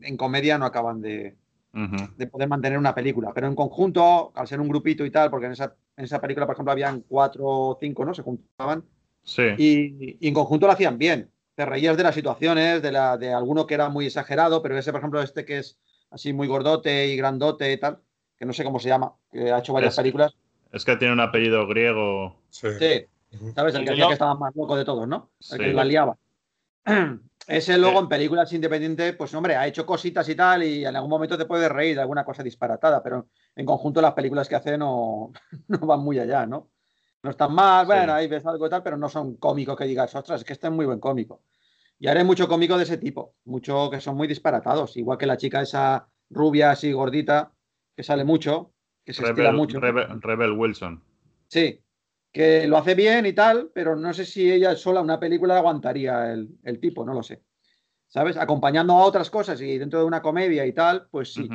en 0.00 0.16
comedia 0.16 0.56
no 0.56 0.64
acaban 0.64 1.02
de, 1.02 1.36
De 1.72 2.26
poder 2.26 2.48
mantener 2.48 2.78
una 2.78 2.94
película. 2.94 3.32
Pero 3.34 3.46
en 3.46 3.54
conjunto, 3.54 4.30
al 4.34 4.46
ser 4.46 4.60
un 4.60 4.68
grupito 4.68 5.04
y 5.06 5.10
tal, 5.10 5.30
porque 5.30 5.46
en 5.46 5.52
esa, 5.52 5.74
en 5.96 6.04
esa 6.04 6.20
película, 6.20 6.44
por 6.46 6.54
ejemplo, 6.54 6.72
habían 6.72 7.00
cuatro 7.08 7.44
o 7.46 7.78
cinco, 7.80 8.04
¿no? 8.04 8.12
Se 8.14 8.22
juntaban 8.22 8.84
Sí, 9.24 9.42
y, 9.56 10.16
y 10.20 10.28
en 10.28 10.34
conjunto 10.34 10.66
lo 10.66 10.72
hacían 10.72 10.98
bien. 10.98 11.30
Te 11.54 11.64
reías 11.64 11.96
de 11.96 12.02
las 12.02 12.14
situaciones, 12.14 12.82
de, 12.82 12.92
la, 12.92 13.16
de 13.16 13.32
alguno 13.32 13.66
que 13.66 13.74
era 13.74 13.88
muy 13.88 14.06
exagerado, 14.06 14.62
pero 14.62 14.76
ese, 14.76 14.90
por 14.90 14.98
ejemplo, 15.00 15.22
este 15.22 15.44
que 15.44 15.58
es 15.58 15.78
así 16.10 16.32
muy 16.32 16.48
gordote 16.48 17.06
y 17.06 17.16
grandote 17.16 17.72
y 17.72 17.76
tal, 17.78 18.00
que 18.36 18.44
no 18.44 18.52
sé 18.52 18.64
cómo 18.64 18.78
se 18.80 18.88
llama, 18.88 19.12
que 19.30 19.52
ha 19.52 19.58
hecho 19.60 19.72
varias 19.72 19.94
Es- 19.94 19.96
películas. 19.98 20.34
es 20.72 20.84
que 20.84 20.96
tiene 20.96 21.14
un 21.14 21.20
apellido 21.20 21.66
griego. 21.68 22.36
Sí. 22.50 22.66
¿sabes? 23.54 23.74
El 23.76 23.84
que 23.84 23.90
El 23.90 23.94
hacía 23.94 24.06
que 24.08 24.12
estaba 24.14 24.34
más 24.34 24.54
loco 24.56 24.76
de 24.76 24.84
todos, 24.84 25.06
¿no? 25.06 25.30
El 25.52 25.58
que 25.58 25.72
la 25.72 25.84
liaba. 25.84 26.16
Ese 27.46 27.76
luego 27.76 27.98
en 27.98 28.08
películas 28.08 28.52
independientes, 28.52 29.14
pues 29.16 29.34
hombre, 29.34 29.56
ha 29.56 29.66
hecho 29.66 29.84
cositas 29.84 30.28
y 30.28 30.34
tal, 30.34 30.62
y 30.62 30.84
en 30.84 30.94
algún 30.94 31.10
momento 31.10 31.36
te 31.36 31.44
puedes 31.44 31.70
reír 31.70 31.96
de 31.96 32.02
alguna 32.02 32.24
cosa 32.24 32.42
disparatada, 32.42 33.02
pero 33.02 33.28
en 33.56 33.66
conjunto 33.66 34.00
las 34.00 34.12
películas 34.14 34.48
que 34.48 34.54
hace 34.56 34.78
no, 34.78 35.32
no 35.68 35.78
van 35.80 36.00
muy 36.00 36.18
allá, 36.18 36.46
¿no? 36.46 36.70
No 37.22 37.30
están 37.30 37.52
mal, 37.54 37.84
Sí. 37.84 37.92
bueno, 37.92 38.14
ahí 38.14 38.26
ves 38.28 38.44
algo 38.46 38.66
y 38.66 38.70
tal, 38.70 38.82
pero 38.82 38.96
no 38.96 39.08
son 39.08 39.36
cómicos 39.36 39.76
que 39.76 39.84
digas, 39.84 40.14
ostras, 40.14 40.40
es 40.40 40.44
que 40.44 40.52
este 40.52 40.68
es 40.68 40.72
muy 40.72 40.86
buen 40.86 41.00
cómico. 41.00 41.42
Y 41.98 42.08
ahora 42.08 42.20
hay 42.20 42.26
mucho 42.26 42.48
cómico 42.48 42.76
de 42.76 42.82
ese 42.84 42.96
tipo, 42.98 43.34
mucho 43.44 43.88
que 43.90 44.00
son 44.00 44.16
muy 44.16 44.26
disparatados, 44.26 44.96
igual 44.96 45.18
que 45.18 45.26
la 45.26 45.36
chica 45.36 45.60
esa 45.62 46.08
rubia 46.30 46.72
así 46.72 46.90
gordita, 46.92 47.52
que 47.96 48.02
sale 48.02 48.24
mucho, 48.24 48.72
que 49.04 49.12
se 49.12 49.22
estira 49.22 49.50
Rebel, 49.50 49.56
mucho. 49.56 49.78
Rebel- 49.80 50.20
Rebel 50.20 50.52
Wilson. 50.52 51.02
Sí, 51.48 51.80
que 52.32 52.66
lo 52.66 52.78
hace 52.78 52.94
bien 52.94 53.26
y 53.26 53.34
tal, 53.34 53.70
pero 53.74 53.94
no 53.94 54.12
sé 54.14 54.24
si 54.24 54.50
ella 54.50 54.74
sola 54.74 55.00
una 55.02 55.20
película 55.20 55.58
aguantaría 55.58 56.32
el, 56.32 56.48
el 56.64 56.80
tipo, 56.80 57.04
no 57.04 57.12
lo 57.14 57.22
sé. 57.22 57.42
¿Sabes? 58.08 58.36
Acompañando 58.36 58.94
a 58.94 59.04
otras 59.04 59.30
cosas 59.30 59.60
y 59.60 59.78
dentro 59.78 59.98
de 60.00 60.04
una 60.06 60.20
comedia 60.22 60.66
y 60.66 60.72
tal, 60.72 61.06
pues 61.10 61.32
sí. 61.34 61.48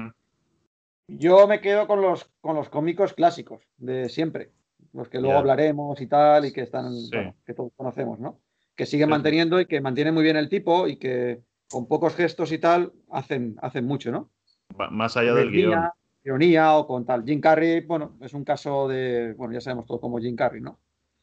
Yo 1.07 1.47
me 1.47 1.61
quedo 1.61 1.87
con 1.87 2.01
los, 2.01 2.29
con 2.41 2.55
los 2.55 2.69
cómicos 2.69 3.13
clásicos 3.13 3.63
de 3.77 4.09
siempre, 4.09 4.51
los 4.93 5.07
que 5.07 5.19
luego 5.21 5.37
hablaremos 5.37 5.99
y 6.01 6.07
tal, 6.07 6.45
y 6.45 6.51
que 6.51 6.61
están, 6.61 6.93
Sí. 6.93 7.09
bueno, 7.13 7.35
que 7.45 7.53
todos 7.53 7.71
conocemos, 7.75 8.19
¿no? 8.19 8.39
Que 8.75 8.85
siguen 8.85 9.07
Sí. 9.07 9.11
manteniendo 9.11 9.59
y 9.61 9.65
que 9.65 9.81
mantienen 9.81 10.13
muy 10.13 10.23
bien 10.23 10.35
el 10.35 10.49
tipo 10.49 10.87
y 10.87 10.97
que 10.97 11.41
con 11.69 11.87
pocos 11.87 12.15
gestos 12.15 12.51
y 12.51 12.57
tal 12.59 12.91
hacen, 13.11 13.55
hacen 13.61 13.85
mucho, 13.85 14.11
¿no? 14.11 14.31
Va- 14.79 14.89
Más 14.89 15.15
allá 15.17 15.33
del 15.33 15.51
guion. 15.51 15.85
Ironía 16.27 16.75
o 16.77 16.85
con 16.85 17.05
tal. 17.05 17.23
Jim 17.23 17.39
Carrey, 17.39 17.81
bueno, 17.81 18.17
es 18.21 18.33
un 18.33 18.43
caso 18.43 18.87
de, 18.87 19.33
bueno, 19.33 19.53
ya 19.53 19.61
sabemos 19.61 19.85
todo 19.85 19.99
como 19.99 20.19
Jim 20.19 20.35
Carrey, 20.35 20.61
¿no? 20.61 20.79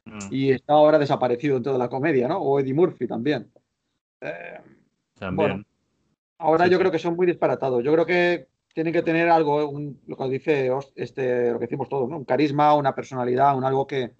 Mm, 0.07 0.19
y 0.31 0.51
está 0.51 0.73
ahora 0.75 0.99
desaparecido 0.99 1.57
en 1.59 1.62
toda 1.62 1.79
la 1.79 1.88
comedia, 1.88 2.27
¿no? 2.29 2.38
O 2.38 2.59
Eddie 2.59 2.75
Murphy 2.75 3.07
también. 3.07 3.51
Eh, 4.21 4.59
También. 5.19 5.51
bueno. 5.51 5.64
ahora 6.38 6.64
Sí, 6.64 6.71
yo 6.71 6.77
sí. 6.77 6.81
creo 6.81 6.90
que 6.93 6.99
son 6.99 7.17
muy 7.17 7.27
disparatados. 7.27 7.83
Yo 7.85 7.93
creo 7.93 8.07
que 8.07 8.49
tienen 8.75 8.93
que 8.93 9.03
tener 9.03 9.29
algo, 9.29 9.69
un- 9.69 10.01
lo 10.07 10.17
que 10.17 10.29
dice 10.29 10.71
este, 10.97 11.53
lo 11.53 11.59
que 11.59 11.67
decimos 11.67 11.88
todos, 11.88 12.09
¿no? 12.09 12.17
Un 12.17 12.25
carisma, 12.25 12.75
una 12.75 12.95
personalidad, 12.95 13.57
un 13.57 13.64
algo 13.64 13.87
que, 13.87 14.12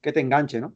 que 0.00 0.12
te 0.12 0.20
enganche, 0.20 0.60
¿no? 0.60 0.74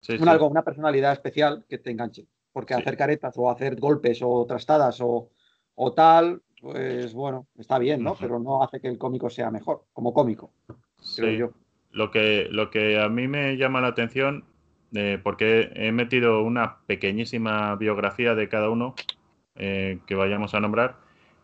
Sí, 0.00 0.16
Un 0.20 0.28
algo, 0.28 0.48
una 0.48 0.62
personalidad 0.64 1.12
especial 1.12 1.64
que 1.68 1.78
te 1.78 1.90
enganche. 1.90 2.26
Porque 2.52 2.74
hacer 2.74 2.96
caretas 2.96 3.34
o 3.38 3.50
hacer 3.50 3.78
golpes 3.80 4.20
o 4.22 4.44
trastadas 4.46 5.00
o, 5.00 5.30
o 5.74 5.92
tal, 5.92 6.42
pues 6.62 7.12
bueno, 7.12 7.48
está 7.58 7.80
bien, 7.80 8.04
¿no? 8.04 8.14
Pero 8.14 8.38
no 8.38 8.62
hace 8.62 8.80
que 8.80 8.86
el 8.86 8.96
cómico 8.96 9.28
sea 9.28 9.50
mejor, 9.50 9.82
como 9.92 10.14
cómico, 10.14 10.52
creo 11.16 11.30
Sí. 11.32 11.36
yo. 11.36 11.50
Lo 11.90 12.12
que, 12.12 12.46
lo 12.50 12.70
que 12.70 13.00
a 13.00 13.08
mí 13.08 13.26
me 13.26 13.56
llama 13.56 13.80
la 13.80 13.88
atención, 13.88 14.44
eh, 14.94 15.18
porque 15.22 15.72
he 15.74 15.90
metido 15.90 16.42
una 16.44 16.78
pequeñísima 16.86 17.74
biografía 17.74 18.36
de 18.36 18.48
cada 18.48 18.70
uno 18.70 18.94
eh, 19.56 19.98
que 20.06 20.14
vayamos 20.14 20.54
a 20.54 20.60
nombrar, 20.60 20.98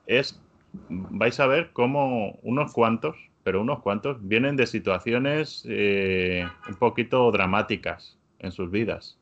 es, 0.07 0.41
vais 0.89 1.41
a 1.41 1.49
ver 1.49 1.73
cómo 1.73 2.39
unos 2.43 2.73
cuantos, 2.73 3.17
pero 3.43 3.61
unos 3.61 3.81
cuantos, 3.81 4.17
vienen 4.21 4.55
de 4.55 4.69
situaciones 4.69 5.67
eh, 5.69 6.47
un 6.69 6.77
poquito 6.77 7.31
dramáticas 7.33 8.17
en 8.39 8.53
sus 8.53 8.71
vidas. 8.71 9.19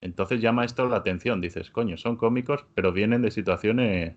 Entonces 0.00 0.40
llama 0.40 0.64
esto 0.64 0.88
la 0.88 0.96
atención, 0.96 1.40
dices, 1.40 1.70
coño, 1.70 1.96
son 1.96 2.16
cómicos, 2.16 2.66
pero 2.74 2.92
vienen 2.92 3.22
de 3.22 3.30
situaciones 3.30 4.16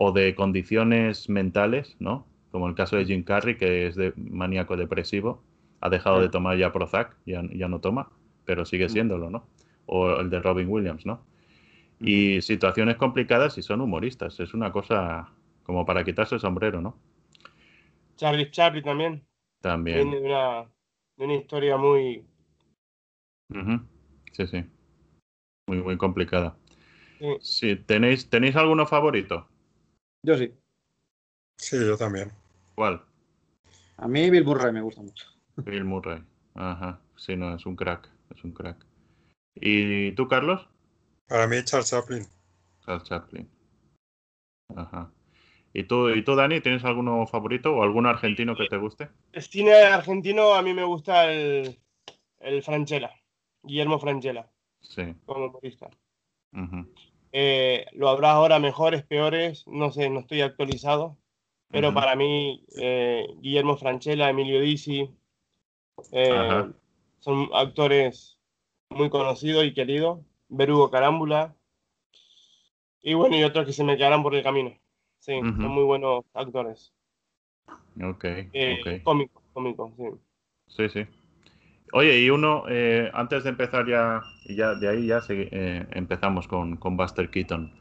o 0.00 0.12
de 0.12 0.36
condiciones 0.36 1.28
mentales, 1.28 1.96
¿no? 1.98 2.24
Como 2.52 2.68
el 2.68 2.76
caso 2.76 2.94
de 2.94 3.04
Jim 3.04 3.24
Carrey, 3.24 3.56
que 3.56 3.88
es 3.88 3.96
de 3.96 4.12
maníaco 4.14 4.76
depresivo, 4.76 5.42
ha 5.80 5.88
dejado 5.88 6.20
de 6.20 6.28
tomar 6.28 6.56
ya 6.56 6.72
Prozac, 6.72 7.16
ya, 7.26 7.42
ya 7.52 7.66
no 7.66 7.80
toma, 7.80 8.08
pero 8.44 8.64
sigue 8.64 8.88
siéndolo, 8.88 9.28
¿no? 9.28 9.48
O 9.86 10.20
el 10.20 10.30
de 10.30 10.38
Robin 10.38 10.68
Williams, 10.68 11.04
¿no? 11.04 11.24
Y 11.98 12.40
situaciones 12.42 12.94
complicadas 12.94 13.58
y 13.58 13.62
son 13.62 13.80
humoristas, 13.80 14.38
es 14.38 14.54
una 14.54 14.70
cosa 14.70 15.32
como 15.64 15.84
para 15.84 16.04
quitarse 16.04 16.36
el 16.36 16.40
sombrero, 16.40 16.80
¿no? 16.80 16.96
Charlie 18.14 18.52
Chaplin 18.52 18.84
también. 18.84 19.26
También. 19.60 19.96
Viene 19.96 20.20
de 20.20 20.26
una, 20.26 20.70
una 21.16 21.34
historia 21.34 21.76
muy. 21.76 22.24
Sí, 24.30 24.46
sí. 24.46 24.64
Muy, 25.66 25.82
muy 25.82 25.96
complicada. 25.96 26.56
Sí, 27.40 27.74
¿tenéis, 27.74 28.30
¿tenéis 28.30 28.54
alguno 28.54 28.86
favorito? 28.86 29.48
Yo 30.22 30.36
sí. 30.36 30.52
Sí, 31.56 31.76
yo 31.78 31.96
también. 31.96 32.32
¿Cuál? 32.74 33.02
A 33.96 34.08
mí 34.08 34.30
Bill 34.30 34.44
Murray 34.44 34.72
me 34.72 34.80
gusta 34.80 35.02
mucho. 35.02 35.26
Bill 35.56 35.84
Murray. 35.84 36.22
Ajá. 36.54 37.00
Sí, 37.16 37.36
no, 37.36 37.54
es 37.54 37.66
un 37.66 37.76
crack. 37.76 38.08
Es 38.34 38.44
un 38.44 38.52
crack. 38.52 38.84
¿Y 39.54 40.12
tú, 40.12 40.28
Carlos? 40.28 40.68
Para 41.26 41.46
mí, 41.46 41.56
Charles 41.64 41.90
Chaplin. 41.90 42.26
Charles 42.84 43.04
Chaplin. 43.04 43.48
Ajá. 44.76 45.10
¿Y 45.72 45.84
tú, 45.84 46.10
¿Y 46.10 46.22
tú, 46.24 46.34
Dani, 46.34 46.60
tienes 46.60 46.84
alguno 46.84 47.26
favorito 47.26 47.74
o 47.74 47.82
algún 47.82 48.06
argentino 48.06 48.56
que 48.56 48.66
te 48.68 48.76
guste? 48.76 49.08
El 49.32 49.42
cine 49.42 49.74
argentino 49.74 50.54
a 50.54 50.62
mí 50.62 50.74
me 50.74 50.84
gusta 50.84 51.30
el, 51.30 51.78
el 52.40 52.62
Franchella, 52.62 53.10
Guillermo 53.62 53.98
Franchella, 53.98 54.50
Sí. 54.80 55.14
como 55.26 55.46
humorista. 55.46 55.88
Ujú. 56.52 56.92
Eh, 57.32 57.86
lo 57.92 58.08
habrá 58.08 58.32
ahora 58.32 58.58
mejores, 58.58 59.04
peores, 59.04 59.66
no 59.66 59.90
sé, 59.90 60.08
no 60.10 60.20
estoy 60.20 60.40
actualizado, 60.40 61.18
pero 61.70 61.92
para 61.92 62.16
mí 62.16 62.64
eh, 62.80 63.26
Guillermo 63.40 63.76
Franchella, 63.76 64.30
Emilio 64.30 64.60
Dizzi, 64.60 65.10
eh, 66.12 66.64
son 67.20 67.50
actores 67.52 68.38
muy 68.90 69.10
conocidos 69.10 69.64
y 69.64 69.74
queridos. 69.74 70.20
Berugo 70.48 70.90
Carámbula. 70.90 71.54
Y 73.02 73.14
bueno, 73.14 73.36
y 73.36 73.44
otros 73.44 73.66
que 73.66 73.72
se 73.72 73.84
me 73.84 73.96
quedarán 73.96 74.22
por 74.22 74.34
el 74.34 74.42
camino. 74.42 74.76
Sí, 75.18 75.38
son 75.40 75.68
muy 75.68 75.84
buenos 75.84 76.24
actores. 76.32 76.92
Ok, 78.02 78.24
Eh, 78.52 78.78
ok. 78.80 79.02
Cómicos, 79.02 79.42
cómicos, 79.52 79.92
sí. 79.96 80.04
Sí, 80.68 80.88
sí. 80.88 81.06
Oye, 81.92 82.20
y 82.20 82.30
uno, 82.30 82.64
eh, 82.68 83.10
antes 83.14 83.44
de 83.44 83.50
empezar 83.50 83.86
ya, 83.86 84.20
ya 84.46 84.74
de 84.74 84.88
ahí 84.88 85.06
ya 85.06 85.20
eh, 85.28 85.86
empezamos 85.92 86.46
con, 86.46 86.76
con 86.76 86.96
Buster 86.96 87.30
Keaton. 87.30 87.72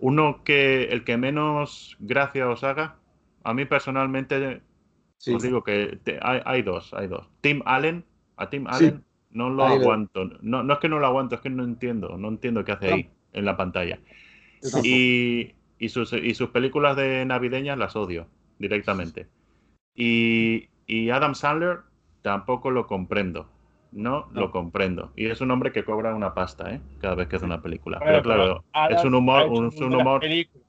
Uno 0.00 0.42
que 0.44 0.84
el 0.84 1.04
que 1.04 1.16
menos 1.16 1.96
gracia 2.00 2.48
os 2.48 2.64
haga, 2.64 2.96
a 3.44 3.54
mí 3.54 3.64
personalmente 3.64 4.62
Sí. 5.18 5.34
os 5.34 5.42
digo 5.42 5.62
que 5.62 5.98
te- 6.02 6.18
hay, 6.22 6.40
hay 6.46 6.62
dos, 6.62 6.94
hay 6.94 7.06
dos. 7.06 7.28
Tim 7.42 7.60
Allen, 7.66 8.04
a 8.36 8.48
Tim 8.48 8.66
Sí. 8.72 8.86
Allen 8.86 9.04
no 9.30 9.50
lo 9.50 9.66
Ahí 9.66 9.78
aguanto. 9.78 10.24
No, 10.40 10.62
no 10.62 10.72
es 10.72 10.78
que 10.78 10.88
no 10.88 10.98
lo 10.98 11.06
aguanto, 11.06 11.34
es 11.34 11.40
que 11.42 11.50
no 11.50 11.62
entiendo, 11.64 12.16
no 12.16 12.28
entiendo 12.28 12.64
qué 12.64 12.72
hace 12.72 12.88
No. 12.88 12.94
ahí 12.96 13.10
en 13.34 13.44
la 13.44 13.56
pantalla. 13.56 13.98
Y, 14.82 15.52
y 15.78 15.88
sus, 15.90 16.12
y 16.14 16.34
sus 16.34 16.48
películas 16.50 16.96
de 16.96 17.24
navideñas 17.24 17.78
las 17.78 17.96
odio 17.96 18.26
directamente. 18.58 19.26
Y, 19.94 20.68
y 20.86 21.10
Adam 21.10 21.34
Sandler 21.34 21.80
tampoco 22.22 22.70
lo 22.70 22.86
comprendo. 22.86 23.48
No, 23.92 24.28
No. 24.34 24.40
lo 24.40 24.50
comprendo. 24.52 25.12
Y 25.16 25.26
es 25.26 25.40
un 25.40 25.50
hombre 25.50 25.72
que 25.72 25.84
cobra 25.84 26.14
una 26.14 26.34
pasta, 26.34 26.72
¿eh? 26.72 26.80
Cada 27.00 27.16
vez 27.16 27.28
que 27.28 27.36
hace 27.36 27.44
una 27.44 27.62
película. 27.62 28.00
Bueno, 28.00 28.22
Pero 28.22 28.22
claro, 28.22 28.64
es 28.88 29.04
un 29.04 29.14
humor, 29.14 29.46
un, 29.48 29.72
un 29.84 29.94
humor. 29.94 30.20
películas. 30.20 30.66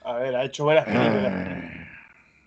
A 0.00 0.14
ver, 0.14 0.34
ha 0.34 0.44
hecho 0.44 0.64
buenas 0.64 0.86
películas. 0.88 1.36
Ah, 1.40 1.98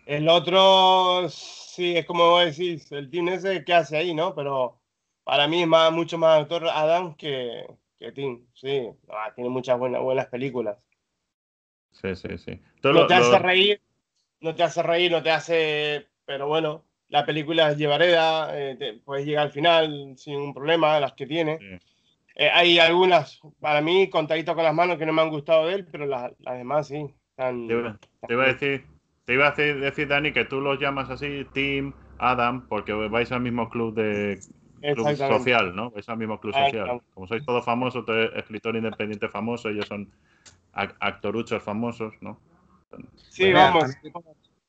El 0.06 0.28
otro, 0.30 1.28
sí, 1.30 1.96
es 1.98 2.06
como 2.06 2.30
vos 2.32 2.46
decís, 2.46 2.92
el 2.92 3.10
team 3.10 3.30
ese 3.30 3.64
que 3.64 3.74
hace 3.74 3.98
ahí, 3.98 4.14
¿no? 4.14 4.36
Pero 4.36 4.80
para 5.24 5.48
mí 5.48 5.62
es 5.62 5.68
más, 5.68 5.92
mucho 5.92 6.18
más 6.18 6.42
actor 6.42 6.68
Adam 6.68 7.16
que, 7.16 7.66
que 8.00 8.12
Tim. 8.12 8.48
Sí, 8.54 8.90
Ah, 9.10 9.32
tiene 9.36 9.50
muchas 9.50 9.78
buenas, 9.80 10.02
buenas 10.02 10.28
películas. 10.28 10.78
Sí, 11.92 12.16
sí, 12.16 12.38
sí. 12.38 12.62
Todo 12.82 12.94
No 12.96 13.02
lo- 13.04 13.08
te 13.08 13.14
hace 13.16 13.40
reír, 13.40 13.82
no 14.42 14.56
te 14.56 14.64
hace 14.64 14.84
reír, 14.84 15.12
no 15.12 15.24
te 15.24 15.32
hace. 15.32 16.10
Pero 16.26 16.48
bueno, 16.48 16.86
la 17.12 17.26
película 17.26 17.72
es 17.72 17.78
llevareda, 17.78 18.58
eh, 18.60 18.76
te- 18.78 18.94
puedes 19.06 19.26
llegar 19.26 19.46
al 19.46 19.52
final 19.52 20.14
sin 20.18 20.38
un 20.38 20.54
problema, 20.54 21.00
las 21.00 21.14
que 21.14 21.28
tiene. 21.28 21.60
Sí. 21.60 21.88
Eh, 22.36 22.50
hay 22.50 22.80
algunas, 22.80 23.40
para 23.60 23.82
mí, 23.82 24.10
contaditas 24.10 24.56
con 24.56 24.64
las 24.64 24.74
manos 24.74 24.98
que 24.98 25.06
no 25.06 25.14
me 25.14 25.22
han 25.22 25.30
gustado 25.30 25.68
de 25.68 25.76
él, 25.76 25.88
pero 25.92 26.06
las, 26.06 26.32
las 26.40 26.58
demás 26.58 26.88
sí. 26.88 27.14
Están, 27.32 27.68
Te 27.68 27.74
iba, 27.74 28.00
te 28.28 28.34
iba 28.34 28.44
a 28.44 28.48
decir, 28.48 28.86
te 29.26 29.34
iba 29.34 29.48
a 29.48 29.52
decir, 29.52 30.08
Dani, 30.08 30.32
que 30.32 30.46
tú 30.46 30.62
los 30.62 30.80
llamas 30.80 31.10
así, 31.10 31.46
Tim, 31.54 31.94
Adam, 32.18 32.66
porque 32.68 32.94
vais 32.94 33.32
al 33.32 33.42
mismo 33.42 33.70
club 33.70 33.94
de 33.94 34.40
club 34.82 35.16
social, 35.16 35.76
¿no? 35.76 35.92
Vais 35.92 36.08
al 36.10 36.18
mismo 36.18 36.40
club 36.40 36.54
social. 36.54 37.02
Como 37.14 37.28
sois 37.28 37.46
todos 37.46 37.66
famosos, 37.66 38.06
escritor 38.36 38.76
independiente 38.76 39.28
famoso, 39.28 39.70
ellos 39.70 39.88
son 39.88 40.10
ac- 40.74 40.96
actoruchos 41.00 41.62
famosos, 41.62 42.14
¿no? 42.22 42.40
Sí, 43.30 43.46
Mira, 43.46 43.72
vamos. 43.72 43.96
también- 44.02 44.24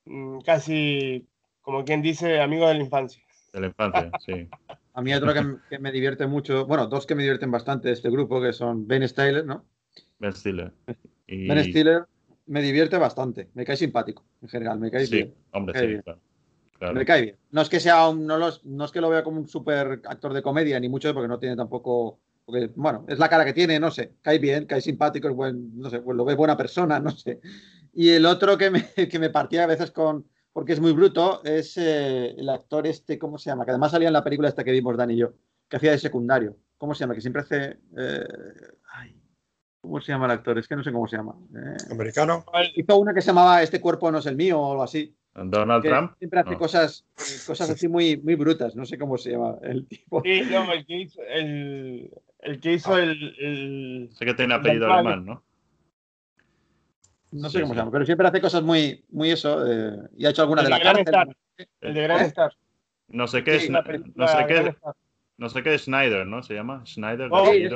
mm, 0.04 0.40
Casi, 0.40 1.26
como 1.62 1.84
quien 1.84 2.02
dice, 2.02 2.40
amigo 2.40 2.68
de 2.68 2.74
la 2.74 2.80
infancia. 2.80 3.22
De 3.52 3.60
la 3.60 3.66
infancia, 3.68 4.10
sí. 4.26 4.48
A 4.94 5.00
mí 5.00 5.14
otro 5.14 5.32
que, 5.32 5.78
me 5.78 5.90
divierte 5.90 6.26
mucho, 6.26 6.66
bueno, 6.66 6.86
dos 6.86 7.06
que 7.06 7.14
me 7.14 7.22
divierten 7.22 7.50
bastante 7.50 7.88
de 7.88 7.94
este 7.94 8.10
grupo, 8.10 8.42
que 8.42 8.52
son 8.52 8.86
Ben 8.86 9.08
Stiller, 9.08 9.46
¿no? 9.46 9.64
Ben 10.18 10.32
Stiller. 10.34 10.72
Y- 11.26 11.48
Ben 11.48 11.64
Stiller 11.64 12.04
me 12.46 12.60
divierte 12.60 12.98
bastante, 12.98 13.48
me 13.54 13.64
cae 13.64 13.76
simpático, 13.76 14.24
en 14.42 14.48
general, 14.48 14.78
me 14.78 14.90
cae 14.90 15.06
Sí, 15.06 15.16
bien. 15.16 15.34
hombre, 15.52 15.72
Me 15.72 15.78
sí, 15.78 15.84
cae 15.84 15.88
bien. 15.88 16.02
claro. 16.02 16.20
Claro. 16.78 16.94
Me 16.94 17.04
cae 17.06 17.22
bien. 17.22 17.36
No 17.52 17.62
es 17.62 17.68
que 17.68 17.78
sea 17.78 18.08
un, 18.08 18.26
no, 18.26 18.36
los- 18.36 18.64
no 18.64 18.84
es 18.84 18.90
que 18.90 19.00
lo 19.00 19.08
vea 19.08 19.22
como 19.22 19.38
un 19.40 19.46
super 19.48 20.00
actor 20.04 20.32
de 20.34 20.42
comedia, 20.42 20.80
ni 20.80 20.88
mucho, 20.88 21.14
porque 21.14 21.28
no 21.28 21.38
tiene 21.38 21.54
tampoco. 21.56 22.18
Porque, 22.44 22.70
bueno, 22.74 23.04
es 23.08 23.20
la 23.20 23.28
cara 23.28 23.44
que 23.44 23.52
tiene, 23.52 23.78
no 23.78 23.92
sé. 23.92 24.14
Cae 24.20 24.40
bien, 24.40 24.66
cae 24.66 24.80
simpático, 24.80 25.28
es 25.28 25.34
buen, 25.34 25.78
no 25.78 25.88
sé, 25.88 26.00
pues 26.00 26.16
lo 26.16 26.24
ve 26.24 26.34
buena 26.34 26.56
persona, 26.56 26.98
no 27.00 27.10
sé. 27.12 27.40
Y 27.94 28.08
el 28.10 28.26
otro 28.26 28.58
que 28.58 28.68
me, 28.70 28.82
que 29.08 29.18
me 29.20 29.30
partía 29.30 29.62
a 29.62 29.68
veces 29.68 29.92
con. 29.92 30.26
Porque 30.52 30.72
es 30.74 30.80
muy 30.80 30.92
bruto, 30.92 31.42
es 31.44 31.76
eh, 31.78 32.34
el 32.36 32.48
actor 32.48 32.86
este, 32.86 33.18
¿cómo 33.18 33.38
se 33.38 33.50
llama? 33.50 33.64
Que 33.64 33.70
además 33.70 33.90
salía 33.92 34.08
en 34.08 34.12
la 34.12 34.24
película 34.24 34.48
esta 34.48 34.64
que 34.64 34.72
vimos 34.72 34.96
Dan 34.96 35.10
y 35.10 35.16
yo, 35.16 35.32
que 35.68 35.76
hacía 35.76 35.92
de 35.92 35.98
secundario. 35.98 36.56
¿Cómo 36.76 36.94
se 36.94 37.00
llama? 37.00 37.14
Que 37.14 37.20
siempre 37.22 37.42
hace. 37.42 37.78
eh, 37.96 38.24
ay, 38.92 39.16
¿Cómo 39.80 40.00
se 40.00 40.12
llama 40.12 40.26
el 40.26 40.32
actor? 40.32 40.58
Es 40.58 40.68
que 40.68 40.76
no 40.76 40.84
sé 40.84 40.92
cómo 40.92 41.08
se 41.08 41.16
llama. 41.16 41.34
Eh, 41.54 41.76
¿Americano? 41.90 42.44
hizo 42.76 42.98
una 42.98 43.14
que 43.14 43.20
se 43.22 43.28
llamaba 43.28 43.62
Este 43.62 43.80
cuerpo 43.80 44.12
no 44.12 44.18
es 44.18 44.26
el 44.26 44.36
mío 44.36 44.60
o 44.60 44.70
algo 44.72 44.82
así 44.82 45.14
Donald 45.34 45.82
Trump. 45.82 46.12
siempre 46.18 46.40
hace 46.40 46.50
No. 46.52 46.58
cosas, 46.58 47.06
cosas 47.46 47.70
así 47.70 47.88
muy, 47.88 48.18
muy 48.18 48.34
brutas, 48.34 48.76
no 48.76 48.84
sé 48.84 48.98
cómo 48.98 49.16
se 49.16 49.30
llama 49.30 49.56
el 49.62 49.86
tipo. 49.88 50.20
Sí, 50.22 50.42
no, 50.50 50.70
el 50.70 50.84
que 50.84 51.00
hizo 51.00 51.22
el, 51.22 52.10
el, 52.40 52.60
que 52.60 52.72
hizo 52.74 52.98
el, 52.98 53.34
el- 53.40 54.10
Sé 54.12 54.26
que 54.26 54.34
tiene 54.34 54.54
el 54.54 54.60
apellido 54.60 54.92
alemán, 54.92 55.24
¿no? 55.24 55.42
No 57.32 57.48
Sí, 57.48 57.54
sé 57.56 57.60
cómo 57.62 57.72
sí. 57.72 57.76
se 57.76 57.80
llama, 57.80 57.90
pero 57.90 58.04
siempre 58.06 58.28
hace 58.28 58.40
cosas 58.40 58.62
muy, 58.62 59.04
muy 59.10 59.30
eso, 59.30 59.66
eh, 59.66 59.96
y 60.16 60.26
ha 60.26 60.30
hecho 60.30 60.42
alguna 60.42 60.60
El 60.62 60.66
de 60.66 60.70
la 60.70 60.76
de 60.76 60.82
Gran 60.84 61.04
cárcel. 61.04 61.36
el 61.80 61.94
de 61.94 62.02
Gran 62.02 62.20
¿Eh? 62.20 62.24
Star. 62.26 62.52
No 63.08 63.26
sé 63.26 63.42
qué 63.44 63.56
es. 63.56 63.68
La 63.70 63.80
No 63.80 63.84
película 63.86 64.28
sé 64.28 64.34
Gran 64.36 64.46
qué, 64.48 64.68
Star. 64.70 64.94
no 65.38 65.48
sé 65.48 65.62
qué 65.62 65.74
es 65.74 65.82
Schneider, 65.82 66.26
¿no? 66.26 66.42
Se 66.42 66.54
llama 66.54 66.82
Schneider. 66.86 67.28
de 67.28 67.36
Oh. 67.36 67.46
Sí, 67.46 67.68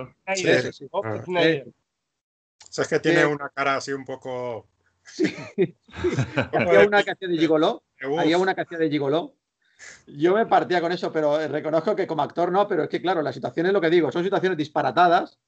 Snyder. 0.43 0.63
sí, 0.63 0.73
sí. 0.73 0.89
Oh, 0.91 1.03
Ah. 1.05 1.23
O 1.27 2.73
sea, 2.77 2.83
es 2.83 2.89
que 2.89 3.01
tiene 3.01 3.21
Eh, 3.23 3.27
una 3.27 3.49
cara 3.49 3.77
así 3.77 3.93
un 3.93 4.05
poco. 4.05 4.67
Había 6.53 6.87
una 6.87 7.03
que 7.03 7.11
hacía 7.13 7.29
de 7.29 7.39
Gigoló, 7.39 7.83
había 8.19 8.39
una 8.39 8.55
que 8.55 8.63
hacía 8.63 8.79
de 8.79 8.91
Gigoló. 8.91 9.35
Yo 10.07 10.35
me 10.35 10.47
partía 10.47 10.81
con 10.81 10.91
eso, 10.93 11.13
pero 11.13 11.41
eh, 11.41 11.49
reconozco 11.49 11.95
que 11.95 12.07
como 12.07 12.23
actor 12.23 12.51
no, 12.51 12.67
pero 12.67 12.83
es 12.85 12.89
que 12.89 13.01
claro, 13.01 13.23
las 13.23 13.35
situaciones, 13.35 13.73
lo 13.73 13.81
que 13.81 13.91
digo, 13.91 14.11
son 14.11 14.25
situaciones 14.25 14.57
disparatadas 14.59 15.39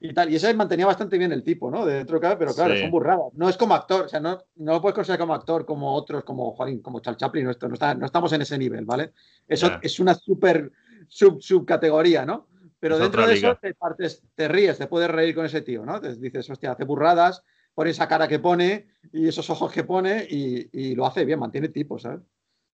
y 0.00 0.12
tal. 0.14 0.30
Y 0.30 0.36
ese 0.36 0.52
mantenía 0.54 0.86
bastante 0.86 1.18
bien 1.18 1.32
el 1.32 1.42
tipo, 1.42 1.70
¿no? 1.70 1.84
De 1.84 1.94
dentro 1.94 2.16
de 2.16 2.20
cada, 2.22 2.38
pero 2.38 2.54
claro, 2.54 2.74
Sí. 2.74 2.80
son 2.82 2.90
burradas. 2.90 3.32
No 3.34 3.48
es 3.48 3.56
como 3.56 3.74
actor, 3.74 4.04
o 4.04 4.08
sea, 4.08 4.20
no, 4.20 4.38
no 4.56 4.72
lo 4.74 4.80
puedes 4.80 4.94
considerar 4.94 5.18
como 5.20 5.34
actor 5.34 5.64
como 5.66 5.94
otros, 5.94 6.24
como 6.24 6.52
Joaquín, 6.52 6.80
como 6.82 7.00
Charles 7.00 7.18
Chaplin, 7.18 7.44
no, 7.44 7.50
esto, 7.50 7.68
no, 7.68 7.74
está- 7.74 7.94
no 7.94 8.06
estamos 8.06 8.32
en 8.32 8.42
ese 8.42 8.56
nivel, 8.58 8.84
¿vale? 8.84 9.12
Eso 9.46 9.78
es 9.82 9.98
una 10.00 10.14
super 10.14 10.70
sub, 11.08 11.42
subcategoría, 11.42 12.24
¿no? 12.24 12.46
Pero 12.80 12.94
Es 12.94 13.00
dentro 13.00 13.26
de 13.26 13.34
eso 13.34 13.58
te 13.60 13.74
partes, 13.74 14.22
te 14.36 14.46
ríes, 14.46 14.78
te 14.78 14.86
puedes 14.86 15.10
reír 15.10 15.34
con 15.34 15.44
ese 15.46 15.62
tío, 15.62 15.84
¿no? 15.84 16.00
Te 16.00 16.14
dices, 16.14 16.48
hostia, 16.48 16.72
hace 16.72 16.84
burradas, 16.84 17.42
pone 17.74 17.90
esa 17.90 18.06
cara 18.06 18.28
que 18.28 18.38
pone 18.38 18.86
y 19.12 19.26
esos 19.26 19.50
ojos 19.50 19.72
que 19.72 19.82
pone 19.84 20.26
y, 20.30 20.68
y 20.72 20.94
lo 20.94 21.06
hace 21.06 21.24
bien, 21.24 21.38
mantiene 21.40 21.68
tipo, 21.70 21.98
¿sabes? 21.98 22.20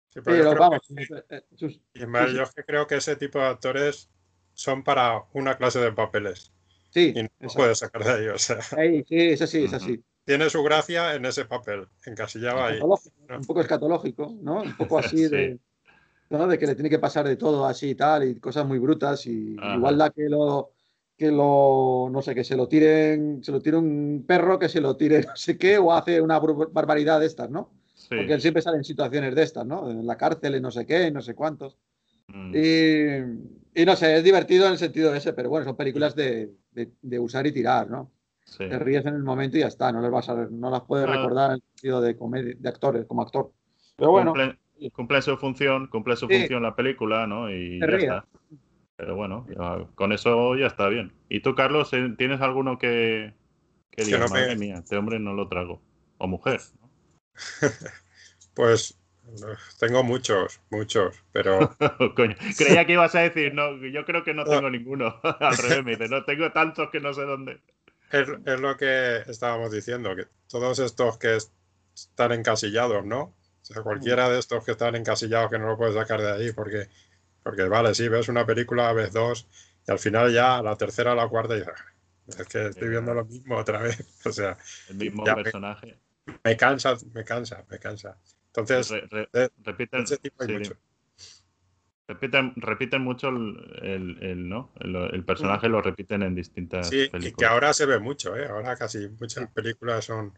sí, 0.09 0.19
pero 0.23 0.55
vamos, 0.59 0.79
que- 0.87 1.23
eh, 1.37 1.43
sus- 1.55 1.79
y 1.93 2.05
más, 2.05 2.29
sí, 2.29 2.37
sí. 2.37 2.37
yo 2.37 2.63
creo 2.65 2.85
que 2.85 2.95
ese 2.95 3.15
tipo 3.15 3.39
de 3.39 3.45
actores 3.45 4.09
son 4.53 4.83
para 4.83 5.23
una 5.33 5.57
clase 5.57 5.79
de 5.79 5.91
papeles 5.91 6.53
sí, 6.93 7.13
y 7.15 7.23
no 7.23 7.29
eso. 7.39 7.57
puedes 7.57 7.79
sacar 7.79 8.03
de 8.03 8.23
ellos. 8.23 8.35
O 8.35 8.37
sea, 8.61 8.83
Ey, 8.83 9.03
sí, 9.07 9.15
es 9.19 9.41
así, 9.41 9.63
es 9.65 9.73
así. 9.73 10.01
tiene 10.25 10.49
su 10.49 10.61
gracia 10.63 11.15
en 11.15 11.25
ese 11.25 11.45
papel, 11.45 11.87
encasillado 12.05 12.63
ahí. 12.63 12.79
¿no? 12.79 12.95
Un 13.35 13.45
poco 13.45 13.61
escatológico, 13.61 14.35
¿no? 14.41 14.61
Un 14.61 14.77
poco 14.77 14.99
así 14.99 15.17
Sí. 15.17 15.29
de, 15.29 15.59
¿no? 16.29 16.47
de 16.47 16.57
que 16.57 16.67
le 16.67 16.75
tiene 16.75 16.89
que 16.89 16.99
pasar 16.99 17.27
de 17.27 17.35
todo 17.35 17.65
así 17.65 17.89
y 17.91 17.95
tal, 17.95 18.27
y 18.27 18.39
cosas 18.39 18.65
muy 18.65 18.79
brutas, 18.79 19.25
y 19.27 19.55
Ajá. 19.59 19.75
igual 19.75 19.97
da 19.97 20.09
que 20.11 20.29
lo 20.29 20.69
que 21.15 21.31
lo, 21.31 22.09
no 22.11 22.21
sé, 22.23 22.33
que 22.33 22.43
se 22.43 22.55
lo 22.57 22.67
tiren, 22.67 23.43
se 23.43 23.51
lo 23.51 23.61
tire 23.61 23.77
un 23.77 24.25
perro, 24.27 24.57
que 24.57 24.67
se 24.67 24.81
lo 24.81 24.97
tire 24.97 25.21
no 25.21 25.35
sé 25.35 25.57
qué, 25.59 25.77
o 25.77 25.93
hace 25.93 26.19
una 26.19 26.39
barbaridad 26.39 27.19
de 27.19 27.27
estas, 27.27 27.51
¿no? 27.51 27.69
Sí. 27.93 28.15
Porque 28.17 28.33
él 28.33 28.41
siempre 28.41 28.63
sale 28.63 28.77
en 28.77 28.83
situaciones 28.83 29.35
de 29.35 29.43
estas, 29.43 29.63
¿no? 29.65 29.89
En 29.91 30.07
la 30.07 30.17
cárcel, 30.17 30.55
en 30.55 30.63
no 30.63 30.71
sé 30.71 30.85
qué, 30.87 31.03
en 31.07 31.13
no 31.13 31.21
sé 31.21 31.35
cuántos. 31.35 31.77
Mm. 32.27 32.53
Y, 32.55 33.62
y 33.75 33.85
no 33.85 33.95
sé, 33.95 34.17
es 34.17 34.23
divertido 34.23 34.65
en 34.65 34.73
el 34.73 34.77
sentido 34.77 35.13
ese, 35.15 35.33
pero 35.33 35.49
bueno, 35.49 35.65
son 35.65 35.75
películas 35.75 36.15
de, 36.15 36.51
de- 36.71 36.91
de 37.01 37.19
usar 37.19 37.45
y 37.47 37.51
tirar, 37.51 37.89
¿no? 37.89 38.11
Sí. 38.45 38.67
Te 38.69 38.77
ríes 38.77 39.05
en 39.05 39.15
el 39.15 39.23
momento 39.23 39.57
y 39.57 39.61
ya 39.61 39.67
está, 39.67 39.91
no 39.91 40.01
las 40.01 40.11
vas 40.11 40.29
a 40.29 40.35
no 40.51 40.69
las 40.69 40.81
puedes 40.81 41.07
Ah. 41.07 41.13
recordar 41.15 41.49
en 41.51 41.55
el 41.55 41.61
sentido 41.75 42.01
de 42.01 42.17
comedia, 42.17 42.53
de 42.57 42.69
actores, 42.69 43.05
como 43.05 43.21
actor. 43.21 43.51
Pero 43.95 44.11
bueno, 44.11 44.33
Cumple, 44.33 44.91
cumple 44.91 45.21
su 45.21 45.37
función, 45.37 45.87
cumple 45.87 46.15
su 46.15 46.27
Sí. 46.27 46.39
función 46.39 46.61
la 46.63 46.75
película, 46.75 47.25
¿no? 47.27 47.49
Y 47.49 47.79
Te 47.79 47.85
ya 47.85 47.85
ríes. 47.87 48.03
está. 48.03 48.25
Pero 48.95 49.15
bueno, 49.15 49.45
ya- 49.49 49.87
con 49.95 50.11
eso 50.11 50.55
ya 50.55 50.67
está 50.67 50.87
bien. 50.89 51.13
¿Y 51.29 51.41
tú, 51.41 51.55
Carlos, 51.55 51.91
eh, 51.93 52.13
tienes 52.17 52.41
alguno 52.41 52.77
que, 52.77 53.33
que 53.89 54.03
digas, 54.03 54.29
madre 54.31 54.55
mía, 54.55 54.77
este 54.79 54.97
hombre 54.97 55.19
no 55.19 55.33
lo 55.33 55.47
trago? 55.47 55.81
O 56.17 56.27
mujer. 56.27 56.59
¿no? 56.81 56.89
Pues 58.55 58.99
tengo 59.79 60.03
muchos, 60.03 60.59
muchos, 60.69 61.15
pero 61.31 61.75
Coño, 62.15 62.35
creía 62.57 62.85
que 62.85 62.93
ibas 62.93 63.15
a 63.15 63.19
decir, 63.21 63.53
no, 63.53 63.75
yo 63.77 64.05
creo 64.05 64.23
que 64.23 64.33
no 64.33 64.43
tengo 64.47 64.69
ninguno. 64.69 65.19
Al 65.39 65.57
revés, 65.57 65.83
me 65.83 65.91
dice, 65.91 66.07
no, 66.09 66.23
tengo 66.25 66.51
tantos 66.51 66.89
que 66.89 66.99
no 66.99 67.13
sé 67.13 67.21
dónde. 67.23 67.61
es, 68.11 68.27
es 68.45 68.59
lo 68.59 68.77
que 68.77 69.17
estábamos 69.27 69.71
diciendo, 69.71 70.15
que 70.15 70.27
todos 70.47 70.79
estos 70.79 71.17
que 71.17 71.35
es- 71.37 71.51
están 71.95 72.31
encasillados, 72.31 73.05
¿no? 73.05 73.21
O 73.21 73.65
sea, 73.65 73.81
cualquiera 73.81 74.29
de 74.29 74.39
estos 74.39 74.63
que 74.65 74.71
están 74.71 74.95
encasillados 74.95 75.49
que 75.49 75.59
no 75.59 75.67
lo 75.67 75.77
puedes 75.77 75.95
sacar 75.95 76.21
de 76.21 76.31
ahí, 76.31 76.51
porque, 76.51 76.89
porque 77.43 77.63
vale, 77.63 77.95
sí, 77.95 78.07
ves 78.09 78.27
una 78.29 78.45
película, 78.45 78.91
ves 78.93 79.13
dos, 79.13 79.47
y 79.87 79.91
al 79.91 79.99
final 79.99 80.33
ya 80.33 80.61
la 80.61 80.75
tercera 80.77 81.13
o 81.13 81.15
la 81.15 81.27
cuarta, 81.27 81.55
y 81.55 81.59
dices, 81.59 81.73
"Ah, 81.75 81.85
es 82.39 82.47
que 82.47 82.67
estoy 82.67 82.89
viendo 82.89 83.13
lo 83.13 83.25
mismo 83.25 83.57
otra 83.57 83.79
vez. 83.81 83.99
O 84.25 84.31
sea, 84.31 84.57
El 84.89 84.95
mismo 84.95 85.23
me- 85.23 85.35
personaje. 85.35 85.97
me 86.43 86.57
cansa, 86.57 86.95
me 87.13 87.23
cansa, 87.23 87.65
me 87.69 87.79
cansa. 87.79 88.17
Entonces, 88.55 88.89
Re- 88.89 89.07
re- 89.09 89.29
de- 89.33 89.51
repiten, 89.63 90.03
ese 90.03 90.17
tipo 90.17 90.43
hay 90.43 90.47
sí, 90.47 90.53
mucho. 90.53 90.73
repiten, 92.07 92.53
repiten 92.57 93.01
mucho 93.01 93.29
el, 93.29 93.79
el- 93.81 94.23
el, 94.23 94.49
¿no? 94.49 94.71
el, 94.79 94.95
el 94.95 95.25
personaje, 95.25 95.67
lo 95.69 95.81
repiten 95.81 96.21
en 96.21 96.35
distintas 96.35 96.89
Sí, 96.89 97.03
y 97.03 97.09
películas. 97.09 97.37
que 97.37 97.45
ahora 97.53 97.73
se 97.73 97.85
ve 97.87 97.97
mucho, 97.99 98.35
¿eh? 98.35 98.47
Ahora 98.47 98.75
casi 98.75 99.09
muchas 99.19 99.49
películas 99.51 100.05
son, 100.05 100.37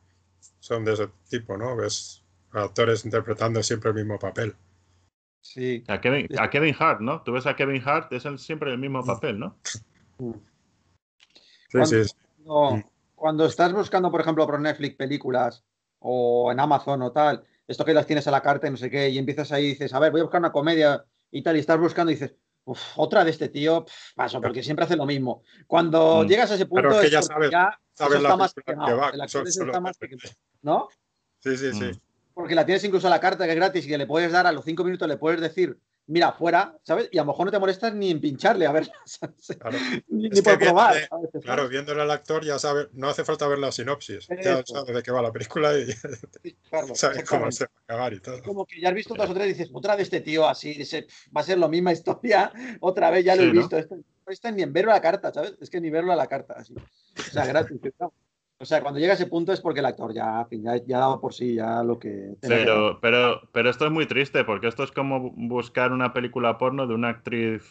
son 0.60 0.86
de 0.86 0.94
ese 0.94 1.10
tipo, 1.30 1.58
¿no? 1.58 1.76
Ves 1.76 2.24
actores 2.52 3.04
interpretando 3.04 3.62
siempre 3.62 3.90
el 3.90 3.96
mismo 3.96 4.18
papel. 4.18 4.56
Sí. 5.42 5.84
A 5.88 6.00
Kevin, 6.00 6.28
a 6.40 6.50
Kevin 6.50 6.76
Hart, 6.80 7.02
¿no? 7.02 7.22
Tú 7.22 7.34
ves 7.34 7.46
a 7.48 7.56
Kevin 7.56 7.82
Hart, 7.86 8.14
es 8.14 8.24
el- 8.26 8.40
siempre 8.40 8.72
el 8.72 8.78
mismo 8.78 9.04
papel, 9.04 9.38
¿no? 9.40 9.58
Sí, 10.18 10.34
¿Cuándo- 11.72 11.86
sí, 11.88 12.04
sí. 12.06 12.16
Cuando, 12.46 12.78
Mm. 12.78 12.84
cuando 13.16 13.46
estás 13.46 13.74
buscando, 13.74 14.10
por 14.12 14.22
ejemplo, 14.22 14.46
por 14.46 14.60
Netflix 14.60 14.96
películas 14.96 15.64
o 16.00 16.52
en 16.52 16.60
Amazon 16.60 17.02
o 17.02 17.12
tal, 17.12 17.44
esto 17.68 17.86
que 17.86 17.94
las 17.94 18.06
tienes 18.06 18.28
a 18.28 18.32
la 18.32 18.42
carta 18.42 18.68
y 18.68 18.72
no 18.72 18.78
sé 18.78 18.90
qué, 18.90 19.10
y 19.10 19.18
empiezas 19.18 19.52
ahí 19.52 19.66
y 19.66 19.70
dices, 19.70 19.94
a 19.94 20.00
ver, 20.00 20.12
voy 20.12 20.22
a 20.22 20.24
buscar 20.24 20.40
una 20.40 20.52
comedia 20.52 21.04
y 21.32 21.42
tal, 21.42 21.56
y 21.58 21.60
estás 21.60 21.80
buscando 21.80 22.12
y 22.12 22.16
dices, 22.16 22.36
"Uf, 22.66 22.80
otra 22.96 23.24
de 23.24 23.32
este 23.32 23.50
tío, 23.50 23.86
paso, 24.16 24.40
porque 24.42 24.64
siempre 24.64 24.86
hace 24.86 24.96
lo 24.96 25.06
mismo. 25.06 25.44
Cuando 25.68 26.24
Mm. 26.24 26.28
llegas 26.28 26.52
a 26.52 26.56
ese 26.56 26.66
punto, 26.66 26.90
Pero 26.90 27.02
es 27.02 27.06
que 27.08 27.10
ya 27.12 27.22
sabes- 27.22 27.52
ya 27.52 27.80
sabes 27.94 28.14
eso 28.16 28.22
la 28.24 28.30
está 28.30 28.38
más 28.38 28.54
que 28.54 28.62
va, 28.74 29.10
el 29.10 29.22
actor 29.22 29.30
solo- 29.30 29.44
ese 29.50 29.60
solo- 29.60 29.72
está 29.72 29.80
más 29.80 29.98
que 29.98 30.10
quemado, 30.10 30.30
¿no? 30.62 30.88
Sí, 31.40 31.58
sí, 31.58 31.74
sí. 31.74 32.00
Porque 32.34 32.56
la 32.56 32.66
tienes 32.66 32.84
incluso 32.84 33.08
a 33.08 33.10
la 33.10 33.20
carta 33.20 33.46
que 33.46 33.52
es 33.52 33.56
gratis 33.56 33.86
y 33.86 33.88
que 33.90 33.98
le 33.98 34.06
puedes 34.08 34.32
dar 34.32 34.46
a 34.46 34.52
los 34.52 34.66
cinco 34.66 34.84
minutos, 34.84 35.08
le 35.08 35.18
puedes 35.18 35.40
decir, 35.42 35.80
mira, 36.08 36.34
fuera, 36.34 36.78
¿sabes? 36.84 37.10
Y 37.12 37.18
a 37.18 37.22
lo 37.22 37.28
mejor 37.28 37.46
no 37.46 37.52
te 37.52 37.60
molestas 37.60 37.94
ni 37.94 38.12
en 38.12 38.20
pincharle, 38.22 38.66
a 38.68 38.72
ver. 38.72 38.90
Claro, 39.60 39.78
ni, 40.10 40.28
Es 40.28 40.34
ni 40.34 40.42
por 40.42 40.60
probar. 40.60 40.94
viéndole- 40.96 41.08
¿sabes? 41.08 41.30
claro, 41.44 41.70
viéndole 41.70 42.02
al 42.02 42.12
actor 42.12 42.44
ya 42.44 42.60
sabes, 42.60 42.88
no 42.94 43.10
hace 43.10 43.24
falta 43.24 43.48
ver 43.48 43.60
la 43.60 43.72
sinopsis. 43.72 44.28
Ya 44.44 44.64
sabes 44.66 44.96
de 44.96 45.04
qué 45.04 45.12
va 45.12 45.22
la 45.22 45.32
película 45.32 45.78
y 45.78 45.86
Carlos, 46.70 46.98
sabes 47.00 47.24
cómo 47.30 47.52
se 47.52 47.66
va 47.66 47.72
a 47.76 47.84
acabar 47.84 48.14
y 48.14 48.20
todo. 48.20 48.42
como 48.44 48.66
que 48.66 48.80
ya 48.82 48.90
has 48.90 48.96
visto 48.96 49.14
otras 49.14 49.30
o 49.30 49.34
tres 49.34 49.46
y 49.48 49.50
dices, 49.54 49.70
otra 49.74 49.96
de 49.96 50.04
este 50.04 50.22
tío 50.22 50.48
así, 50.48 50.74
dice, 50.74 51.04
"Pf, 51.04 51.30
va 51.36 51.42
a 51.42 51.44
ser 51.44 51.58
la 51.58 51.68
misma 51.68 51.92
historia, 51.94 52.52
otra 52.82 53.10
vez 53.10 53.26
ya 53.26 53.36
lo 53.36 53.44
Sí, 53.44 53.48
he 53.50 53.54
¿no? 53.54 53.60
visto. 53.62 53.78
Esto, 53.78 53.96
esto 54.28 54.52
ni 54.52 54.64
en 54.64 54.74
verlo 54.74 54.92
a 54.92 54.96
la 54.96 55.02
carta, 55.02 55.32
¿sabes? 55.34 55.56
Es 55.62 55.70
que 55.70 55.80
ni 55.80 55.90
verlo 55.90 56.12
a 56.12 56.16
la 56.16 56.28
carta, 56.28 56.56
así. 56.58 56.74
O 56.76 57.32
sea, 57.32 57.46
gratis. 57.46 57.78
O 58.58 58.66
sea, 58.66 58.82
cuando 58.82 59.00
llega 59.00 59.12
a 59.12 59.16
ese 59.16 59.28
punto 59.28 59.52
es 59.52 59.60
porque 59.60 59.82
el 59.82 59.86
actor 59.86 60.14
ya, 60.14 60.48
ya, 60.50 60.78
ya 60.86 60.98
ha 60.98 61.00
dado 61.02 61.20
por 61.20 61.34
sí 61.34 61.56
ya 61.56 61.84
lo 61.84 62.00
que... 62.00 62.36
Pero, 62.42 63.00
pero, 63.02 63.42
pero 63.52 63.70
esto 63.70 63.86
es 63.86 63.92
muy 63.92 64.06
triste, 64.06 64.46
porque 64.46 64.68
esto 64.68 64.84
es 64.84 64.92
como 64.94 65.20
bu- 65.20 65.34
buscar 65.50 65.92
una 65.92 66.14
película 66.14 66.58
porno 66.58 66.88
de 66.88 66.94
una 66.94 67.10
actriz 67.10 67.64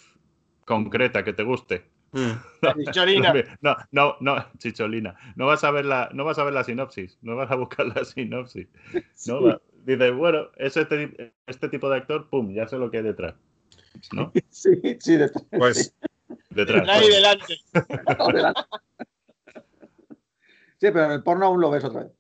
concreta 0.67 1.25
que 1.25 1.33
te 1.33 1.43
guste. 1.43 1.87
Chicholina. 2.85 3.35
No, 3.63 3.77
no, 3.93 4.17
no, 4.21 4.37
chicholina. 4.59 5.17
No 5.37 5.47
vas 5.47 5.65
a 5.65 5.71
ver 5.71 5.85
la, 5.87 6.11
no 6.13 6.25
vas 6.25 6.39
a 6.39 6.45
ver 6.45 6.53
la 6.55 6.63
sinopsis, 6.65 7.19
no 7.23 7.35
vas 7.35 7.51
a 7.51 7.57
buscar 7.57 7.87
la 7.87 8.05
sinopsis. 8.05 8.69
No, 9.27 9.43
va- 9.43 9.61
dices, 9.85 10.15
bueno, 10.15 10.49
es 10.57 10.77
este, 10.77 11.35
este 11.47 11.69
tipo 11.71 11.89
de 11.89 11.97
actor, 11.97 12.29
pum, 12.29 12.53
ya 12.55 12.69
sé 12.69 12.77
lo 12.79 12.91
que 12.91 12.99
hay 12.99 13.03
detrás. 13.05 13.35
¿No? 14.13 14.33
Sí, 14.51 14.71
sí, 15.01 15.17
de- 15.17 15.31
Pues 15.51 15.95
Detrás. 16.51 16.87
Ahí 16.89 17.09
delante. 17.09 17.57
adelante. 18.19 18.61
Sí, 20.81 20.91
pero 20.91 21.05
en 21.05 21.13
el 21.13 21.23
porno 21.23 21.47
aún 21.47 21.61
lo 21.61 21.71
ves 21.71 21.85
otra 21.85 22.05
vez. 22.05 22.13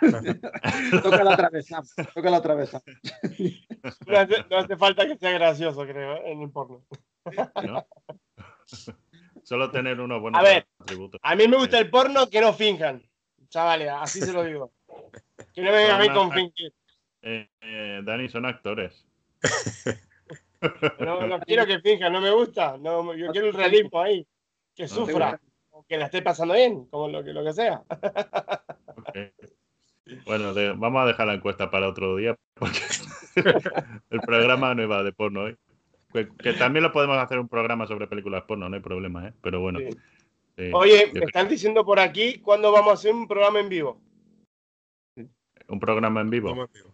toca 1.02 1.24
la 1.24 1.36
travesa, 1.36 1.82
toca 2.14 2.30
la 2.30 2.42
travesa. 2.42 2.82
No 4.06 4.18
hace, 4.18 4.44
no 4.50 4.58
hace 4.58 4.76
falta 4.76 5.06
que 5.06 5.16
sea 5.16 5.32
gracioso, 5.32 5.82
creo, 5.86 6.16
¿eh? 6.16 6.32
en 6.32 6.42
el 6.42 6.50
porno. 6.50 6.84
¿no? 7.64 7.86
Solo 9.42 9.70
tener 9.70 10.00
unos 10.00 10.20
buenos 10.20 10.40
A 10.40 10.44
ver. 10.44 10.66
atributos. 10.78 11.20
A 11.22 11.34
mí 11.34 11.48
me 11.48 11.56
gusta 11.56 11.78
el 11.78 11.90
porno 11.90 12.28
que 12.28 12.40
no 12.40 12.52
finjan. 12.52 13.02
Chavales, 13.48 13.90
así 13.90 14.20
se 14.20 14.32
lo 14.32 14.44
digo. 14.44 14.72
Que 15.54 15.62
no 15.62 15.70
me 15.70 15.78
vengan 15.78 16.00
a 16.00 16.04
mí 16.04 16.10
con 16.10 16.30
fingir. 16.32 16.72
Eh, 17.22 17.48
eh, 17.60 18.00
Dani, 18.04 18.28
son 18.28 18.46
actores. 18.46 19.06
No, 21.00 21.26
no 21.26 21.40
quiero 21.40 21.66
que 21.66 21.80
finjan, 21.80 22.12
no 22.12 22.20
me 22.20 22.30
gusta. 22.30 22.76
No, 22.78 23.14
yo 23.14 23.32
quiero 23.32 23.48
el 23.48 23.54
realismo 23.54 24.00
ahí. 24.00 24.26
Que 24.74 24.86
sufra. 24.86 25.40
O 25.82 25.86
Que 25.88 25.96
la 25.96 26.06
esté 26.06 26.22
pasando 26.22 26.54
bien, 26.54 26.86
como 26.86 27.08
lo 27.08 27.22
que, 27.24 27.32
lo 27.32 27.44
que 27.44 27.52
sea. 27.52 27.82
Bueno, 30.26 30.52
de- 30.54 30.72
vamos 30.72 31.02
a 31.02 31.06
dejar 31.06 31.26
la 31.26 31.34
encuesta 31.34 31.70
para 31.70 31.88
otro 31.88 32.16
día 32.16 32.36
porque 32.54 32.78
el 34.10 34.20
programa 34.20 34.74
no 34.74 34.82
iba 34.82 35.02
de 35.02 35.12
porno 35.12 35.42
hoy. 35.42 35.56
Que, 36.12 36.28
que 36.36 36.52
también 36.52 36.82
lo 36.82 36.92
podemos 36.92 37.16
hacer 37.16 37.38
un 37.38 37.48
programa 37.48 37.86
sobre 37.86 38.06
películas 38.06 38.42
porno, 38.42 38.68
no 38.68 38.76
hay 38.76 38.82
problema, 38.82 39.28
¿eh? 39.28 39.32
Pero 39.40 39.60
bueno. 39.60 39.78
Sí. 39.78 39.88
sí, 40.58 40.70
Oye, 40.74 41.06
me 41.06 41.12
creo- 41.12 41.24
están 41.28 41.48
diciendo 41.48 41.84
por 41.84 41.98
aquí 42.00 42.38
cuándo 42.40 42.70
vamos 42.72 42.90
a 42.90 42.94
hacer 42.94 43.12
un 43.14 43.26
programa 43.26 43.60
en 43.60 43.68
vivo. 43.68 44.00
un 45.68 45.80
programa 45.80 46.20
en 46.20 46.30
vivo. 46.30 46.50
¿cómo 46.50 46.66
digo? 46.66 46.92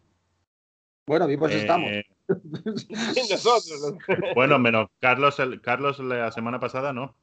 Bueno, 1.09 1.27
vivos 1.27 1.51
Eh, 1.51 1.53
pues 1.55 1.63
estamos. 1.63 1.91
Nosotros. 3.31 3.95
bueno, 4.35 4.59
menos 4.59 4.89
Carlos, 5.01 5.41
el, 5.41 5.61
Carlos 5.63 5.99
la 5.99 6.31
semana 6.31 6.61
pasada, 6.61 6.93
¿no. 6.93 7.17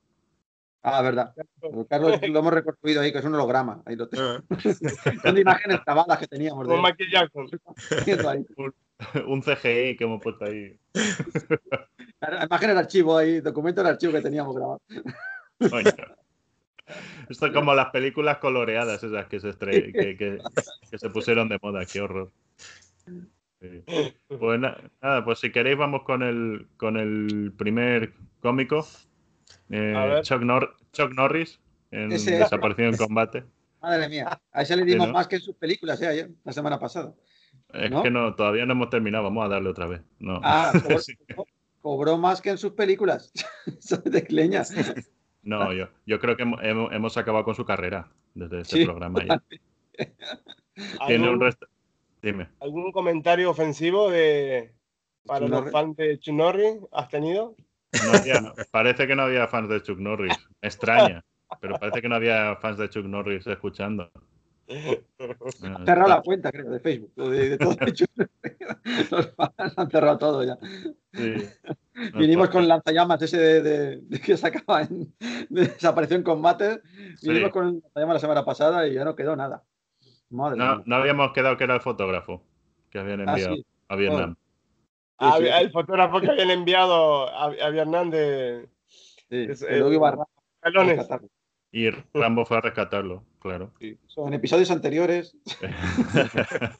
Ah, 0.88 1.02
verdad. 1.02 1.34
Carlos 1.90 2.20
lo 2.30 2.40
hemos 2.40 2.54
reconstruido 2.54 3.02
ahí, 3.02 3.12
que 3.12 3.18
es 3.18 3.26
un 3.26 3.34
holograma. 3.34 3.82
Ahí 3.86 3.96
lo 3.96 4.08
tengo. 4.08 4.24
Ah, 4.24 4.42
Son 5.24 5.36
imágenes 5.38 5.80
grabadas 5.84 6.20
que 6.20 6.28
teníamos. 6.28 6.68
De 6.68 6.76
Como 6.76 6.84
Michael 6.88 7.10
Jackson. 7.12 7.50
un 9.28 9.42
CGI 9.42 9.98
que 9.98 10.04
hemos 10.04 10.22
puesto 10.22 10.46
ahí. 10.46 10.78
Imágenes 12.44 12.76
de 12.76 12.80
archivo 12.80 13.18
ahí, 13.18 13.42
documentos 13.42 13.84
de 13.84 13.90
archivo 13.90 14.14
que 14.14 14.22
teníamos 14.22 14.56
grabados. 14.56 14.82
Coño. 15.70 15.92
Esto 17.30 17.48
es 17.48 17.52
como 17.54 17.74
las 17.74 17.90
películas 17.90 18.38
coloreadas 18.38 19.04
esas 19.04 19.26
que 19.26 19.40
se, 19.40 19.50
estre- 19.50 19.92
que, 19.92 20.16
que- 20.18 20.40
que 20.92 20.98
se 21.00 21.10
pusieron 21.10 21.50
de 21.50 21.58
moda, 21.62 21.84
qué 21.92 22.00
horror. 22.02 22.32
Sí. 23.60 23.84
Pues 24.28 24.60
na- 24.60 24.78
nada, 25.02 25.26
pues 25.26 25.40
si 25.40 25.52
queréis 25.52 25.78
vamos 25.80 26.04
con 26.04 26.22
el, 26.22 26.68
con 26.78 26.98
el 26.98 27.54
primer 27.58 28.14
cómico, 28.40 28.86
eh. 29.70 30.20
Chuck, 30.24 30.41
Nor- 30.41 30.76
Chuck 30.91 31.11
Norris, 31.13 31.59
en 31.91 32.11
Ese- 32.11 32.38
Desaparecido 32.38 32.89
en 32.89 32.97
Combate. 32.97 33.43
Madre 33.82 34.09
mía. 34.09 34.39
A 34.51 34.61
ese 34.63 34.76
le 34.76 34.84
dimos 34.86 35.07
¿no? 35.07 35.13
más 35.13 35.28
que 35.28 35.36
en 35.36 35.41
sus 35.41 35.55
películas, 35.55 36.01
¿eh? 36.01 36.07
Ayer, 36.07 36.30
la 36.43 36.51
semana 36.53 36.80
pasada. 36.80 37.13
Es 37.74 37.91
¿No? 37.91 38.01
que 38.03 38.09
no, 38.09 38.34
todavía 38.36 38.66
no 38.66 38.74
hemos 38.74 38.89
terminado, 38.89 39.24
vamos 39.26 39.45
a 39.45 39.49
darle 39.49 39.70
otra 39.70 39.86
vez. 39.88 40.01
No. 40.20 40.39
Ah, 40.43 40.72
cobró, 40.84 40.99
Sí. 40.99 41.13
cobró 41.82 42.18
más 42.18 42.41
que 42.41 42.49
en 42.51 42.57
sus 42.57 42.72
películas. 42.74 43.32
De 44.05 44.24
cleña. 44.24 44.63
No, 45.43 45.72
yo, 45.74 45.88
yo 46.05 46.20
creo 46.20 46.36
que 46.36 46.43
hemos, 46.43 47.18
acabado 47.18 47.43
con 47.45 47.53
su 47.55 47.66
carrera 47.66 48.09
desde 48.34 48.61
este 48.61 48.78
Sí. 48.78 48.86
programa. 48.86 49.24
ya. 49.24 49.41
Tiene 51.07 51.24
un 51.24 51.30
¿Algún, 51.30 51.41
resto. 51.41 51.68
Dime. 52.22 52.49
algún 52.59 52.91
comentario 52.91 53.49
ofensivo 53.51 54.09
de 54.09 54.74
para 55.26 55.45
Chuck 55.45 55.49
los 55.63 55.72
fans 55.72 55.95
de 55.95 56.18
Chuck 56.20 56.34
Norris 56.36 56.76
has 56.91 57.07
tenido? 57.09 57.55
No 58.04 58.18
había- 58.18 58.54
parece 58.72 59.08
que 59.08 59.16
no 59.16 59.24
había 59.24 59.48
fans 59.48 59.70
de 59.70 59.82
Chuck 59.82 60.00
Norris. 60.00 60.36
Me 60.62 60.68
extraña. 60.68 61.24
Pero 61.62 61.76
parece 61.78 62.02
que 62.02 62.10
no 62.10 62.16
había 62.16 62.56
fans 62.58 62.78
de 62.78 62.89
Chuck 62.89 63.06
Norris 63.06 63.46
escuchando. 63.48 64.12
Han 64.68 65.86
cerrado 65.86 66.10
la 66.10 66.22
cuenta, 66.22 66.52
creo, 66.52 66.70
de 66.72 66.80
Facebook. 66.80 67.12
o 67.18 67.30
De, 67.30 67.50
de 67.50 67.58
todo 67.58 67.76
hecho. 67.86 68.06
Los 69.12 69.34
fans 69.36 69.74
han 69.78 69.91
cerrado 69.91 70.18
todo 70.18 70.43
ya. 70.43 70.58
Sí. 71.14 71.36
No, 72.14 72.20
Vinimos 72.20 72.50
con 72.50 72.68
lanzallamas 72.68 73.22
ese 73.22 73.38
de, 73.38 73.62
de- 73.62 73.98
de 74.02 74.20
que 74.20 74.36
sacaba 74.38 74.82
en 74.82 75.14
de 75.50 75.68
desapareció 75.68 76.18
en 76.18 76.24
combate. 76.24 76.82
Vinimos 77.22 77.50
Sí. 77.50 77.52
con 77.54 77.66
lanzallamas 77.82 78.16
la 78.16 78.20
semana 78.20 78.43
pasada 78.46 78.88
y 78.88 78.93
ya 78.96 79.06
no 79.06 79.16
quedó 79.16 79.36
nada. 79.36 79.64
Madre 80.32 80.58
No, 80.58 80.96
habíamos 80.96 81.32
quedado 81.32 81.56
que 81.58 81.64
era 81.66 81.76
el 81.76 81.82
fotógrafo 81.82 82.43
que 82.89 82.98
habían 83.00 83.22
Ah, 83.22 83.32
enviado 83.34 83.56
sí. 83.56 83.66
a 83.88 83.96
Vietnam. 83.96 84.36
Sí. 85.20 85.47
El 85.47 85.72
fotógrafo 85.72 86.20
que 86.22 86.30
habían 86.30 86.51
enviado 86.51 87.30
a, 87.30 87.45
a 87.45 87.70
Vietnam 87.70 88.09
de 88.11 88.68
Sí, 89.30 89.47
es- 89.49 89.63
que 89.63 89.78
luego 89.78 89.93
iba 89.93 90.09
a 90.09 90.11
ra- 90.11 90.28
Calones. 90.61 90.97
rescatarlo. 90.97 91.30
Y 91.72 91.89
Rambo 92.13 92.45
fue 92.45 92.57
a 92.57 92.61
rescatarlo, 92.61 93.24
claro. 93.39 93.72
Son 94.07 94.34
episodios 94.34 94.72
anteriores. 94.72 95.36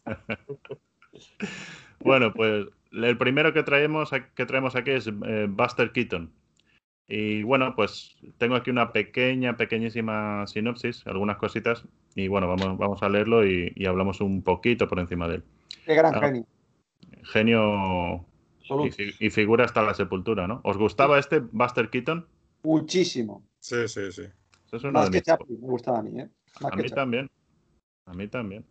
bueno, 2.00 2.34
pues 2.34 2.68
el 2.92 3.18
primero 3.18 3.54
que 3.54 3.64
traemos, 3.64 4.12
que 4.36 4.46
traemos 4.46 4.76
aquí 4.76 4.92
es 4.92 5.08
eh, 5.08 5.48
Buster 5.50 5.92
Keaton. 5.92 6.32
Y 7.08 7.44
bueno, 7.44 7.76
pues 7.76 8.16
tengo 8.38 8.56
aquí 8.56 8.72
una 8.72 8.92
pequeña, 8.92 9.58
pequeñísima 9.58 10.48
sinopsis, 10.48 11.06
algunas 11.06 11.38
cositas, 11.38 11.84
y 12.16 12.28
bueno, 12.28 12.48
vamos, 12.48 12.78
vamos 12.78 13.04
a 13.04 13.10
leerlo 13.10 13.46
y, 13.46 13.72
y 13.76 13.86
hablamos 13.86 14.22
un 14.22 14.42
poquito 14.44 14.88
por 14.88 15.00
encima 15.00 15.28
de 15.28 15.36
él. 15.36 15.44
Qué 15.86 15.94
gran 15.94 16.16
Ah. 16.16 16.20
genio. 16.22 16.46
Genio 17.26 18.26
y, 18.60 18.62
absoluto. 18.72 18.96
fi- 18.96 19.16
y 19.20 19.30
figura 19.30 19.66
hasta 19.66 19.82
la 19.82 19.94
sepultura, 19.94 20.48
¿no? 20.48 20.62
¿Os 20.64 20.78
gustaba 20.78 21.20
este 21.20 21.40
Buster 21.40 21.90
Keaton? 21.90 22.28
Muchísimo. 22.64 23.44
Sí, 23.60 23.88
sí, 23.88 24.12
sí. 24.12 24.24
Eso 24.68 24.78
es 24.78 24.84
uno 24.84 24.94
Más 24.94 25.06
de 25.06 25.12
que 25.12 25.18
mis... 25.18 25.24
Chaplin, 25.24 25.62
me 25.62 25.68
gustaba 25.68 26.00
a 26.00 26.04
mí, 26.04 26.20
¿eh? 26.20 26.30
Más 26.62 26.72
A 26.74 26.76
mí 26.76 26.82
Chaplin. 26.84 26.96
también. 26.96 27.32
A 28.06 28.14
mí 28.14 28.28
también. 28.28 28.66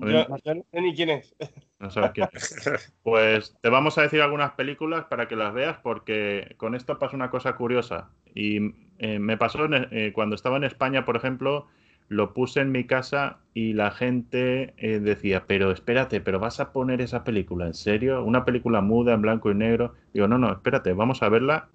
A 0.00 0.04
mí 0.04 0.12
Yo, 0.12 0.26
yo 0.44 0.54
no 0.54 0.64
sé 0.72 0.80
ni 0.80 0.94
quién 0.94 1.10
es. 1.10 1.34
no 1.78 1.90
sabes 1.90 2.12
quién 2.12 2.28
es. 2.32 2.92
Pues 3.02 3.56
te 3.60 3.68
vamos 3.68 3.98
a 3.98 4.02
decir 4.02 4.20
algunas 4.20 4.52
películas 4.52 5.04
para 5.06 5.26
que 5.28 5.36
las 5.36 5.52
veas, 5.54 5.78
porque 5.78 6.54
con 6.56 6.74
esto 6.74 6.98
pasa 6.98 7.16
una 7.16 7.30
cosa 7.30 7.56
curiosa. 7.56 8.10
Y 8.34 8.58
eh, 8.98 9.18
me 9.18 9.36
pasó 9.36 9.64
en- 9.64 9.88
eh, 9.90 10.12
cuando 10.12 10.34
estaba 10.36 10.56
en 10.56 10.64
España, 10.64 11.04
por 11.04 11.16
ejemplo, 11.16 11.66
lo 12.10 12.34
puse 12.34 12.60
en 12.60 12.72
mi 12.72 12.84
casa 12.84 13.38
y 13.54 13.72
la 13.72 13.92
gente 13.92 14.74
eh, 14.78 14.98
decía, 14.98 15.44
pero 15.46 15.70
espérate, 15.70 16.20
pero 16.20 16.40
vas 16.40 16.58
a 16.58 16.72
poner 16.72 17.00
esa 17.00 17.22
película, 17.22 17.66
¿en 17.66 17.74
serio? 17.74 18.24
Una 18.24 18.44
película 18.44 18.80
muda 18.80 19.14
en 19.14 19.22
blanco 19.22 19.48
y 19.52 19.54
negro. 19.54 19.94
Digo, 20.12 20.26
no, 20.26 20.36
no, 20.36 20.50
espérate, 20.50 20.92
vamos 20.92 21.22
a 21.22 21.28
verla 21.28 21.68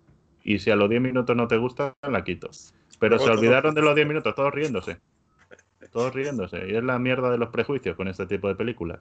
y 0.44 0.60
si 0.60 0.72
a 0.72 0.76
los 0.76 0.90
10 0.90 1.02
minutos 1.02 1.38
no 1.38 1.48
te 1.48 1.56
gusta, 1.56 1.96
la 2.02 2.26
quito. 2.26 2.50
Pero 3.00 3.18
se 3.18 3.30
olvidaron 3.30 3.74
de 3.76 3.82
los 3.82 3.96
10 3.96 4.08
minutos, 4.10 4.36
todos 4.36 4.54
riéndose. 4.54 5.00
Todos 5.94 6.14
riéndose. 6.14 6.70
Y 6.70 6.76
es 6.76 6.84
la 6.84 7.00
mierda 7.00 7.32
de 7.32 7.38
los 7.38 7.50
prejuicios 7.50 7.96
con 7.96 8.10
este 8.10 8.26
tipo 8.26 8.50
de 8.50 8.56
películas. 8.56 9.00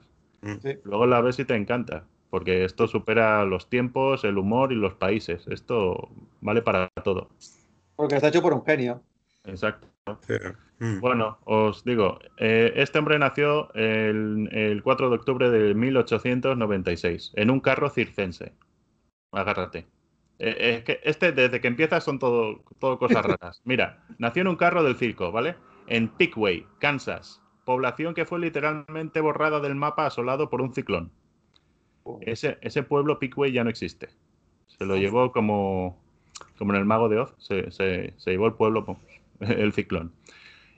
Sí. 0.61 0.77
Luego 0.85 1.05
la 1.05 1.19
ves 1.19 1.37
y 1.39 1.43
te 1.43 1.55
encanta, 1.55 2.05
porque 2.29 2.63
esto 2.63 2.87
supera 2.87 3.43
los 3.43 3.69
tiempos, 3.69 4.23
el 4.23 4.37
humor 4.37 4.71
y 4.71 4.75
los 4.75 4.93
países. 4.93 5.45
Esto 5.49 6.07
vale 6.39 6.61
para 6.61 6.87
todo. 7.03 7.27
Porque 7.97 8.15
está 8.15 8.29
hecho 8.29 8.41
por 8.41 8.53
un 8.53 8.63
genio. 8.63 9.01
Exacto. 9.43 9.89
Sí. 10.21 10.35
Mm. 10.79 10.99
Bueno, 10.99 11.37
os 11.45 11.83
digo, 11.85 12.19
eh, 12.37 12.73
este 12.75 12.99
hombre 12.99 13.17
nació 13.17 13.73
el, 13.75 14.49
el 14.51 14.83
4 14.83 15.09
de 15.09 15.15
octubre 15.15 15.49
de 15.49 15.73
1896 15.73 17.31
en 17.35 17.49
un 17.49 17.59
carro 17.61 17.89
circense. 17.89 18.51
Agárrate. 19.31 19.85
Eh, 20.39 20.75
es 20.77 20.83
que 20.83 20.99
este, 21.03 21.31
desde 21.31 21.61
que 21.61 21.67
empieza, 21.67 22.01
son 22.01 22.19
todo, 22.19 22.61
todo 22.79 22.99
cosas 22.99 23.23
raras. 23.25 23.61
Mira, 23.63 24.03
nació 24.17 24.41
en 24.41 24.49
un 24.49 24.55
carro 24.57 24.83
del 24.83 24.95
circo, 24.95 25.31
¿vale? 25.31 25.55
En 25.87 26.09
Pickway, 26.09 26.65
Kansas. 26.79 27.41
Población 27.63 28.13
que 28.13 28.25
fue 28.25 28.39
literalmente 28.39 29.21
borrada 29.21 29.59
del 29.59 29.75
mapa 29.75 30.05
asolado 30.05 30.49
por 30.49 30.61
un 30.61 30.73
ciclón. 30.73 31.11
Ese, 32.21 32.57
ese 32.61 32.83
pueblo 32.83 33.17
Pickway 33.17 33.51
ya 33.51 33.63
no 33.63 33.69
existe. 33.69 34.09
Se 34.67 34.85
lo 34.85 34.97
llevó 34.97 35.31
como, 35.31 35.97
como 36.57 36.73
en 36.73 36.79
el 36.79 36.85
Mago 36.85 37.09
de 37.09 37.19
Oz, 37.19 37.33
se, 37.39 37.71
se- 37.71 38.13
se 38.17 38.31
llevó 38.31 38.47
el 38.47 38.53
pueblo, 38.53 38.85
el 39.39 39.73
ciclón. 39.73 40.11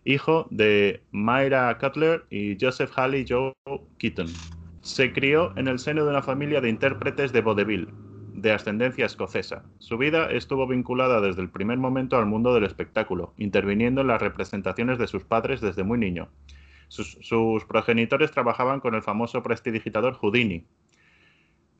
Hijo 0.07 0.47
de 0.51 1.01
Myra 1.11 1.77
Cutler 1.79 2.23
y 2.29 2.57
Joseph 2.59 2.91
Halley 2.95 3.25
Joe 3.27 3.51
Keaton. 3.97 4.27
Se 4.79 5.11
crió 5.11 5.51
en 5.57 5.67
el 5.67 5.79
seno 5.79 6.05
de 6.05 6.11
una 6.11 6.21
familia 6.21 6.61
de 6.61 6.69
intérpretes 6.69 7.33
de 7.33 7.41
vodevil, 7.41 7.89
de 8.33 8.53
ascendencia 8.53 9.05
escocesa. 9.05 9.65
Su 9.79 9.97
vida 9.97 10.31
estuvo 10.31 10.65
vinculada 10.65 11.19
desde 11.19 11.41
el 11.41 11.49
primer 11.49 11.77
momento 11.77 12.15
al 12.15 12.25
mundo 12.25 12.53
del 12.53 12.63
espectáculo, 12.63 13.33
interviniendo 13.37 13.99
en 13.99 14.07
las 14.07 14.21
representaciones 14.21 14.97
de 14.97 15.07
sus 15.07 15.25
padres 15.25 15.59
desde 15.59 15.83
muy 15.83 15.97
niño. 15.97 16.29
Sus, 16.87 17.17
sus 17.19 17.65
progenitores 17.65 18.31
trabajaban 18.31 18.79
con 18.79 18.95
el 18.95 19.01
famoso 19.01 19.43
prestidigitador 19.43 20.13
Houdini, 20.13 20.63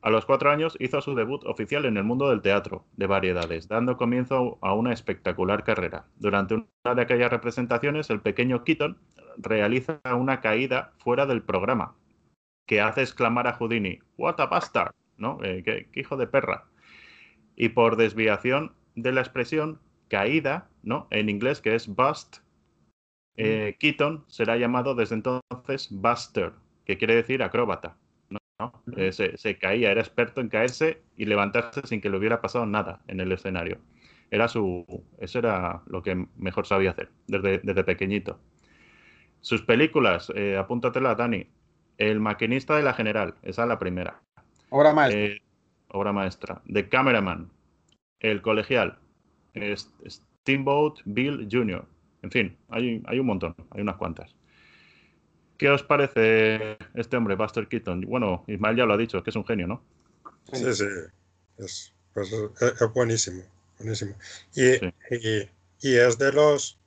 a 0.02 0.10
los 0.10 0.26
cuatro 0.26 0.50
años 0.50 0.76
hizo 0.80 1.00
su 1.00 1.14
debut 1.14 1.44
oficial 1.44 1.84
en 1.84 1.96
el 1.96 2.04
mundo 2.04 2.30
del 2.30 2.40
teatro 2.40 2.84
de 2.96 3.06
variedades, 3.06 3.68
dando 3.68 3.96
comienzo 3.96 4.58
a 4.62 4.74
una 4.74 4.92
espectacular 4.92 5.64
carrera. 5.64 6.06
Durante 6.16 6.54
una 6.54 6.94
de 6.94 7.02
aquellas 7.02 7.30
representaciones, 7.30 8.10
el 8.10 8.20
pequeño 8.20 8.64
Keaton 8.64 8.98
realiza 9.36 10.00
una 10.14 10.40
caída 10.40 10.92
fuera 10.98 11.26
del 11.26 11.42
programa, 11.42 11.96
que 12.66 12.80
hace 12.80 13.02
exclamar 13.02 13.46
a 13.46 13.54
Houdini, 13.54 13.98
"What 14.16 14.40
a 14.40 14.46
bastard", 14.46 14.92
¿no? 15.16 15.38
Eh, 15.42 15.62
qué, 15.64 15.88
qué 15.92 16.00
hijo 16.00 16.16
de 16.16 16.26
perra. 16.26 16.64
Y 17.56 17.70
por 17.70 17.96
desviación 17.96 18.72
de 18.94 19.12
la 19.12 19.20
expresión 19.20 19.80
caída, 20.08 20.68
¿no? 20.82 21.06
En 21.10 21.28
inglés 21.28 21.60
que 21.60 21.74
es 21.74 21.88
bust, 21.88 22.38
eh, 23.36 23.76
Keaton 23.78 24.24
será 24.26 24.56
llamado 24.56 24.96
desde 24.96 25.14
entonces 25.14 25.88
Buster, 25.92 26.52
que 26.84 26.98
quiere 26.98 27.14
decir 27.14 27.42
acróbata. 27.42 27.96
¿No? 28.58 28.72
Eh, 28.96 29.12
se, 29.12 29.36
se 29.36 29.58
caía, 29.58 29.90
era 29.90 30.00
experto 30.00 30.40
en 30.40 30.48
caerse 30.48 31.02
y 31.16 31.26
levantarse 31.26 31.86
sin 31.86 32.00
que 32.00 32.10
le 32.10 32.18
hubiera 32.18 32.40
pasado 32.40 32.66
nada 32.66 33.00
en 33.06 33.20
el 33.20 33.32
escenario. 33.32 33.78
Era 34.30 34.48
su, 34.48 34.84
eso 35.18 35.38
era 35.38 35.82
lo 35.86 36.02
que 36.02 36.26
mejor 36.36 36.66
sabía 36.66 36.90
hacer 36.90 37.10
desde, 37.26 37.58
desde 37.58 37.84
pequeñito. 37.84 38.38
Sus 39.40 39.62
películas, 39.62 40.32
eh, 40.34 40.56
apúntatela, 40.56 41.14
Dani. 41.14 41.46
El 41.96 42.20
maquinista 42.20 42.76
de 42.76 42.82
la 42.82 42.94
General, 42.94 43.34
esa 43.42 43.62
es 43.62 43.68
la 43.68 43.78
primera. 43.78 44.20
Obra 44.70 44.92
maestra. 44.92 45.20
Eh, 45.20 45.42
obra 45.88 46.12
maestra. 46.12 46.62
The 46.72 46.88
Cameraman, 46.88 47.50
El 48.20 48.42
Colegial, 48.42 48.98
Steamboat 50.06 51.00
Bill 51.04 51.48
Jr. 51.50 51.84
En 52.22 52.30
fin, 52.30 52.56
hay, 52.68 53.02
hay 53.06 53.18
un 53.18 53.26
montón, 53.26 53.54
hay 53.70 53.80
unas 53.80 53.96
cuantas. 53.96 54.34
¿Qué 55.58 55.68
os 55.68 55.82
parece 55.82 56.78
este 56.94 57.16
hombre, 57.16 57.34
Buster 57.34 57.66
Keaton? 57.68 58.02
Bueno, 58.02 58.44
Ismael 58.46 58.76
ya 58.76 58.86
lo 58.86 58.94
ha 58.94 58.96
dicho, 58.96 59.22
que 59.22 59.30
es 59.30 59.36
un 59.36 59.44
genio, 59.44 59.66
¿no? 59.66 59.82
Sí, 60.52 60.72
sí. 60.72 60.84
Es, 61.58 61.92
pues, 62.14 62.32
es, 62.32 62.92
buenísimo. 62.94 63.42
Buenísimo. 63.78 64.14
Y, 64.54 64.74
Sí. 64.76 64.94
y, 65.10 65.88
y 65.88 65.96
es 65.96 66.16
de 66.18 66.32
los. 66.32 66.78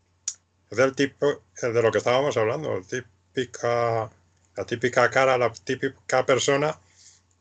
Es 0.70 0.78
del 0.78 0.96
tipo. 0.96 1.44
Es 1.56 1.74
de 1.74 1.82
lo 1.82 1.92
que 1.92 1.98
estábamos 1.98 2.38
hablando. 2.38 2.78
el 2.78 2.86
Típica, 2.88 4.10
la 4.56 4.66
típica 4.66 5.10
cara, 5.10 5.38
la 5.38 5.52
típica 5.52 6.26
persona 6.26 6.76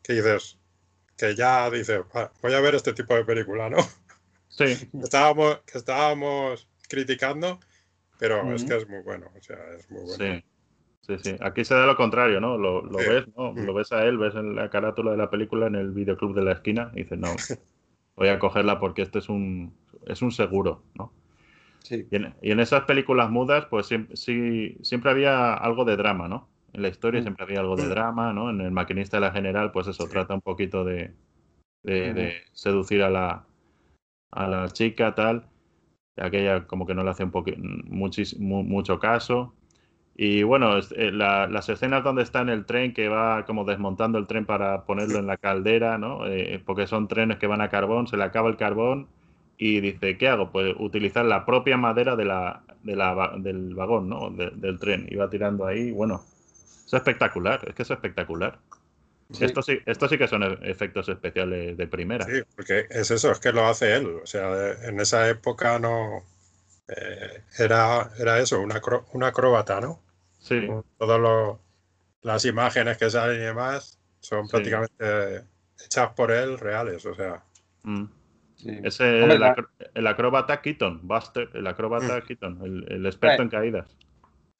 que 0.02 0.14
dices. 0.14 0.56
Que 1.16 1.34
ya 1.36 1.70
dices, 1.70 2.00
"Va, 2.16 2.32
voy 2.42 2.54
a 2.54 2.60
ver 2.60 2.74
este 2.74 2.92
tipo 2.92 3.14
de 3.14 3.24
película, 3.24 3.68
¿no? 3.70 3.78
Sí, 4.48 4.64
Estábamos, 5.02 5.60
que 5.66 5.78
estábamos 5.78 6.66
criticando, 6.88 7.60
pero 8.18 8.52
es 8.54 8.64
que 8.64 8.76
es 8.76 8.88
muy 8.88 9.02
bueno. 9.02 9.30
O 9.38 9.42
sea, 9.42 9.58
es 9.78 9.88
muy 9.90 10.02
bueno. 10.02 10.16
sí. 10.16 10.44
Sí, 11.02 11.16
sí. 11.18 11.34
Aquí 11.40 11.64
se 11.64 11.74
da 11.74 11.86
lo 11.86 11.96
contrario, 11.96 12.40
¿no? 12.40 12.58
Lo, 12.58 12.82
lo 12.82 12.98
Sí. 12.98 13.04
ves, 13.08 13.24
¿no? 13.36 13.52
Mm. 13.52 13.64
Lo 13.64 13.74
ves 13.74 13.90
a 13.92 14.04
él, 14.04 14.18
ves 14.18 14.34
en 14.34 14.54
la 14.54 14.68
carátula 14.70 15.10
de 15.12 15.16
la 15.16 15.30
película 15.30 15.66
en 15.66 15.74
el 15.74 15.90
videoclub 15.92 16.34
de 16.34 16.42
la 16.44 16.52
esquina 16.52 16.90
y 16.94 17.02
dices, 17.02 17.18
no, 17.18 17.34
voy 18.16 18.28
a 18.28 18.38
cogerla 18.38 18.78
porque 18.78 19.02
este 19.02 19.18
es 19.18 19.28
un, 19.28 19.72
es 20.06 20.20
un 20.22 20.30
seguro, 20.30 20.82
¿no? 20.94 21.12
Sí. 21.82 22.06
Y 22.10 22.16
en, 22.16 22.34
y 22.42 22.50
en 22.50 22.60
esas 22.60 22.82
películas 22.84 23.30
mudas, 23.30 23.64
pues 23.66 23.86
siempre, 23.86 24.16
sí, 24.16 24.76
siempre 24.82 25.10
había 25.10 25.54
algo 25.54 25.84
de 25.84 25.96
drama, 25.96 26.28
¿no? 26.28 26.48
En 26.72 26.82
la 26.82 26.88
historia 26.88 27.20
Mm. 27.20 27.24
siempre 27.24 27.44
había 27.44 27.60
algo 27.60 27.76
de 27.76 27.86
Mm. 27.86 27.90
drama, 27.90 28.32
¿no? 28.32 28.50
En 28.50 28.60
el 28.60 28.70
maquinista 28.70 29.16
de 29.16 29.22
la 29.22 29.32
general, 29.32 29.72
pues 29.72 29.86
eso, 29.88 30.04
Sí. 30.04 30.10
trata 30.12 30.34
un 30.34 30.42
poquito 30.42 30.84
de, 30.84 31.12
de, 31.82 32.34
seducir 32.52 33.02
a 33.02 33.08
la, 33.10 33.44
a 34.32 34.46
la 34.46 34.68
chica, 34.68 35.14
tal. 35.14 35.46
Aquella 36.18 36.66
como 36.66 36.86
que 36.86 36.94
no 36.94 37.02
le 37.02 37.10
hace 37.10 37.24
un 37.24 37.32
muchis- 37.32 38.38
mu- 38.38 38.62
mucho 38.62 38.98
caso. 38.98 39.54
Y 40.22 40.42
bueno, 40.42 40.76
eh, 40.78 41.10
la- 41.12 41.46
las 41.46 41.70
escenas 41.70 42.04
donde 42.04 42.22
está 42.22 42.42
en 42.42 42.50
el 42.50 42.66
tren, 42.66 42.92
que 42.92 43.08
va 43.08 43.46
como 43.46 43.64
desmontando 43.64 44.18
el 44.18 44.26
tren 44.26 44.44
para 44.44 44.84
ponerlo 44.84 45.18
en 45.18 45.26
la 45.26 45.38
caldera, 45.38 45.96
¿no? 45.96 46.26
Eh, 46.26 46.62
porque 46.66 46.86
son 46.86 47.08
trenes 47.08 47.38
que 47.38 47.46
van 47.46 47.62
a 47.62 47.70
carbón, 47.70 48.06
se 48.06 48.18
le 48.18 48.24
acaba 48.24 48.50
el 48.50 48.58
carbón 48.58 49.08
y 49.56 49.80
dice, 49.80 50.18
¿qué 50.18 50.28
hago? 50.28 50.50
Pues 50.52 50.74
utilizar 50.78 51.24
la 51.24 51.46
propia 51.46 51.78
madera 51.78 52.16
de 52.16 52.26
la, 52.26 52.60
de 52.82 52.96
la 52.96 53.14
va- 53.14 53.34
del 53.38 53.74
vagón, 53.74 54.10
¿no? 54.10 54.28
De- 54.30 54.50
del 54.50 54.78
tren. 54.78 55.06
Y 55.10 55.16
va 55.16 55.30
tirando 55.30 55.66
ahí, 55.66 55.90
bueno, 55.90 56.22
es 56.86 56.92
espectacular, 56.92 57.60
es 57.66 57.74
que 57.74 57.82
es 57.82 57.90
espectacular. 57.90 58.58
Sí. 59.32 59.44
Esto, 59.44 59.62
sí, 59.62 59.78
esto 59.86 60.06
sí 60.08 60.18
que 60.18 60.28
son 60.28 60.42
e- 60.42 60.58
efectos 60.70 61.08
especiales 61.08 61.78
de 61.78 61.86
primera. 61.86 62.26
Sí, 62.26 62.42
porque 62.56 62.84
es 62.90 63.10
eso, 63.10 63.30
es 63.30 63.38
que 63.38 63.52
lo 63.52 63.64
hace 63.66 63.96
él. 63.96 64.06
O 64.22 64.26
sea, 64.26 64.72
en 64.86 65.00
esa 65.00 65.28
época 65.30 65.78
no. 65.78 66.24
eh, 66.88 67.42
era, 67.58 68.10
era 68.18 68.38
eso, 68.38 68.60
un, 68.60 68.72
acro- 68.72 69.06
un 69.14 69.22
acróbata, 69.24 69.80
¿no? 69.80 70.00
Sí, 70.40 70.66
Todas 70.98 71.58
las 72.22 72.44
imágenes 72.44 72.96
que 72.98 73.08
salen 73.10 73.36
y 73.36 73.44
demás 73.44 74.00
son 74.20 74.46
Sí. 74.46 74.50
prácticamente 74.50 75.44
hechas 75.84 76.10
por 76.14 76.30
él 76.32 76.58
reales. 76.58 77.04
O 77.06 77.14
sea, 77.14 77.44
mm. 77.84 78.04
sí. 78.56 78.78
Es 78.82 79.00
el, 79.00 79.40
el 79.94 80.06
acróbata 80.06 80.60
Keaton, 80.60 81.00
Buster, 81.06 81.48
el 81.54 81.66
acróbata 81.66 82.18
Mm. 82.18 82.22
Keaton, 82.26 82.60
el, 82.64 82.92
el 82.92 83.06
experto 83.06 83.42
Eh. 83.42 83.44
en 83.44 83.48
caídas. 83.50 83.96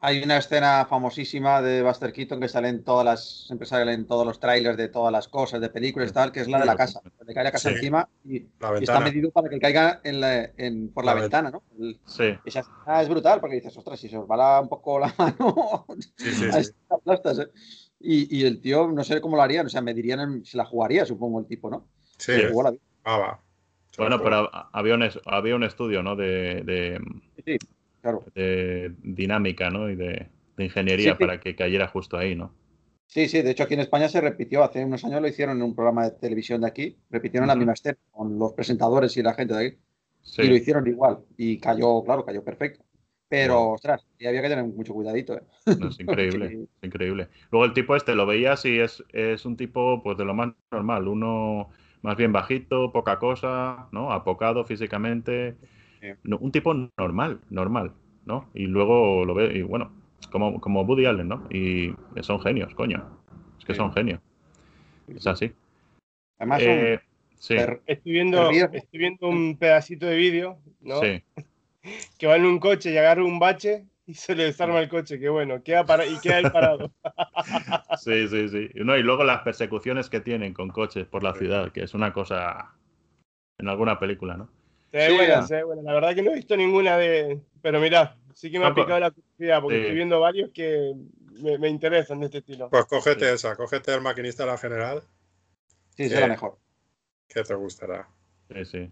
Hay 0.03 0.23
una 0.23 0.39
escena 0.39 0.87
famosísima 0.89 1.61
de 1.61 1.83
Buster 1.83 2.11
Keaton 2.11 2.41
que 2.41 2.49
sale 2.49 2.69
en 2.71 2.83
todas 2.85 3.05
las, 3.05 3.45
siempre 3.47 3.67
sale 3.69 3.93
en 3.93 4.07
todos 4.07 4.27
los 4.27 4.41
trailers 4.41 4.79
de 4.79 4.89
todas 4.89 5.13
las 5.13 5.29
cosas, 5.29 5.61
de 5.61 5.69
películas 5.69 6.11
y 6.11 6.15
tal, 6.15 6.33
que 6.33 6.41
es 6.41 6.49
la 6.49 6.59
de 6.59 6.65
la 6.65 6.75
casa. 6.75 7.03
Le 7.27 7.35
cae 7.35 7.45
la 7.45 7.53
casa 7.53 7.69
Sí. 7.69 7.75
encima 7.75 8.09
y, 8.25 8.47
la 8.61 8.81
y 8.81 8.85
está 8.85 8.99
medido 9.01 9.31
para 9.31 9.51
que 9.51 9.59
caiga 9.59 10.01
en 10.03 10.21
la- 10.21 10.45
en- 10.57 10.89
por 10.91 11.05
la, 11.05 11.15
La 11.15 11.21
ventana, 11.21 11.51
¿no? 11.51 11.63
El- 11.79 12.01
Sí, 12.07 12.33
esa 12.47 12.61
escena 12.61 13.03
es 13.03 13.09
brutal 13.11 13.41
porque 13.41 13.57
dices, 13.57 13.77
ostras, 13.77 14.01
si 14.01 14.09
se 14.09 14.17
os 14.17 14.27
va 14.27 14.39
la- 14.39 14.61
un 14.63 14.71
poco 14.71 14.99
la 14.99 15.13
mano, 15.19 15.85
Sí, 16.17 16.33
sí, 16.33 16.49
te 16.89 16.95
aplastas, 16.95 17.39
¿eh? 17.41 17.49
Y, 18.01 18.39
y 18.39 18.47
el 18.47 18.63
tío, 18.63 18.89
no 18.91 19.05
sé 19.05 19.21
cómo 19.21 19.37
lo 19.37 19.43
harían, 19.43 19.67
o 19.67 19.69
sea, 19.69 19.83
me 19.83 19.93
dirían, 19.93 20.21
en- 20.21 20.45
se 20.47 20.57
la 20.57 20.65
jugaría, 20.65 21.05
supongo, 21.05 21.41
el 21.41 21.47
tipo, 21.47 21.69
¿no? 21.69 21.87
Sí, 22.17 22.33
Se 22.33 22.49
jugó 22.49 22.63
la 22.63 22.71
vida. 22.71 22.83
ah, 23.05 23.19
va. 23.19 23.41
Bueno, 23.99 24.23
pero 24.23 24.49
había 24.73 24.95
un, 24.95 25.07
había 25.27 25.57
un 25.57 25.65
estudio, 25.65 26.03
¿no? 26.03 26.17
De, 26.17 26.63
de, 26.65 26.99
Sí, 27.45 27.59
claro. 28.01 28.25
de 28.35 28.95
dinámica, 29.03 29.71
¿no? 29.71 29.91
Y 29.91 29.97
de, 29.97 30.29
de 30.57 30.65
ingeniería 30.65 31.15
Sí, 31.15 31.21
para 31.21 31.41
que 31.41 31.55
cayera 31.57 31.89
justo 31.89 32.17
ahí, 32.17 32.35
¿no? 32.35 32.53
Sí, 33.07 33.29
sí, 33.29 33.43
de 33.43 33.51
hecho 33.51 33.65
aquí 33.65 33.75
en 33.75 33.81
España 33.81 34.09
se 34.09 34.21
repitió, 34.21 34.63
hace 34.63 34.85
unos 34.85 35.05
años 35.05 35.21
lo 35.21 35.27
hicieron 35.29 35.57
en 35.57 35.65
un 35.65 35.75
programa 35.75 36.05
de 36.05 36.13
televisión 36.13 36.61
de 36.61 36.69
aquí, 36.69 36.97
repitieron 37.11 37.49
la 37.49 37.55
Ujú. 37.55 37.59
misma 37.61 37.73
escena 37.73 37.99
con 38.13 38.39
los 38.39 38.53
presentadores 38.53 39.17
y 39.17 39.23
la 39.23 39.35
gente 39.35 39.55
de 39.55 39.67
aquí, 39.67 39.79
Sí. 40.23 40.43
y 40.43 40.49
lo 40.49 40.55
hicieron 40.55 40.87
igual, 40.87 41.19
y 41.37 41.59
cayó, 41.59 42.05
claro, 42.05 42.25
cayó 42.25 42.45
perfecto. 42.45 42.85
Pero, 43.29 43.55
Wow. 43.55 43.73
ostras, 43.75 44.07
y 44.19 44.27
había 44.27 44.43
que 44.43 44.49
tener 44.49 44.65
mucho 44.65 44.93
cuidadito, 44.95 45.37
¿eh? 45.37 45.43
No, 45.77 45.89
es 45.89 45.99
increíble, 46.01 46.49
Sí. 46.51 46.69
es 46.83 46.85
increíble. 46.87 47.29
Luego 47.51 47.65
el 47.65 47.73
tipo 47.73 47.97
este 47.97 48.15
lo 48.15 48.27
veías 48.27 48.65
y 48.65 48.79
es, 48.79 49.03
es 49.13 49.45
un 49.45 49.57
tipo 49.57 50.03
pues 50.03 50.17
de 50.17 50.25
lo 50.25 50.35
más 50.35 50.53
normal, 50.71 51.09
uno 51.09 51.71
más 52.03 52.17
bien 52.17 52.33
bajito, 52.33 52.93
poca 52.93 53.19
cosa, 53.19 53.89
¿no? 53.93 54.13
Apocado 54.13 54.65
físicamente. 54.65 55.57
No, 56.23 56.39
un 56.39 56.53
tipo 56.53 56.75
normal, 56.99 57.41
normal, 57.51 57.93
¿no? 58.25 58.49
Y 58.55 58.67
luego 58.67 59.25
lo 59.25 59.35
ve 59.35 59.59
y 59.59 59.63
bueno, 59.63 59.93
como, 60.31 60.61
como 60.61 60.83
Woody 60.83 61.07
Allen, 61.07 61.29
¿no? 61.29 61.47
Y 61.51 61.95
son 62.23 62.41
genios, 62.41 62.75
coño. 62.75 63.05
Es 63.59 63.65
que 63.65 63.73
Sí. 63.75 63.79
son 63.79 63.93
genios. 63.93 64.21
Es 65.09 65.27
así. 65.27 65.53
Además, 66.39 66.63
son 66.63 66.73
Eh, 66.73 67.01
sí, 67.35 67.55
Estoy 67.87 68.13
viendo, 68.13 68.51
estoy 68.51 68.99
viendo 68.99 69.29
un 69.29 69.57
pedacito 69.59 70.07
de 70.07 70.17
vídeo, 70.17 70.59
¿no? 70.81 71.01
sí. 71.01 71.23
Que 72.19 72.27
va 72.27 72.37
en 72.37 72.45
un 72.45 72.59
coche 72.59 72.93
y 72.93 72.99
agarra 72.99 73.25
un 73.25 73.39
bache 73.39 73.87
y 74.05 74.13
se 74.13 74.35
le 74.35 74.45
desarma 74.45 74.81
el 74.81 74.91
coche. 74.91 75.19
Qué 75.19 75.31
bueno, 75.31 75.63
queda 75.63 75.87
para, 75.87 76.05
y 76.05 76.19
queda 76.21 76.39
él 76.39 76.51
parado. 76.53 76.91
Sí, 77.97 78.29
sí, 78.29 78.49
sí. 78.49 78.71
No, 78.75 78.97
y 78.97 79.03
luego 79.03 79.25
las 79.25 79.41
persecuciones 79.43 80.11
que 80.11 80.21
tienen 80.21 80.53
con 80.53 80.69
coches 80.69 81.07
por 81.07 81.23
la 81.23 81.35
ciudad, 81.35 81.73
que 81.73 81.83
es 81.83 81.95
una 81.95 82.13
cosa 82.13 82.75
en 83.59 83.69
alguna 83.69 83.99
película, 83.99 84.37
¿no? 84.37 84.49
Se 84.91 84.97
ve 84.97 85.07
Sí, 85.09 85.15
buena, 85.17 85.47
se 85.47 85.55
ve 85.57 85.65
buena. 85.65 85.83
La 85.83 85.93
verdad 85.95 86.15
que 86.15 86.23
no 86.23 86.31
he 86.33 86.35
visto 86.35 86.57
ninguna 86.57 86.97
de. 86.97 87.41
Pero 87.63 87.81
mirá, 87.81 88.17
sí 88.35 88.51
que 88.51 88.59
me 88.59 88.67
ha 88.67 88.75
picado 88.75 88.99
la 88.99 89.11
curiosidad 89.11 89.61
porque 89.63 89.77
Sí. 89.77 89.81
estoy 89.83 89.95
viendo 89.97 90.21
varios 90.21 90.51
que 90.51 90.95
me, 91.43 91.59
me 91.59 91.69
interesan 91.69 92.21
de 92.21 92.27
este 92.27 92.39
estilo. 92.39 92.69
Pues 92.71 92.85
cógete 92.87 93.27
Sí. 93.29 93.35
esa, 93.35 93.55
cógete 93.57 93.95
el 93.95 94.01
maquinista 94.01 94.45
de 94.45 94.51
la 94.51 94.59
general, 94.59 95.03
sí, 95.97 96.09
será 96.09 96.27
eh, 96.27 96.31
mejor. 96.31 96.59
que 97.29 97.43
te 97.43 97.55
gustará. 97.55 98.09
Sí, 98.53 98.65
sí. 98.65 98.89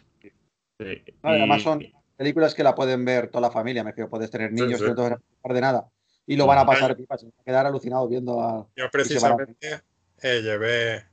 Sí. 0.81 1.03
No, 1.25 1.33
y 1.35 1.39
además 1.39 1.63
son 1.63 1.83
películas 2.17 2.55
que 2.55 2.63
la 2.63 2.75
pueden 2.75 3.05
ver 3.05 3.29
toda 3.29 3.41
la 3.41 3.51
familia, 3.51 3.83
me 3.83 3.91
refiero, 3.91 4.09
puedes 4.09 4.31
tener 4.31 4.53
niños 4.53 4.79
sí. 4.79 4.85
que 4.85 4.91
no 4.91 4.95
te 4.97 5.03
van 5.03 5.13
a 5.15 5.17
preocupar 5.17 5.53
de 5.55 5.61
nada, 5.61 5.89
y 6.27 6.37
lo 6.37 6.47
van 6.47 6.59
a 6.59 6.67
pasar 6.67 6.95
pipas, 6.97 7.21
se 7.21 7.27
van 7.27 7.35
a 7.41 7.45
quedar 7.45 7.67
alucinados 7.67 8.09
viendo 8.09 8.41
a... 8.41 8.67
Yo 8.77 8.85
a- 8.85 8.91
precisamente 8.91 9.83
eh, 10.23 10.41
llevé, 10.43 11.05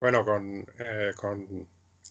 bueno, 0.00 0.24
con, 0.24 0.66
eh, 0.78 1.12
con 1.16 1.68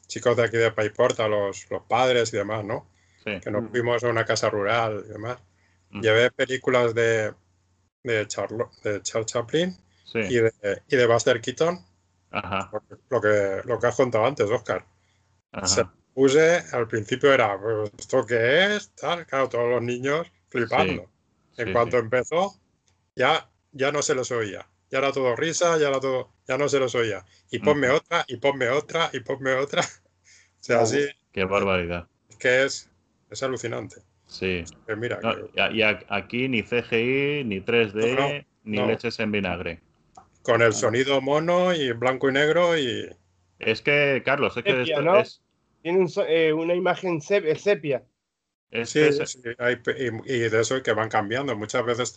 chicos 0.07 0.35
de 0.37 0.43
aquí 0.43 0.57
de 0.57 0.71
Paiporta, 0.71 1.27
los, 1.27 1.69
los 1.69 1.83
padres 1.83 2.33
y 2.33 2.37
demás, 2.37 2.63
¿no? 2.65 2.87
sí. 3.23 3.39
Que 3.41 3.51
nos 3.51 3.63
Mm. 3.63 3.69
fuimos 3.71 4.03
a 4.03 4.07
una 4.09 4.23
casa 4.25 4.49
rural 4.49 5.03
y 5.05 5.09
demás. 5.11 5.37
Mm. 5.89 6.01
Llevé 6.01 6.31
películas 6.31 6.95
de, 6.95 7.33
de, 8.03 8.25
Charlo- 8.27 8.71
de 8.83 9.01
Charles 9.01 9.25
Chaplin 9.31 9.77
Sí. 10.05 10.19
y 10.19 10.35
de, 10.35 10.53
y 10.87 10.95
de 10.95 11.05
Buster 11.05 11.41
Keaton, 11.41 11.77
Ajá. 12.31 12.69
lo 13.09 13.19
que, 13.21 13.61
lo 13.65 13.79
que, 13.79 13.87
has 13.87 13.95
contado 13.95 14.25
antes, 14.25 14.49
Oscar. 14.49 14.85
Se 15.65 15.81
Ajá. 15.81 15.93
puse, 16.13 16.63
al 16.71 16.87
principio 16.87 17.33
era, 17.33 17.59
pues, 17.59 17.91
¿esto 17.99 18.25
qué 18.25 18.75
es? 18.75 18.89
Tal, 18.95 19.25
claro, 19.25 19.49
todos 19.49 19.69
los 19.69 19.81
niños 19.81 20.25
flipando. 20.49 21.09
En 21.57 21.67
sí, 21.67 21.73
cuanto 21.73 21.97
sí. 21.97 22.03
empezó, 22.03 22.57
ya, 23.15 23.49
ya 23.73 23.91
no 23.91 24.01
se 24.01 24.15
les 24.15 24.31
oía. 24.31 24.65
Ya 24.89 24.99
era 24.99 25.11
todo 25.11 25.35
risa, 25.35 25.77
ya 25.77 25.89
era 25.89 25.99
todo, 25.99 26.33
ya 26.47 26.57
no 26.57 26.69
se 26.69 26.79
les 26.79 26.93
oía. 26.95 27.25
Y 27.51 27.59
ponme 27.59 27.89
otra, 27.89 28.23
y 28.27 28.37
ponme 28.37 28.69
otra, 28.69 29.09
y 29.13 29.19
ponme 29.21 29.53
otra. 29.53 29.81
O 30.59 30.63
sea, 30.67 30.81
así 30.81 30.99
Qué 31.31 31.45
barbaridad. 31.45 32.07
es 32.29 32.35
que 32.37 32.63
es, 32.65 32.89
es 33.29 33.43
alucinante. 33.43 33.95
Sí. 34.27 34.63
Pues 34.85 34.97
mira, 34.97 35.19
No, 35.21 35.33
que 35.35 35.75
y 35.77 35.81
aquí 35.81 36.49
ni 36.49 36.63
CGI, 36.63 37.43
ni 37.45 37.61
3D, 37.61 38.15
No, 38.15 38.29
no, 38.29 38.45
ni 38.65 38.77
no. 38.77 38.87
leches 38.87 39.19
en 39.19 39.31
vinagre. 39.31 39.79
con 40.43 40.61
el 40.61 40.73
sonido 40.73 41.21
mono 41.21 41.73
y 41.73 41.91
blanco 41.93 42.29
y 42.29 42.33
negro 42.33 42.77
y 42.77 43.09
Es 43.59 43.81
que, 43.81 44.21
Carlos, 44.25 44.57
es 44.57 44.63
que 44.63 44.71
Sepia, 44.71 44.99
esto 44.99 45.05
¿no? 45.05 45.19
es, 45.19 45.41
Tiene 45.81 45.99
un 45.99 46.09
so- 46.09 46.25
eh, 46.27 46.51
una 46.53 46.73
imagen 46.73 47.19
sep- 47.21 47.55
sepia. 47.55 48.03
es 48.71 48.89
sí, 48.89 48.99
que 48.99 49.07
es- 49.07 49.31
sí, 49.31 49.41
hay 49.57 49.77
y, 49.97 50.33
y 50.33 50.49
de 50.49 50.59
eso 50.61 50.81
que 50.83 50.93
van 50.93 51.09
cambiando. 51.09 51.55
Muchas 51.55 51.85
veces, 51.85 52.13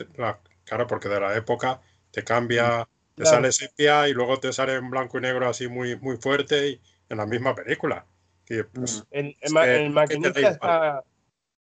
claro, 0.65 0.87
porque 0.87 1.09
de 1.09 1.21
la 1.21 1.37
época 1.37 1.81
te 2.11 2.25
cambia, 2.25 2.89
te 3.15 3.23
Claro. 3.23 3.37
sale 3.37 3.53
sepia 3.53 4.09
y 4.09 4.13
luego 4.13 4.39
te 4.41 4.53
sale 4.53 4.75
en 4.75 4.91
blanco 4.91 5.19
y 5.19 5.21
negro 5.23 5.49
así 5.49 5.69
muy, 5.69 5.97
muy 5.99 6.17
fuerte 6.17 6.69
y 6.69 6.81
en 7.09 7.17
la 7.19 7.27
misma 7.27 7.55
película. 7.55 8.07
Y, 8.49 8.63
pues, 8.63 9.05
El, 9.11 9.37
el 9.43 9.59
el 9.69 9.91
maquinista 9.91 10.33
te 10.33 10.43
da 10.43 10.51
está, 10.51 11.05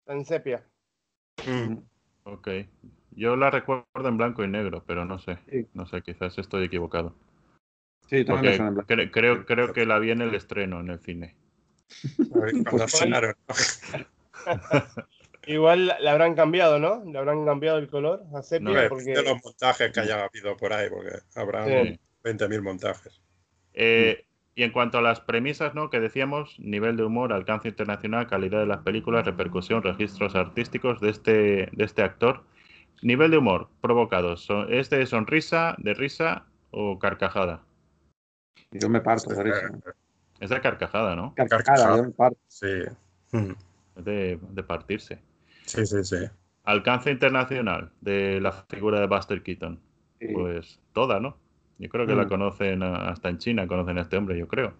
en 0.07 0.25
sepia. 0.25 0.63
mm, 1.45 1.77
Ok. 2.23 2.47
Yo 3.11 3.35
la 3.35 3.49
recuerdo 3.51 3.85
en 3.95 4.17
blanco 4.17 4.43
y 4.43 4.47
negro, 4.47 4.83
pero 4.85 5.03
no 5.05 5.19
sé. 5.19 5.39
Sí. 5.49 5.67
No 5.73 5.85
sé, 5.85 6.01
quizás 6.01 6.37
estoy 6.37 6.65
equivocado. 6.65 7.15
Sí, 8.07 8.23
Porque 8.23 8.55
suena 8.55 8.67
en 8.69 8.73
blanco. 8.75 8.93
cre- 8.93 9.11
creo, 9.11 9.45
creo 9.45 9.73
que 9.73 9.85
la 9.85 9.99
vi 9.99 10.11
en 10.11 10.21
el 10.21 10.35
estreno 10.35 10.79
en 10.79 10.89
el 10.89 10.99
cine. 10.99 11.35
a 12.33 12.39
ver, 12.39 12.53
Pues. 13.47 13.81
Igual 15.51 15.87
la, 15.87 16.11
habrán 16.11 16.35
cambiado, 16.35 16.79
¿no? 16.79 17.03
Le 17.03 17.17
habrán 17.17 17.43
cambiado 17.43 17.79
el 17.79 17.89
color 17.89 18.21
a 18.35 18.43
sepia. 18.43 18.67
Hombre, 18.69 18.89
porque... 18.89 19.13
de 19.15 19.23
los 19.23 19.43
montajes 19.43 19.91
que 19.91 19.99
haya 19.99 20.23
habido 20.25 20.55
por 20.55 20.71
ahí, 20.73 20.89
porque 20.89 21.09
habrá 21.35 21.65
Sí. 21.65 21.99
20.000 22.23 22.61
montajes. 22.61 23.19
Eh, 23.73 24.25
y 24.53 24.61
en 24.63 24.71
cuanto 24.71 24.99
a 24.99 25.01
las 25.01 25.21
premisas, 25.21 25.73
¿no? 25.73 25.89
Que 25.89 25.99
decíamos, 25.99 26.55
nivel 26.59 26.97
de 26.97 27.03
humor, 27.03 27.33
alcance 27.33 27.67
internacional, 27.69 28.27
calidad 28.27 28.59
de 28.59 28.67
las 28.67 28.81
películas, 28.83 29.25
repercusión, 29.25 29.81
registros 29.81 30.35
artísticos 30.35 31.01
de 31.01 31.09
este, 31.09 31.31
de 31.71 31.83
este 31.83 32.03
actor. 32.03 32.43
Nivel 33.01 33.31
de 33.31 33.37
humor 33.37 33.69
provocados. 33.81 34.43
son- 34.45 34.71
¿Es 34.71 34.89
de 34.91 35.05
sonrisa, 35.07 35.75
de 35.79 35.93
risa 35.95 36.45
o 36.71 36.99
carcajada? 36.99 37.63
Yo 38.71 38.87
me 38.89 39.01
parto 39.01 39.33
de 39.33 39.43
risa. 39.43 39.71
Es 40.39 40.49
de 40.51 40.61
carcajada, 40.61 41.15
¿no? 41.15 41.33
Carcajada, 41.33 41.63
Carcajada. 41.65 41.97
yo 41.97 42.03
me 42.03 42.11
parto. 42.11 42.37
Sí. 42.49 42.67
Es 43.95 44.05
de, 44.05 44.39
de 44.51 44.63
partirse. 44.63 45.19
Sí, 45.65 45.85
sí, 45.85 46.03
sí. 46.03 46.17
Alcance 46.63 47.09
internacional 47.11 47.91
de 48.01 48.39
la 48.41 48.51
figura 48.51 48.99
de 48.99 49.07
Buster 49.07 49.41
Keaton. 49.41 49.79
Sí. 50.19 50.27
Pues 50.33 50.79
toda, 50.93 51.19
¿no? 51.19 51.37
Yo 51.77 51.87
creo 51.89 52.05
que 52.05 52.15
la 52.15 52.25
Mm. 52.25 52.29
conocen 52.29 52.83
hasta 52.83 53.29
en 53.29 53.37
China, 53.37 53.67
conocen 53.67 53.97
a 53.97 54.01
este 54.01 54.17
hombre, 54.17 54.37
yo 54.37 54.47
creo. 54.47 54.73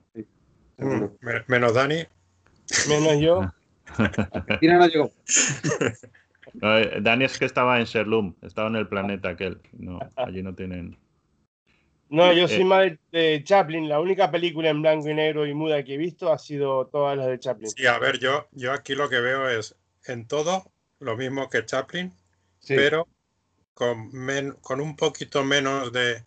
Mm, 0.77 1.03
me- 1.21 1.43
Menos 1.47 1.73
Dani. 1.73 2.03
Menos 2.89 3.19
yo. 3.19 3.41
Argentina 4.33 4.77
no 4.77 4.87
llegó. 4.87 5.11
No, 6.55 6.77
eh, 6.79 6.97
Dani 7.01 7.25
es 7.25 7.37
que 7.37 7.45
estaba 7.45 7.79
en 7.79 7.85
Sherloom, 7.85 8.33
estaba 8.41 8.69
en 8.69 8.75
el 8.77 8.87
planeta 8.87 9.29
aquel. 9.29 9.61
No, 9.77 9.99
allí 10.15 10.41
no 10.41 10.55
tienen. 10.55 10.97
No, 12.09 12.33
yo 12.33 12.47
soy 12.47 12.61
Eh. 12.61 12.65
más 12.65 12.79
de, 12.81 12.99
de 13.11 13.43
Chaplin. 13.43 13.87
La 13.87 13.99
única 13.99 14.31
película 14.31 14.69
en 14.69 14.81
blanco 14.81 15.07
y 15.09 15.13
negro 15.13 15.45
y 15.45 15.53
muda 15.53 15.83
que 15.83 15.93
he 15.93 15.97
visto 15.97 16.31
ha 16.33 16.39
sido 16.39 16.87
todas 16.87 17.15
las 17.15 17.27
de 17.27 17.37
Chaplin. 17.39 17.69
Sí, 17.69 17.85
a 17.85 17.99
ver, 17.99 18.17
yo, 18.17 18.47
yo 18.51 18.73
aquí 18.73 18.95
lo 18.95 19.07
que 19.09 19.19
veo 19.19 19.47
es 19.47 19.75
en 20.05 20.27
todo 20.27 20.71
lo 20.99 21.15
mismo 21.17 21.49
que 21.49 21.65
Chaplin, 21.65 22.13
Sí. 22.59 22.75
pero 22.75 23.07
con, 23.73 24.11
men- 24.11 24.55
con 24.61 24.81
un 24.81 24.95
poquito 24.95 25.43
menos 25.43 25.91
de. 25.93 26.23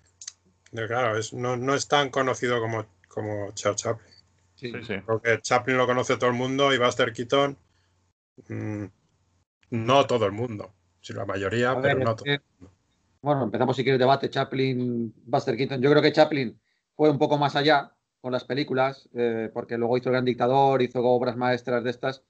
de- 0.70 0.86
claro, 0.86 1.18
es, 1.18 1.32
no, 1.32 1.56
no 1.56 1.74
es 1.74 1.86
tan 1.88 2.10
conocido 2.10 2.60
como, 2.60 2.86
como 3.08 3.52
Charles 3.52 3.82
Chaplin. 3.82 4.14
sí. 4.54 4.72
Sí, 4.72 4.82
sí. 4.84 4.94
Porque 5.04 5.40
Chaplin 5.42 5.76
lo 5.76 5.86
conoce 5.86 6.16
todo 6.16 6.30
el 6.30 6.36
mundo 6.36 6.72
y 6.72 6.78
Buster 6.78 7.12
Keaton. 7.12 7.56
mm, 8.48 8.84
no 9.70 10.06
todo 10.06 10.26
el 10.26 10.32
mundo. 10.32 10.72
Sí, 11.00 11.12
la 11.12 11.24
mayoría, 11.26 11.78
pero 11.80 11.98
no 11.98 12.14
todo. 12.16 12.24
que- 12.24 12.40
Bueno, 13.20 13.44
empezamos 13.44 13.76
si 13.76 13.82
quieres 13.84 13.96
el 13.96 14.00
debate. 14.00 14.30
Chaplin, 14.30 15.12
Buster 15.26 15.56
Keaton. 15.56 15.80
Yo 15.82 15.90
creo 15.90 16.02
que 16.02 16.12
Chaplin 16.12 16.58
fue 16.96 17.10
un 17.10 17.18
poco 17.18 17.38
más 17.38 17.54
allá 17.56 17.92
con 18.20 18.32
las 18.32 18.44
películas, 18.44 19.08
eh, 19.14 19.50
porque 19.52 19.76
luego 19.78 19.96
hizo 19.98 20.08
El 20.08 20.12
Gran 20.14 20.24
Dictador, 20.24 20.80
hizo 20.82 21.00
obras 21.04 21.36
maestras 21.36 21.82
de 21.84 21.90
estas 21.90 22.22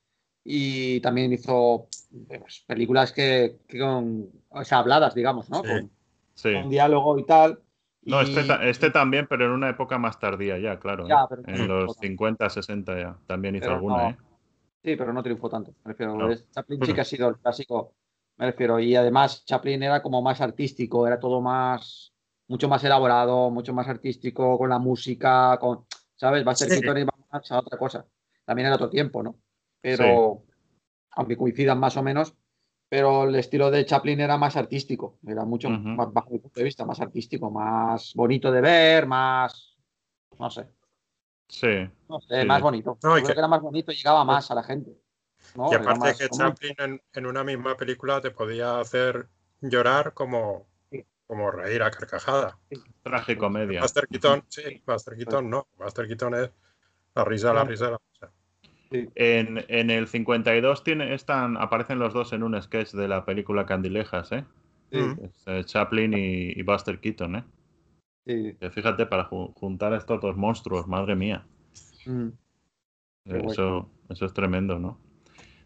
y 0.44 1.00
también 1.00 1.32
hizo 1.32 1.86
pues, 2.26 2.64
películas 2.66 3.12
que, 3.12 3.58
que 3.68 3.78
con, 3.78 4.28
o 4.50 4.64
sea, 4.64 4.78
habladas, 4.78 5.14
digamos, 5.14 5.48
¿no? 5.50 5.62
Sí. 5.62 5.68
Con, 5.68 5.90
Sí. 6.34 6.52
con 6.54 6.70
diálogo 6.70 7.18
y 7.18 7.26
tal. 7.26 7.60
No, 8.04 8.22
Y- 8.22 8.36
este, 8.36 8.70
este 8.70 8.90
también, 8.90 9.26
pero 9.28 9.44
en 9.44 9.52
una 9.52 9.68
época 9.68 9.98
más 9.98 10.18
tardía 10.18 10.58
ya, 10.58 10.80
claro. 10.80 11.04
¿eh? 11.04 11.08
Ya, 11.10 11.26
pero- 11.28 11.42
En 11.46 11.68
los 11.68 11.96
50, 11.98 12.48
60 12.50 12.98
ya. 12.98 13.16
También 13.26 13.54
hizo 13.54 13.64
Pero 13.66 13.74
alguna, 13.76 14.02
no. 14.02 14.10
¿eh? 14.10 14.16
Sí, 14.82 14.96
pero 14.96 15.12
no 15.12 15.22
triunfó 15.22 15.48
tanto. 15.48 15.72
Me 15.84 15.92
refiero, 15.92 16.16
No. 16.16 16.30
es- 16.30 16.50
Chaplin 16.50 16.80
sí 16.84 16.92
que 16.94 17.00
ha 17.02 17.04
sido 17.04 17.28
el 17.28 17.36
clásico, 17.38 17.94
me 18.38 18.46
refiero. 18.46 18.80
Y 18.80 18.96
además 18.96 19.44
Chaplin 19.44 19.82
era 19.82 20.02
como 20.02 20.20
más 20.22 20.40
artístico, 20.40 21.06
era 21.06 21.20
todo 21.20 21.40
más, 21.40 22.12
mucho 22.48 22.68
más 22.68 22.82
elaborado, 22.82 23.50
mucho 23.50 23.72
más 23.74 23.86
artístico, 23.86 24.58
con 24.58 24.70
la 24.70 24.78
música, 24.80 25.56
con, 25.60 25.84
¿sabes? 26.16 26.44
Buster 26.44 26.68
Sí. 26.70 26.80
Keaton 26.80 26.98
iba 26.98 27.12
más 27.30 27.52
a 27.52 27.58
otra 27.60 27.78
cosa. 27.78 28.04
También 28.44 28.66
era 28.66 28.74
otro 28.76 28.90
tiempo, 28.90 29.22
¿no? 29.22 29.36
Pero, 29.82 30.42
aunque 31.10 31.36
coincidan 31.36 31.78
más 31.78 31.96
o 31.96 32.02
menos, 32.02 32.34
pero 32.88 33.24
el 33.24 33.34
estilo 33.34 33.70
de 33.70 33.84
Chaplin 33.84 34.20
era 34.20 34.36
más 34.38 34.56
artístico, 34.56 35.18
era 35.26 35.44
mucho 35.44 35.68
más, 35.70 36.12
bajo 36.12 36.30
mi 36.30 36.38
punto 36.38 36.60
de 36.60 36.64
vista, 36.64 36.84
más 36.84 37.00
artístico, 37.00 37.50
más 37.50 38.12
bonito 38.14 38.50
de 38.52 38.60
ver, 38.60 39.06
más, 39.06 39.76
no 40.38 40.48
sé. 40.50 40.68
Sí. 41.48 41.88
No 42.08 42.20
sé, 42.20 42.42
Sí. 42.42 42.46
más 42.46 42.62
bonito. 42.62 42.98
No, 43.02 43.12
creo 43.12 43.26
que- 43.26 43.32
que 43.32 43.38
era 43.38 43.48
más 43.48 43.60
bonito 43.60 43.92
y 43.92 43.96
llegaba 43.96 44.24
más 44.24 44.50
a 44.50 44.54
la 44.54 44.62
gente. 44.62 44.96
¿no? 45.56 45.70
Y 45.70 45.74
aparte 45.74 45.98
más 46.00 46.18
que 46.18 46.28
como- 46.28 46.44
Chaplin 46.44 46.74
en, 46.78 47.02
en 47.12 47.26
una 47.26 47.42
misma 47.44 47.76
película 47.76 48.20
te 48.20 48.30
podía 48.30 48.78
hacer 48.78 49.28
llorar 49.60 50.14
como, 50.14 50.66
como 51.26 51.50
reír 51.50 51.82
a 51.82 51.90
carcajada. 51.90 52.58
Tragicomedia. 53.02 53.80
Buster 53.80 54.06
Keaton, 54.06 54.44
sí, 54.48 54.82
Buster 54.86 55.16
Keaton 55.16 55.50
no. 55.50 55.66
Buster 55.76 56.06
Keaton 56.06 56.34
es 56.36 56.50
la 57.14 57.24
risa, 57.24 57.52
la 57.52 57.64
risa, 57.64 57.90
la 57.90 57.98
En, 59.14 59.64
en 59.68 59.90
el 59.90 60.06
52 60.06 60.84
tiene, 60.84 61.14
están, 61.14 61.56
aparecen 61.56 61.98
los 61.98 62.12
dos 62.12 62.32
en 62.32 62.42
un 62.42 62.60
sketch 62.60 62.92
de 62.92 63.08
la 63.08 63.24
película 63.24 63.66
Candilejas, 63.66 64.32
¿eh? 64.32 64.44
Sí, 64.90 64.98
Mm. 64.98 65.24
Es, 65.24 65.42
eh, 65.46 65.64
Chaplin 65.64 66.12
y, 66.12 66.52
y 66.58 66.62
Buster 66.62 66.98
Keaton, 67.00 67.36
¿eh? 67.36 67.44
sí. 68.26 68.54
Que 68.60 68.70
fíjate, 68.70 69.06
para 69.06 69.28
ju- 69.28 69.52
juntar 69.54 69.92
a 69.94 69.96
estos 69.96 70.20
dos 70.20 70.36
monstruos, 70.36 70.86
madre 70.86 71.14
mía. 71.16 71.44
Mm. 72.06 72.28
Guay. 73.24 73.46
Eso, 73.46 73.88
eso 74.10 74.26
es 74.26 74.34
tremendo, 74.34 74.78
¿no? 74.78 74.98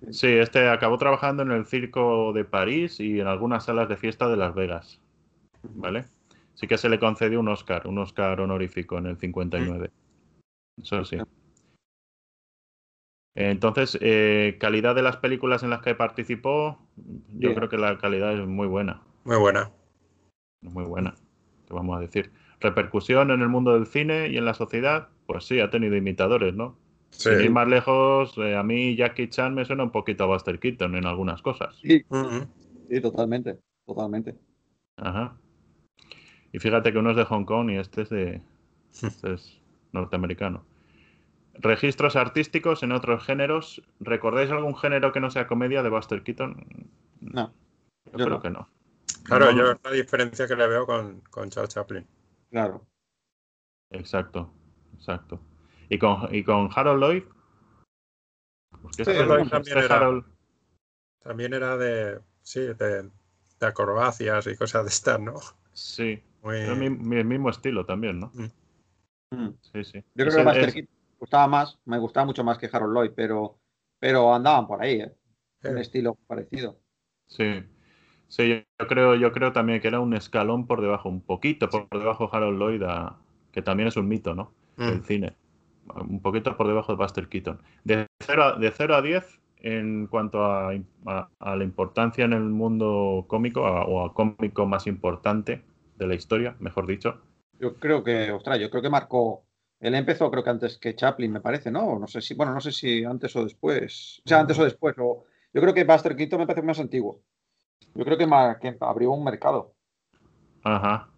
Sí. 0.01 0.13
Sí, 0.13 0.27
este 0.29 0.69
acabó 0.69 0.99
trabajando 0.99 1.43
en 1.43 1.51
el 1.51 1.65
circo 1.67 2.33
de 2.33 2.45
París 2.45 3.01
y 3.01 3.19
en 3.19 3.27
algunas 3.27 3.65
salas 3.65 3.89
de 3.89 3.97
fiesta 3.97 4.29
de 4.29 4.37
Las 4.37 4.55
Vegas, 4.55 5.01
¿vale? 5.63 6.05
Sí 6.55 6.67
que 6.67 6.79
se 6.79 6.89
le 6.89 6.99
concedió 6.99 7.41
un 7.41 7.49
Oscar, 7.49 7.87
un 7.87 7.99
Oscar 7.99 8.41
honorífico 8.41 8.99
en 8.99 9.07
el 9.07 9.17
59. 9.17 9.91
Eso 10.81 11.05
sí. 11.05 11.17
Entonces, 13.37 13.99
eh, 14.01 14.57
calidad 14.59 14.95
de 14.95 15.03
las 15.03 15.19
películas 15.19 15.63
en 15.63 15.71
las 15.71 15.83
que 15.83 15.95
participó, 15.95 16.79
yo 17.39 17.51
Bien. 17.51 17.55
creo 17.55 17.69
que 17.69 17.77
la 17.79 17.99
calidad 17.99 18.33
es 18.39 18.47
muy 18.47 18.67
buena, 18.67 19.03
Muy 19.25 19.37
buena. 19.37 19.71
muy 20.63 20.85
buena, 20.85 21.15
te 21.67 21.75
vamos 21.75 21.97
a 21.99 22.01
decir. 22.01 22.33
Repercusión 22.61 23.31
en 23.31 23.43
el 23.43 23.49
mundo 23.49 23.75
del 23.75 23.87
cine 23.87 24.29
y 24.29 24.39
en 24.39 24.45
la 24.47 24.55
sociedad, 24.55 25.09
pues 25.27 25.45
sí, 25.45 25.61
ha 25.61 25.71
tenido 25.71 25.97
imitadores, 25.97 26.55
¿no? 26.55 26.77
Sí. 27.11 27.31
Sin 27.31 27.41
ir 27.41 27.51
más 27.51 27.69
lejos, 27.69 28.37
eh, 28.39 28.57
a 28.57 28.63
mí 28.63 28.97
Jackie 28.97 29.29
Chan 29.29 29.55
me 29.55 29.65
suena 29.67 29.85
un 29.85 29.91
poquito 29.93 30.25
a 30.25 30.27
Buster 30.29 30.59
Keaton 30.59 30.97
en 30.97 31.07
algunas 31.07 31.43
cosas. 31.43 31.77
Sí, 31.83 32.05
Mm, 32.09 32.43
sí, 32.89 33.01
totalmente. 33.01 33.59
Totalmente. 33.87 34.35
Ajá. 34.97 35.37
Y 36.53 36.59
fíjate 36.59 36.93
que 36.93 36.99
uno 36.99 37.11
es 37.11 37.17
de 37.17 37.25
Hong 37.25 37.45
Kong 37.45 37.71
y 37.71 37.77
este 37.77 38.03
es 38.03 38.09
de 38.09 38.41
este 39.03 39.35
es 39.35 39.61
norteamericano. 39.93 40.65
Registros 41.59 42.17
artísticos 42.17 42.83
en 42.83 42.93
otros 42.93 43.25
géneros. 43.25 43.83
¿Recordáis 44.01 44.51
algún 44.51 44.77
género 44.77 45.13
que 45.13 45.21
no 45.21 45.31
sea 45.31 45.47
comedia 45.47 45.83
de 45.83 45.89
Buster 45.91 46.23
Keaton? 46.23 46.67
No, 47.21 47.53
Yo, 48.07 48.13
yo 48.13 48.25
creo 48.25 48.29
no. 48.29 48.43
que 48.43 48.51
no. 48.51 48.69
Claro, 49.25 49.53
No, 49.53 49.59
yo 49.59 49.81
la 49.83 49.91
diferencia 49.91 50.47
que 50.47 50.55
le 50.57 50.67
veo 50.67 50.87
con, 50.87 51.21
con 51.31 51.51
Charles 51.51 51.75
Chaplin. 51.75 52.07
claro. 52.51 52.85
Exacto, 53.91 54.53
exacto. 54.95 55.41
¿Y 55.89 55.99
con, 55.99 56.35
y 56.35 56.43
con 56.43 56.69
Harold 56.75 57.01
Lloyd? 57.03 57.23
Pues 58.83 58.97
que 58.97 59.05
Sí, 59.05 59.13
Lloyd 59.13 59.39
este 59.43 59.51
también 59.51 59.79
era- 59.79 59.97
Harold- 60.01 60.25
También 61.23 61.55
era 61.55 61.77
de, 61.77 62.21
sí, 62.43 62.61
de, 62.61 63.03
de 63.61 63.67
acrobacias 63.67 64.47
y 64.49 64.57
cosas 64.57 64.85
de 64.85 64.89
estas, 64.91 65.21
¿no? 65.21 65.35
Sí, 65.73 66.23
Muy, 66.43 66.59
es 66.59 66.77
mi- 66.77 66.91
mi- 66.91 67.17
el 67.17 67.25
mismo 67.25 67.49
estilo 67.51 67.87
también, 67.87 68.19
¿no? 68.21 68.33
Mm. 68.35 69.51
Sí, 69.73 69.85
sí. 69.85 70.05
Yo 70.15 70.25
creo 70.25 70.29
Es 70.29 70.35
que 70.35 70.41
el- 70.41 70.47
Buster 70.47 70.69
es- 70.69 70.89
gustaba 71.19 71.47
más, 71.47 71.79
me 71.85 71.99
gustaba 71.99 72.27
mucho 72.27 72.45
más 72.45 72.59
que 72.59 72.69
Harold 72.73 72.95
Lloyd, 72.95 73.11
pero, 73.15 73.59
pero 73.99 74.35
andaban 74.35 74.67
por 74.67 74.83
ahí, 74.83 75.01
¿eh? 75.01 75.15
Un 75.65 75.79
estilo 75.79 76.15
parecido. 76.27 76.79
Sí, 77.27 77.65
sí, 78.29 78.65
yo- 78.79 78.87
creo, 78.87 79.15
yo 79.17 79.33
creo 79.33 79.53
también 79.53 79.81
que 79.81 79.89
era 79.89 80.01
un 80.01 80.15
escalón 80.15 80.67
por 80.67 80.81
debajo, 80.81 81.09
un 81.09 81.21
poquito 81.21 81.69
por 81.69 81.89
debajo 81.91 82.25
de 82.31 82.37
Harold 82.37 82.59
Lloyd, 82.59 82.83
a- 82.85 83.19
que 83.53 83.63
también 83.63 83.89
es 83.89 83.97
un 83.97 84.07
mito, 84.09 84.35
¿no? 84.35 84.53
Mm, 84.77 85.01
cine. 85.03 85.37
Un 85.95 86.21
poquito 86.21 86.57
por 86.57 86.67
debajo 86.67 86.93
de 86.93 86.99
Buster 86.99 87.29
Keaton. 87.29 87.61
De 87.85 88.07
0 88.21 88.45
a, 88.45 88.59
de 88.59 88.71
0 88.71 88.95
a 88.97 89.03
10, 89.03 89.41
en 89.59 90.07
cuanto 90.09 90.45
a, 90.45 90.73
a- 91.07 91.29
a 91.39 91.57
la 91.57 91.65
importancia 91.65 92.25
en 92.25 92.33
el 92.33 92.43
mundo 92.43 93.25
cómico, 93.29 93.67
a- 93.67 93.87
o 93.87 94.05
a 94.05 94.13
cómico 94.15 94.67
más 94.67 94.87
importante 94.87 95.65
de 95.97 96.07
la 96.07 96.15
historia, 96.15 96.57
mejor 96.61 96.87
dicho. 96.87 97.23
Yo 97.59 97.77
creo 97.77 98.05
que, 98.05 98.31
ostras, 98.31 98.59
yo 98.61 98.69
creo 98.71 98.83
que 98.83 98.91
marcó. 98.91 99.46
Él 99.81 99.95
empezó, 99.95 100.31
creo 100.31 100.43
que 100.43 100.51
antes 100.51 100.79
que 100.79 100.95
Chaplin, 100.97 101.33
me 101.33 101.41
parece, 101.41 101.71
¿no? 101.71 101.99
No 101.99 102.07
sé 102.07 102.21
si, 102.21 102.35
bueno, 102.35 102.53
no 102.55 102.61
sé 102.61 102.73
si 102.73 103.05
antes 103.05 103.35
o 103.37 103.45
después. 103.45 104.23
O 104.25 104.29
sea, 104.29 104.41
antes 104.41 104.59
o 104.59 104.65
después. 104.65 104.95
o- 104.99 105.25
yo 105.53 105.61
creo 105.61 105.75
que 105.75 105.85
Buster 105.85 106.17
Keaton 106.17 106.41
me 106.41 106.47
parece 106.47 106.67
más 106.67 106.81
antiguo. 106.81 107.23
Yo 107.95 108.05
creo 108.05 108.19
que, 108.19 108.27
abrió 108.81 109.11
un 109.11 109.25
mercado. 109.25 109.75
Ajá. 110.63 111.09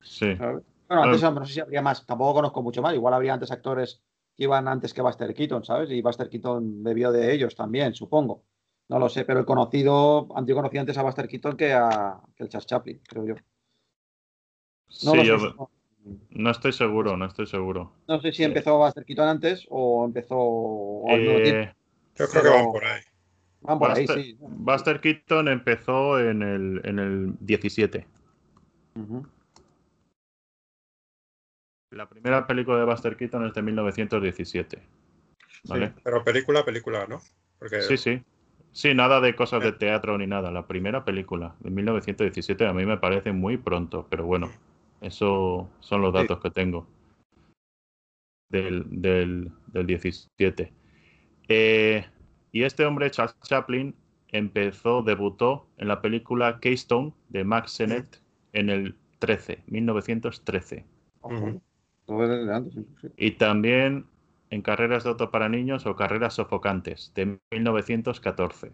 Sí, 0.00 0.36
¿sabes? 0.36 0.64
Bueno, 0.88 1.04
antes 1.04 1.22
no 1.22 1.46
sé 1.46 1.54
si 1.54 1.60
habría 1.60 1.80
más, 1.80 2.04
tampoco 2.04 2.34
conozco 2.34 2.62
mucho 2.62 2.82
más. 2.82 2.94
Igual 2.94 3.14
habría 3.14 3.34
antes 3.34 3.50
actores 3.50 4.02
que 4.36 4.44
iban 4.44 4.68
antes 4.68 4.92
que 4.92 5.00
Buster 5.00 5.32
Keaton, 5.32 5.64
¿sabes? 5.64 5.90
Y 5.90 6.02
Buster 6.02 6.28
Keaton 6.28 6.82
bebió 6.82 7.12
de 7.12 7.32
ellos 7.32 7.54
también, 7.54 7.94
supongo. 7.94 8.44
No 8.88 8.98
lo 8.98 9.08
sé, 9.08 9.24
pero 9.24 9.40
el 9.40 9.46
conocido, 9.46 10.28
antiguo 10.34 10.60
conocía 10.60 10.80
antes 10.80 10.98
a 10.98 11.02
Buster 11.02 11.28
Keaton 11.28 11.56
que, 11.56 11.72
a, 11.72 12.20
que 12.36 12.42
el 12.44 12.48
Charles 12.50 12.66
Chaplin, 12.66 13.00
creo 13.08 13.24
yo. 13.26 13.34
No 13.34 15.12
sí, 15.12 15.16
lo 15.16 15.22
yo 15.22 15.38
sé, 15.38 15.46
no, 15.56 15.70
no 16.30 16.50
estoy 16.50 16.72
seguro, 16.72 17.16
no 17.16 17.26
estoy 17.26 17.46
seguro. 17.46 17.92
no 18.08 18.20
sé 18.20 18.32
si 18.32 18.44
empezó 18.44 18.78
Buster 18.78 19.04
Keaton 19.04 19.28
antes 19.28 19.66
o 19.70 20.04
empezó. 20.04 21.02
Eh, 21.10 21.72
yo 22.16 22.28
creo 22.28 22.42
que 22.42 22.48
van 22.48 22.72
por 22.72 22.84
ahí. 22.84 23.02
Van 23.60 23.78
por 23.78 23.90
ahí, 23.90 24.06
Buster, 24.06 24.24
sí. 24.24 24.36
Buster 24.40 25.00
Keaton 25.00 25.48
empezó 25.48 26.18
en 26.18 26.42
el, 26.42 26.80
en 26.84 26.98
el 26.98 27.34
17. 27.40 28.06
Ujú. 28.96 29.26
La 31.90 32.08
primera 32.08 32.46
película 32.46 32.78
de 32.78 32.84
Buster 32.84 33.16
Keaton 33.16 33.46
es 33.46 33.54
de 33.54 33.62
1917. 33.62 34.82
¿Vale? 35.64 35.88
Sí, 35.88 35.94
pero 36.02 36.24
película, 36.24 36.64
película, 36.64 37.06
¿no? 37.06 37.20
Porque 37.58 37.82
Sí, 37.82 37.96
sí. 37.96 38.22
Sí, 38.72 38.94
nada 38.94 39.20
de 39.20 39.36
cosas 39.36 39.62
de 39.62 39.72
teatro 39.72 40.16
ni 40.16 40.26
nada. 40.26 40.50
La 40.50 40.66
primera 40.66 41.04
película 41.04 41.54
de 41.60 41.70
1917 41.70 42.66
a 42.66 42.72
mí 42.72 42.86
me 42.86 42.96
parece 42.96 43.32
muy 43.32 43.58
pronto, 43.58 44.06
pero 44.08 44.24
bueno, 44.24 44.50
eso 45.02 45.68
son 45.80 46.00
los 46.00 46.12
Sí. 46.12 46.18
datos 46.18 46.40
que 46.40 46.50
tengo 46.50 46.86
del, 48.50 48.84
del, 48.88 49.50
del 49.68 49.86
17. 49.86 50.72
Eh, 51.48 52.06
y 52.52 52.62
este 52.62 52.84
hombre, 52.84 53.10
Charles 53.10 53.38
Chaplin, 53.40 53.94
empezó, 54.28 55.02
debutó 55.02 55.66
en 55.78 55.88
la 55.88 56.00
película 56.00 56.58
Keystone 56.60 57.12
de 57.28 57.44
Max 57.44 57.72
Sennett 57.72 58.22
en 58.52 58.70
el 58.70 58.96
13, 59.18 59.62
1913. 59.66 60.84
Ujú. 61.22 61.60
Todo 62.06 62.28
desde 62.28 62.54
antes, 62.54 62.76
inclusive. 62.76 63.14
Y 63.16 63.32
también 63.32 64.06
en 64.50 64.62
Carreras 64.62 65.04
de 65.04 65.10
Auto 65.10 65.30
para 65.30 65.48
Niños 65.48 65.86
o 65.86 65.96
Carreras 65.96 66.34
Sofocantes 66.34 67.12
de 67.14 67.38
1914. 67.50 68.72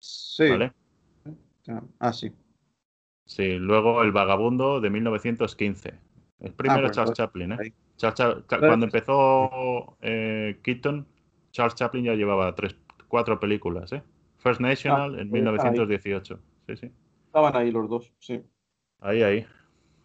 Sí. 0.00 0.48
¿Vale? 0.48 0.72
Ah, 1.98 2.12
sí. 2.12 2.32
Sí, 3.28 3.58
luego 3.58 4.02
El 4.02 4.10
Vagabundo 4.10 4.80
de 4.80 4.88
1915. 4.88 5.92
El 6.40 6.52
primero 6.54 6.82
pues, 6.82 6.92
Charles 6.92 7.14
Chaplin, 7.14 7.52
¿eh? 7.52 7.56
ahí. 7.60 7.72
Charles 7.96 8.16
Cha- 8.16 8.32
Cha- 8.32 8.32
Entonces- 8.38 8.58
cuando 8.68 8.86
empezó 8.86 9.96
eh, 10.00 10.58
Keaton, 10.62 11.06
Charles 11.52 11.74
Chaplin 11.74 12.04
ya 12.04 12.14
llevaba 12.14 12.54
tres, 12.54 12.74
cuatro 13.06 13.38
películas, 13.38 13.92
¿eh? 13.92 14.02
First 14.38 14.60
National 14.60 15.16
Ah, 15.16 15.20
en 15.20 15.28
pues 15.30 15.42
está 15.42 15.50
ahí. 15.68 15.70
1918. 15.72 16.40
Sí, 16.66 16.76
sí. 16.76 16.90
Estaban 17.26 17.54
ahí 17.56 17.70
los 17.70 17.88
dos, 17.88 18.12
sí. 18.18 18.40
Ahí, 19.00 19.22
ahí. 19.22 19.46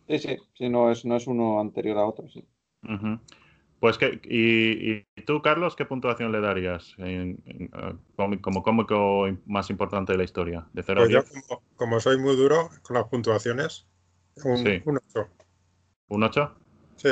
Sí, 0.10 0.20
sí, 0.20 0.38
sí, 0.56 0.70
no 0.70 0.92
es, 0.92 1.06
no 1.06 1.16
es 1.16 1.26
uno 1.28 1.60
anterior 1.62 1.98
a 2.00 2.06
otro, 2.06 2.28
sí. 2.28 2.44
Pues 3.84 3.98
que, 3.98 4.22
y, 4.24 5.04
y 5.20 5.26
tú, 5.26 5.42
Carlos, 5.42 5.76
¿qué 5.76 5.84
puntuación 5.84 6.32
le 6.32 6.40
darías 6.40 6.96
en- 7.00 7.44
en, 7.46 7.64
eh, 7.66 7.96
como, 8.16 8.42
como 8.42 8.64
cómico 8.64 9.28
más 9.46 9.70
importante 9.70 10.14
de 10.14 10.20
la 10.20 10.24
historia? 10.24 10.66
¿De 10.72 10.84
0 10.84 11.02
a 11.02 11.04
Pues 11.04 11.12
yo, 11.12 11.22
10? 11.22 11.44
como, 11.50 11.62
como 11.76 12.00
soy 12.00 12.18
muy 12.18 12.38
duro 12.38 12.70
con 12.82 12.94
las 12.96 13.10
puntuaciones, 13.10 13.86
un, 14.46 14.56
Sí. 14.60 14.82
un 14.86 15.00
8. 15.06 15.28
¿Un 16.08 16.24
8? 16.24 16.56
Sí, 16.96 17.10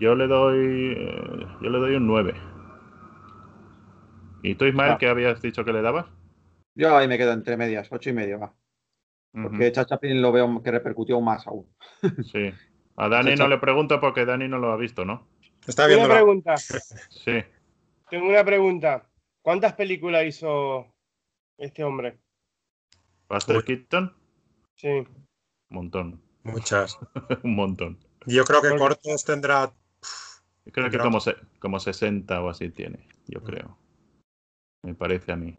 Yo 0.00 0.14
le 0.14 0.28
doy. 0.28 0.94
eh, 0.96 1.46
yo 1.60 1.68
le 1.68 1.78
doy 1.78 1.96
un 1.96 2.06
9. 2.06 2.32
¿Y 4.42 4.54
tú, 4.54 4.64
Ismael, 4.64 4.92
Ah. 4.92 4.96
qué 4.98 5.08
habías 5.08 5.42
dicho 5.42 5.62
que 5.62 5.74
le 5.74 5.82
dabas? 5.82 6.06
Yo 6.74 6.96
ahí 6.96 7.06
me 7.06 7.18
quedo 7.18 7.32
entre 7.34 7.58
medias, 7.58 7.92
ocho 7.92 8.08
y 8.08 8.14
medio, 8.14 8.40
va. 8.40 8.54
Porque 9.42 9.70
Charles 9.72 9.90
Chaplin 9.90 10.22
lo 10.22 10.32
veo 10.32 10.62
que 10.62 10.70
repercutió 10.70 11.20
más 11.20 11.46
aún. 11.46 11.66
Sí. 12.32 12.50
A 12.96 13.08
Dani 13.10 13.32
Chacha- 13.32 13.42
no 13.42 13.48
le 13.50 13.58
pregunto 13.58 14.00
porque 14.00 14.24
Dani 14.24 14.48
no 14.48 14.58
lo 14.58 14.72
ha 14.72 14.76
visto, 14.78 15.04
¿no? 15.04 15.26
Está 15.66 15.84
Una 15.86 15.94
viendo 15.94 16.08
pregunta. 16.14 16.54
Sí. 17.10 17.42
Tengo 18.10 18.28
una 18.28 18.44
pregunta. 18.44 19.08
¿Cuántas 19.42 19.72
películas 19.74 20.24
hizo 20.26 20.86
este 21.58 21.84
hombre? 21.84 22.18
Buster. 23.28 23.64
Keaton, 23.64 24.14
Sí. 24.76 24.88
un 24.88 25.26
montón. 25.70 26.22
muchas. 26.42 26.98
un 27.42 27.54
montón. 27.56 27.98
Yo 28.26 28.44
creo 28.44 28.60
que 28.62 28.68
Porque- 28.68 28.80
cortes 28.82 29.24
tendrá. 29.24 29.72
Yo 30.66 30.72
creo 30.72 30.90
que 30.90 30.98
como, 30.98 31.20
se- 31.20 31.36
como 31.58 31.78
60 31.80 32.40
o 32.42 32.48
así 32.48 32.70
tiene, 32.70 33.06
yo 33.26 33.42
creo. 33.42 33.76
Me 34.82 34.94
parece 34.94 35.32
a 35.32 35.36
mí. 35.36 35.56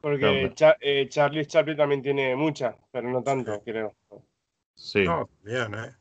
Porque 0.00 0.52
eh, 0.80 1.08
Charlie 1.08 1.46
Chaplin 1.46 1.76
también 1.76 2.02
tiene 2.02 2.34
muchas, 2.34 2.74
pero 2.90 3.08
no 3.10 3.22
tanto, 3.22 3.62
creo. 3.62 3.94
Sí. 4.74 5.04
No, 5.04 5.28
bien, 5.42 5.74
¿eh? 5.74 5.94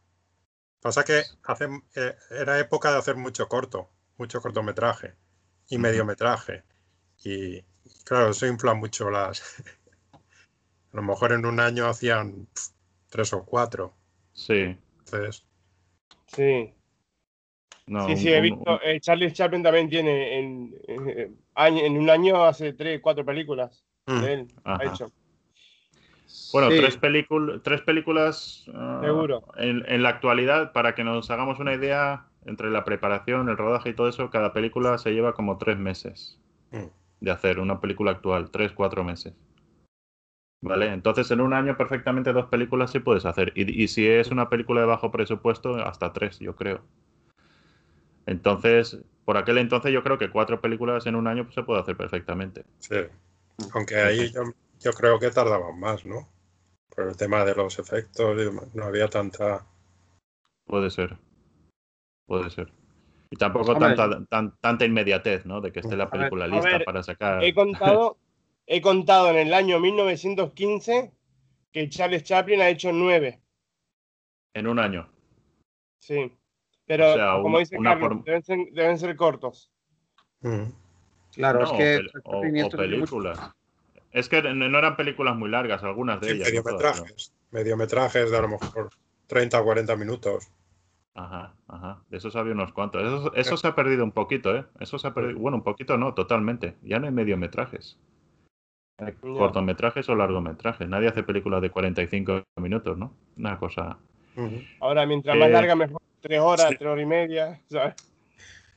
Pasa 0.81 1.03
que 1.03 1.23
hace, 1.43 1.65
eh, 1.95 2.15
era 2.31 2.59
época 2.59 2.91
de 2.91 2.97
hacer 2.97 3.15
mucho 3.15 3.47
corto, 3.47 3.89
mucho 4.17 4.41
cortometraje 4.41 5.13
y 5.69 5.77
mediometraje. 5.77 6.63
Y 7.23 7.61
claro, 8.03 8.29
eso 8.31 8.47
infla 8.47 8.73
mucho 8.73 9.09
las. 9.09 9.41
A 10.93 10.97
lo 10.97 11.03
mejor 11.03 11.31
en 11.31 11.45
un 11.45 11.59
año 11.59 11.87
hacían 11.87 12.47
tres 13.09 13.31
o 13.33 13.45
cuatro. 13.45 13.93
Sí. 14.33 14.77
Entonces, 15.05 15.45
Sí, 16.27 16.73
No, 17.87 18.05
sí, 18.05 18.11
un- 18.13 18.17
sí, 18.17 18.29
he 18.29 18.41
visto. 18.41 18.57
un- 18.71 18.79
eh, 18.83 18.99
Charlie 19.01 19.33
Chaplin 19.33 19.63
también 19.63 19.89
tiene 19.89 20.39
en, 20.39 20.75
eh, 20.87 21.31
año- 21.55 21.83
en 21.85 21.97
un 21.97 22.09
año 22.09 22.43
hace 22.43 22.73
tres, 22.73 23.01
cuatro 23.01 23.25
películas 23.25 23.83
mm, 24.07 24.21
de 24.21 24.33
él. 24.33 24.47
Ha 24.63 24.73
Ajá. 24.75 24.85
hecho. 24.85 25.11
Bueno, 26.53 26.69
Sí. 26.69 26.77
tres, 26.77 26.99
tres 27.63 27.81
películas 27.81 28.65
ah, 28.73 28.99
Seguro. 29.03 29.43
En, 29.57 29.83
en 29.87 30.03
la 30.03 30.09
actualidad, 30.09 30.73
para 30.73 30.95
que 30.95 31.03
nos 31.03 31.31
hagamos 31.31 31.59
una 31.59 31.73
idea, 31.73 32.25
entre 32.45 32.69
la 32.69 32.83
preparación, 32.83 33.49
el 33.49 33.57
rodaje 33.57 33.89
y 33.89 33.93
todo 33.93 34.09
eso, 34.09 34.29
cada 34.29 34.53
película 34.53 34.97
se 34.97 35.11
lleva 35.11 35.33
como 35.33 35.57
tres 35.57 35.77
meses 35.77 36.39
mm. 36.71 36.85
de 37.21 37.31
hacer 37.31 37.59
una 37.59 37.79
película 37.79 38.11
actual, 38.11 38.51
tres, 38.51 38.71
cuatro 38.73 39.03
meses. 39.03 39.33
¿Vale? 40.63 40.93
Entonces, 40.93 41.31
en 41.31 41.41
un 41.41 41.53
año 41.53 41.75
perfectamente 41.75 42.33
dos 42.33 42.45
películas 42.45 42.91
sí 42.91 42.99
puedes 42.99 43.25
hacer. 43.25 43.51
Y, 43.55 43.83
y 43.83 43.87
si 43.87 44.07
es 44.07 44.29
una 44.29 44.47
película 44.47 44.81
de 44.81 44.87
bajo 44.87 45.09
presupuesto, 45.09 45.75
hasta 45.75 46.13
tres, 46.13 46.37
yo 46.37 46.55
creo. 46.55 46.81
Entonces, 48.27 48.99
por 49.25 49.37
aquel 49.37 49.57
entonces 49.57 49.91
yo 49.91 50.03
creo 50.03 50.17
que 50.17 50.29
cuatro 50.29 50.61
películas 50.61 51.05
en 51.07 51.15
un 51.15 51.27
año 51.27 51.43
pues, 51.43 51.55
se 51.55 51.63
puede 51.63 51.81
hacer 51.81 51.97
perfectamente. 51.97 52.63
Sí. 52.79 52.97
Aunque 53.73 53.95
ahí 53.95 54.31
yo, 54.31 54.43
yo 54.81 54.91
creo 54.93 55.19
que 55.19 55.29
tardaban 55.31 55.79
más, 55.79 56.05
¿no? 56.05 56.27
Por 56.93 57.07
el 57.07 57.15
tema 57.17 57.45
de 57.45 57.55
los 57.55 57.79
efectos 57.79 58.33
y 58.35 58.43
demás. 58.45 58.73
No 58.73 58.85
había 58.85 59.07
tanta. 59.07 59.65
Puede 60.65 60.89
ser. 60.89 61.17
Puede 62.25 62.49
ser. 62.49 62.71
Y 63.29 63.37
tampoco 63.37 63.71
Hombre. 63.71 63.95
tanta, 63.95 64.25
tan- 64.25 64.57
tanta 64.59 64.85
inmediatez, 64.85 65.45
¿no? 65.45 65.61
De 65.61 65.71
que 65.71 65.79
esté 65.79 65.95
la 65.95 66.09
película 66.09 66.45
a 66.45 66.47
lista 66.47 66.69
ver, 66.69 66.83
para 66.85 67.01
sacar. 67.03 67.43
He 67.43 67.53
contado, 67.53 68.17
he 68.65 68.81
contado 68.81 69.29
en 69.29 69.37
el 69.37 69.53
año 69.53 69.79
1915 69.79 71.13
que 71.71 71.89
Charles 71.89 72.23
Chaplin 72.23 72.61
ha 72.61 72.69
hecho 72.69 72.91
nueve. 72.91 73.41
En 74.53 74.67
un 74.67 74.79
año. 74.79 75.09
Sí. 75.99 76.35
Pero 76.85 77.11
O 77.11 77.13
sea, 77.13 77.31
como 77.35 77.47
una- 77.47 77.59
dice 77.59 77.77
Carlos, 77.81 77.99
forma- 78.09 78.23
deben, 78.25 78.43
ser, 78.43 78.57
deben 78.73 78.99
ser 78.99 79.15
cortos. 79.15 79.71
Mm. 80.41 80.63
Claro, 81.33 81.59
No, 81.61 81.65
es 81.65 81.71
que. 81.71 82.19
o, 82.25 82.39
o- 82.39 82.69
películas. 82.69 83.39
Es 84.11 84.27
que 84.29 84.41
no 84.41 84.77
eran 84.77 84.95
películas 84.97 85.35
muy 85.37 85.49
largas, 85.49 85.83
algunas 85.83 86.19
de 86.21 86.27
Sí, 86.27 86.33
ellas. 86.35 86.53
no 86.53 86.61
todas, 86.63 86.75
pero- 86.77 86.89
mediometrajes. 87.03 87.33
Mediometrajes 87.51 88.31
de 88.31 88.37
a 88.37 88.41
lo 88.41 88.47
mejor 88.49 88.89
30 89.27 89.59
o 89.61 89.63
40 89.63 89.95
minutos. 89.95 90.51
Ajá, 91.13 91.53
ajá. 91.67 92.01
De 92.09 92.17
esos 92.17 92.35
había 92.37 92.53
unos 92.53 92.71
cuantos. 92.71 93.01
Eso, 93.03 93.33
eso 93.35 93.57
se 93.57 93.67
ha 93.67 93.75
perdido 93.75 94.03
un 94.03 94.11
poquito, 94.13 94.55
¿eh? 94.55 94.65
Eso 94.79 94.97
se 94.97 95.07
ha 95.07 95.13
perdido. 95.13 95.39
Bueno, 95.39 95.57
un 95.57 95.63
poquito 95.63 95.97
no, 95.97 96.13
totalmente. 96.13 96.75
Ya 96.83 96.99
no 96.99 97.07
hay 97.07 97.11
mediometrajes. 97.13 97.97
Hay 98.97 99.13
cortometrajes 99.13 100.07
o 100.09 100.15
largometrajes. 100.15 100.87
Nadie 100.87 101.09
hace 101.09 101.23
películas 101.23 101.61
de 101.61 101.69
45 101.69 102.43
minutos, 102.57 102.97
¿no? 102.97 103.13
Una 103.37 103.57
cosa. 103.57 103.97
Ahora, 104.79 105.05
mientras 105.05 105.35
más 105.37 105.49
Eh, 105.49 105.51
larga, 105.51 105.75
mejor. 105.75 106.01
Tres 106.21 106.39
horas, 106.39 106.67
sí. 106.69 106.75
tres 106.77 106.89
horas 106.89 107.03
y 107.03 107.05
media. 107.07 107.59
¿sabes? 107.69 107.95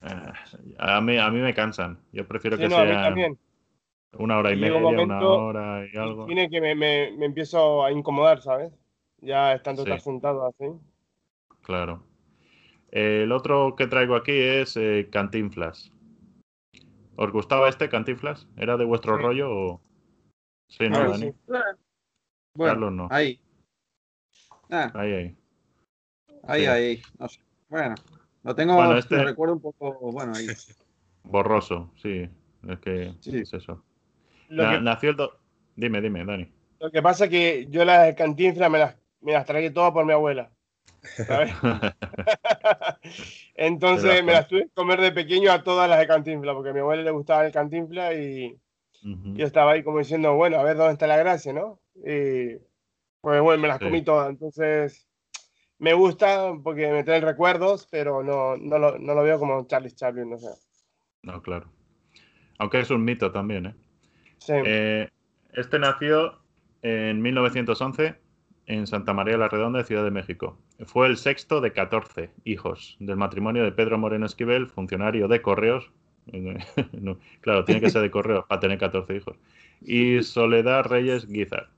eh, 0.03 0.33
a, 0.79 1.01
mí, 1.01 1.19
a 1.19 1.31
mí 1.31 1.41
me 1.41 1.55
cansan. 1.55 1.99
Yo 2.13 2.27
prefiero 2.27 2.57
Sí, 2.57 2.63
que 2.65 2.69
no, 2.69 2.77
a 2.79 2.85
mí 2.85 2.91
sea 2.91 3.03
también. 3.05 3.39
Una 4.19 4.39
hora 4.39 4.51
y 4.51 4.55
Y 4.55 4.61
media, 4.61 4.77
una 4.77 5.21
hora 5.27 5.87
y 5.93 5.97
algo. 5.97 6.27
Tiene 6.27 6.49
que 6.51 6.61
me, 6.61 6.75
me, 6.75 7.13
me 7.17 7.27
empiezo 7.27 7.85
a 7.85 7.93
incomodar, 7.93 8.41
¿sabes? 8.43 8.73
Ya 9.21 9.53
estando 9.55 9.83
Sí. 9.85 9.91
estar 9.91 10.01
sentado 10.01 10.47
así. 10.47 10.67
Claro. 11.63 12.03
El 12.91 13.33
otro 13.33 13.75
que 13.77 13.87
traigo 13.87 14.15
aquí 14.17 14.33
es 14.33 14.77
eh, 14.77 15.09
Cantinflas. 15.11 15.91
¿Os 17.17 17.31
gustaba 17.33 17.69
este 17.69 17.89
Cantinflas? 17.89 18.47
¿Era 18.57 18.77
de 18.77 18.85
vuestro 18.85 19.17
Sí. 19.17 19.23
rollo 19.23 19.51
o...? 19.51 19.81
Sí, 20.69 20.89
¿no, 20.89 21.11
Dani? 21.11 21.31
sí. 21.31 21.35
Bueno, 22.57 22.73
Carlos 22.73 22.93
no. 22.93 23.09
ahí. 23.11 23.41
Ah, 24.71 24.91
Ahí, 24.95 25.13
ahí. 25.13 25.37
ahí, 26.47 26.61
Sí. 26.63 26.67
ahí. 26.67 27.03
No 27.19 27.29
sé. 27.29 27.41
Bueno, 27.69 27.95
lo 28.43 28.55
tengo. 28.55 28.75
Bueno, 28.75 28.97
este- 28.97 29.17
Lo 29.17 29.25
recuerdo 29.25 29.55
un 29.55 29.61
poco. 29.61 30.13
Bueno, 30.13 30.33
ahí. 30.35 30.47
Borroso, 31.25 31.91
sí. 31.97 32.29
Es 32.69 32.79
que 32.81 33.15
Sí. 33.21 33.39
es 33.39 33.53
eso. 33.53 33.83
Lo, 34.55 34.63
Na- 34.65 34.71
que, 34.79 34.81
Nació 34.81 35.11
el... 35.11 35.17
do- 35.17 35.39
Dime, 35.77 36.01
dime, 36.01 36.25
Dani. 36.25 36.49
lo 36.81 36.91
que 36.91 37.03
pasa 37.03 37.25
es 37.25 37.31
que 37.31 37.67
yo 37.69 37.85
las 37.85 38.07
de 38.07 38.15
cantinflas 38.15 38.71
me 38.71 38.79
las, 38.79 38.97
me 39.21 39.33
las 39.33 39.45
tragué 39.45 39.71
todas 39.71 39.93
por 39.93 40.05
mi 40.07 40.13
abuela. 40.13 40.51
¿sabes? 41.27 41.53
Entonces 43.55 44.25
me 44.25 44.33
las 44.33 44.49
tuve 44.49 44.63
que 44.65 44.71
comer 44.75 45.01
de 45.01 45.13
pequeño 45.13 45.51
a 45.53 45.63
todas 45.63 45.89
las 45.89 45.99
de 45.99 46.07
cantinflas, 46.07 46.55
porque 46.55 46.71
a 46.71 46.73
mi 46.73 46.81
abuela 46.81 47.03
le 47.03 47.11
gustaba 47.11 47.45
el 47.47 47.53
cantinflas 47.53 48.15
y 48.17 48.59
yo 49.03 49.45
estaba 49.47 49.73
ahí 49.73 49.83
como 49.83 49.99
diciendo, 49.99 50.35
bueno, 50.35 50.59
a 50.59 50.63
ver 50.63 50.77
dónde 50.77 50.95
está 50.95 51.07
la 51.07 51.17
gracia, 51.19 51.53
¿no? 51.53 51.79
Y 51.97 52.57
pues 53.21 53.41
bueno, 53.43 53.61
me 53.63 53.69
las 53.69 53.79
Sí. 53.79 53.85
comí 53.85 54.03
todas. 54.03 54.31
Entonces 54.31 55.07
me 55.79 55.93
gusta 55.93 56.53
porque 56.63 56.91
me 56.91 57.05
traen 57.05 57.23
recuerdos, 57.23 57.87
pero 57.91 58.23
no, 58.23 58.57
no, 58.57 58.79
lo, 58.79 58.99
no 58.99 59.15
lo 59.15 59.23
veo 59.23 59.39
como 59.39 59.67
Charles 59.67 59.95
Chaplin, 59.97 60.31
no 60.31 60.39
sé. 60.39 60.49
No, 61.23 61.43
claro. 61.43 61.71
Aunque 62.59 62.81
es 62.81 62.91
un 62.91 63.05
mito 63.05 63.31
también, 63.33 63.67
¿eh? 63.67 63.75
Eh, 64.49 65.09
este 65.53 65.79
nació 65.79 66.39
en 66.83 67.23
1911 67.23 68.17
en 68.67 68.87
Santa 68.87 69.13
María 69.13 69.37
la 69.37 69.49
Redonda, 69.49 69.85
Ciudad 69.85 70.05
de 70.05 70.11
México. 70.11 70.59
Fue 70.87 71.07
el 71.07 71.17
sexto 71.17 71.61
de 71.61 71.73
14 71.73 72.31
hijos 72.45 72.97
del 72.99 73.17
matrimonio 73.17 73.63
de 73.63 73.73
Pedro 73.73 73.99
Moreno 73.99 74.27
Esquivel, 74.27 74.69
funcionario 74.69 75.29
de 75.29 75.43
correos. 75.43 75.91
Claro, 77.43 77.65
tiene 77.67 77.83
que 77.83 77.91
ser 77.91 78.01
de 78.01 78.11
correos 78.11 78.47
para 78.49 78.61
tener 78.61 78.79
14 78.79 79.15
hijos. 79.15 79.37
Y 79.83 80.23
Soledad 80.23 80.85
Reyes 80.85 81.29
Guizar. 81.29 81.69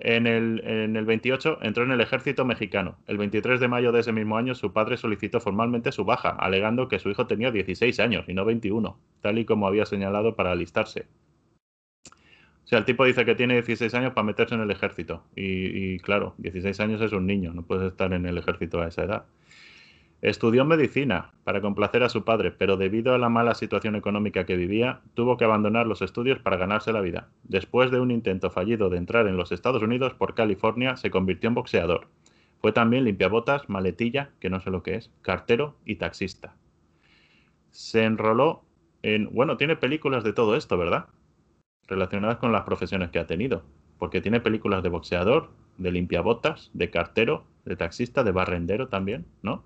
En 0.00 0.26
el, 0.26 0.62
en 0.64 0.96
el 0.96 1.06
28 1.06 1.58
entró 1.62 1.84
en 1.84 1.92
el 1.92 2.00
ejército 2.00 2.44
mexicano. 2.44 2.98
El 3.06 3.18
23 3.18 3.58
de 3.58 3.68
mayo 3.68 3.90
de 3.90 4.00
ese 4.00 4.12
mismo 4.12 4.36
año 4.36 4.54
su 4.54 4.72
padre 4.72 4.96
solicitó 4.96 5.40
formalmente 5.40 5.92
su 5.92 6.04
baja, 6.04 6.30
alegando 6.30 6.88
que 6.88 6.98
su 6.98 7.08
hijo 7.10 7.26
tenía 7.26 7.50
16 7.50 7.98
años 8.00 8.26
y 8.28 8.34
no 8.34 8.44
21, 8.44 8.98
tal 9.22 9.38
y 9.38 9.44
como 9.44 9.66
había 9.66 9.86
señalado 9.86 10.36
para 10.36 10.52
alistarse. 10.52 11.06
Sea, 12.72 12.78
el 12.78 12.86
tipo 12.86 13.04
dice 13.04 13.26
que 13.26 13.34
tiene 13.34 13.52
16 13.52 13.92
años 13.92 14.14
para 14.14 14.24
meterse 14.24 14.54
en 14.54 14.62
el 14.62 14.70
ejército. 14.70 15.24
Y, 15.36 15.42
y, 15.92 15.98
claro, 15.98 16.32
16 16.38 16.80
años 16.80 17.02
es 17.02 17.12
un 17.12 17.26
niño, 17.26 17.52
no 17.52 17.64
puedes 17.66 17.86
estar 17.86 18.14
en 18.14 18.24
el 18.24 18.38
ejército 18.38 18.80
a 18.80 18.88
esa 18.88 19.02
edad. 19.02 19.26
Estudió 20.22 20.64
medicina 20.64 21.32
para 21.44 21.60
complacer 21.60 22.02
a 22.02 22.08
su 22.08 22.24
padre, 22.24 22.50
pero 22.50 22.78
debido 22.78 23.12
a 23.12 23.18
la 23.18 23.28
mala 23.28 23.54
situación 23.54 23.94
económica 23.94 24.46
que 24.46 24.56
vivía, 24.56 25.02
tuvo 25.12 25.36
que 25.36 25.44
abandonar 25.44 25.86
los 25.86 26.00
estudios 26.00 26.38
para 26.38 26.56
ganarse 26.56 26.94
la 26.94 27.02
vida. 27.02 27.28
Después 27.42 27.90
de 27.90 28.00
un 28.00 28.10
intento 28.10 28.48
fallido 28.48 28.88
de 28.88 28.96
entrar 28.96 29.26
en 29.26 29.36
los 29.36 29.52
Estados 29.52 29.82
Unidos 29.82 30.14
por 30.14 30.34
California, 30.34 30.96
se 30.96 31.10
convirtió 31.10 31.48
en 31.48 31.54
boxeador. 31.56 32.08
Fue 32.62 32.72
también 32.72 33.04
limpiabotas, 33.04 33.68
maletilla, 33.68 34.30
que 34.40 34.48
no 34.48 34.60
sé 34.60 34.70
lo 34.70 34.82
que 34.82 34.94
es, 34.94 35.10
cartero 35.20 35.76
y 35.84 35.96
taxista. 35.96 36.54
Se 37.70 38.04
enroló 38.04 38.62
en... 39.02 39.28
Bueno, 39.30 39.58
tiene 39.58 39.76
películas 39.76 40.24
de 40.24 40.32
todo 40.32 40.56
esto, 40.56 40.78
¿verdad? 40.78 41.08
Relacionadas 41.92 42.38
con 42.38 42.50
las 42.52 42.62
profesiones 42.62 43.10
que 43.10 43.18
ha 43.20 43.26
tenido. 43.26 43.62
Porque 43.98 44.20
tiene 44.20 44.40
películas 44.40 44.82
de 44.82 44.88
boxeador, 44.88 45.50
de 45.78 45.92
limpiabotas, 45.92 46.70
de 46.74 46.90
cartero, 46.90 47.44
de 47.64 47.76
taxista, 47.76 48.24
de 48.24 48.32
barrendero 48.32 48.88
también, 48.88 49.26
¿no? 49.42 49.62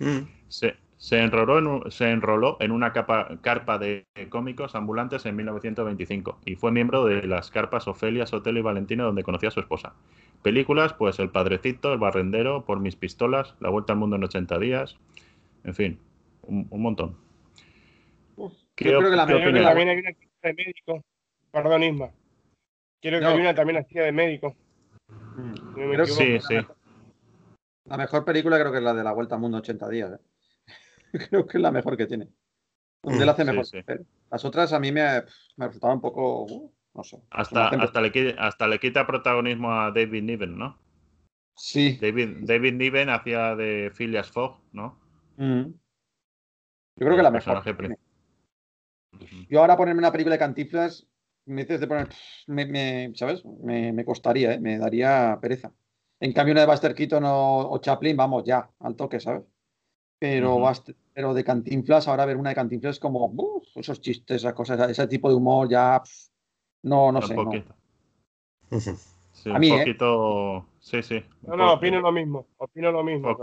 Mm. 0.00 0.26
Se, 0.48 0.74
se 0.96 1.20
enroló, 1.20 1.58
en, 1.58 1.66
un- 1.66 1.90
se 1.90 2.10
enroló 2.10 2.56
en 2.60 2.72
una 2.72 2.92
capa- 2.92 3.38
carpa 3.42 3.78
de 3.78 4.06
cómicos 4.28 4.74
ambulantes 4.74 5.24
en 5.26 5.36
1925 5.36 6.40
y 6.44 6.56
fue 6.56 6.72
miembro 6.72 7.04
de 7.04 7.22
las 7.26 7.50
carpas 7.50 7.86
Ofelia, 7.86 8.26
Sotelo 8.26 8.58
y 8.58 8.62
Valentino 8.62 9.04
donde 9.04 9.22
conoció 9.22 9.48
a 9.48 9.52
su 9.52 9.60
esposa. 9.60 9.94
Películas, 10.42 10.94
pues 10.94 11.18
El 11.20 11.30
Padrecito, 11.30 11.92
El 11.92 11.98
Barrendero, 11.98 12.64
Por 12.64 12.80
mis 12.80 12.96
pistolas, 12.96 13.54
La 13.60 13.68
Vuelta 13.70 13.92
al 13.92 13.98
Mundo 13.98 14.16
en 14.16 14.24
80 14.24 14.58
días, 14.58 14.96
en 15.64 15.74
fin, 15.74 15.98
un, 16.42 16.66
un 16.70 16.82
montón. 16.82 17.16
Uf, 18.36 18.52
¿Qué 18.74 18.86
yo 18.90 18.98
creo 18.98 19.10
que 19.10 19.16
la 19.16 19.24
opinas? 19.24 19.64
también 19.64 19.88
hay 19.90 19.98
una 19.98 20.10
de 20.42 20.54
médico. 20.54 21.04
Perdón, 21.52 21.82
Isma. 21.82 22.10
Creo 23.00 23.18
que 23.18 23.24
No. 23.24 23.30
hay 23.32 23.40
una 23.40 23.54
también 23.54 23.78
así 23.78 23.94
de 23.94 24.12
médico. 24.12 24.54
Mm. 25.08 25.54
No 25.54 25.86
me 25.86 25.94
Creo 25.94 26.06
que 26.06 26.12
Sí, 26.12 26.40
sí. 26.40 26.54
La 27.86 27.96
mejor 27.96 28.24
película 28.24 28.58
creo 28.58 28.70
que 28.70 28.78
es 28.78 28.84
la 28.84 28.94
de 28.94 29.02
la 29.02 29.12
Vuelta 29.12 29.34
al 29.34 29.40
Mundo 29.40 29.58
80 29.58 29.88
días. 29.88 30.12
¿eh? 30.12 30.68
creo 31.30 31.46
que 31.46 31.58
es 31.58 31.62
la 31.62 31.70
mejor 31.72 31.96
que 31.96 32.06
tiene. 32.06 32.28
Donde 33.02 33.22
él 33.22 33.28
hace 33.28 33.42
Sí, 33.44 33.48
mejor. 33.50 33.66
sí. 33.66 33.78
Las 34.30 34.44
otras 34.44 34.72
a 34.72 34.78
mí 34.80 34.92
me, 34.92 35.02
me 35.56 35.66
resultaban 35.66 35.96
un 35.96 36.00
poco. 36.02 36.44
uh, 36.44 36.72
no 36.94 37.02
sé. 37.02 37.18
Hasta, 37.30 37.68
hasta, 37.68 38.00
le, 38.00 38.34
hasta 38.38 38.68
le 38.68 38.78
quita 38.78 39.06
protagonismo 39.06 39.72
a 39.72 39.90
David 39.90 40.22
Niven, 40.22 40.58
¿no? 40.58 40.78
Sí. 41.56 41.98
David, 42.00 42.38
David 42.42 42.74
Niven 42.74 43.08
hacía 43.10 43.56
de 43.56 43.90
Phileas 43.94 44.30
Fogg, 44.30 44.60
¿no? 44.72 44.98
Mm. 45.36 45.62
Yo 46.96 47.06
creo 47.06 47.16
que 47.16 47.22
la 47.22 47.30
mejor. 47.30 47.62
Yo 49.48 49.60
ahora 49.60 49.76
ponerme 49.76 49.98
una 50.00 50.12
película 50.12 50.34
de 50.34 50.38
Cantinflas, 50.38 51.08
me 51.46 51.62
dices 51.62 51.80
de 51.80 51.86
poner. 51.86 52.08
Me, 52.46 52.66
me- 52.66 53.12
¿Sabes? 53.14 53.44
Me, 53.44 53.92
me 53.92 54.04
costaría, 54.04 54.54
¿eh? 54.54 54.60
me 54.60 54.78
daría 54.78 55.38
pereza. 55.40 55.72
En 56.20 56.32
cambio, 56.32 56.52
una 56.52 56.62
de 56.62 56.66
Buster 56.66 56.94
Keaton 56.94 57.24
o, 57.24 57.70
o 57.70 57.78
Chaplin, 57.78 58.16
vamos, 58.16 58.44
ya, 58.44 58.68
al 58.80 58.96
toque, 58.96 59.20
¿sabes? 59.20 59.42
Pero. 60.18 60.58
Buster- 60.58 60.96
pero 61.12 61.34
de 61.34 61.44
Cantinflas, 61.44 62.08
ahora 62.08 62.24
ver 62.24 62.36
una 62.36 62.50
de 62.50 62.54
Cantinflas 62.54 62.96
es 62.96 63.00
como, 63.00 63.26
uf, 63.26 63.64
esos 63.76 64.00
chistes, 64.00 64.36
esas 64.36 64.54
cosas, 64.54 64.88
ese 64.88 65.06
tipo 65.06 65.28
de 65.28 65.34
humor 65.34 65.68
ya, 65.68 66.00
no, 66.84 67.12
no 67.12 67.18
un 67.18 67.26
sé. 67.26 67.34
no. 67.34 67.50
Sí, 69.32 69.50
A 69.50 69.54
un 69.54 69.60
mí, 69.60 69.68
¿eh? 69.70 69.78
poquito. 69.80 70.66
Sí, 70.80 71.02
sí. 71.02 71.22
un 71.42 71.50
No, 71.50 71.56
no, 71.56 71.72
opino 71.74 72.00
lo 72.00 72.12
mismo. 72.12 72.46
Opino 72.58 72.92
lo 72.92 73.02
mismo. 73.02 73.36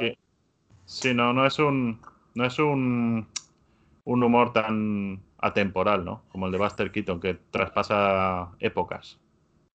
Sí, 0.85 1.13
no, 1.13 1.33
no 1.33 1.45
es 1.45 1.59
un. 1.59 1.99
No 2.35 2.45
es 2.45 2.57
un. 2.59 3.27
Un 4.05 4.23
humor 4.23 4.53
tan 4.53 5.21
atemporal, 5.39 6.03
¿no? 6.05 6.23
Como 6.29 6.47
el 6.47 6.51
de 6.51 6.57
Buster 6.57 6.91
Keaton, 6.91 7.19
que 7.19 7.37
traspasa 7.51 8.51
épocas 8.59 9.19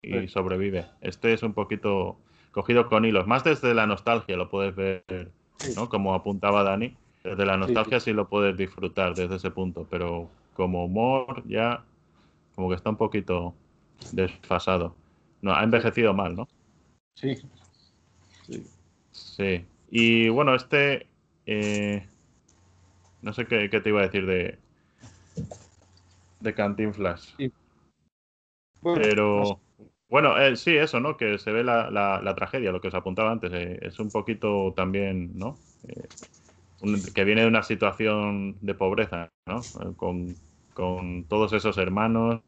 y 0.02 0.12
Sí. 0.22 0.28
sobrevive. 0.30 0.86
Este 1.02 1.34
es 1.34 1.44
un 1.44 1.54
poquito 1.54 2.18
cogido 2.52 2.88
con 2.88 3.06
hilos. 3.06 3.28
Más 3.28 3.44
desde 3.44 3.74
la 3.74 3.86
nostalgia 3.86 4.38
lo 4.38 4.50
puedes 4.50 4.76
ver, 4.76 5.32
¿no? 5.76 5.90
Como 5.90 6.14
apuntaba 6.14 6.64
Dani. 6.64 6.96
Desde 7.24 7.46
la 7.46 7.58
nostalgia 7.58 8.00
sí 8.00 8.14
lo 8.14 8.30
puedes 8.30 8.56
disfrutar 8.56 9.14
desde 9.16 9.36
ese 9.36 9.52
punto, 9.52 9.86
pero 9.90 10.30
como 10.56 10.86
humor 10.86 11.44
ya 11.48 11.84
como 12.56 12.70
que 12.70 12.76
está 12.76 12.90
un 12.90 12.98
poquito 12.98 13.54
desfasado. 14.12 14.96
No, 15.42 15.54
ha 15.54 15.64
envejecido 15.64 16.14
mal, 16.14 16.36
¿no? 16.36 16.48
Sí. 17.16 17.38
Sí. 18.46 18.64
Sí. 19.12 19.66
Y 19.92 20.30
bueno, 20.30 20.56
este. 20.56 21.08
eh, 21.46 22.06
no 23.22 23.34
sé 23.34 23.46
qué, 23.46 23.70
qué 23.70 23.82
te 23.82 23.90
iba 23.90 24.00
a 24.00 24.04
decir 24.04 24.26
de. 24.26 24.58
De 26.42 26.54
Cantinflas. 26.54 27.34
Bueno, 28.82 29.00
Pero. 29.02 29.62
Bueno, 30.10 30.38
eh, 30.40 30.56
sí, 30.56 30.76
eso, 30.76 31.00
¿no? 31.00 31.18
Que 31.18 31.38
se 31.38 31.52
ve 31.52 31.64
la, 31.64 31.92
la- 31.92 32.20
la 32.22 32.34
tragedia, 32.36 32.72
lo 32.72 32.82
que 32.82 32.88
os 32.88 32.94
apuntaba 32.96 33.32
antes. 33.32 33.52
eh, 33.54 33.78
es 33.84 34.00
un 34.00 34.10
poquito 34.12 34.74
también, 34.76 35.38
¿no? 35.38 35.60
Eh, 35.88 36.10
un- 36.82 37.04
que 37.04 37.24
viene 37.26 37.42
de 37.44 37.48
una 37.48 37.64
situación 37.64 38.58
de 38.62 38.76
pobreza, 38.76 39.32
¿no? 39.48 39.72
Eh, 39.82 39.96
Con, 39.98 40.38
con 40.74 41.26
todos 41.28 41.54
esos 41.54 41.78
hermanos, 41.78 42.42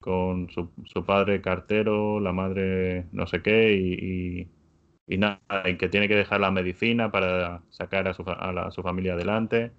con 0.00 0.50
su, 0.50 0.70
su 0.86 1.04
padre 1.06 1.40
cartero, 1.42 2.20
la 2.20 2.32
madre 2.32 3.06
no 3.12 3.26
sé 3.26 3.42
qué, 3.42 3.74
y, 3.74 4.42
y, 4.42 5.14
y 5.14 5.18
nada, 5.18 5.40
y 5.66 5.76
que 5.78 5.88
tiene 5.88 6.08
que 6.08 6.14
dejar 6.16 6.40
la 6.40 6.50
medicina 6.50 7.10
para 7.10 7.62
sacar 7.70 8.08
a 8.08 8.14
su, 8.14 8.24
fa- 8.24 8.34
a 8.34 8.52
la- 8.52 8.66
a 8.68 8.70
su 8.70 8.82
familia 8.82 9.14
adelante. 9.14 9.72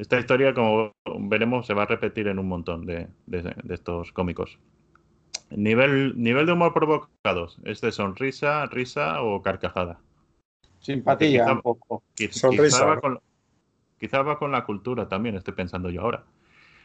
Esta 0.00 0.18
historia, 0.18 0.54
como 0.54 0.92
veremos, 1.28 1.66
se 1.66 1.74
va 1.74 1.82
a 1.82 1.86
repetir 1.86 2.26
en 2.28 2.38
un 2.38 2.48
montón 2.48 2.86
de, 2.86 3.08
de- 3.26 3.42
de 3.62 3.74
estos 3.74 4.12
cómicos. 4.12 4.58
Nivel, 5.50 6.14
nivel 6.16 6.46
de 6.46 6.52
humor 6.52 6.72
provocados, 6.72 7.58
¿es 7.64 7.82
de 7.82 7.92
sonrisa, 7.92 8.64
risa 8.66 9.20
o 9.22 9.42
carcajada? 9.42 10.00
simpatía 10.78 11.42
quizá- 11.44 11.52
un 11.52 11.60
poco. 11.60 12.02
Quiz- 12.16 12.32
Sonrisa, 12.32 12.64
quizá, 12.78 12.84
va 12.86 12.94
¿no? 12.94 13.00
con, 13.02 13.20
quizá 13.98 14.22
va 14.22 14.38
con 14.38 14.52
la 14.52 14.64
cultura 14.64 15.06
también, 15.06 15.34
estoy 15.34 15.52
pensando 15.52 15.90
yo 15.90 16.00
ahora. 16.00 16.24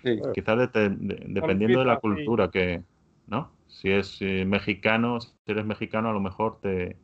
Sí. 0.04 0.20
Quizá 0.34 0.58
de- 0.58 0.68
de- 0.68 1.24
dependiendo 1.30 1.80
de 1.80 1.86
la 1.86 2.00
cultura 2.02 2.52
que, 2.52 2.84
¿no? 3.28 3.54
Si 3.68 3.92
es 3.92 4.18
eh, 4.22 4.44
mexicano, 4.46 5.22
si 5.22 5.32
eres 5.46 5.66
mexicano 5.66 6.10
a 6.10 6.14
lo 6.14 6.20
mejor 6.20 6.60
te, 6.60 6.98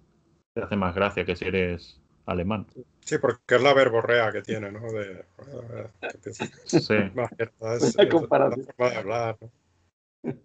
te 0.53 0.62
hace 0.62 0.76
más 0.76 0.93
gracia 0.93 1.24
que 1.24 1.38
si 1.38 1.45
eres 1.45 2.01
alemán. 2.26 2.67
Sí, 3.03 3.17
porque 3.17 3.55
es 3.55 3.61
la 3.61 3.74
verborrea 3.74 4.32
que 4.32 4.41
tiene, 4.41 4.72
¿no? 4.72 4.80
De, 4.91 5.26
Sí, 6.65 6.95
más 7.15 7.32
es 7.39 7.49
comparación. 8.11 8.65
la 8.67 8.74
forma 8.74 8.89
de 8.91 8.97
hablar, 8.97 9.38
¿no? 9.41 9.51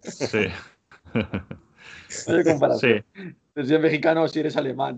sí. 0.01 0.47
Comparación. 2.45 3.03
Sí, 3.13 3.21
Si 3.55 3.59
eres 3.73 3.81
mexicano 3.81 4.23
o 4.23 4.27
si 4.27 4.39
eres 4.39 4.55
alemán. 4.55 4.97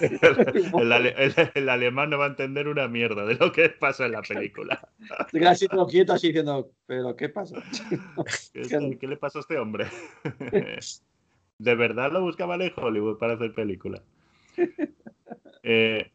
el, 0.00 0.70
el 0.78 0.92
ale- 0.92 1.14
el- 1.16 1.34
el 1.54 1.68
alemán 1.68 2.10
no 2.10 2.18
va 2.18 2.26
a 2.26 2.28
entender 2.28 2.68
una 2.68 2.88
mierda 2.88 3.24
de 3.24 3.34
lo 3.34 3.52
que 3.52 3.68
pasa 3.70 4.06
en 4.06 4.12
la 4.12 4.22
película. 4.22 4.88
Te 5.30 5.38
quedas 5.38 5.52
así 5.52 5.68
todo 5.68 5.86
quieto, 5.86 6.12
así 6.12 6.28
diciendo, 6.28 6.70
¿pero 6.86 7.16
qué 7.16 7.28
pasa? 7.28 7.56
¿Qué, 8.52 8.98
qué 9.00 9.06
le 9.06 9.16
pasa 9.16 9.38
a 9.38 9.40
este 9.40 9.58
hombre? 9.58 9.86
¿De 11.58 11.74
verdad 11.74 12.12
lo 12.12 12.20
buscaba 12.22 12.56
en 12.56 12.72
Hollywood 12.76 13.18
para 13.18 13.34
hacer 13.34 13.54
película? 13.54 14.02
Eh, 15.62 16.10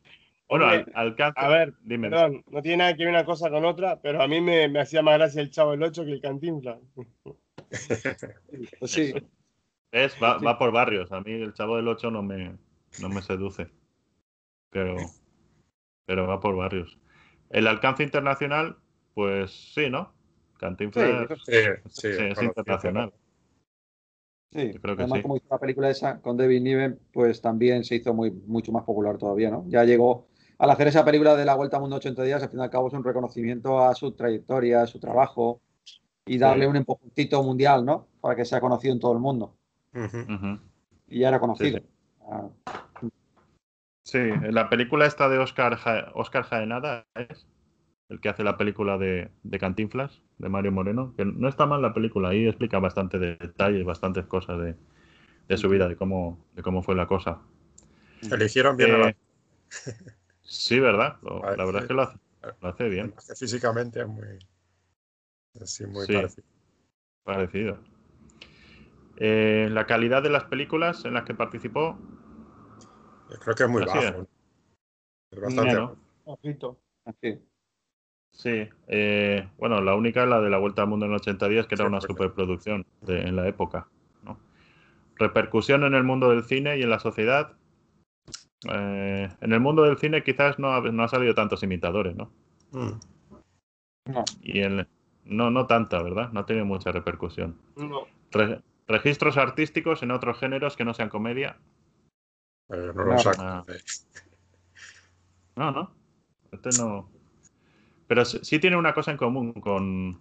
bueno, 0.49 0.65
Hombre, 0.65 0.85
al, 0.93 1.07
alcance. 1.07 1.39
A 1.39 1.47
ver, 1.49 1.73
dime. 1.81 2.09
perdón, 2.09 2.43
no 2.49 2.61
tiene 2.61 2.77
nada 2.77 2.95
que 2.95 3.03
ver 3.03 3.13
una 3.13 3.25
cosa 3.25 3.49
con 3.49 3.65
otra, 3.65 3.99
pero 4.01 4.21
a 4.21 4.27
mí 4.27 4.39
me, 4.39 4.67
me 4.69 4.79
hacía 4.79 5.01
más 5.01 5.17
gracia 5.17 5.41
el 5.41 5.51
Chavo 5.51 5.71
del 5.71 5.83
8 5.83 6.05
que 6.05 6.11
el 6.11 6.21
Cantinflas. 6.21 6.79
Pues 8.79 8.91
sí. 8.91 9.13
Es, 9.91 10.15
va, 10.21 10.37
va 10.37 10.57
por 10.57 10.71
barrios. 10.71 11.11
A 11.11 11.21
mí 11.21 11.31
el 11.31 11.53
chavo 11.53 11.77
del 11.77 11.87
8 11.87 12.11
no 12.11 12.23
me, 12.23 12.55
no 13.01 13.09
me 13.09 13.21
seduce. 13.21 13.69
Pero, 14.69 14.95
pero 16.05 16.27
va 16.27 16.39
por 16.39 16.55
barrios. 16.55 16.97
El 17.49 17.67
alcance 17.67 18.03
internacional, 18.03 18.77
pues 19.13 19.51
sí, 19.73 19.89
¿no? 19.89 20.13
Cantinflas 20.59 21.27
Sí, 21.45 21.51
Sí, 21.51 21.61
sí, 21.87 22.01
sí, 22.01 22.07
es 22.07 22.15
conocido, 22.15 22.43
internacional. 22.45 23.13
Sí, 24.53 24.73
Yo 24.73 24.81
creo 24.81 24.95
que 24.95 25.01
además 25.03 25.17
sí. 25.17 25.21
como 25.23 25.37
hizo 25.37 25.47
la 25.49 25.57
película 25.59 25.89
esa 25.89 26.21
con 26.21 26.37
David 26.37 26.61
Niven, 26.61 26.99
pues 27.11 27.41
también 27.41 27.83
se 27.83 27.95
hizo 27.95 28.13
muy, 28.13 28.31
mucho 28.31 28.71
más 28.71 28.83
popular 28.83 29.17
todavía, 29.17 29.51
¿no? 29.51 29.65
Ya 29.67 29.83
llegó, 29.83 30.27
al 30.57 30.69
hacer 30.69 30.87
esa 30.87 31.03
película 31.05 31.35
de 31.35 31.45
la 31.45 31.55
Vuelta 31.55 31.77
al 31.77 31.81
Mundo 31.81 31.97
80 31.97 32.23
días, 32.23 32.41
al 32.41 32.49
fin 32.49 32.59
y 32.59 32.63
al 32.63 32.69
cabo 32.69 32.87
es 32.87 32.93
un 32.93 33.03
reconocimiento 33.03 33.79
a 33.83 33.93
su 33.93 34.13
trayectoria, 34.13 34.81
a 34.83 34.87
su 34.87 34.99
trabajo 34.99 35.61
y 36.25 36.37
darle 36.37 36.63
Sí. 36.65 36.69
un 36.69 36.75
empujoncito 36.77 37.43
mundial, 37.43 37.85
¿no? 37.85 38.07
Para 38.21 38.35
que 38.35 38.45
sea 38.45 38.59
conocido 38.61 38.93
en 38.93 38.99
todo 38.99 39.13
el 39.13 39.19
mundo. 39.19 39.55
Y 41.07 41.19
ya 41.19 41.27
era 41.29 41.39
conocido. 41.39 41.79
Sí, 44.03 44.17
Ah, 44.19 44.49
la 44.51 44.69
película 44.69 45.05
esta 45.05 45.27
de 45.29 45.37
Oscar, 45.37 45.75
Ja- 45.75 46.11
Oscar 46.15 46.43
Jaenada 46.43 47.05
es 47.15 47.45
el 48.09 48.19
que 48.21 48.29
hace 48.29 48.43
la 48.43 48.57
película 48.57 48.97
de, 48.97 49.31
de 49.43 49.59
Cantinflas, 49.59 50.21
de 50.37 50.49
Mario 50.49 50.71
Moreno, 50.71 51.13
que 51.17 51.25
no 51.25 51.47
está 51.47 51.65
mal 51.65 51.81
la 51.81 51.93
película, 51.93 52.29
ahí 52.29 52.47
explica 52.47 52.79
bastante 52.79 53.19
de 53.19 53.35
detalles, 53.35 53.85
bastantes 53.85 54.25
cosas 54.25 54.59
de, 54.59 54.75
de 55.47 55.57
su 55.57 55.69
vida, 55.69 55.87
de 55.87 55.95
cómo, 55.95 56.45
de 56.55 56.63
cómo 56.63 56.83
fue 56.83 56.95
la 56.95 57.07
cosa. 57.07 57.41
Eligieron 58.31 58.77
bien 58.77 58.91
a 58.91 58.97
la 58.97 59.07
Eh, 59.09 59.15
sí, 60.43 60.79
¿verdad? 60.79 61.17
Lo- 61.21 61.41
la 61.41 61.65
verdad 61.65 61.81
es 61.83 61.87
que 61.87 61.93
lo 61.93 62.01
hace, 62.03 62.17
lo 62.61 62.69
hace 62.69 62.89
bien, 62.89 63.13
físicamente 63.37 64.01
es 64.01 64.07
muy, 64.07 64.39
así 65.61 65.85
muy 65.85 66.05
Sí. 66.05 66.13
parecido. 66.13 66.47
parecido. 67.23 67.77
Eh, 69.17 69.67
la 69.71 69.85
calidad 69.85 70.21
de 70.21 70.29
las 70.29 70.43
películas 70.45 71.03
en 71.05 71.13
las 71.15 71.23
que 71.23 71.33
participó, 71.33 71.97
Yo 73.29 73.37
creo 73.39 73.55
que 73.55 73.63
es 73.63 73.69
muy 73.69 73.81
Así 73.83 73.97
bajo. 73.97 74.21
es. 74.21 74.27
Es 75.31 75.39
bastante 75.41 75.75
Bueno. 75.75 75.81
bajo. 75.87 75.97
Ojito. 76.25 76.77
así. 77.05 77.39
Sí. 78.37 78.69
eh, 78.87 79.49
bueno, 79.57 79.81
la 79.81 79.95
única 79.95 80.23
es 80.23 80.29
la 80.29 80.39
de 80.39 80.49
la 80.49 80.57
Vuelta 80.59 80.83
al 80.83 80.87
Mundo 80.87 81.05
en 81.07 81.13
80 81.13 81.47
días, 81.49 81.67
que 81.67 81.75
era 81.75 81.83
Sí, 81.83 81.87
una 81.89 81.99
superproducción 82.01 82.85
de- 83.01 83.21
en 83.21 83.35
la 83.35 83.47
época. 83.47 83.87
¿no? 84.23 84.37
Repercusión 85.17 85.83
en 85.83 85.93
el 85.95 86.03
mundo 86.03 86.29
del 86.29 86.43
cine 86.43 86.77
y 86.77 86.83
en 86.83 86.89
la 86.89 86.99
sociedad. 86.99 87.53
Eh, 88.71 89.29
en 89.41 89.53
el 89.53 89.59
mundo 89.59 89.83
del 89.83 89.97
cine 89.97 90.23
quizás 90.23 90.57
no 90.59 90.73
ha, 90.73 90.81
no 90.81 91.03
ha 91.03 91.07
salido 91.07 91.33
tantos 91.35 91.61
imitadores, 91.63 92.15
¿no? 92.15 92.31
Mm. 92.71 92.99
No, 94.11 94.23
Y 94.41 94.59
en, 94.61 94.87
no, 95.25 95.51
no 95.51 95.67
tanta, 95.67 96.01
¿verdad? 96.01 96.31
No 96.31 96.39
ha 96.39 96.45
tenido 96.45 96.65
mucha 96.65 96.91
repercusión. 96.91 97.57
No. 97.75 98.07
Re- 98.31 98.61
registros 98.87 99.37
artísticos 99.37 100.01
en 100.03 100.11
otros 100.11 100.39
géneros 100.39 100.77
que 100.77 100.85
no 100.85 100.93
sean 100.93 101.09
comedia. 101.09 101.57
Eh, 102.69 102.91
no 102.95 103.03
No. 103.03 103.03
lo 103.03 103.17
saco. 103.17 103.41
Ah. 103.41 103.65
No, 105.55 105.71
no. 105.71 105.91
Este 106.51 106.69
no. 106.81 107.09
Pero 108.07 108.23
sí, 108.25 108.59
tiene 108.59 108.77
una 108.77 108.93
cosa 108.93 109.11
en 109.11 109.17
común 109.17 109.53
con, 109.53 110.19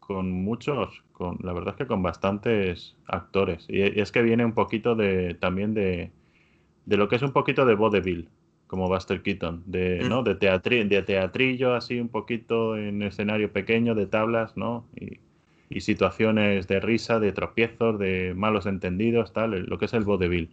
con 0.00 0.30
muchos, 0.30 1.02
con, 1.12 1.38
la 1.42 1.52
verdad 1.52 1.74
es 1.74 1.78
que 1.78 1.86
con 1.86 2.02
bastantes 2.02 2.96
actores. 3.06 3.66
Y, 3.68 3.78
y 3.80 4.00
es 4.00 4.10
que 4.10 4.22
viene 4.22 4.44
un 4.44 4.52
poquito 4.52 4.94
de 4.96 5.34
también 5.34 5.72
de, 5.74 6.10
de 6.86 6.96
lo 6.96 7.08
que 7.08 7.16
es 7.16 7.22
un 7.22 7.32
poquito 7.32 7.64
de 7.64 7.74
vodevil, 7.74 8.28
como 8.66 8.88
Buster 8.88 9.22
Keaton, 9.22 9.62
de, 9.66 10.00
Mm. 10.02 10.08
¿no? 10.08 10.22
de, 10.22 10.38
teatri- 10.38 10.88
de 10.88 11.02
teatrillo 11.02 11.74
así 11.74 12.00
un 12.00 12.08
poquito 12.08 12.76
en 12.76 13.02
escenario 13.02 13.52
pequeño, 13.52 13.94
de 13.94 14.06
tablas, 14.06 14.56
¿no? 14.56 14.84
Y, 14.96 15.20
y 15.72 15.80
situaciones 15.82 16.66
de 16.66 16.80
risa, 16.80 17.20
de 17.20 17.30
tropiezos, 17.32 17.96
de 17.98 18.34
malos 18.34 18.66
entendidos, 18.66 19.32
tal, 19.32 19.66
lo 19.66 19.78
que 19.78 19.84
es 19.84 19.94
el 19.94 20.02
vodevil. 20.02 20.50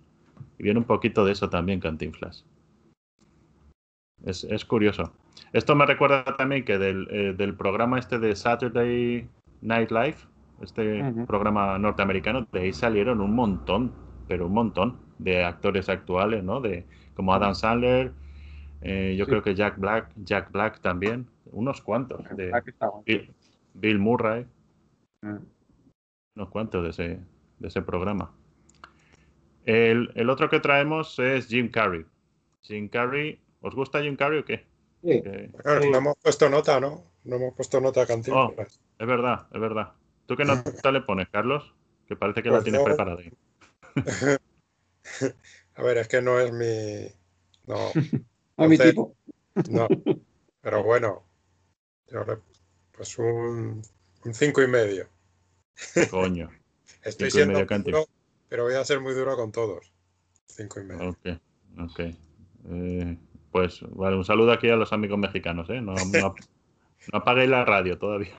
Y 0.60 0.64
viene 0.64 0.80
un 0.80 0.86
poquito 0.86 1.26
de 1.26 1.32
eso 1.32 1.50
también, 1.50 1.80
Cantinflas. 1.80 2.46
Es, 4.24 4.44
es 4.44 4.64
curioso. 4.66 5.12
Esto 5.54 5.76
me 5.76 5.86
recuerda 5.86 6.24
también 6.38 6.66
que 6.66 6.78
del, 6.78 7.08
eh, 7.10 7.34
del 7.38 7.56
programa 7.56 8.00
este 8.00 8.20
de 8.20 8.36
Saturday 8.36 9.28
Night 9.62 9.92
Live, 9.92 10.18
este 10.62 11.04
programa 11.28 11.78
norteamericano, 11.80 12.48
de 12.52 12.60
ahí 12.60 12.74
salieron 12.74 13.22
un 13.22 13.34
montón, 13.36 13.94
pero 14.28 14.48
un 14.48 14.54
montón 14.54 15.00
de 15.20 15.44
actores 15.44 15.88
actuales, 15.90 16.44
¿no? 16.44 16.60
De, 16.62 16.86
como 17.16 17.34
Adam 17.34 17.56
Sandler, 17.56 18.12
eh, 18.82 19.16
yo 19.18 19.26
Sí. 19.26 19.30
creo 19.32 19.44
que 19.44 19.56
Jack 19.56 19.78
Black, 19.80 20.12
Jack 20.18 20.52
Black 20.52 20.80
también, 20.82 21.28
unos 21.52 21.82
cuantos. 21.82 22.24
De. 22.36 22.52
Bill, 23.06 23.34
Bill 23.74 24.00
Murray, 24.00 24.46
unos 26.36 26.50
cuantos 26.50 26.84
de 26.84 26.90
ese, 26.90 27.20
de 27.60 27.68
ese 27.68 27.82
programa. 27.82 28.32
El, 29.66 30.12
el 30.16 30.30
otro 30.30 30.50
que 30.50 30.60
traemos 30.60 31.18
es 31.20 31.48
Jim 31.48 31.70
Carrey. 31.70 32.06
Jim 32.62 32.88
Carrey, 32.90 33.40
¿os 33.62 33.76
gusta 33.76 34.02
Jim 34.02 34.16
Carrey 34.16 34.40
o 34.40 34.46
qué? 34.46 34.66
Sí. 35.04 35.22
Sí. 35.24 35.52
no 35.92 35.98
hemos 35.98 36.18
puesto 36.18 36.50
nota, 36.50 36.80
¿no? 36.80 37.04
No 37.24 37.36
hemos 37.36 37.54
puesto 37.56 37.80
nota 37.80 38.02
a 38.02 38.08
Oh, 38.32 38.54
es 39.00 39.08
verdad, 39.08 39.48
es 39.54 39.60
verdad. 39.62 39.94
¿Tú 40.26 40.36
qué 40.36 40.44
nota 40.46 40.92
le 40.92 41.02
pones, 41.02 41.30
Carlos? 41.30 41.74
Que 42.08 42.16
parece 42.16 42.42
que 42.42 42.50
la 42.50 42.56
Pues 42.56 42.64
tienes 42.64 42.82
yo- 42.82 42.86
preparada. 42.86 43.22
ahí. 43.22 43.32
A 45.76 45.82
ver, 45.84 45.98
es 45.98 46.08
que 46.08 46.22
no 46.22 46.40
es 46.40 46.52
mi. 46.52 47.08
No, 47.68 47.92
No 48.58 48.68
mi 48.68 48.78
tipo. 48.78 49.16
no. 49.70 49.88
Pero 50.62 50.84
bueno, 50.84 51.24
yo 52.08 52.24
le- 52.24 52.40
pues 52.92 53.18
un, 53.20 53.82
un 54.26 54.34
cinco 54.34 54.62
y 54.64 54.68
medio. 54.68 55.08
Coño. 56.10 56.50
Estoy 57.04 57.30
Cinco 57.30 57.46
siendo 57.46 57.60
medio 57.60 57.80
duro, 57.84 58.06
pero 58.50 58.64
voy 58.64 58.74
a 58.74 58.84
ser 58.84 59.00
muy 59.00 59.14
duro 59.14 59.36
con 59.36 59.52
todos. 59.52 59.92
Cinco 60.48 60.80
y 60.80 60.84
medio. 60.86 61.10
Ok, 61.10 61.28
ok. 61.80 62.00
Eh, 62.70 63.18
pues 63.52 63.82
vale, 63.90 64.16
un 64.18 64.26
saludo 64.26 64.52
aquí 64.52 64.70
a 64.70 64.76
los 64.76 64.94
amigos 64.94 65.18
mexicanos, 65.18 65.70
¿eh? 65.70 65.82
No, 65.82 66.06
no, 66.06 66.26
ap- 66.26 66.40
no 67.14 67.20
apaguéis 67.20 67.50
la 67.50 67.66
radio 67.66 67.98
todavía. 67.98 68.34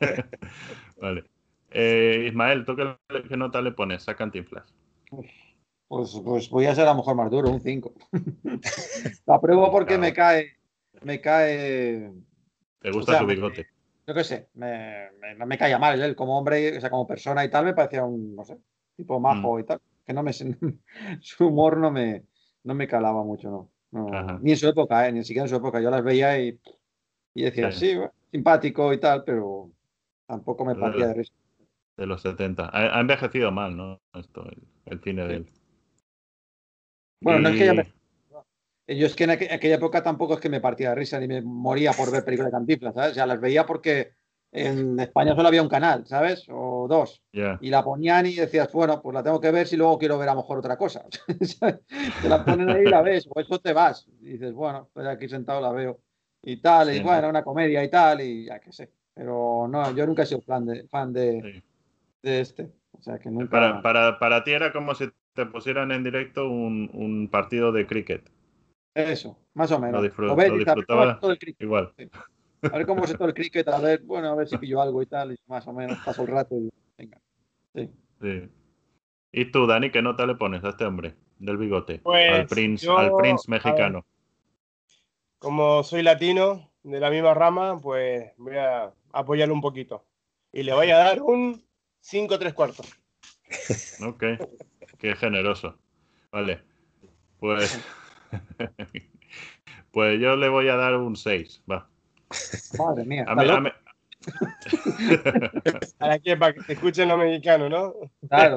vale. 1.00 1.24
Eh, 1.70 2.26
Ismael, 2.28 2.64
¿tú 2.64 2.76
qué, 2.76 2.96
qué 3.28 3.36
nota 3.36 3.62
le 3.62 3.72
pones 3.72 4.08
a 4.08 4.14
Cantinflas? 4.14 4.74
Pues, 5.88 6.20
pues 6.24 6.48
voy 6.50 6.66
a 6.66 6.74
ser 6.74 6.86
a 6.86 6.92
lo 6.92 6.96
mejor 6.98 7.14
más 7.16 7.30
duro, 7.30 7.50
un 7.50 7.60
5. 7.60 7.92
La 9.26 9.40
pruebo 9.40 9.70
porque 9.70 9.98
me 9.98 10.12
cae, 10.12 10.56
me 11.02 11.20
cae, 11.20 12.10
¿Te 12.80 12.90
gusta 12.90 13.12
O 13.12 13.14
sea, 13.14 13.20
su 13.20 13.26
me- 13.26 13.34
bigote? 13.34 13.66
yo 14.06 14.14
qué 14.14 14.24
sé, 14.24 14.48
me, 14.54 15.10
me- 15.20 15.34
no 15.36 15.46
me 15.46 15.58
caía 15.58 15.78
mal 15.78 16.00
él 16.00 16.16
como 16.16 16.38
hombre, 16.38 16.76
o 16.76 16.80
sea, 16.80 16.90
como 16.90 17.06
persona 17.06 17.44
y 17.44 17.50
tal, 17.50 17.64
me 17.64 17.74
parecía 17.74 18.04
un, 18.04 18.34
no 18.34 18.44
sé, 18.44 18.58
tipo 18.96 19.20
majo 19.20 19.58
y 19.60 19.64
tal. 19.64 19.80
Que 20.04 20.12
no 20.12 20.22
me, 20.22 20.32
su 21.20 21.46
humor 21.46 21.76
no 21.78 21.90
me, 21.90 22.24
no 22.64 22.74
me 22.74 22.88
calaba 22.88 23.22
mucho, 23.22 23.50
no. 23.50 23.70
No. 23.92 24.38
Ni 24.40 24.52
en 24.52 24.56
su 24.56 24.66
época, 24.68 25.06
¿eh? 25.06 25.12
ni 25.12 25.22
siquiera 25.22 25.44
en 25.44 25.50
su 25.50 25.56
época. 25.56 25.80
Yo 25.80 25.90
las 25.90 26.02
veía 26.02 26.40
y, 26.40 26.58
y 27.34 27.42
decía, 27.42 27.70
Sí. 27.70 27.90
sí, 27.90 27.96
bueno, 27.96 28.12
simpático 28.30 28.92
y 28.92 28.98
tal, 28.98 29.22
pero 29.24 29.70
tampoco 30.26 30.64
me 30.64 30.74
partía 30.74 31.08
de- 31.08 31.14
risa. 31.14 31.32
De 31.96 32.06
los 32.06 32.22
70. 32.22 32.66
Ha, 32.72 32.96
ha 32.96 33.00
envejecido 33.00 33.52
mal, 33.52 33.76
¿no? 33.76 34.00
Esto, 34.14 34.44
el, 34.50 34.62
el 34.86 35.00
cine 35.02 35.26
de 35.26 35.34
él. 35.36 35.46
Bueno, 37.20 37.40
no 37.40 37.48
es 37.50 37.58
que 37.58 37.66
ya 37.66 37.74
Y- 37.74 37.76
me- 37.76 37.92
Yo 38.96 39.06
es 39.06 39.14
que 39.14 39.24
en 39.24 39.30
aqu- 39.30 39.52
aquella 39.52 39.76
época 39.76 40.02
tampoco 40.02 40.34
es 40.34 40.40
que 40.40 40.48
me 40.48 40.60
partía 40.60 40.88
de 40.90 40.94
risa 40.96 41.20
ni 41.20 41.28
me 41.28 41.40
moría 41.42 41.92
por 41.92 42.10
ver 42.10 42.24
películas 42.24 42.50
de 42.50 42.56
Cantinflas, 42.58 42.94
¿sabes? 42.94 43.12
O 43.12 43.14
sea, 43.14 43.26
las 43.26 43.40
veía 43.40 43.64
porque 43.66 44.14
en 44.52 45.00
España 45.00 45.34
solo 45.34 45.48
había 45.48 45.62
un 45.62 45.68
canal, 45.68 46.06
¿sabes? 46.06 46.46
O 46.50 46.86
dos. 46.88 47.22
Y 47.32 47.70
la 47.70 47.82
ponían 47.82 48.26
y 48.26 48.34
decías, 48.34 48.70
bueno, 48.72 49.00
pues 49.00 49.14
la 49.14 49.22
tengo 49.22 49.40
que 49.40 49.50
ver 49.50 49.66
si 49.66 49.76
luego 49.76 49.98
quiero 49.98 50.18
ver 50.18 50.28
a 50.28 50.34
lo 50.34 50.42
mejor 50.42 50.58
otra 50.58 50.76
cosa. 50.76 51.04
Te 52.22 52.28
la 52.28 52.44
ponen 52.44 52.68
ahí 52.70 52.82
y 52.84 52.88
la 52.90 53.00
ves, 53.02 53.26
o 53.34 53.40
eso 53.40 53.58
te 53.60 53.72
vas. 53.72 54.06
Y 54.20 54.32
dices, 54.32 54.52
bueno, 54.52 54.84
estoy 54.88 55.06
aquí 55.06 55.28
sentado, 55.28 55.60
la 55.60 55.72
veo. 55.72 55.98
Y 56.42 56.58
tal, 56.60 56.94
y 56.94 57.00
bueno, 57.00 57.28
una 57.30 57.42
comedia 57.42 57.82
y 57.82 57.90
tal, 57.90 58.20
y 58.20 58.44
ya 58.46 58.58
que 58.60 58.72
sé. 58.72 58.90
Pero 59.14 59.66
no, 59.68 59.94
yo 59.94 60.06
nunca 60.06 60.22
he 60.22 60.26
sido 60.26 60.42
fan 60.42 60.66
de, 60.66 60.86
fan 60.88 61.12
de, 61.12 61.40
Sí. 61.42 61.62
de 62.22 62.40
este. 62.40 62.72
O 62.92 63.00
sea, 63.02 63.18
que 63.18 63.30
nunca. 63.30 63.50
Para, 63.50 63.80
para, 63.82 64.18
para 64.18 64.44
ti 64.44 64.52
era 64.52 64.72
como 64.72 64.94
si 64.94 65.08
te 65.34 65.46
pusieran 65.46 65.92
en 65.92 66.04
directo 66.04 66.48
un, 66.48 66.90
un 66.92 67.28
partido 67.28 67.72
de 67.72 67.86
cricket. 67.86 68.28
Eso, 68.94 69.38
más 69.54 69.70
o 69.72 69.78
menos. 69.78 70.02
Lo 70.02 70.08
disfrut- 70.08 70.48
lo 70.48 70.58
disfrutaba. 70.58 71.18
todo 71.20 71.30
el 71.32 71.38
cricket. 71.38 71.62
Igual. 71.62 71.94
A 72.62 72.76
ver 72.76 72.86
cómo 72.86 73.06
se 73.06 73.14
todo 73.14 73.28
el 73.28 73.34
cricket, 73.34 73.66
a 73.68 73.80
ver, 73.80 74.02
bueno, 74.02 74.28
a 74.28 74.34
ver 74.34 74.48
si 74.48 74.56
pillo 74.56 74.80
algo 74.80 75.02
y 75.02 75.06
tal, 75.06 75.32
y 75.32 75.36
más 75.46 75.66
o 75.66 75.72
menos 75.72 75.98
paso 76.04 76.22
el 76.22 76.28
rato 76.28 76.54
y 76.56 76.70
venga. 76.96 77.20
Sí. 77.74 77.90
Sí. 78.20 78.48
¿Y 79.32 79.44
tú, 79.46 79.66
Dani, 79.66 79.90
qué 79.90 80.00
nota 80.00 80.26
le 80.26 80.36
pones 80.36 80.62
a 80.62 80.68
este 80.68 80.84
hombre 80.84 81.16
del 81.38 81.56
bigote? 81.56 81.98
Pues, 81.98 82.32
al 82.32 82.46
Prince, 82.46 82.86
yo- 82.86 82.98
al 82.98 83.16
Prince 83.16 83.50
ver. 83.50 83.62
mexicano. 83.62 84.06
Como 85.38 85.82
soy 85.82 86.02
latino, 86.02 86.70
de 86.84 87.00
la 87.00 87.10
misma 87.10 87.34
rama, 87.34 87.80
pues 87.80 88.30
voy 88.36 88.56
a 88.56 88.92
apoyarlo 89.12 89.54
un 89.54 89.60
poquito. 89.60 90.04
Y 90.52 90.62
le 90.62 90.72
voy 90.72 90.90
a 90.90 90.98
dar 90.98 91.22
un 91.22 91.64
5 92.00 92.38
3 92.38 92.54
cuartos. 92.54 92.86
Ok. 94.04 94.24
Qué 94.98 95.16
generoso. 95.16 95.78
Vale. 96.30 96.62
Pues. 97.38 97.80
pues 99.90 100.20
yo 100.20 100.36
le 100.36 100.48
voy 100.48 100.68
a 100.68 100.76
dar 100.76 100.96
un 100.96 101.16
6. 101.16 101.62
Va. 101.70 101.88
Madre 102.78 103.04
mía. 103.04 103.24
A 103.26 103.34
mí- 103.34 103.42
está 103.42 103.54
a 103.54 103.60
loco. 103.60 103.60
mí- 103.62 103.70
Para 105.98 106.18
que, 106.20 106.36
para 106.36 106.52
que 106.54 106.60
te 106.62 106.72
escuchen 106.74 107.08
los 107.08 107.18
mexicanos, 107.18 107.68
¿no? 107.70 107.94
Claro. 108.28 108.56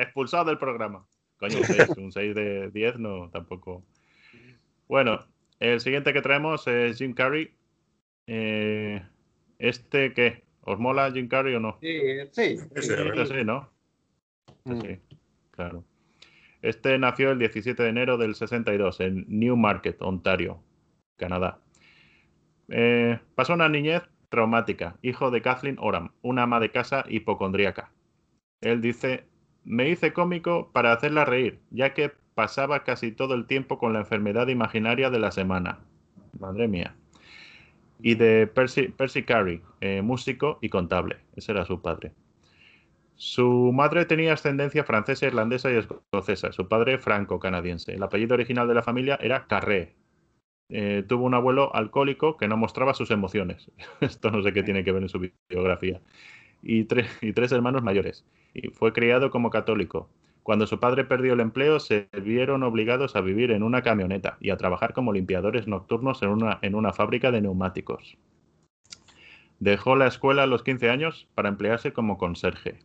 expulsado, 0.00 0.44
del 0.44 0.58
programa. 0.58 1.04
Coño, 1.38 1.58
un 1.58 1.64
6, 1.64 1.88
un 1.96 2.12
6 2.12 2.34
de 2.34 2.70
10 2.70 2.98
no, 2.98 3.30
tampoco. 3.30 3.82
Bueno, 4.88 5.18
el 5.58 5.80
siguiente 5.80 6.12
que 6.12 6.22
traemos 6.22 6.66
es 6.68 6.98
Jim 6.98 7.14
Carrey. 7.14 7.52
Eh, 8.28 9.02
¿Este 9.58 10.12
qué? 10.12 10.44
¿Os 10.60 10.78
mola 10.78 11.10
Jim 11.12 11.26
Carrey 11.28 11.54
o 11.56 11.60
no? 11.60 11.76
Sí, 11.80 12.00
sí. 12.32 12.56
Este 12.74 13.26
sí, 13.26 13.44
¿no? 13.44 13.68
Mm. 14.64 14.80
Sí, 14.80 15.00
claro. 15.50 15.84
Este 16.62 16.96
nació 16.98 17.32
el 17.32 17.38
17 17.38 17.82
de 17.82 17.88
enero 17.88 18.16
del 18.16 18.34
62 18.34 19.00
en 19.00 19.24
Newmarket, 19.28 20.00
Ontario, 20.00 20.62
Canadá. 21.16 21.58
Eh, 22.68 23.18
pasó 23.34 23.54
una 23.54 23.68
niñez 23.68 24.02
traumática, 24.28 24.96
hijo 25.02 25.30
de 25.30 25.42
Kathleen 25.42 25.76
Oram, 25.80 26.10
una 26.22 26.42
ama 26.42 26.60
de 26.60 26.70
casa 26.70 27.04
hipocondríaca. 27.08 27.92
Él 28.60 28.80
dice, 28.80 29.26
me 29.64 29.88
hice 29.88 30.12
cómico 30.12 30.70
para 30.72 30.92
hacerla 30.92 31.24
reír, 31.24 31.60
ya 31.70 31.94
que 31.94 32.12
pasaba 32.34 32.84
casi 32.84 33.12
todo 33.12 33.34
el 33.34 33.46
tiempo 33.46 33.78
con 33.78 33.92
la 33.92 34.00
enfermedad 34.00 34.48
imaginaria 34.48 35.10
de 35.10 35.18
la 35.18 35.30
semana. 35.30 35.78
Madre 36.38 36.68
mía. 36.68 36.96
Y 38.00 38.16
de 38.16 38.46
Percy, 38.46 38.88
Percy 38.88 39.22
Carey, 39.22 39.62
eh, 39.80 40.02
músico 40.02 40.58
y 40.60 40.68
contable. 40.68 41.18
Ese 41.36 41.52
era 41.52 41.64
su 41.64 41.80
padre. 41.80 42.12
Su 43.16 43.70
madre 43.72 44.04
tenía 44.04 44.32
ascendencia 44.32 44.82
francesa, 44.84 45.26
irlandesa 45.26 45.70
y 45.70 45.76
escocesa. 45.76 46.52
Su 46.52 46.68
padre 46.68 46.98
franco-canadiense. 46.98 47.92
El 47.92 48.02
apellido 48.02 48.34
original 48.34 48.66
de 48.66 48.74
la 48.74 48.82
familia 48.82 49.16
era 49.20 49.46
Carré. 49.46 49.94
Eh, 50.70 51.04
tuvo 51.08 51.24
un 51.26 51.34
abuelo 51.34 51.74
alcohólico 51.74 52.36
que 52.36 52.48
no 52.48 52.56
mostraba 52.56 52.94
sus 52.94 53.10
emociones. 53.10 53.70
Esto 54.00 54.30
no 54.30 54.42
sé 54.42 54.52
qué 54.52 54.62
tiene 54.62 54.84
que 54.84 54.92
ver 54.92 55.02
en 55.02 55.08
su 55.08 55.20
biografía. 55.48 56.00
Y, 56.62 56.84
tre- 56.86 57.08
y 57.22 57.32
tres 57.32 57.52
hermanos 57.52 57.82
mayores. 57.82 58.24
Y 58.54 58.68
fue 58.70 58.92
criado 58.92 59.30
como 59.30 59.50
católico. 59.50 60.08
Cuando 60.42 60.66
su 60.66 60.80
padre 60.80 61.04
perdió 61.04 61.34
el 61.34 61.40
empleo, 61.40 61.80
se 61.80 62.08
vieron 62.22 62.62
obligados 62.64 63.16
a 63.16 63.20
vivir 63.22 63.50
en 63.52 63.62
una 63.62 63.82
camioneta 63.82 64.38
y 64.40 64.50
a 64.50 64.56
trabajar 64.58 64.94
como 64.94 65.12
limpiadores 65.12 65.68
nocturnos 65.68 66.22
en 66.22 66.30
una, 66.30 66.58
en 66.62 66.74
una 66.74 66.92
fábrica 66.92 67.30
de 67.30 67.42
neumáticos. 67.42 68.18
Dejó 69.58 69.96
la 69.96 70.06
escuela 70.06 70.44
a 70.44 70.46
los 70.46 70.62
15 70.62 70.90
años 70.90 71.26
para 71.34 71.48
emplearse 71.48 71.92
como 71.92 72.18
conserje. 72.18 72.78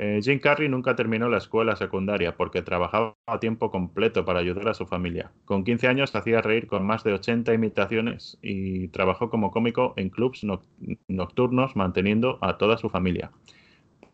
Eh, 0.00 0.20
Jim 0.22 0.38
Carrey 0.38 0.68
nunca 0.68 0.94
terminó 0.94 1.28
la 1.28 1.38
escuela 1.38 1.74
secundaria 1.74 2.36
porque 2.36 2.62
trabajaba 2.62 3.16
a 3.26 3.40
tiempo 3.40 3.72
completo 3.72 4.24
para 4.24 4.38
ayudar 4.38 4.68
a 4.68 4.74
su 4.74 4.86
familia. 4.86 5.32
Con 5.44 5.64
15 5.64 5.88
años 5.88 6.14
hacía 6.14 6.40
reír 6.40 6.68
con 6.68 6.86
más 6.86 7.02
de 7.02 7.14
80 7.14 7.52
imitaciones 7.52 8.38
y 8.40 8.88
trabajó 8.88 9.28
como 9.28 9.50
cómico 9.50 9.94
en 9.96 10.10
clubs 10.10 10.44
noc- 10.44 10.62
nocturnos 11.08 11.74
manteniendo 11.74 12.38
a 12.42 12.58
toda 12.58 12.78
su 12.78 12.88
familia. 12.90 13.32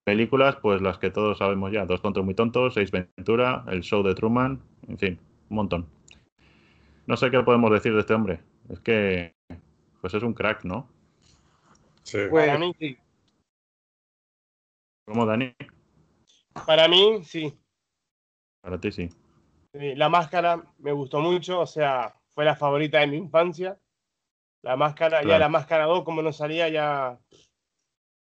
Películas, 0.04 0.56
pues 0.56 0.80
las 0.80 0.96
que 0.98 1.10
todos 1.10 1.38
sabemos 1.38 1.70
ya, 1.70 1.84
Dos 1.84 2.00
tontos 2.00 2.24
muy 2.24 2.34
tontos, 2.34 2.74
Seis 2.74 2.90
Ventura, 2.90 3.64
El 3.68 3.82
show 3.82 4.02
de 4.02 4.14
Truman, 4.14 4.60
en 4.88 4.98
fin, 4.98 5.18
un 5.50 5.56
montón. 5.56 5.86
No 7.06 7.18
sé 7.18 7.30
qué 7.30 7.42
podemos 7.42 7.70
decir 7.70 7.92
de 7.92 8.00
este 8.00 8.14
hombre. 8.14 8.40
Es 8.70 8.80
que, 8.80 9.34
pues 10.00 10.14
es 10.14 10.22
un 10.22 10.32
crack, 10.32 10.64
¿no? 10.64 10.88
Sí. 12.02 12.18
Pues- 12.30 12.58
mí, 12.58 12.72
sí. 12.78 12.96
¿Cómo, 15.06 15.26
Dani? 15.26 15.52
Para 16.66 16.88
mí, 16.88 17.22
sí. 17.24 17.56
Para 18.60 18.80
ti 18.80 18.92
sí. 18.92 19.08
La 19.72 20.08
máscara 20.08 20.62
me 20.78 20.92
gustó 20.92 21.20
mucho, 21.20 21.60
o 21.60 21.66
sea, 21.66 22.14
fue 22.28 22.44
la 22.44 22.54
favorita 22.54 23.00
de 23.00 23.08
mi 23.08 23.16
infancia. 23.16 23.78
La 24.62 24.76
máscara, 24.76 25.22
ya 25.22 25.38
la 25.38 25.48
máscara 25.48 25.84
2, 25.84 26.04
como 26.04 26.22
no 26.22 26.32
salía, 26.32 26.68
ya 26.68 27.18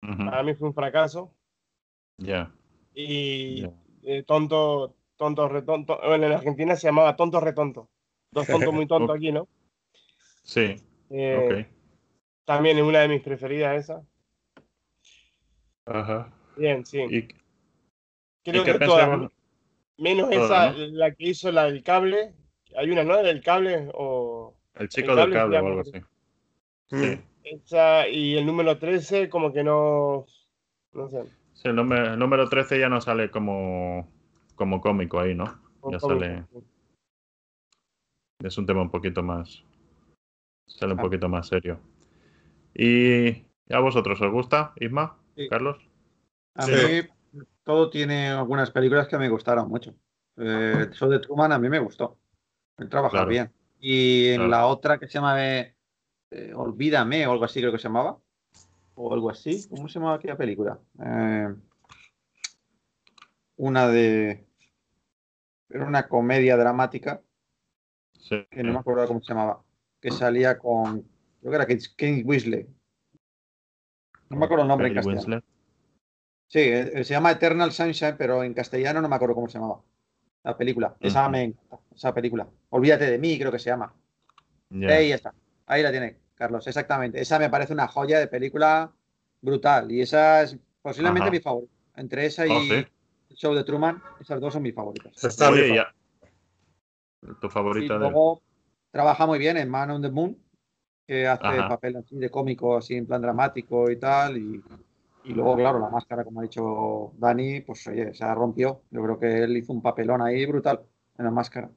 para 0.02 0.44
mí 0.44 0.56
fue 0.56 0.68
un 0.68 0.74
fracaso. 0.74 1.34
Ya. 2.18 2.52
Y 2.94 3.66
eh, 4.04 4.24
tonto, 4.24 4.96
tonto, 5.16 5.48
retonto. 5.48 6.00
Bueno, 6.04 6.28
en 6.28 6.34
Argentina 6.34 6.76
se 6.76 6.88
llamaba 6.88 7.16
tonto, 7.16 7.40
retonto. 7.40 7.90
Dos 8.32 8.48
tontos 8.48 8.74
muy 8.74 8.88
tontos 8.88 9.16
aquí, 9.16 9.32
¿no? 9.32 9.48
Sí, 10.44 10.76
Eh, 11.10 11.68
ok. 11.68 11.78
También 12.46 12.78
es 12.78 12.84
una 12.84 13.00
de 13.00 13.08
mis 13.08 13.22
preferidas 13.22 13.78
esa. 13.78 14.04
Ajá. 15.86 16.34
Bien, 16.58 16.86
sí. 16.86 17.02
¿Y, 17.10 17.28
Creo 18.44 18.64
que 18.64 18.74
todas, 18.80 19.30
menos 19.98 20.32
esa, 20.32 20.72
¿no? 20.72 20.78
la 20.88 21.12
que 21.12 21.26
hizo 21.30 21.52
la 21.52 21.66
del 21.66 21.84
cable. 21.84 22.34
Hay 22.76 22.90
una, 22.90 23.04
¿no? 23.04 23.18
Del 23.22 23.42
cable 23.44 23.90
o... 23.94 24.56
El 24.76 24.90
chico 24.90 25.12
el 25.12 25.18
del 25.18 25.32
cable 25.34 25.60
o 25.60 25.68
algo 25.68 25.82
así. 25.82 25.92
Mm. 26.92 27.00
Sí. 27.02 27.22
Esa 27.44 28.08
y 28.08 28.38
el 28.38 28.46
número 28.46 28.78
13 28.78 29.30
como 29.30 29.52
que 29.52 29.64
no... 29.64 30.26
No 30.94 31.10
sé. 31.10 31.24
Sí, 31.54 31.68
el 31.68 31.76
número, 31.76 32.14
el 32.14 32.20
número 32.20 32.48
13 32.50 32.80
ya 32.80 32.90
no 32.90 33.02
sale 33.02 33.30
como, 33.30 34.10
como 34.56 34.82
cómico 34.82 35.20
ahí, 35.20 35.36
¿no? 35.36 35.46
Como 35.80 35.94
Ya 35.94 36.00
cómico. 36.00 36.20
sale. 36.26 36.44
Es 38.44 38.58
un 38.58 38.66
tema 38.66 38.82
un 38.82 38.90
poquito 38.90 39.22
más. 39.22 39.64
Sale 40.66 40.94
un 40.94 41.00
Ah. 41.00 41.04
poquito 41.04 41.30
más 41.30 41.48
serio. 41.48 41.80
¿Y 42.74 43.44
a 43.70 43.80
vosotros 43.80 44.20
os 44.22 44.32
gusta, 44.32 44.74
Isma? 44.78 45.18
Sí. 45.36 45.48
Carlos? 45.50 45.78
A 46.56 46.64
Sí. 46.64 46.72
mí 46.72 47.10
todo 47.64 47.90
tiene 47.90 48.30
algunas 48.30 48.72
películas 48.72 49.08
que 49.08 49.18
me 49.18 49.30
gustaron 49.30 49.70
mucho. 49.70 49.94
Eh, 50.38 50.74
el 50.88 50.92
show 50.92 51.10
de 51.10 51.20
Truman 51.20 51.52
a 51.52 51.60
mí 51.60 51.70
me 51.70 51.80
gustó. 51.80 52.18
Él 52.78 52.90
trabaja 52.90 53.12
Claro. 53.12 53.28
bien. 53.30 53.52
Y 53.80 54.30
en 54.30 54.36
Claro. 54.38 54.50
la 54.50 54.66
otra 54.68 54.98
que 54.98 55.08
se 55.08 55.14
llama 55.14 55.44
eh, 55.46 55.76
eh, 56.32 56.54
Olvídame 56.56 57.26
o 57.28 57.32
algo 57.32 57.46
así 57.46 57.60
creo 57.60 57.72
que 57.72 57.78
se 57.78 57.84
llamaba. 57.88 58.18
O 58.96 59.14
algo 59.14 59.30
así. 59.30 59.68
¿Cómo 59.70 59.88
se 59.88 59.96
llamaba 60.00 60.16
aquella 60.16 60.38
película? 60.38 60.80
Eh, 61.04 61.54
una 63.58 63.88
de... 63.88 64.48
Era 65.70 65.86
una 65.86 66.08
comedia 66.08 66.58
dramática 66.58 67.22
Sí. 68.20 68.46
que 68.52 68.62
no 68.64 68.74
me 68.74 68.80
acuerdo 68.80 69.08
cómo 69.08 69.22
se 69.22 69.34
llamaba. 69.34 69.64
Que 70.00 70.12
salía 70.12 70.58
con... 70.58 71.02
Creo 71.40 71.52
que 71.52 71.56
era 71.56 71.66
Kate 71.66 71.86
Kate 71.98 72.24
Winslet. 72.26 72.68
No 74.30 74.38
me 74.38 74.46
acuerdo 74.46 74.64
el 74.64 74.68
nombre 74.68 74.88
en 74.90 74.94
Kate 74.96 75.08
castellano. 75.16 75.44
Sí, 76.52 76.60
eh, 76.60 77.04
se 77.06 77.14
llama 77.14 77.32
Eternal 77.32 77.72
Sunshine, 77.72 78.18
pero 78.18 78.44
en 78.44 78.54
castellano 78.54 79.02
no 79.02 79.08
me 79.08 79.16
acuerdo 79.16 79.36
cómo 79.36 79.48
se 79.48 79.58
llamaba. 79.58 79.82
La 80.44 80.58
película. 80.58 80.94
Esa 81.00 81.30
me 81.30 81.44
encanta, 81.44 81.80
esa 81.96 82.14
película. 82.14 82.46
Olvídate 82.72 83.10
de 83.10 83.18
mí, 83.18 83.40
creo 83.40 83.54
que 83.54 83.60
se 83.60 83.70
llama. 83.70 83.94
Ahí 84.86 85.14
está. 85.14 85.34
Ahí 85.66 85.82
la 85.82 85.92
tiene, 85.92 86.18
Carlos. 86.36 86.68
Exactamente. 86.68 87.22
Esa 87.22 87.40
me 87.40 87.50
parece 87.50 87.72
una 87.72 87.88
joya 87.88 88.20
de 88.20 88.28
película 88.28 88.92
brutal. 89.40 89.90
Y 89.94 90.02
esa 90.02 90.42
es 90.42 90.58
posiblemente 90.82 91.22
Ajá. 91.30 91.32
mi 91.32 91.40
favorita. 91.40 91.74
Entre 91.96 92.26
esa 92.26 92.46
y 92.46 92.52
Oh, 92.52 92.60
sí. 92.62 92.86
el 93.30 93.36
show 93.38 93.54
de 93.54 93.64
Truman, 93.64 94.04
esas 94.20 94.42
dos 94.42 94.52
son 94.52 94.64
mis 94.64 94.76
favoritas. 94.76 95.24
Está 95.24 95.52
bien. 95.52 95.76
ya. 95.76 95.94
Tu 97.40 97.48
Y 97.48 97.50
favorita 97.50 97.94
de. 97.94 98.00
luego 98.02 98.42
trabaja 98.92 99.26
muy 99.26 99.40
bien 99.40 99.56
en 99.56 99.70
Man 99.70 99.92
on 99.92 100.02
the 100.02 100.10
Moon, 100.10 100.38
que 101.08 101.28
hace 101.28 101.46
Ajá. 101.46 101.70
papel 101.70 101.96
así 101.96 102.18
de 102.18 102.30
cómico, 102.30 102.76
así 102.76 102.96
en 102.96 103.06
plan 103.08 103.22
dramático 103.22 103.90
y 103.90 103.98
tal. 103.98 104.38
Y, 104.38 104.62
y 105.24 105.34
luego, 105.34 105.56
claro, 105.56 105.80
la 105.80 105.90
máscara, 105.90 106.24
como 106.24 106.40
ha 106.40 106.44
dicho 106.44 107.12
Dani, 107.18 107.62
pues 107.62 107.86
oye, 107.88 108.14
se 108.14 108.34
rompió. 108.34 108.82
Yo 108.90 109.04
creo 109.04 109.20
que 109.20 109.44
él 109.44 109.58
hizo 109.58 109.74
un 109.74 109.82
papelón 109.82 110.22
ahí 110.22 110.46
brutal 110.46 110.82
en 111.18 111.26
la 111.26 111.32
máscara. 111.32 111.70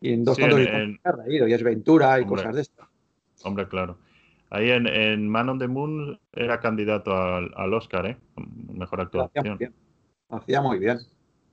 Y 0.00 0.12
en 0.12 0.24
dos 0.24 0.36
Sí, 0.36 0.42
en- 0.42 0.52
en- 0.52 1.00
se 1.02 1.08
ha 1.08 1.12
reído, 1.12 1.46
y 1.48 1.52
es 1.52 1.62
Ventura 1.62 2.18
y 2.18 2.22
Hombre. 2.22 2.36
cosas 2.36 2.54
de 2.54 2.60
estas. 2.62 2.88
Hombre, 3.44 3.68
claro. 3.68 3.98
Ahí 4.50 4.70
en, 4.70 4.86
en 4.86 5.28
Man 5.28 5.48
on 5.48 5.58
the 5.58 5.66
Moon 5.68 6.20
era 6.32 6.60
candidato 6.60 7.12
al, 7.16 7.52
al 7.56 7.72
Oscar, 7.74 8.06
¿eh? 8.06 8.16
Mejor 8.72 8.98
Lo 9.12 9.24
hacía 9.24 9.42
muy 9.42 9.50
actuación. 9.50 9.74
hacía 10.28 10.60
muy 10.60 10.78
bien. 10.78 10.98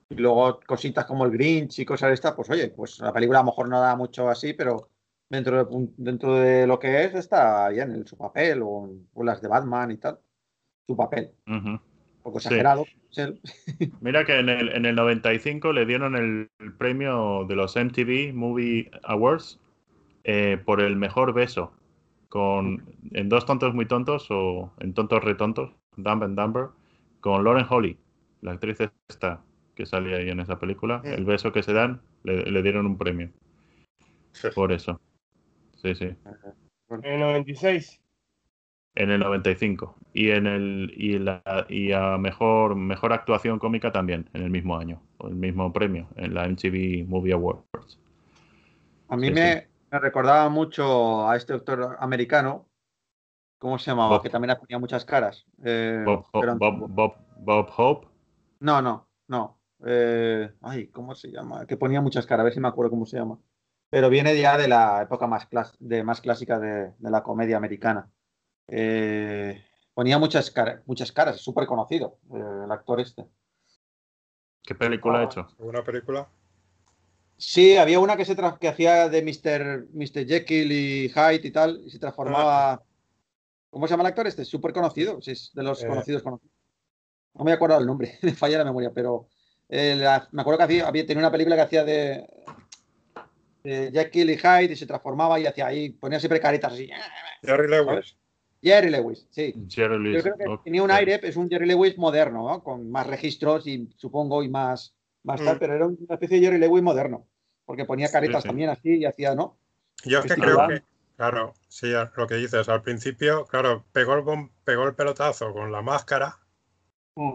Y 0.10 0.16
luego 0.16 0.60
cositas 0.68 1.06
como 1.06 1.26
el 1.26 1.32
Grinch 1.32 1.80
y 1.80 1.86
cosas 1.86 2.10
de 2.10 2.16
estas, 2.16 2.34
pues 2.34 2.50
oye, 2.50 2.70
pues 2.70 3.00
la 3.00 3.14
película 3.14 3.40
a 3.40 3.42
lo 3.44 3.48
mejor 3.48 3.70
no 3.70 3.80
da 3.80 3.96
mucho 3.96 4.28
así, 4.28 4.54
pero 4.54 4.90
dentro 5.30 5.64
de, 5.64 5.90
dentro 5.98 6.36
de 6.36 6.66
lo 6.68 6.80
que 6.80 7.06
es, 7.06 7.14
está 7.14 7.70
bien 7.70 7.92
en 7.92 8.06
su 8.08 8.18
papel 8.18 8.62
o, 8.64 8.86
en- 8.86 9.08
o 9.14 9.24
las 9.24 9.42
de 9.42 9.48
Batman 9.48 9.92
y 9.92 9.98
tal. 9.98 10.20
Su 10.90 10.98
papel. 10.98 11.30
Un 11.46 11.80
poco 12.24 12.40
exagerado. 12.40 12.84
Mira 14.02 14.26
que 14.26 14.40
en 14.40 14.50
el, 14.50 14.70
en 14.70 14.88
el 14.88 14.96
95 14.96 15.72
le 15.72 15.86
dieron 15.86 16.16
el, 16.16 16.50
el 16.58 16.74
premio 16.74 17.46
de 17.48 17.56
los 17.56 17.76
MTV 17.76 18.34
Movie 18.34 18.90
Awards 19.04 19.60
eh, 20.24 20.58
por 20.66 20.82
el 20.82 20.96
mejor 20.96 21.34
beso. 21.34 21.72
Con, 22.28 22.84
en 23.12 23.30
Dos 23.30 23.46
Tontos 23.46 23.76
Muy 23.76 23.86
Tontos 23.86 24.26
o 24.32 24.74
en 24.80 24.96
Tontos 24.96 25.24
Retontos, 25.24 25.76
Dumb 25.96 26.24
and 26.24 26.36
Dumber, 26.36 26.70
con 27.22 27.44
Lauren 27.44 27.68
Holly, 27.70 27.96
la 28.42 28.54
actriz 28.54 28.80
esta 29.08 29.44
que 29.76 29.86
salía 29.86 30.18
ahí 30.18 30.32
en 30.32 30.40
esa 30.40 30.58
película. 30.58 31.04
El 31.04 31.26
beso 31.26 31.52
que 31.52 31.62
se 31.62 31.74
dan, 31.74 32.02
le, 32.24 32.50
le 32.50 32.64
dieron 32.64 32.88
un 32.88 32.98
premio 32.98 33.30
por 34.56 34.72
eso. 34.72 35.00
Sí, 35.76 35.94
sí. 35.94 36.16
En 36.90 37.06
el 37.06 37.20
96. 37.20 38.02
En 39.00 39.10
el 39.12 39.20
95. 39.22 39.96
Y 40.14 40.30
en 40.32 40.46
el 40.46 40.94
y 40.96 41.18
la 41.20 41.42
y 41.70 41.92
a 41.94 42.18
mejor 42.18 42.76
mejor 42.76 43.14
actuación 43.14 43.58
cómica 43.60 43.92
también 43.92 44.30
en 44.34 44.44
el 44.44 44.50
mismo 44.50 44.78
año, 44.78 45.02
el 45.22 45.36
mismo 45.36 45.72
premio 45.74 46.08
en 46.18 46.34
la 46.34 46.46
MTV 46.46 47.06
Movie 47.08 47.34
Awards. 47.34 47.64
A 49.08 49.18
mí 49.18 49.28
Sí, 49.28 49.34
me, 49.34 49.68
me 49.92 50.00
recordaba 50.00 50.50
mucho 50.50 51.28
a 51.30 51.36
este 51.36 51.54
doctor 51.54 51.98
americano. 52.00 52.68
¿Cómo 53.58 53.78
se 53.80 53.92
llamaba? 53.92 54.18
Bob. 54.18 54.24
Que 54.24 54.30
también 54.30 54.58
ponía 54.60 54.80
muchas 54.80 55.06
caras. 55.06 55.46
Eh, 55.64 56.04
Bob, 56.06 56.26
Ho- 56.32 56.42
pero 56.42 56.56
Bob. 56.58 56.90
Bob, 56.90 57.16
Bob 57.42 57.70
Hope. 57.78 58.08
No, 58.60 58.82
no, 58.82 59.08
no. 59.28 59.60
Eh, 59.86 60.52
ay, 60.62 60.88
¿cómo 60.88 61.16
se 61.16 61.32
llama? 61.32 61.66
Que 61.66 61.78
ponía 61.78 62.02
muchas 62.02 62.26
caras, 62.26 62.42
a 62.42 62.44
ver 62.46 62.54
si 62.54 62.60
me 62.60 62.68
acuerdo 62.68 62.92
cómo 62.92 63.06
se 63.06 63.18
llama. 63.18 63.40
Pero 63.90 64.10
viene 64.10 64.40
ya 64.40 64.58
de 64.58 64.68
la 64.68 65.02
época 65.02 65.26
más, 65.28 65.50
clas- 65.50 65.78
de, 65.80 66.04
más 66.04 66.22
clásica 66.22 66.60
de, 66.60 66.94
de 66.98 67.12
la 67.12 67.24
comedia 67.24 67.58
americana. 67.58 68.10
Eh, 68.72 69.64
ponía 69.94 70.18
muchas, 70.18 70.52
cara- 70.52 70.82
muchas 70.86 71.12
caras, 71.12 71.42
súper 71.42 71.66
conocido 71.66 72.20
eh, 72.34 72.64
el 72.66 72.72
actor 72.72 73.00
este. 73.00 73.26
¿Qué 74.64 74.76
película 74.76 75.20
ha 75.20 75.22
Ah. 75.22 75.26
hecho? 75.26 75.48
¿Alguna 75.60 75.84
película? 75.84 76.30
Sí, 77.38 77.78
había 77.78 78.00
una 78.00 78.18
que 78.18 78.26
se 78.26 78.36
que 78.60 78.68
hacía 78.68 79.08
de 79.10 79.22
Mr. 79.24 79.88
Mr. 79.94 80.28
Jekyll 80.28 80.72
y 80.72 81.10
Hyde 81.10 81.48
y 81.48 81.52
tal, 81.52 81.82
y 81.86 81.90
se 81.90 81.98
transformaba. 82.00 82.84
¿Cómo 83.70 83.88
se 83.88 83.92
llama 83.92 84.04
el 84.04 84.08
actor 84.08 84.28
este? 84.28 84.44
Súper 84.46 84.74
conocido, 84.74 85.22
sí, 85.22 85.32
es 85.32 85.52
de 85.54 85.64
los 85.64 85.84
Eh. 85.84 85.88
conocidos 85.88 86.22
conocidos. 86.24 86.52
No 87.36 87.46
me 87.46 87.54
acuerdo 87.54 87.78
el 87.78 87.86
nombre, 87.86 88.18
me 88.24 88.34
falla 88.34 88.58
la 88.58 88.66
memoria, 88.66 88.92
pero 88.94 89.28
eh, 89.70 89.96
la- 89.96 90.28
me 90.32 90.42
acuerdo 90.42 90.58
que 90.58 90.64
hacía, 90.66 90.88
había, 90.88 91.06
tenía 91.06 91.20
una 91.22 91.32
película 91.32 91.56
que 91.56 91.62
hacía 91.62 91.84
de, 91.86 92.28
de 93.64 93.92
Jekyll 93.94 94.32
y 94.32 94.38
Hyde 94.38 94.74
y 94.74 94.76
se 94.76 94.86
transformaba 94.88 95.40
y 95.40 95.46
hacía 95.46 95.68
ahí, 95.68 95.92
ponía 95.92 96.20
siempre 96.20 96.40
caritas 96.42 96.74
así. 96.74 96.90
Jerry 97.44 97.70
Lewis. 97.70 98.18
Jerry 98.62 98.90
Lewis, 98.90 99.28
sí. 99.32 99.62
Jerry 99.68 99.98
Yo 100.10 100.22
Lewis. 100.22 100.24
creo 100.24 100.38
que 100.38 100.58
tenía 100.64 100.84
un 100.84 100.92
aire, 100.92 101.20
es 101.24 101.36
un 101.38 101.50
Jerry 101.50 101.68
Lewis 101.68 101.98
moderno, 101.98 102.48
¿no? 102.50 102.64
Con 102.64 102.90
más 102.92 103.08
registros 103.08 103.68
y 103.68 103.90
supongo 103.98 104.44
y 104.44 104.50
más, 104.50 104.96
más 105.24 105.44
tal, 105.44 105.56
Mm. 105.56 105.60
pero 105.60 105.76
era 105.76 105.88
una 105.88 105.98
especie 106.16 106.40
de 106.40 106.46
Jerry 106.46 106.60
Lewis 106.60 106.84
moderno, 106.84 107.28
porque 107.66 107.86
ponía 107.86 108.12
caritas 108.12 108.44
sí. 108.44 108.48
también 108.48 108.70
así 108.70 108.98
y 108.98 109.06
hacía, 109.06 109.36
¿no? 109.36 109.60
Yo 110.06 110.20
es 110.20 110.26
que 110.26 110.36
creo 110.36 110.56
claro. 110.56 110.68
que, 110.68 110.84
claro, 111.16 111.54
sí, 111.70 111.92
lo 112.18 112.28
que 112.28 112.36
dices, 112.36 112.68
al 112.70 112.82
principio, 112.82 113.46
claro, 113.46 113.86
pegó 113.94 114.14
el, 114.16 114.24
bom- 114.24 114.52
pegó 114.66 114.86
el 114.88 114.96
pelotazo 114.96 115.54
con 115.54 115.72
la 115.72 115.82
máscara 115.82 116.40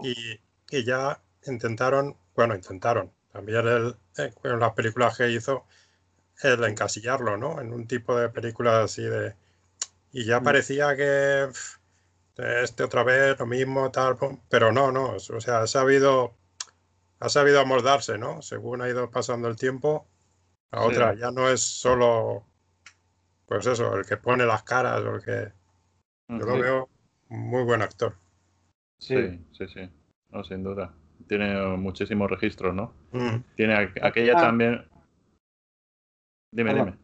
y, 0.01 0.13
y 0.71 0.83
ya 0.85 1.21
intentaron, 1.47 2.17
bueno, 2.35 2.55
intentaron, 2.55 3.11
también 3.31 3.67
él, 3.67 3.95
eh, 4.17 4.31
con 4.41 4.59
las 4.59 4.73
películas 4.73 5.17
que 5.17 5.31
hizo, 5.31 5.65
el 6.43 6.63
encasillarlo, 6.65 7.37
¿no? 7.37 7.61
En 7.61 7.73
un 7.73 7.87
tipo 7.87 8.17
de 8.17 8.29
películas 8.29 8.85
así 8.85 9.03
de... 9.03 9.35
Y 10.17 10.23
ya 10.23 10.39
Mm. 10.39 10.43
parecía 10.45 10.95
que 10.95 11.49
este 12.37 12.83
otra 12.83 13.03
vez 13.03 13.37
lo 13.37 13.45
mismo, 13.45 13.91
tal, 13.91 14.15
pero 14.49 14.71
no, 14.71 14.89
no, 14.89 15.15
o 15.15 15.19
sea, 15.19 15.59
ha 15.63 15.67
sabido, 15.67 16.37
ha 17.19 17.27
sabido 17.27 17.59
amoldarse, 17.59 18.17
¿no? 18.17 18.41
Según 18.41 18.81
ha 18.81 18.87
ido 18.87 19.11
pasando 19.11 19.49
el 19.49 19.57
tiempo, 19.57 20.07
a 20.71 20.79
Sí. 20.83 20.87
otra, 20.87 21.15
ya 21.15 21.31
no 21.31 21.49
es 21.49 21.59
solo, 21.61 22.45
pues 23.45 23.65
eso, 23.67 23.93
el 23.97 24.05
que 24.05 24.15
pone 24.15 24.45
las 24.45 24.63
caras 24.63 25.01
o 25.01 25.15
el 25.15 25.21
que... 25.21 25.51
Yo 26.29 26.45
lo 26.45 26.59
veo 26.59 26.89
muy 27.27 27.63
buen 27.63 27.81
actor. 27.81 28.15
Sí, 28.99 29.45
sí, 29.51 29.67
sí. 29.67 29.91
No, 30.29 30.45
sin 30.45 30.63
duda. 30.63 30.93
Tiene 31.27 31.75
muchísimos 31.77 32.29
registros, 32.31 32.73
¿no? 32.73 32.93
Mm. 33.11 33.43
Tiene 33.57 33.75
aqu- 33.75 33.99
aquella 34.01 34.33
Ah. 34.37 34.41
también. 34.41 34.89
Dime, 36.51 36.73
dime. 36.73 36.97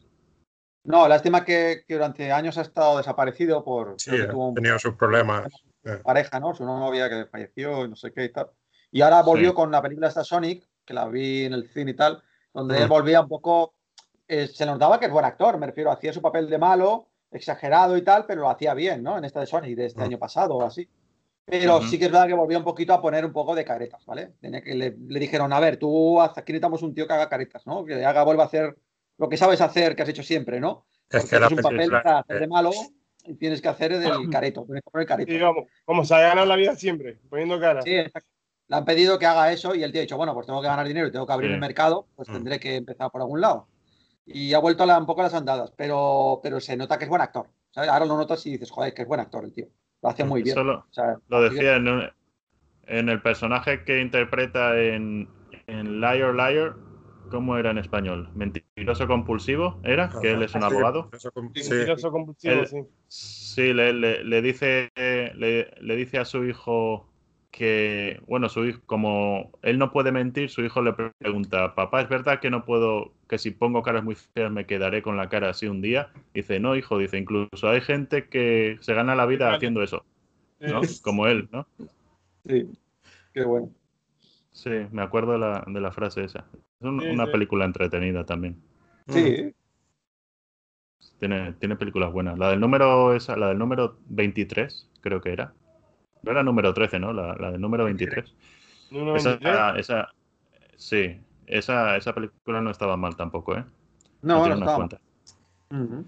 No, 0.83 1.07
lástima 1.07 1.45
que, 1.45 1.83
que 1.87 1.93
durante 1.93 2.31
años 2.31 2.57
ha 2.57 2.61
estado 2.61 2.97
desaparecido 2.97 3.63
por 3.63 3.95
Sí, 3.99 4.11
que 4.11 4.23
tuvo 4.25 4.49
un- 4.49 4.55
tenido 4.55 4.79
sus 4.79 4.95
problemas. 4.95 5.47
Eh, 5.83 5.97
pareja, 6.03 6.39
¿no? 6.39 6.53
Su 6.55 6.65
novia 6.65 7.07
que 7.09 7.25
falleció 7.25 7.85
y 7.85 7.89
no 7.89 7.95
sé 7.95 8.11
qué 8.11 8.25
y 8.25 8.31
tal. 8.31 8.49
Y 8.91 9.01
ahora 9.01 9.21
volvió 9.21 9.49
Sí. 9.49 9.55
con 9.55 9.71
la 9.71 9.81
película 9.81 10.07
esta 10.07 10.23
Sonic, 10.23 10.67
que 10.85 10.93
la 10.93 11.07
vi 11.07 11.45
en 11.45 11.53
el 11.53 11.69
cine 11.69 11.91
y 11.91 11.95
tal, 11.95 12.21
donde 12.53 12.79
Mm. 12.79 12.81
él 12.83 12.87
volvía 12.87 13.21
un 13.21 13.27
poco. 13.27 13.73
eh, 14.27 14.47
se 14.47 14.65
notaba 14.65 14.97
que 14.97 15.07
es 15.07 15.11
buen 15.11 15.25
actor, 15.25 15.57
me 15.57 15.65
refiero, 15.65 15.91
hacía 15.91 16.13
su 16.13 16.21
papel 16.21 16.49
de 16.49 16.57
malo, 16.57 17.09
exagerado 17.31 17.97
y 17.97 18.01
tal, 18.01 18.25
pero 18.25 18.39
lo 18.41 18.49
hacía 18.49 18.73
bien, 18.73 19.03
¿no? 19.03 19.17
En 19.17 19.25
esta 19.25 19.41
de 19.41 19.45
Sonic 19.45 19.75
de 19.75 19.87
este 19.87 19.99
Mm. 19.99 20.03
año 20.05 20.19
pasado 20.19 20.55
o 20.55 20.63
así. 20.63 20.87
Pero 21.43 21.79
Ujú. 21.79 21.87
sí 21.87 21.99
que 21.99 22.05
es 22.05 22.11
verdad 22.11 22.27
que 22.27 22.33
volvió 22.33 22.57
un 22.57 22.63
poquito 22.63 22.93
a 22.93 23.01
poner 23.01 23.25
un 23.25 23.33
poco 23.33 23.53
de 23.55 23.65
caretas, 23.65 24.05
¿vale? 24.05 24.35
Tenía 24.39 24.61
que, 24.61 24.73
le, 24.73 24.95
le 25.05 25.19
dijeron, 25.19 25.51
a 25.51 25.59
ver, 25.59 25.75
tú 25.75 26.21
aquí 26.21 26.53
necesitamos 26.53 26.81
un 26.81 26.93
tío 26.95 27.05
que 27.07 27.11
haga 27.13 27.27
caretas, 27.27 27.67
¿no? 27.67 27.83
Que 27.83 28.05
haga, 28.05 28.23
vuelva 28.23 28.43
a 28.43 28.45
hacer 28.45 28.77
lo 29.21 29.29
que 29.29 29.37
sabes 29.37 29.61
hacer, 29.61 29.95
que 29.95 30.01
has 30.01 30.09
hecho 30.09 30.23
siempre, 30.23 30.59
¿no? 30.59 30.87
Es 31.09 31.21
Porque 31.21 31.35
que 31.35 31.39
la 31.39 31.45
es 31.45 31.51
un 31.53 31.57
papel 31.59 31.91
para 31.91 32.19
hacer 32.19 32.39
de 32.39 32.47
malo 32.47 32.71
y 33.23 33.35
tienes 33.35 33.61
que 33.61 33.67
hacer 33.67 33.97
del 33.99 34.11
careto, 34.31 34.63
tienes 34.65 34.83
que 34.83 34.89
poner 34.89 35.07
careto. 35.07 35.31
Sí, 35.31 35.39
como, 35.39 35.67
como 35.85 36.03
se 36.03 36.15
ha 36.15 36.19
ganado 36.21 36.47
la 36.47 36.55
vida 36.55 36.75
siempre, 36.75 37.19
poniendo 37.29 37.59
cara. 37.59 37.83
Sí, 37.83 37.93
exacto. 37.95 38.27
Le 38.67 38.77
han 38.77 38.85
pedido 38.85 39.19
que 39.19 39.27
haga 39.27 39.51
eso 39.51 39.75
y 39.75 39.83
el 39.83 39.91
tío 39.91 40.01
ha 40.01 40.01
dicho, 40.01 40.17
bueno, 40.17 40.33
pues 40.33 40.47
tengo 40.47 40.59
que 40.59 40.67
ganar 40.67 40.87
dinero 40.87 41.07
y 41.07 41.11
tengo 41.11 41.27
que 41.27 41.33
abrir 41.33 41.49
Sí. 41.51 41.53
el 41.53 41.59
mercado, 41.59 42.07
pues 42.15 42.29
Mm. 42.29 42.33
tendré 42.33 42.59
que 42.59 42.75
empezar 42.77 43.11
por 43.11 43.21
algún 43.21 43.41
lado. 43.41 43.67
Y 44.25 44.53
ha 44.53 44.59
vuelto 44.59 44.83
a 44.83 44.85
la- 44.87 44.97
un 44.97 45.05
poco 45.05 45.21
a 45.21 45.25
las 45.25 45.33
andadas, 45.35 45.71
pero, 45.77 46.39
pero 46.41 46.59
se 46.59 46.75
nota 46.75 46.97
que 46.97 47.03
es 47.03 47.09
buen 47.09 47.21
actor. 47.21 47.47
¿sabes? 47.69 47.89
Ahora 47.89 48.05
lo 48.05 48.17
notas 48.17 48.43
y 48.47 48.51
dices, 48.53 48.71
joder, 48.71 48.93
que 48.93 49.03
es 49.03 49.07
buen 49.07 49.19
actor 49.21 49.43
el 49.43 49.53
tío. 49.53 49.67
Lo 50.01 50.09
hace 50.09 50.23
muy 50.23 50.41
bien. 50.41 50.55
Solo 50.55 50.85
O 50.89 50.93
sea, 50.93 51.15
lo 51.27 51.41
decía 51.41 51.75
en, 51.75 52.11
en 52.87 53.07
el 53.09 53.21
personaje 53.21 53.83
que 53.85 54.01
interpreta 54.01 54.77
en, 54.79 55.29
en 55.67 56.01
Liar 56.01 56.33
Liar, 56.33 56.75
¿cómo 57.31 57.57
era 57.57 57.71
en 57.71 57.77
español? 57.79 58.29
Mentiroso 58.35 59.07
compulsivo, 59.07 59.79
¿era? 59.83 60.09
Que 60.21 60.33
él 60.33 60.43
es 60.43 60.53
un 60.53 60.61
Sí, 60.61 60.67
abogado. 60.67 61.09
mentiroso 61.45 62.11
compulsivo, 62.11 62.65
sí. 62.65 62.77
Sí, 63.07 63.73
le, 63.73 63.93
le- 63.93 64.23
le 64.23 64.41
dice, 64.41 64.91
le, 64.95 65.71
le 65.81 65.95
dice 65.95 66.19
a 66.19 66.25
su 66.25 66.45
hijo 66.45 67.07
que, 67.51 68.21
bueno, 68.27 68.47
su 68.47 68.65
hijo, 68.65 68.79
como 68.85 69.51
él 69.61 69.77
no 69.77 69.91
puede 69.91 70.11
mentir, 70.13 70.49
su 70.49 70.61
hijo 70.63 70.81
le 70.81 70.93
pregunta, 70.93 71.75
papá, 71.75 72.01
¿es 72.01 72.07
verdad 72.09 72.39
que 72.39 72.49
no 72.49 72.63
puedo, 72.63 73.11
que 73.27 73.37
si 73.37 73.51
pongo 73.51 73.83
caras 73.83 74.03
muy 74.05 74.15
feas 74.15 74.51
me 74.51 74.65
quedaré 74.65 75.01
con 75.01 75.17
la 75.17 75.27
cara 75.27 75.49
así 75.49 75.67
un 75.67 75.81
día? 75.81 76.09
Dice, 76.33 76.59
no, 76.61 76.75
hijo, 76.77 76.97
dice, 76.97 77.17
incluso 77.17 77.67
hay 77.69 77.81
gente 77.81 78.29
que 78.29 78.77
se 78.81 78.93
gana 78.93 79.15
la 79.15 79.25
vida 79.25 79.53
haciendo 79.53 79.83
eso. 79.83 80.05
Como 81.03 81.27
él, 81.27 81.49
¿no? 81.51 81.67
Sí, 82.47 82.69
qué 83.33 83.43
bueno. 83.43 83.71
Sí, 84.53 84.69
me 84.91 85.01
acuerdo 85.01 85.33
de 85.33 85.39
la, 85.39 85.63
de 85.67 85.81
la 85.81 85.91
frase 85.91 86.23
esa. 86.23 86.45
Es 86.81 86.87
un- 86.87 86.99
Sí, 86.99 87.05
una 87.09 87.25
sí. 87.25 87.31
película 87.31 87.65
entretenida 87.65 88.25
también. 88.25 88.61
Sí, 89.07 89.53
Tiene, 91.19 91.53
tiene 91.53 91.75
películas 91.75 92.11
buenas. 92.11 92.37
La 92.39 92.49
del 92.49 92.59
número 92.59 93.13
esa, 93.15 93.37
la 93.37 93.49
del 93.49 93.59
número 93.59 93.97
23, 94.07 94.89
creo 95.01 95.21
que 95.21 95.31
era. 95.31 95.53
No 96.23 96.31
era 96.31 96.43
número 96.43 96.73
13, 96.73 96.99
¿no? 96.99 97.13
La, 97.13 97.35
la 97.35 97.51
del 97.51 97.61
número 97.61 97.85
23. 97.85 98.33
Número 98.89 99.15
Esa, 99.15 99.29
23. 99.31 99.79
esa, 99.79 100.09
sí, 100.75 101.21
esa, 101.47 101.97
esa 101.97 102.13
película 102.13 102.61
no 102.61 102.71
estaba 102.71 102.97
mal 102.97 103.15
tampoco, 103.15 103.55
¿eh? 103.55 103.65
no, 104.23 104.37
no 104.47 104.55
unas 104.55 104.69
estaba. 104.71 104.89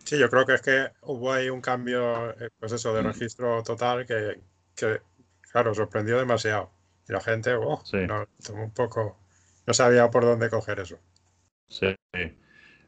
Sí, 0.03 0.19
yo 0.19 0.29
creo 0.29 0.45
que 0.45 0.55
es 0.55 0.61
que 0.61 0.87
hubo 1.03 1.31
ahí 1.31 1.49
un 1.49 1.61
cambio, 1.61 2.31
eh, 2.31 2.49
pues 2.59 2.71
eso, 2.73 2.93
de 2.93 3.01
Mm. 3.01 3.05
registro 3.07 3.63
total 3.63 4.05
que, 4.05 4.41
que, 4.75 5.01
claro, 5.51 5.73
sorprendió 5.73 6.17
demasiado. 6.17 6.71
Y 7.07 7.13
la 7.13 7.21
gente, 7.21 7.53
oh, 7.55 7.81
Sí. 7.85 7.97
no, 8.07 8.25
tomó 8.45 8.63
un 8.65 8.71
poco, 8.71 9.17
no 9.65 9.73
sabía 9.73 10.09
por 10.09 10.23
dónde 10.23 10.49
coger 10.49 10.79
eso. 10.79 10.99
Sí. 11.67 11.95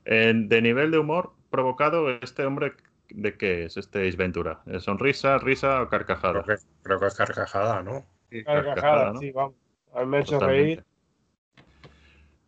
En- 0.06 0.49
de 0.49 0.61
nivel 0.61 0.91
de 0.91 0.99
humor 0.99 1.34
provocado, 1.49 2.10
este 2.22 2.45
hombre, 2.45 2.73
¿de 3.10 3.38
qué 3.38 3.65
es 3.65 3.77
este 3.77 4.07
Ace 4.07 4.18
Ventura? 4.18 4.61
¿Es 4.65 4.84
¿Sonrisa, 4.84 5.38
risa 5.38 5.81
o 5.81 5.89
carcajada? 5.89 6.43
Creo 6.43 6.57
que, 6.57 6.64
creo 6.84 6.99
que 6.99 7.07
es 7.07 7.15
carcajada, 7.15 7.81
¿no? 7.81 8.06
carcajada, 8.30 8.76
Carcajada, 8.76 9.14
¿no? 9.14 9.19
sí, 9.19 9.31
vamos. 9.31 9.56
A 9.93 10.02
mí 10.02 10.06
me 10.07 10.18
ha 10.18 10.19
hecho 10.22 10.39
reír. 10.39 10.84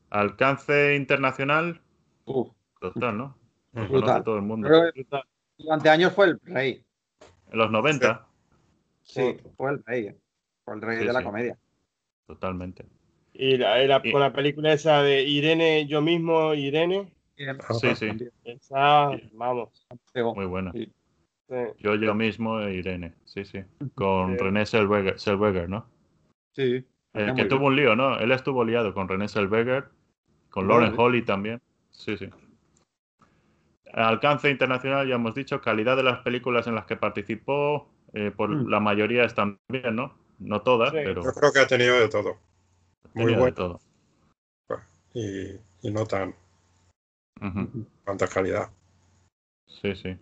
Alcance 0.10 0.96
internacional, 0.96 1.82
Uf, 2.26 2.50
total, 2.80 3.18
¿no? 3.18 3.38
Lo 3.74 3.88
conoce 3.88 4.22
todo 4.24 4.36
el 4.38 4.42
mundo. 4.42 4.70
durante 5.58 5.90
años 5.90 6.14
fue 6.14 6.28
el 6.28 6.40
rey. 6.44 6.84
En 7.52 7.58
los 7.58 7.72
90, 7.72 8.26
Sí, 9.04 9.38
fue 9.56 9.72
el 9.72 9.84
rey. 9.86 10.16
Fue 10.66 10.76
el 10.76 10.82
rey 10.82 11.00
Sí, 11.00 11.06
de 11.06 11.14
la 11.14 11.24
comedia. 11.24 11.58
totalmente. 12.26 12.86
Y 13.40 13.58
la, 13.58 14.02
Y- 14.04 14.12
con 14.12 14.22
la 14.22 14.34
película 14.34 14.74
esa 14.74 15.04
de 15.04 15.22
Irene, 15.22 15.86
yo 15.86 16.02
mismo, 16.02 16.54
Irene. 16.56 17.12
Sí, 17.80 17.96
sí, 17.96 18.10
Esa, 18.44 19.12
vamos. 19.34 19.86
Muy 20.36 20.46
buena. 20.48 20.72
Sí. 20.72 20.92
sí. 21.48 21.56
Yo, 21.78 21.94
yo 21.96 22.16
mismo 22.16 22.60
e 22.62 22.74
Irene, 22.74 23.14
sí, 23.26 23.46
sí. 23.46 23.60
Con 23.94 24.32
Sí. 24.32 24.44
René 24.44 24.66
Selweger, 24.66 25.20
Selweger, 25.20 25.70
¿no? 25.70 25.86
Sí. 26.54 26.64
Eh, 26.64 26.86
Hacía 27.14 27.36
que 27.36 27.46
tuvo 27.46 27.60
bien. 27.60 27.70
un 27.70 27.76
lío, 27.76 27.96
¿no? 27.96 28.18
Él 28.18 28.32
estuvo 28.32 28.66
liado 28.66 28.92
con 28.96 29.08
René 29.08 29.28
Selweger, 29.28 29.86
con 30.50 30.68
Lauren. 30.68 30.96
Holly 30.98 31.22
también. 31.22 31.62
Sí, 31.92 32.18
sí. 32.18 32.28
Alcance 33.94 34.50
internacional, 34.50 35.08
ya 35.08 35.16
hemos 35.16 35.36
dicho, 35.36 35.62
calidad 35.62 35.96
de 35.96 36.04
las 36.04 36.20
películas 36.24 36.66
en 36.68 36.74
las 36.76 36.86
que 36.86 36.96
participó, 36.98 37.88
eh, 38.14 38.32
por 38.36 38.50
Mm. 38.50 38.68
la 38.70 38.80
mayoría 38.80 39.24
están 39.24 39.60
bien, 39.70 39.96
¿no? 39.96 40.18
No 40.40 40.62
todas, 40.62 40.90
Sí. 40.92 40.98
pero 41.04 41.24
Yo 41.24 41.32
creo 41.32 41.52
que 41.52 41.60
ha 41.60 41.68
tenido 41.68 42.00
de 42.00 42.10
todo. 42.10 42.38
Muy 43.14 43.34
de 43.34 43.40
bueno. 43.40 43.56
todo. 43.56 43.80
Y, 45.14 45.60
y 45.82 45.92
no 45.92 46.06
tan 46.06 46.36
Ujú. 47.42 47.86
tanta 48.06 48.28
calidad. 48.28 48.70
Sí, 49.68 49.96
sí. 49.96 50.18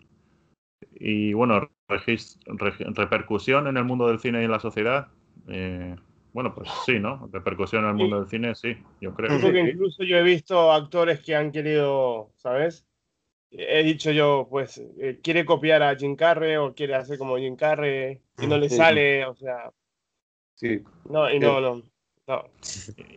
Y 0.94 1.32
bueno, 1.34 1.68
regis- 1.88 2.38
reg- 2.46 2.94
repercusión 2.94 3.66
en 3.66 3.76
el 3.76 3.84
mundo 3.84 4.06
del 4.08 4.18
cine 4.20 4.40
y 4.42 4.44
en 4.44 4.50
la 4.50 4.60
sociedad. 4.60 5.08
eh, 5.48 5.96
bueno, 6.32 6.54
pues 6.54 6.68
sí, 6.84 6.98
¿no? 6.98 7.28
Repercusión 7.32 7.84
en 7.84 7.90
el 7.90 7.96
Sí. 7.96 8.00
mundo 8.02 8.20
del 8.20 8.28
cine, 8.28 8.54
sí, 8.54 8.76
yo 9.00 9.14
creo. 9.14 9.32
Yo 9.32 9.40
creo 9.40 9.52
que 9.52 9.70
incluso 9.70 10.02
yo 10.02 10.18
he 10.18 10.22
visto 10.22 10.70
actores 10.72 11.20
que 11.20 11.34
han 11.34 11.50
querido, 11.52 12.30
¿sabes? 12.36 12.86
He 13.50 13.82
dicho 13.84 14.10
yo, 14.10 14.46
pues, 14.50 14.76
eh, 14.98 15.20
quiere 15.22 15.46
copiar 15.46 15.82
a 15.82 15.94
Jim 15.96 16.14
Carrey 16.16 16.56
o 16.56 16.74
quiere 16.74 16.94
hacer 16.94 17.16
como 17.16 17.38
Jim 17.38 17.56
Carrey 17.56 18.20
y 18.38 18.46
no 18.46 18.58
le 18.58 18.68
Sí. 18.68 18.76
sale, 18.76 19.24
o 19.24 19.34
sea, 19.36 19.72
Sí. 20.56 20.82
no, 21.08 21.30
y 21.30 21.38
no, 21.38 21.60
no, 21.60 21.82
no. 22.28 22.44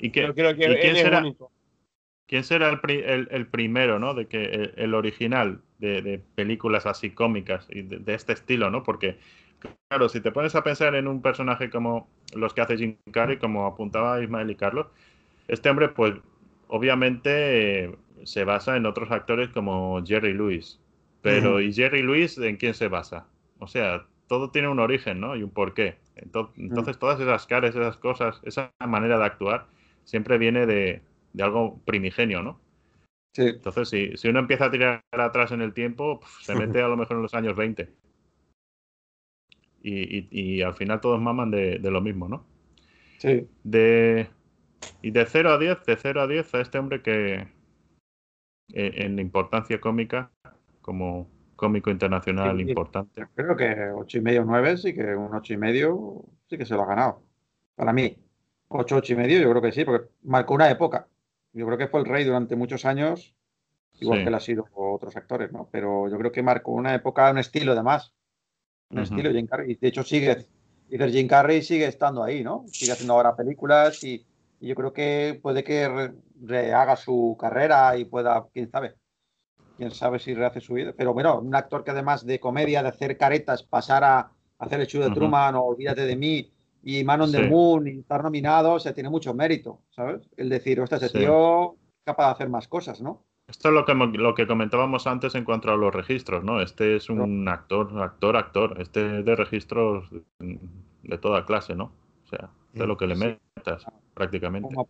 ¿Y, 0.01 0.11
qué- 0.11 0.23
Yo 0.27 0.35
creo 0.35 0.55
que 0.55 0.63
y 0.63 0.75
quién 0.75 0.91
él 0.91 0.95
es 0.95 1.01
será? 1.01 1.19
único. 1.19 1.51
¿Quién 2.27 2.43
será 2.43 2.69
el, 2.69 2.79
pri- 2.79 3.01
el- 3.03 3.27
el 3.31 3.47
primero, 3.47 3.97
¿no? 3.97 4.13
De 4.13 4.27
que 4.27 4.43
el, 4.45 4.73
el 4.77 4.93
original 4.93 5.61
de, 5.79 6.01
de 6.03 6.19
películas 6.35 6.85
así 6.85 7.09
cómicas 7.09 7.67
y 7.71 7.81
de, 7.81 7.97
de 7.99 8.13
este 8.13 8.33
estilo, 8.33 8.69
¿no? 8.69 8.83
Porque, 8.83 9.17
claro, 9.87 10.09
si 10.09 10.21
te 10.21 10.31
pones 10.31 10.53
a 10.55 10.63
pensar 10.63 10.93
en 10.95 11.07
un 11.07 11.21
personaje 11.23 11.71
como 11.71 12.07
los 12.35 12.53
que 12.53 12.61
hace 12.61 12.77
Jim 12.77 12.97
Carrey, 13.11 13.37
como 13.37 13.65
apuntaba 13.65 14.21
Ismael 14.21 14.51
y 14.51 14.55
Carlos, 14.55 14.87
este 15.47 15.69
hombre, 15.71 15.89
pues, 15.89 16.13
obviamente 16.67 17.85
eh, 17.85 17.95
se 18.25 18.43
basa 18.43 18.77
en 18.77 18.85
otros 18.85 19.09
actores 19.11 19.49
como 19.49 20.03
Jerry 20.05 20.33
Lewis. 20.33 20.79
Pero. 21.21 21.59
¿y 21.61 21.73
Jerry 21.73 22.03
Lewis 22.03 22.37
en 22.37 22.57
quién 22.57 22.73
se 22.75 22.87
basa? 22.87 23.27
O 23.57 23.67
sea, 23.67 24.05
todo 24.29 24.51
tiene 24.51 24.69
un 24.69 24.79
origen, 24.79 25.19
¿no? 25.19 25.35
Y 25.35 25.43
un 25.43 25.49
porqué. 25.49 25.97
Ento- 26.15 26.53
Entonces, 26.55 26.97
todas 26.99 27.19
esas 27.19 27.45
caras, 27.47 27.75
esas 27.75 27.97
cosas, 27.97 28.39
esa 28.43 28.71
manera 28.87 29.17
de 29.17 29.25
actuar, 29.25 29.67
siempre 30.05 30.37
viene 30.37 30.65
de, 30.65 31.01
de 31.33 31.43
algo 31.43 31.81
primigenio, 31.83 32.41
¿no? 32.43 32.61
Sí. 33.35 33.47
Entonces, 33.47 33.89
si, 33.89 34.15
si 34.17 34.27
uno 34.29 34.39
empieza 34.39 34.65
a 34.65 34.71
tirar 34.71 35.01
atrás 35.11 35.51
en 35.51 35.61
el 35.61 35.73
tiempo, 35.73 36.19
pf, 36.19 36.43
se 36.45 36.55
mete 36.55 36.81
a 36.81 36.87
lo 36.87 36.95
mejor 36.95 37.17
en 37.17 37.23
los 37.23 37.33
años 37.33 37.55
20. 37.57 37.89
Y, 39.81 40.17
y- 40.19 40.27
y 40.31 40.61
al 40.61 40.73
final 40.75 41.01
todos 41.01 41.19
maman 41.21 41.51
de, 41.51 41.79
de 41.79 41.91
lo 41.91 41.99
mismo, 42.01 42.27
¿no? 42.27 42.45
Sí. 43.17 43.47
De, 43.63 44.29
y 45.01 45.11
de 45.11 45.25
0 45.25 45.51
a 45.51 45.57
10, 45.57 45.83
de 45.85 45.95
0 45.97 46.21
a 46.21 46.27
10 46.27 46.53
a 46.53 46.61
este 46.61 46.77
hombre 46.77 47.01
que 47.01 47.47
eh, 48.73 48.91
en 48.95 49.17
importancia 49.19 49.81
cómica, 49.81 50.31
como 50.81 51.27
cómico 51.59 51.89
internacional 51.91 52.55
Sí, 52.57 52.63
importante. 52.69 53.27
Creo 53.35 53.55
que 53.55 53.89
ocho 53.95 54.17
y 54.17 54.21
medio, 54.21 54.43
nueve, 54.45 54.77
sí 54.77 54.93
que 54.93 55.15
un 55.15 55.33
ocho 55.35 55.53
y 55.53 55.57
medio 55.57 56.23
sí 56.49 56.57
que 56.57 56.65
se 56.65 56.73
lo 56.75 56.83
ha 56.83 56.87
ganado. 56.87 57.21
Para 57.75 57.93
mí, 57.93 58.17
ocho, 58.69 58.95
ocho 58.97 59.13
y 59.13 59.15
medio, 59.15 59.39
yo 59.41 59.49
creo 59.49 59.61
que 59.61 59.71
sí, 59.71 59.83
porque 59.85 60.09
marcó 60.23 60.53
una 60.55 60.69
época. 60.69 61.07
Yo 61.53 61.65
creo 61.65 61.77
que 61.77 61.87
fue 61.87 61.99
el 62.01 62.05
rey 62.05 62.23
durante 62.23 62.55
muchos 62.55 62.85
años, 62.85 63.35
igual 63.99 64.19
Sí. 64.19 64.23
que 64.23 64.29
él 64.29 64.35
ha 64.35 64.39
sido 64.39 64.65
otros 64.73 65.15
actores, 65.15 65.51
¿no? 65.51 65.67
Pero 65.71 66.07
yo 66.09 66.17
creo 66.17 66.31
que 66.31 66.41
marcó 66.43 66.71
una 66.71 66.93
época, 66.95 67.29
un 67.31 67.37
estilo 67.39 67.73
además. 67.73 68.13
Un 68.91 68.99
estilo 68.99 69.31
Jim 69.31 69.45
Carrey. 69.47 69.71
Y 69.71 69.75
de 69.75 69.87
hecho 69.87 70.03
sigue, 70.03 70.45
dices 70.87 71.11
Jim 71.11 71.27
Carrey 71.27 71.61
sigue 71.61 71.85
estando 71.85 72.23
ahí, 72.23 72.43
¿no? 72.43 72.63
Sigue 72.67 72.91
haciendo 72.93 73.13
ahora 73.13 73.35
películas 73.35 74.03
y, 74.03 74.25
y 74.59 74.67
yo 74.67 74.75
creo 74.75 74.93
que 74.93 75.39
puede 75.41 75.63
que 75.63 75.87
re- 75.87 76.13
rehaga 76.41 76.95
su 76.95 77.37
carrera 77.39 77.95
y 77.97 78.05
pueda, 78.05 78.45
quién 78.53 78.69
sabe. 78.69 78.95
Quién 79.79 79.91
sabe 79.91 80.19
si 80.19 80.33
rehace 80.33 80.59
su 80.59 80.73
vida. 80.73 80.93
Pero 80.95 81.13
bueno, 81.13 81.39
un 81.39 81.55
actor 81.55 81.85
que 81.85 81.91
además 81.91 82.25
de 82.25 82.37
comedia, 82.37 82.83
de 82.83 82.89
hacer 82.89 83.17
caretas, 83.17 83.63
pasar 83.63 84.03
a 84.03 84.29
hacer 84.57 84.81
el 84.81 84.87
show 84.87 85.01
de. 85.01 85.09
Truman 85.09 85.55
o 85.55 85.63
Olvídate 85.63 86.05
de 86.05 86.17
mí 86.17 86.51
y 86.83 87.01
Man 87.05 87.21
on 87.21 87.31
the. 87.31 87.47
Moon 87.47 87.87
y 87.87 87.99
estar 87.99 88.21
nominado, 88.21 88.73
o 88.73 88.79
sea, 88.79 88.93
tiene 88.93 89.09
mucho 89.09 89.33
mérito, 89.33 89.79
¿sabes? 89.91 90.29
El 90.35 90.49
decir, 90.49 90.81
ostras, 90.81 91.03
ese 91.03 91.13
Sí. 91.13 91.19
tío 91.19 91.75
es 91.75 92.03
capaz 92.03 92.25
de 92.25 92.31
hacer 92.33 92.49
más 92.49 92.67
cosas, 92.67 92.99
¿no? 92.99 93.23
Esto 93.47 93.69
es 93.69 93.73
lo 93.73 93.85
que, 93.85 93.93
lo 93.95 94.35
que 94.35 94.47
comentábamos 94.47 95.07
antes 95.07 95.33
en 95.35 95.45
cuanto 95.45 95.71
a 95.71 95.77
los 95.77 95.95
registros, 95.95 96.43
¿no? 96.43 96.59
Este 96.59 96.97
es 96.97 97.09
un 97.09 97.47
actor, 97.47 98.03
actor, 98.03 98.35
actor. 98.35 98.81
Este 98.81 99.19
es 99.19 99.25
de 99.25 99.35
registros 99.37 100.09
de, 100.39 101.17
toda 101.19 101.45
clase, 101.45 101.73
¿no? 101.73 101.93
O 102.25 102.27
sea, 102.27 102.49
de 102.73 102.85
lo 102.85 102.97
que 102.97 103.07
le 103.07 103.15
metas, 103.15 103.85
prácticamente. 104.13 104.67
como, 104.67 104.89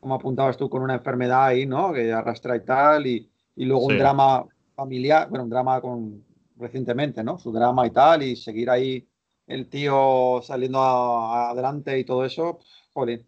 como 0.00 0.14
apuntabas 0.14 0.58
tú 0.58 0.68
con 0.68 0.82
una 0.82 0.96
enfermedad 0.96 1.46
ahí, 1.46 1.64
¿no? 1.64 1.94
Que 1.94 2.12
arrastra 2.12 2.56
y 2.56 2.64
tal, 2.64 3.06
y, 3.06 3.30
y 3.58 3.64
luego 3.66 3.86
Sí. 3.86 3.92
un 3.92 3.98
drama 3.98 4.46
familiar, 4.74 5.28
bueno, 5.28 5.44
un 5.44 5.50
drama 5.50 5.80
con 5.80 6.24
recientemente, 6.56 7.22
¿no? 7.24 7.38
Su 7.38 7.52
drama 7.52 7.86
y 7.86 7.90
tal, 7.90 8.22
y 8.22 8.36
seguir 8.36 8.70
ahí 8.70 9.06
el 9.46 9.68
tío 9.68 10.40
saliendo 10.42 10.80
a- 10.80 11.50
adelante 11.50 11.98
y 11.98 12.04
todo 12.04 12.24
eso, 12.24 12.58
joder, 12.94 13.24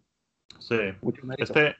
Sí. 0.59 0.75
mucho. 1.01 1.21
Este, 1.37 1.75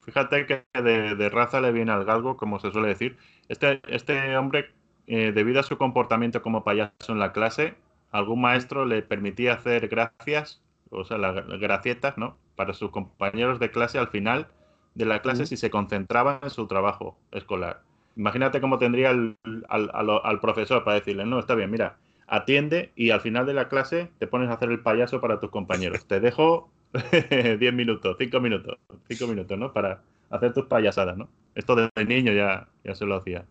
fíjate 0.00 0.46
que 0.46 0.64
de, 0.82 1.14
de 1.16 1.28
raza 1.30 1.60
le 1.60 1.72
viene 1.72 1.92
al 1.92 2.04
galgo, 2.04 2.36
como 2.36 2.58
se 2.58 2.70
suele 2.70 2.88
decir. 2.88 3.16
Este, 3.48 3.80
este 3.88 4.36
hombre, 4.36 4.66
eh, 5.06 5.32
debido 5.32 5.60
a 5.60 5.62
su 5.62 5.76
comportamiento 5.78 6.42
como 6.42 6.64
payaso 6.64 7.12
en 7.12 7.18
la 7.18 7.32
clase, 7.32 7.74
algún 8.10 8.40
maestro 8.40 8.84
le 8.84 9.02
permitía 9.02 9.54
hacer 9.54 9.88
gracias, 9.88 10.62
o 10.90 11.04
sea, 11.04 11.18
las 11.18 11.34
gracietas, 11.60 12.16
¿no? 12.18 12.36
Para 12.56 12.74
sus 12.74 12.90
compañeros 12.90 13.58
de 13.58 13.70
clase 13.70 13.98
al 13.98 14.08
final 14.08 14.48
de 14.94 15.04
la 15.06 15.22
clase 15.22 15.46
si 15.46 15.56
se 15.56 15.70
concentraban 15.70 16.40
en 16.42 16.50
su 16.50 16.66
trabajo 16.66 17.16
escolar. 17.32 17.82
Imagínate 18.16 18.60
cómo 18.60 18.78
tendría 18.78 19.10
al, 19.10 19.36
al- 19.68 19.90
al- 19.92 20.20
al 20.22 20.40
profesor 20.40 20.84
para 20.84 20.96
decirle, 20.98 21.24
no, 21.26 21.38
está 21.40 21.54
bien, 21.54 21.70
mira, 21.70 21.96
atiende 22.26 22.92
y 22.96 23.10
al 23.10 23.20
final 23.20 23.46
de 23.46 23.54
la 23.54 23.68
clase 23.68 24.10
te 24.18 24.26
pones 24.26 24.48
a 24.50 24.54
hacer 24.54 24.70
el 24.70 24.80
payaso 24.80 25.20
para 25.20 25.40
tus 25.40 25.50
compañeros. 25.50 26.06
Te 26.06 26.20
dejo 26.20 26.70
10 27.58 27.72
minutos, 27.74 28.16
5 28.18 28.40
minutos, 28.40 28.78
5 29.08 29.26
minutos, 29.26 29.58
¿no? 29.58 29.72
Para 29.72 30.02
hacer 30.30 30.52
tus 30.52 30.66
payasadas, 30.66 31.16
¿no? 31.16 31.28
Esto 31.54 31.74
desde 31.76 32.04
niño 32.04 32.32
ya, 32.32 32.68
ya 32.84 32.94
se 32.94 33.04
lo 33.04 33.16
hacía. 33.16 33.44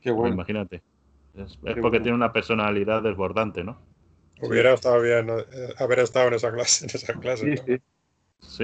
Qué 0.00 0.10
Pues 0.20 0.30
bueno. 0.30 0.34
imagínate. 0.34 0.82
Es, 1.34 1.58
porque 1.80 2.00
bueno. 2.00 2.00
tiene 2.00 2.16
una 2.16 2.32
personalidad 2.32 3.02
desbordante, 3.02 3.64
¿no? 3.64 3.78
Hubiera 4.40 4.74
estado 4.74 5.00
bien 5.00 5.28
eh, 5.30 5.74
haber 5.78 5.98
estado 5.98 6.28
en 6.28 6.34
esa 6.34 6.52
clase. 6.52 6.84
En 6.84 6.90
esa 6.94 7.18
clase 7.18 7.48
Sí, 7.48 7.56
¿no? 7.56 7.62
sí. 7.66 7.76
Sí, 7.76 7.82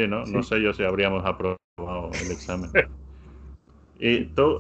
¿no? 0.09 0.25
No 0.25 0.43
sé 0.43 0.61
yo 0.63 0.73
si 0.73 0.85
habríamos 0.85 1.25
aprobado 1.25 2.11
el 2.23 2.31
examen. 2.31 2.71
¿Y 3.99 4.25
tú, 4.27 4.59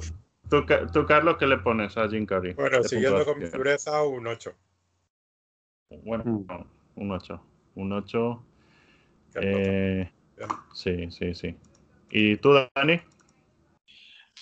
tú, 0.48 0.64
tú, 0.92 1.06
Carlos, 1.06 1.36
qué 1.38 1.46
le 1.46 1.58
pones 1.58 1.96
a 1.96 2.08
Jim 2.08 2.26
Carrey? 2.26 2.52
Bueno, 2.54 2.82
¿Qué 2.82 2.88
siguiendo 2.88 3.24
con 3.24 3.38
mi 3.38 3.46
dureza, 3.46 4.02
un 4.02 4.26
8. 4.26 4.52
Bueno, 6.04 6.24
Mm. 6.24 6.46
un 6.96 7.10
8. 7.12 7.42
Un 7.74 7.92
8. 7.92 8.44
que 9.32 9.40
Eh, 9.42 10.10
sí, 10.72 11.10
sí, 11.10 11.34
sí. 11.34 11.56
¿Y 12.10 12.36
tú, 12.36 12.52
Dani? 12.74 13.00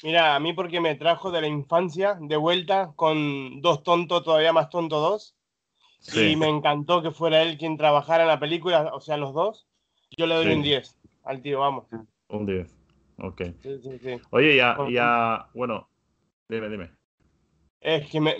Mira, 0.02 0.34
a 0.34 0.40
mí 0.40 0.52
porque 0.52 0.80
me 0.80 0.94
trajo 0.94 1.30
de 1.30 1.40
la 1.40 1.48
infancia 1.48 2.16
de 2.20 2.36
vuelta 2.36 2.92
con 2.96 3.60
dos 3.60 3.82
tontos, 3.82 4.24
todavía 4.24 4.52
más 4.52 4.70
tonto 4.70 5.00
dos. 5.00 5.36
Sí. 6.00 6.30
Y 6.30 6.36
me 6.36 6.48
encantó 6.48 7.02
que 7.02 7.10
fuera 7.10 7.42
él 7.42 7.58
quien 7.58 7.76
trabajara 7.76 8.22
en 8.22 8.28
la 8.28 8.40
película, 8.40 8.92
o 8.94 9.00
sea, 9.00 9.16
los 9.16 9.34
dos. 9.34 9.67
Yo 10.16 10.26
le 10.26 10.34
doy 10.36 10.46
Sí. 10.46 10.52
un 10.52 10.62
10 10.62 10.98
al 11.24 11.42
tío, 11.42 11.60
vamos. 11.60 11.84
Un 12.28 12.46
10. 12.46 12.74
Ok. 13.18 13.42
Sí, 13.60 13.78
sí, 13.82 13.98
sí. 14.02 14.20
Oye, 14.30 14.56
ya, 14.56 14.76
ya, 14.90 15.48
bueno, 15.54 15.88
dime, 16.48 16.68
dime. 16.68 16.90
Es 17.80 18.08
que 18.10 18.20
me- 18.20 18.36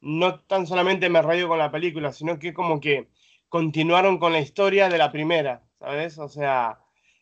no 0.00 0.40
tan 0.40 0.66
solamente 0.66 1.08
me 1.08 1.22
rayo 1.22 1.48
con 1.48 1.58
la 1.58 1.70
película, 1.70 2.12
sino 2.12 2.38
que 2.38 2.52
como 2.54 2.80
que 2.80 3.08
continuaron 3.48 4.18
con 4.18 4.32
la 4.32 4.40
historia 4.40 4.88
de 4.88 4.98
la 4.98 5.12
primera, 5.12 5.62
¿sabes? 5.78 6.18
O 6.18 6.28
sea, 6.28 6.78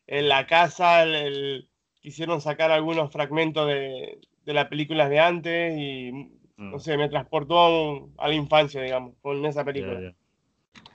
en 0.07 0.29
la 0.29 0.47
casa 0.47 1.03
el- 1.03 1.15
el- 1.15 1.69
quisieron 2.01 2.41
sacar 2.41 2.71
algunos 2.71 3.13
fragmentos 3.13 3.69
de, 3.69 4.19
de 4.45 4.53
las 4.55 4.67
películas 4.69 5.09
de 5.11 5.21
antes 5.21 5.75
y, 5.79 6.11
Mm, 6.57 6.71
no 6.73 6.79
sé, 6.81 6.97
me 6.99 7.09
transportó 7.09 7.59
a, 7.59 7.69
un- 7.93 8.15
a 8.19 8.29
la 8.29 8.35
infancia, 8.35 8.83
digamos, 8.83 9.15
con 9.23 9.45
esa 9.47 9.65
película. 9.65 10.01
ya. 10.01 10.15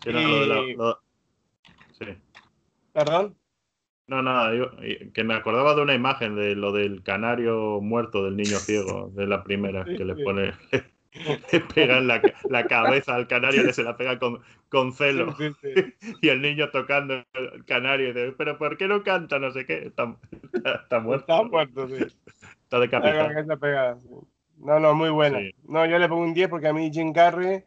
Sí, 0.03 0.09
no, 0.11 0.21
lo 0.21 0.39
de 0.41 0.47
la- 0.47 0.59
Y- 0.61 0.73
lo- 0.75 0.99
sí. 1.93 2.05
¿Perdón? 2.97 3.37
No, 4.07 4.23
nada, 4.23 4.55
yo- 4.55 4.71
que 5.13 5.23
me 5.23 5.35
acordaba 5.35 5.75
de 5.75 5.83
una 5.83 5.93
imagen 5.93 6.35
de 6.35 6.55
lo 6.55 6.71
del 6.71 7.03
canario 7.03 7.79
muerto 7.79 8.23
del 8.23 8.35
niño 8.35 8.57
ciego, 8.57 9.11
de 9.13 9.27
la 9.27 9.43
primera, 9.43 9.85
que 9.85 10.03
le 10.03 10.15
pone, 10.15 10.53
le 11.51 11.59
pegan 11.75 12.07
la, 12.07 12.23
la 12.49 12.65
cabeza 12.65 13.13
al 13.13 13.27
canario, 13.27 13.61
le 13.63 13.73
se 13.73 13.83
la 13.83 13.95
pega 13.97 14.17
con, 14.17 14.39
con 14.69 14.93
celo, 14.93 15.35
Sí, 15.37 15.51
sí, 15.61 15.69
sí. 15.75 15.93
y 16.23 16.29
el 16.29 16.41
niño 16.41 16.71
tocando 16.71 17.23
el 17.33 17.65
canario, 17.65 18.05
y 18.09 18.13
dice, 18.13 18.33
pero 18.35 18.57
¿por 18.57 18.77
qué 18.79 18.87
no 18.87 19.03
canta? 19.03 19.37
No 19.37 19.51
sé 19.51 19.67
qué, 19.67 19.77
está, 19.85 20.17
está 20.81 20.99
muerto, 20.99 21.31
Está 21.31 21.43
muerto, 21.43 21.87
sí. 21.87 22.03
está 22.63 22.79
decapitado. 22.79 23.29
No, 24.57 24.79
no, 24.79 24.95
muy 24.95 25.09
buena. 25.11 25.37
Sí. 25.37 25.51
No, 25.67 25.85
yo 25.85 25.99
le 25.99 26.09
pongo 26.09 26.23
un 26.23 26.33
10 26.33 26.49
porque 26.49 26.67
a 26.69 26.73
mí 26.73 26.89
Jim 26.91 27.13
Carrey 27.13 27.63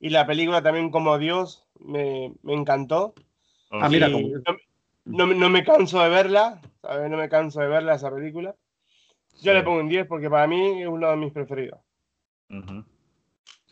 y 0.00 0.10
la 0.10 0.26
película 0.26 0.62
también 0.62 0.90
como 0.90 1.16
Dios 1.16 1.66
me, 1.80 2.34
me 2.42 2.52
encantó. 2.52 3.14
Oh, 3.70 3.78
Ah, 3.80 3.88
mira, 3.88 4.08
Y 4.08 4.12
como- 4.12 4.58
no, 5.06 5.26
no 5.26 5.48
me- 5.50 5.64
canso 5.64 6.00
de 6.02 6.08
verla, 6.08 6.60
¿sabes? 6.82 7.10
No 7.10 7.16
me 7.16 7.28
canso 7.28 7.60
de 7.60 7.68
verla 7.68 7.94
esa 7.94 8.10
película. 8.10 8.54
Yo 9.42 9.52
sí. 9.52 9.58
le 9.58 9.62
pongo 9.62 9.80
un 9.80 9.88
10 9.88 10.06
porque 10.06 10.30
para 10.30 10.46
mí 10.46 10.82
es 10.82 10.88
uno 10.88 11.10
de 11.10 11.16
mis 11.16 11.32
preferidos. 11.32 11.80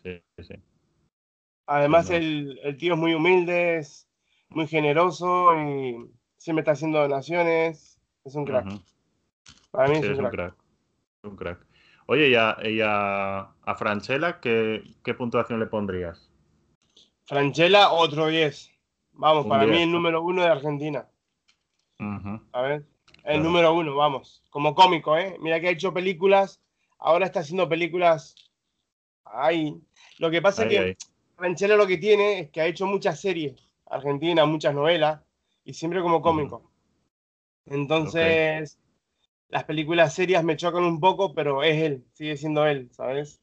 Sí, 0.03 0.23
sí. 0.39 0.55
Además, 1.67 2.11
no. 2.11 2.17
el, 2.17 2.61
el 2.63 2.77
tío 2.77 2.95
es 2.95 3.01
muy 3.01 3.15
humilde, 3.15 3.79
es 3.79 4.07
muy 4.51 4.67
generoso 4.67 5.55
y 5.59 6.11
siempre 6.37 6.61
está 6.61 6.73
haciendo 6.73 7.01
donaciones. 7.01 7.99
Es 8.25 8.35
un 8.35 8.45
crack. 8.45 8.67
Para 9.71 9.89
mí 9.89 9.97
Sí, 9.97 10.01
es 10.03 10.07
un 10.07 10.13
es 10.13 10.19
un 10.19 10.29
crack. 10.29 10.55
Un 11.23 11.37
crack. 11.37 11.67
Oye, 12.07 12.29
y 12.29 12.35
a, 12.35 12.57
y 12.63 12.81
a, 12.83 13.39
a 13.63 13.75
Franchella, 13.77 14.39
¿qué, 14.41 14.83
¿qué 15.03 15.15
puntuación 15.15 15.59
le 15.59 15.67
pondrías? 15.67 16.31
Franchella, 17.27 17.91
otro 17.91 18.27
10. 18.27 18.71
Vamos, 19.13 19.45
Un 19.45 19.51
para 19.51 19.65
mí 19.65 19.71
10, 19.73 19.83
el 19.85 19.93
número 19.93 20.23
uno 20.23 20.43
de 20.43 20.49
Argentina. 20.49 21.09
Ujú. 21.99 22.41
A 22.53 22.63
ver, 22.63 22.85
el 23.17 23.23
Claro. 23.23 23.43
número 23.43 23.75
uno, 23.75 23.97
vamos. 23.97 24.43
Como 24.51 24.75
cómico, 24.75 25.17
¿eh? 25.17 25.37
Mira 25.41 25.61
que 25.61 25.69
ha 25.69 25.73
hecho 25.73 25.93
películas, 25.93 26.61
ahora 26.99 27.27
está 27.27 27.41
haciendo 27.41 27.69
películas. 27.69 28.35
Ay, 29.25 29.81
lo 30.19 30.31
que 30.31 30.43
pasa 30.43 30.65
es 30.65 30.69
que. 30.69 30.97
Franchella 31.37 31.75
lo 31.75 31.89
que 31.89 31.99
tiene 31.99 32.39
es 32.39 32.51
que 32.51 32.61
ha 32.61 32.67
hecho 32.67 32.87
muchas 32.87 33.21
series 33.21 33.61
argentinas, 33.87 34.47
muchas 34.47 34.73
novelas, 34.73 35.21
y 35.65 35.75
siempre 35.75 36.01
como 36.01 36.23
cómico. 36.23 36.71
Entonces, 37.67 38.79
las 39.49 39.65
películas 39.65 40.15
serias 40.15 40.45
me 40.45 40.57
chocan 40.57 40.85
un 40.85 41.01
poco, 41.01 41.35
pero 41.35 41.65
es 41.65 41.83
él, 41.83 42.05
sigue 42.13 42.37
siendo 42.37 42.65
él, 42.67 42.89
¿sabes? 42.93 43.41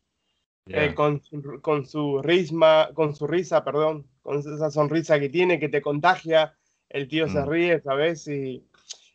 Eh, 0.68 0.94
con, 0.96 1.22
su, 1.22 1.60
con 1.62 1.86
su 1.86 2.22
risma, 2.22 2.92
con 2.94 3.14
su 3.14 3.28
risa, 3.28 3.64
perdón, 3.66 4.08
con 4.22 4.40
esa 4.40 4.72
sonrisa 4.72 5.20
que 5.20 5.28
tiene, 5.28 5.60
que 5.60 5.68
te 5.68 5.82
contagia, 5.82 6.56
el 6.94 7.08
tío 7.08 7.28
se 7.28 7.40
Mm. 7.40 7.50
ríe, 7.50 7.82
¿sabes? 7.82 8.28
Y 8.28 8.64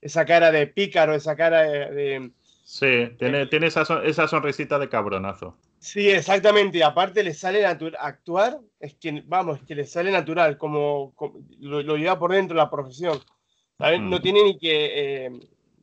esa 0.01 0.25
cara 0.25 0.51
de 0.51 0.67
pícaro, 0.67 1.15
esa 1.15 1.37
cara 1.37 1.63
de... 1.63 1.91
de- 1.95 2.31
Sí, 2.65 3.11
tiene, 3.19 3.47
tiene 3.47 3.69
esa, 3.69 3.85
son- 3.85 4.05
esa 4.05 4.27
sonrisita 4.27 4.79
de 4.79 4.89
cabronazo. 4.89 5.57
Sí, 5.79 6.11
exactamente, 6.11 6.79
y 6.79 6.83
aparte 6.83 7.23
le 7.23 7.33
sale 7.33 7.63
natural, 7.63 7.97
actuar, 8.01 8.59
es 8.81 8.95
que, 8.95 9.23
vamos, 9.27 9.61
es 9.61 9.67
que 9.67 9.75
le 9.77 9.85
sale 9.87 10.11
natural, 10.11 10.59
como, 10.59 11.13
como- 11.15 11.39
lo, 11.61 11.83
lo 11.83 11.97
lleva 11.97 12.19
por 12.19 12.33
dentro 12.33 12.57
la 12.57 12.69
profesión, 12.71 13.21
¿sabes? 13.79 14.01
Mm. 14.01 14.11
No 14.11 14.21
tiene 14.21 14.43
ni 14.43 14.59
que 14.59 15.27
eh, 15.27 15.31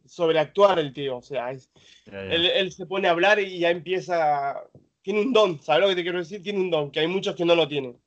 sobreactuar 0.06 0.78
el 0.80 0.91
tío, 0.94 1.18
o 1.18 1.22
sea, 1.22 1.52
es- 1.52 1.70
Ya, 2.06 2.11
ya. 2.14 2.34
él, 2.34 2.45
él 2.48 2.72
se 2.74 2.86
pone 2.86 3.07
a 3.07 3.11
hablar 3.11 3.40
y 3.40 3.60
ya 3.60 3.70
empieza. 3.70 4.61
Tiene 5.02 5.22
un 5.22 5.32
don, 5.34 5.61
¿sabes 5.61 5.82
lo 5.84 5.90
que 5.90 5.95
te 5.95 6.03
quiero 6.03 6.18
decir? 6.20 6.41
Tiene 6.44 6.60
un 6.60 6.70
don, 6.70 6.91
que 6.91 6.99
hay 6.99 7.07
muchos 7.07 7.36
que 7.36 7.45
no 7.45 7.56
lo 7.56 7.68
tienen. 7.68 7.98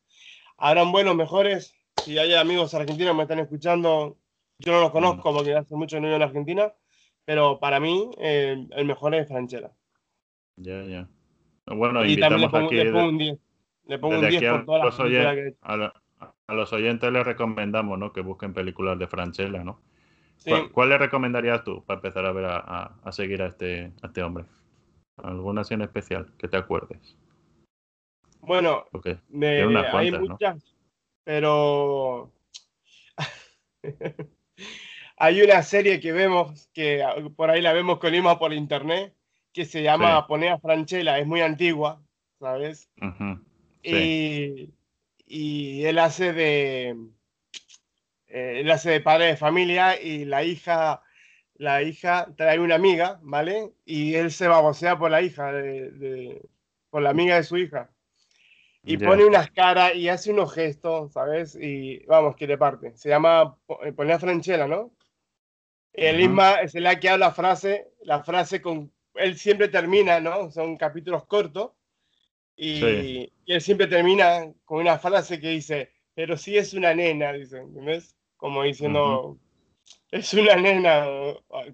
Habrán 0.58 0.92
buenos, 0.92 1.14
mejores. 1.16 1.74
Si 2.06 2.16
hay 2.18 2.34
amigos 2.34 2.72
argentinos 2.72 3.10
que 3.14 3.16
me 3.16 3.22
están 3.24 3.40
escuchando, 3.40 4.16
yo 4.60 4.72
no 4.72 4.80
los 4.80 4.92
conozco 4.92 5.34
porque 5.34 5.56
hace 5.56 5.74
mucho 5.74 5.96
que 5.96 6.00
no 6.02 6.06
vivo 6.06 6.14
en 6.18 6.22
Argentina, 6.22 6.72
pero 7.24 7.58
para 7.58 7.80
mí 7.80 8.12
eh, 8.18 8.64
el 8.70 8.84
mejor 8.86 9.12
es 9.16 9.26
Franchella. 9.26 9.72
Ya, 10.54 10.84
ya. 10.84 11.08
Bueno, 11.66 12.04
y 12.04 12.16
también 12.16 12.42
le 12.42 12.48
pongo, 12.48 12.66
aquí, 12.66 12.76
le 12.76 12.92
pongo 12.92 13.08
un 13.08 13.18
10. 13.18 13.38
Le 13.86 13.98
pongo 13.98 14.14
un 14.14 14.20
desde 14.20 14.30
10 14.30 14.42
aquí 14.42 14.46
a 14.46 14.52
por 14.52 14.66
todas 14.66 14.84
las 14.84 14.94
películas 14.94 15.34
que 15.34 15.40
he 15.40 15.48
hecho. 15.48 15.58
a, 15.62 15.76
la- 15.76 16.02
a 16.46 16.54
los 16.54 16.72
oyentes 16.72 17.12
les 17.12 17.26
recomendamos 17.26 17.98
¿no? 17.98 18.12
que 18.12 18.20
busquen 18.20 18.54
películas 18.54 18.96
de 19.00 19.08
Franchella, 19.08 19.64
¿no? 19.64 19.80
Sí. 20.36 20.50
¿Cuál, 20.50 20.70
cuál 20.70 20.88
le 20.90 20.98
recomendarías 20.98 21.64
tú 21.64 21.84
para 21.84 21.98
empezar 21.98 22.24
a 22.24 22.30
ver 22.30 22.44
a, 22.44 22.58
a- 22.58 23.00
a 23.02 23.10
seguir 23.10 23.42
a 23.42 23.46
este, 23.46 23.92
a 24.00 24.06
este 24.06 24.22
hombre? 24.22 24.44
¿Alguna 25.16 25.62
en 25.68 25.82
especial 25.82 26.32
que 26.38 26.46
te 26.46 26.56
acuerdes? 26.56 27.16
Bueno, 28.42 28.84
unas 29.66 29.92
hay 29.92 30.12
¿no? 30.12 30.38
Pero 31.27 32.32
hay 35.16 35.43
una 35.43 35.62
serie 35.62 36.01
que 36.01 36.12
vemos, 36.12 36.69
que 36.73 37.05
por 37.36 37.51
ahí 37.51 37.62
la 37.62 37.73
vemos 37.73 37.98
con 37.98 38.15
Ima 38.15 38.39
por 38.39 38.53
internet, 38.53 39.15
que 39.53 39.65
se 39.65 39.82
llama 39.82 40.20
Sí. 40.23 40.28
Ponea 40.28 40.59
Franchella, 40.59 41.19
es 41.19 41.27
muy 41.27 41.40
antigua, 41.43 42.03
¿sabes? 42.39 42.90
sí, 43.82 43.93
Y, 43.93 44.74
y 45.27 45.85
él 45.85 45.98
hace 45.98 46.32
de 46.32 46.97
eh, 48.28 48.61
él 48.61 48.70
hace 48.70 48.90
de 48.90 49.01
padre 49.01 49.27
de 49.27 49.36
familia 49.36 50.01
y 50.01 50.24
la 50.24 50.44
hija 50.44 51.03
la 51.55 51.82
hija 51.82 52.35
trae 52.36 52.59
una 52.61 52.74
amiga, 52.77 53.19
¿vale? 53.23 53.73
Y 53.86 54.15
él 54.15 54.31
se 54.31 54.48
babosea 54.48 54.98
por 54.98 55.11
la 55.11 55.23
hija 55.23 55.53
de, 55.53 55.90
de- 55.93 56.48
por 56.90 57.03
la 57.03 57.11
amiga 57.11 57.36
de 57.36 57.44
su 57.44 57.57
hija. 57.59 57.90
Y 58.86 58.98
pone 58.98 59.24
unas 59.24 59.50
caras 59.50 59.94
y 59.96 60.08
hace 60.08 60.30
unos 60.32 60.52
gestos, 60.54 61.12
¿sabes? 61.12 61.56
Y 61.60 61.98
vamos, 62.06 62.36
que 62.36 62.46
le 62.46 62.56
parte. 62.56 62.96
Se 62.96 63.08
llama 63.08 63.56
eh, 63.84 63.92
Ponea 63.92 64.18
Franchella, 64.18 64.68
¿no? 64.68 64.92
Isma 65.92 66.60
es 66.60 66.74
el 66.74 66.86
que 67.00 67.08
habla 67.08 67.26
la 67.26 67.32
frase, 67.32 67.88
la 68.02 68.22
frase 68.22 68.62
con. 68.62 68.92
Él 69.14 69.36
siempre 69.36 69.68
termina, 69.68 70.20
¿no? 70.20 70.50
Son 70.50 70.76
capítulos 70.76 71.24
cortos. 71.26 71.72
Y, 72.54 72.80
Sí. 72.80 73.32
y 73.44 73.52
él 73.52 73.60
siempre 73.60 73.86
termina 73.86 74.52
con 74.64 74.78
una 74.80 74.98
frase 74.98 75.40
que 75.40 75.48
dice, 75.48 75.90
pero 76.14 76.36
sí 76.36 76.56
es 76.56 76.72
una 76.72 76.94
nena, 76.94 77.32
dice, 77.32 77.58
¿entendés? 77.58 78.16
Como 78.36 78.62
diciendo, 78.62 79.36
es 80.10 80.32
una 80.34 80.56
nena, 80.56 81.06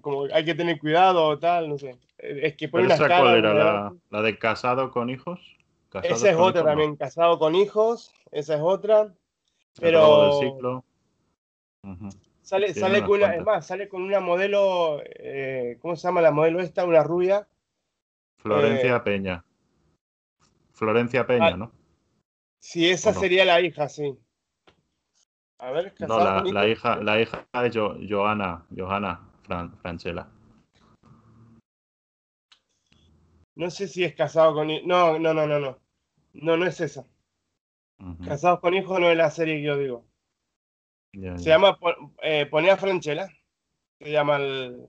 como 0.01 0.23
hay 0.33 0.45
que 0.45 0.55
tener 0.55 0.79
cuidado 0.79 1.25
o 1.25 1.37
tal, 1.39 1.69
no 1.69 1.77
sé. 1.77 1.95
Es 2.17 2.55
que 2.55 2.69
pone 2.69 2.85
¿Pero 2.85 2.95
esa 2.95 3.07
cuál 3.19 3.37
era? 3.37 3.53
¿no? 3.53 3.59
¿La, 3.59 3.95
la 4.09 4.21
de 4.21 4.37
casado 4.37 4.89
con 4.91 5.09
hijos? 5.09 5.39
¿Casados 5.93 6.17
Esa 6.17 6.29
es 6.31 6.35
otra 6.35 6.47
hijos? 6.49 6.55
No. 6.55 6.69
también, 6.71 6.95
casado 6.95 7.37
con 7.37 7.53
hijos, 7.53 8.11
esa 8.31 8.55
es 8.55 8.61
otra. 8.61 9.13
Pero 9.79 10.23
del 10.23 10.51
ciclo. 10.51 10.83
Sale, 12.41 12.73
sale 12.73 13.03
con 13.03 13.11
una, 13.17 13.35
es 13.35 13.43
más, 13.43 13.67
sale 13.67 13.87
con 13.87 14.01
una 14.01 14.19
modelo, 14.19 15.01
eh, 15.05 15.77
¿cómo 15.81 15.95
se 15.95 16.07
llama 16.07 16.21
la 16.21 16.31
modelo 16.31 16.59
esta? 16.61 16.83
Una 16.83 17.03
rubia. 17.03 17.47
Florencia 18.39 18.95
Eh, 18.97 18.99
Peña. 19.01 19.45
Florencia 20.73 21.27
Peña, 21.27 21.45
ah, 21.53 21.57
¿no? 21.57 21.71
Sí, 22.59 22.89
esa 22.89 23.11
¿O 23.11 23.13
no? 23.13 23.19
sería 23.19 23.45
la 23.45 23.61
hija, 23.61 23.87
sí. 23.87 24.17
A 25.59 25.71
ver, 25.71 25.93
No, 25.99 26.07
casado 26.07 26.23
la, 26.25 26.35
con 26.37 26.47
hijo. 26.47 26.53
la 26.55 26.67
hija, 26.67 26.95
la 26.97 27.21
hija 27.21 27.47
de 27.61 27.71
Jo- 27.71 27.97
Johanna, 28.09 28.65
Johanna 28.75 29.29
Fran- 29.47 29.77
Franchella. 29.77 30.27
No 33.55 33.69
sé 33.69 33.87
si 33.87 34.03
es 34.03 34.15
casado 34.15 34.53
con. 34.55 34.67
No, 34.87 35.19
no, 35.19 35.33
no, 35.33 35.45
no, 35.45 35.59
no. 35.59 35.82
No, 36.33 36.57
no 36.57 36.65
es 36.65 36.81
esa. 36.81 37.05
Casados 38.25 38.59
con 38.59 38.73
hijos 38.73 38.99
no 38.99 39.09
es 39.09 39.15
la 39.17 39.31
serie 39.31 39.57
que 39.57 39.63
yo 39.63 39.77
digo. 39.77 40.05
ya, 41.13 41.37
Se 41.37 41.45
ya. 41.45 41.51
llama 41.55 41.77
eh, 42.21 42.45
Ponía 42.47 42.75
Franchella. 42.75 43.29
Se 43.99 44.11
llama 44.11 44.37
el. 44.37 44.87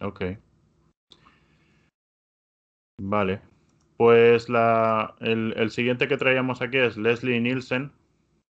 Ok. 0.00 0.22
Vale. 3.00 3.40
Pues 3.96 4.48
la, 4.48 5.14
el, 5.20 5.54
el 5.56 5.70
siguiente 5.70 6.08
que 6.08 6.16
traíamos 6.16 6.60
aquí 6.60 6.78
es 6.78 6.96
Leslie 6.96 7.40
Nielsen. 7.40 7.92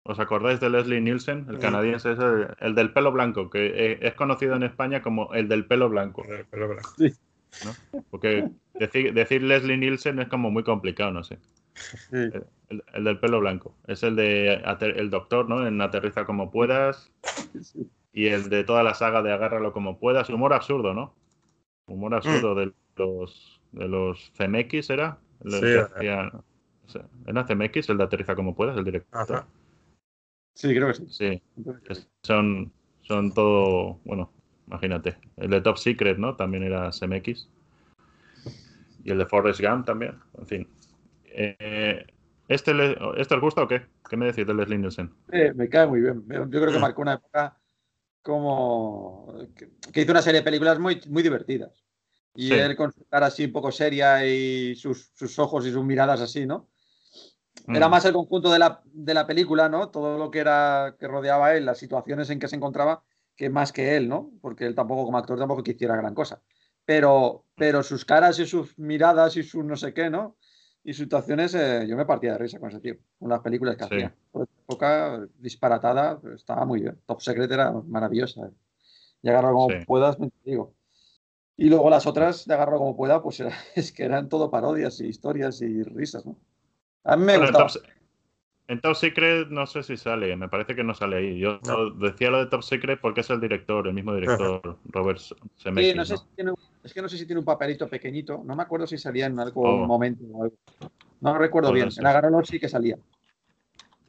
¿Os 0.05 0.18
acordáis 0.20 0.60
de 0.60 0.70
Leslie 0.70 1.01
Nielsen? 1.01 1.47
El 1.48 1.56
Sí. 1.56 1.60
canadiense 1.62 2.12
es 2.12 2.18
el, 2.18 2.48
el 2.60 2.74
del 2.74 2.93
pelo 2.93 3.12
blanco, 3.12 3.51
que 3.51 3.66
eh, 3.66 3.98
es 4.02 4.14
conocido 4.14 4.55
en 4.55 4.62
España 4.62 5.02
como 5.02 5.34
el 5.34 5.48
del 5.48 5.66
pelo 5.66 5.88
blanco. 5.88 6.24
El 6.24 6.47
pelo 6.47 6.68
blanco. 6.68 6.94
Porque 8.11 8.49
decir, 8.74 9.12
decir 9.15 9.43
Leslie 9.43 9.77
Nielsen 9.77 10.19
es 10.20 10.28
como 10.28 10.51
muy 10.51 10.62
complicado, 10.62 11.11
no 11.11 11.24
sé. 11.24 11.39
Sí. 11.74 12.31
El, 12.69 12.83
el 12.95 13.05
del 13.05 13.19
pelo 13.20 13.41
blanco. 13.41 13.74
Es 13.87 14.03
el 14.03 14.16
de 14.16 14.55
el 14.81 15.11
doctor, 15.11 15.49
¿no? 15.49 15.66
En 15.66 15.81
Aterriza 15.81 16.24
como 16.24 16.51
puedas. 16.51 17.12
Sí. 17.61 17.89
Y 18.12 18.27
el 18.28 18.49
de 18.49 18.65
toda 18.65 18.83
la 18.83 18.95
saga 18.95 19.23
de 19.23 19.33
Agárralo 19.33 19.73
como 19.73 19.99
puedas. 19.99 20.31
Humor 20.31 20.55
absurdo, 20.55 20.95
¿no? 20.95 21.15
Humor 21.87 22.15
absurdo 22.15 22.55
Mm. 22.55 22.59
de 22.59 22.73
los 22.97 23.61
de 23.73 23.89
los 23.89 24.33
CMX, 24.37 24.91
¿era? 24.91 25.19
Sí, 25.45 25.61
que 25.61 26.07
era. 26.07 26.33
¿Era 27.27 27.45
CMX 27.45 27.91
el 27.91 27.99
de 27.99 28.05
Aterriza 28.05 28.35
como 28.35 28.55
puedas, 28.55 28.77
el 28.77 28.85
director? 28.85 29.20
Ajá. 29.20 29.47
Sí, 30.55 30.74
creo 30.74 30.89
que 30.89 30.95
sí. 30.95 31.05
Sí. 31.11 31.43
son, 32.23 32.73
son 33.03 33.35
todo, 33.35 33.99
bueno, 34.05 34.31
imagínate. 34.66 35.16
El 35.36 35.51
de 35.51 35.60
Top 35.60 35.76
Secret, 35.78 36.18
¿no? 36.18 36.36
También 36.36 36.62
era 36.62 36.90
CMX. 36.93 37.48
Y 39.05 39.10
el 39.10 39.18
de 39.18 39.26
Forrest 39.26 39.60
Gump 39.60 39.86
también. 39.86 40.18
En 40.38 40.47
fin. 40.47 40.68
Eh, 41.26 42.05
¿este, 42.48 42.74
le- 42.74 42.97
¿Este 43.16 43.34
os 43.34 43.40
gusta 43.40 43.62
o 43.62 43.68
qué? 43.68 43.82
¿Qué 44.09 44.16
me 44.16 44.26
decís 44.26 44.47
de 44.47 44.55
Leslie 44.55 44.78
Nielsen? 44.78 45.12
Eh, 45.32 45.52
me 45.55 45.68
cae 45.68 45.86
muy 45.86 46.01
bien. 46.01 46.24
Yo 46.28 46.60
creo 46.60 46.72
que 46.72 46.78
marcó 46.78 47.02
una 47.02 47.14
época 47.14 47.56
como 48.22 49.32
que, 49.56 49.70
que 49.93 50.01
hizo 50.02 50.10
una 50.10 50.22
serie 50.22 50.40
de 50.40 50.44
películas 50.44 50.78
muy, 50.78 51.01
muy 51.09 51.22
divertidas. 51.22 51.84
Y 52.34 52.48
Sí. 52.48 52.55
él 52.55 52.76
con 52.76 52.93
su 52.93 53.06
cara 53.06 53.26
así 53.26 53.44
un 53.44 53.52
poco 53.52 53.70
seria 53.70 54.26
y 54.26 54.74
sus, 54.74 55.10
sus 55.14 55.38
ojos 55.38 55.64
y 55.66 55.72
sus 55.72 55.84
miradas 55.84 56.20
así, 56.20 56.44
¿no? 56.44 56.68
Era 57.68 57.88
Mm. 57.88 57.90
más 57.90 58.05
el 58.05 58.12
conjunto 58.12 58.52
de 58.52 58.59
la, 58.59 58.82
de 58.84 59.14
la 59.14 59.26
película, 59.26 59.68
¿no? 59.68 59.88
Todo 59.90 60.18
lo 60.18 60.30
que 60.30 60.40
era 60.40 60.97
que 60.98 61.09
rodeaba 61.09 61.47
a 61.48 61.56
él, 61.56 61.64
las 61.64 61.78
situaciones 61.78 62.28
en 62.30 62.38
que 62.38 62.48
se 62.48 62.56
encontraba, 62.56 63.02
que 63.37 63.51
más 63.51 63.73
que 63.73 63.97
él, 63.97 64.09
¿no? 64.09 64.31
Porque 64.41 64.67
él 64.67 64.75
tampoco, 64.75 65.05
como 65.05 65.19
actor, 65.19 65.39
tampoco 65.39 65.63
que 65.63 65.73
hiciera 65.73 65.97
gran 65.97 66.15
cosa. 66.15 66.43
Pero, 66.85 67.45
pero 67.57 67.83
sus 67.83 68.05
caras 68.05 68.39
y 68.39 68.47
sus 68.47 68.79
miradas 68.79 69.37
y 69.37 69.43
sus 69.43 69.65
no 69.65 69.77
sé 69.77 69.93
qué, 69.93 70.09
¿no? 70.11 70.37
Y 70.83 70.93
sus 70.93 71.05
situaciones, 71.05 71.55
eh, 71.55 71.85
yo 71.89 71.97
me 71.97 72.07
partía 72.07 72.33
de 72.33 72.39
risa 72.39 72.59
con 72.61 72.71
ese 72.71 72.81
tío, 72.81 72.95
con 73.19 73.29
las 73.29 73.41
películas 73.41 73.77
que 73.77 73.85
Sí. 73.85 73.91
hacía. 73.95 74.15
Por 74.31 74.49
época, 74.69 75.27
disparatada, 75.39 76.21
estaba 76.35 76.65
muy 76.65 76.81
bien. 76.81 76.99
Top 77.07 77.21
Secret 77.21 77.51
era 77.51 77.73
maravillosa. 77.73 78.51
Y 79.23 79.29
agarro 79.29 79.53
como 79.53 79.71
Sí. 79.71 79.85
puedas, 79.87 80.19
me 80.19 80.31
digo. 80.45 80.75
Y 81.57 81.69
luego 81.71 81.91
las 81.91 82.07
otras, 82.07 82.47
de 82.47 82.55
agarro 82.55 82.79
como 82.79 82.97
pueda, 82.97 83.23
pues 83.23 83.41
era- 83.41 83.51
es 83.75 83.93
que 83.93 84.05
eran 84.05 84.29
todo 84.29 84.51
parodias 84.51 85.01
y 85.01 85.07
historias 85.07 85.61
y 85.63 85.83
risas, 85.83 86.25
¿no? 86.25 86.37
A 87.05 87.17
mí 87.17 87.25
me 87.25 87.37
Bueno. 87.39 87.53
Top, 87.59 87.71
en 88.68 88.80
Top 88.80 88.94
Secret 88.97 89.48
no 89.48 89.66
sé 89.66 89.82
si 89.82 89.97
sale, 89.97 90.34
me 90.36 90.48
parece 90.48 90.74
que 90.74 90.82
no 90.82 90.94
sale 90.94 91.16
ahí. 91.16 91.38
Yo 91.38 91.60
No. 91.66 91.90
decía 91.90 92.30
lo 92.30 92.38
de 92.38 92.47
Top 92.47 92.62
Secret 92.62 93.01
porque 93.01 93.20
es 93.20 93.30
el 93.30 93.40
director, 93.40 93.86
el 93.86 93.94
mismo 93.94 94.14
director, 94.14 94.78
Robert 94.86 95.18
Sí, 95.18 95.34
Zemeckis. 95.59 95.94
no 95.97 96.05
sé 96.05 96.12
¿no? 96.14 96.18
si 96.18 96.26
tiene 96.34 96.52
es 96.82 96.94
que 96.94 97.02
no 97.02 97.09
sé 97.09 97.18
si 97.18 97.26
tiene 97.26 97.40
un 97.40 97.44
papelito 97.44 97.88
pequeñito. 97.88 98.43
No 98.44 98.55
me 98.56 98.62
acuerdo 98.62 98.86
si 98.86 98.97
salía 98.98 99.26
en 99.26 99.38
algo 99.40 99.62
Oh. 99.64 99.86
momento 99.86 100.24
o 100.32 100.44
algo. 100.44 100.56
No 101.20 101.36
recuerdo 101.38 101.70
Puede 101.70 101.80
bien. 101.82 101.90
ser. 101.90 102.02
En 102.02 102.06
Agarrolo 102.09 102.44
sí 102.44 102.60
que 102.60 102.68
salía. 102.68 102.97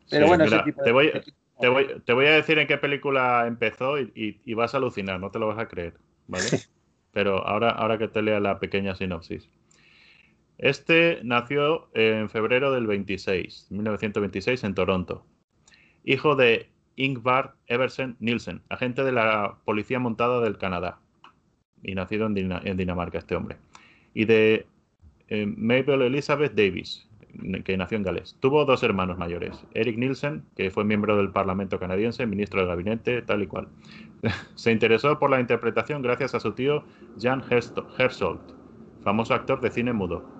Pero 0.09 0.25
Sí, 0.25 0.29
bueno, 0.29 0.43
mira, 0.45 0.57
ese 0.57 0.65
tipo 0.65 0.81
de. 0.81 0.85
te 0.85 0.91
voy, 0.91 1.11
te, 1.59 1.67
voy, 1.69 2.01
te 2.05 2.13
voy 2.13 2.25
a 2.27 2.31
decir 2.33 2.59
en 2.59 2.67
qué 2.67 2.77
película 2.77 3.45
empezó 3.47 3.99
y, 3.99 4.11
y- 4.15 4.41
y 4.45 4.53
vas 4.53 4.73
a 4.73 4.77
alucinar, 4.77 5.19
no 5.19 5.31
te 5.31 5.39
lo 5.39 5.47
vas 5.47 5.57
a 5.59 5.67
creer, 5.67 5.95
¿vale? 6.27 6.45
Pero 7.11 7.45
ahora, 7.47 7.71
ahora 7.71 7.97
que 7.97 8.07
te 8.07 8.21
lea 8.21 8.39
la 8.39 8.59
pequeña 8.59 8.95
sinopsis. 8.95 9.49
Este 10.57 11.19
nació 11.23 11.89
en 11.93 12.29
febrero 12.29 12.71
del 12.71 12.87
26, 12.87 13.67
1926, 13.69 14.63
en 14.63 14.73
Toronto. 14.75 15.25
Hijo 16.03 16.35
de 16.35 16.69
Ingvar 16.95 17.55
Eversen 17.67 18.17
Nielsen, 18.19 18.63
agente 18.69 19.03
de 19.03 19.11
la 19.11 19.57
Policía 19.65 19.99
Montada 19.99 20.41
del 20.41 20.57
Canadá. 20.57 20.99
Y 21.83 21.95
nacido 21.95 22.27
en, 22.27 22.35
Dina- 22.35 22.61
en 22.63 22.77
Dinamarca, 22.77 23.19
este 23.19 23.35
hombre. 23.35 23.57
Y 24.13 24.25
de 24.25 24.67
eh, 25.29 25.45
Mabel 25.45 26.01
Elizabeth 26.03 26.53
Davis, 26.53 27.07
que 27.65 27.77
nació 27.77 27.97
en 27.97 28.03
Gales. 28.03 28.37
Tuvo 28.39 28.65
dos 28.65 28.83
hermanos 28.83 29.17
mayores, 29.17 29.67
Eric 29.73 29.97
Nielsen, 29.97 30.45
que 30.55 30.71
fue 30.71 30.85
miembro 30.85 31.17
del 31.17 31.31
Parlamento 31.31 31.79
canadiense, 31.79 32.25
ministro 32.25 32.61
del 32.61 32.69
gabinete, 32.69 33.21
tal 33.21 33.43
y 33.43 33.47
cual. 33.47 33.69
Se 34.55 34.71
interesó 34.71 35.19
por 35.19 35.29
la 35.29 35.39
interpretación 35.41 36.01
gracias 36.01 36.35
a 36.35 36.39
su 36.39 36.53
tío 36.53 36.85
Jan 37.19 37.43
Herzold, 37.97 38.41
famoso 39.01 39.33
actor 39.35 39.61
de 39.61 39.71
cine 39.71 39.93
mudo. 39.93 40.36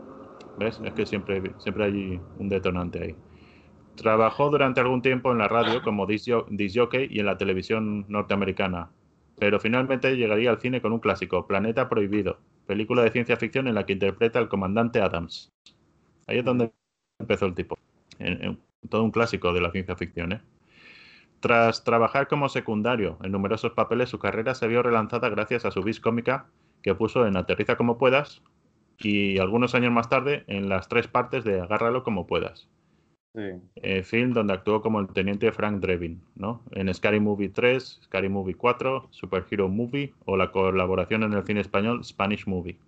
¿Ves? 0.58 0.80
Es 0.84 0.94
que 0.94 1.06
siempre, 1.06 1.54
siempre 1.58 1.86
hay 1.86 2.22
un 2.36 2.50
detonante 2.50 3.04
ahí. 3.04 3.16
Trabajó 3.96 4.50
durante 4.50 4.82
algún 4.82 5.02
tiempo 5.02 5.32
en 5.32 5.40
la 5.40 5.48
radio 5.48 5.84
como 5.84 6.06
disc 6.06 6.28
jo- 6.30 6.48
disc 6.50 6.78
jockey 6.78 7.08
y 7.12 7.20
en 7.20 7.26
la 7.28 7.38
televisión 7.38 8.06
norteamericana, 8.10 8.92
pero 9.40 9.60
finalmente 9.60 10.16
llegaría 10.18 10.52
al 10.52 10.60
cine 10.62 10.82
con 10.82 10.94
un 10.94 11.00
clásico, 11.00 11.48
Planeta 11.48 11.90
Prohibido, 11.90 12.40
película 12.68 13.04
de 13.04 13.12
ciencia 13.12 13.38
ficción 13.38 13.68
en 13.68 13.76
la 13.76 13.86
que 13.86 13.94
interpreta 13.94 14.40
al 14.40 14.50
comandante 14.50 15.02
Adams. 15.02 15.52
Ahí 16.28 16.40
es 16.40 16.46
donde 16.46 16.72
empezó 17.20 17.46
el 17.48 17.56
tipo. 17.56 17.78
En- 18.20 18.60
todo 18.90 19.04
un 19.04 19.12
clásico 19.12 19.54
de 19.54 19.62
la 19.62 19.72
ciencia 19.72 19.96
ficción. 19.96 20.34
¿eh? 20.34 20.42
Tras 21.40 21.84
trabajar 21.84 22.28
como 22.28 22.50
secundario 22.50 23.18
en 23.24 23.32
numerosos 23.32 23.74
papeles, 23.74 24.10
su 24.10 24.20
carrera 24.20 24.56
se 24.56 24.68
vio 24.68 24.84
relanzada 24.84 25.30
gracias 25.30 25.66
a 25.66 25.72
su 25.72 25.82
vis 25.84 26.00
cómica 26.00 26.48
que 26.82 26.96
puso 26.96 27.26
en 27.28 27.38
Aterriza 27.38 27.76
como 27.78 27.98
puedas 27.98 28.42
y 29.00 29.38
algunos 29.40 29.76
años 29.76 29.92
más 29.92 30.10
tarde 30.10 30.44
en 30.48 30.70
las 30.70 30.88
tres 30.88 31.08
partes 31.08 31.44
de 31.44 31.62
Agárralo 31.62 32.04
como 32.04 32.28
puedas. 32.28 32.68
Sí. 33.36 33.44
eh, 33.76 34.02
film 34.02 34.34
donde 34.34 34.54
actuó 34.54 34.82
como 34.82 35.00
el 35.00 35.10
teniente 35.10 35.52
Frank 35.52 35.80
Drebin, 35.80 36.24
¿no? 36.36 36.64
En 36.72 36.92
Scary 36.92 37.20
Movie 37.20 37.50
3, 37.50 38.00
Scary 38.06 38.30
Movie 38.30 38.56
4, 38.56 39.10
Super 39.12 39.46
Hero 39.52 39.70
Movie 39.70 40.12
o 40.26 40.38
la 40.38 40.52
colaboración 40.52 41.22
en 41.22 41.34
el 41.34 41.44
cine 41.46 41.60
español 41.62 42.04
Spanish 42.04 42.48
Movie. 42.48 42.80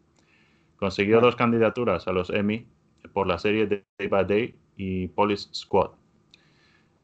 Consiguió 0.77 1.19
Ah. 1.19 1.21
dos 1.21 1.35
candidaturas 1.35 2.07
a 2.07 2.13
los 2.13 2.31
Emmy 2.31 2.65
por 3.13 3.27
la 3.27 3.37
serie 3.37 3.67
Day 3.67 4.07
by 4.09 4.25
Day 4.25 4.55
y 4.75 5.09
Police 5.09 5.49
Squad. 5.53 5.91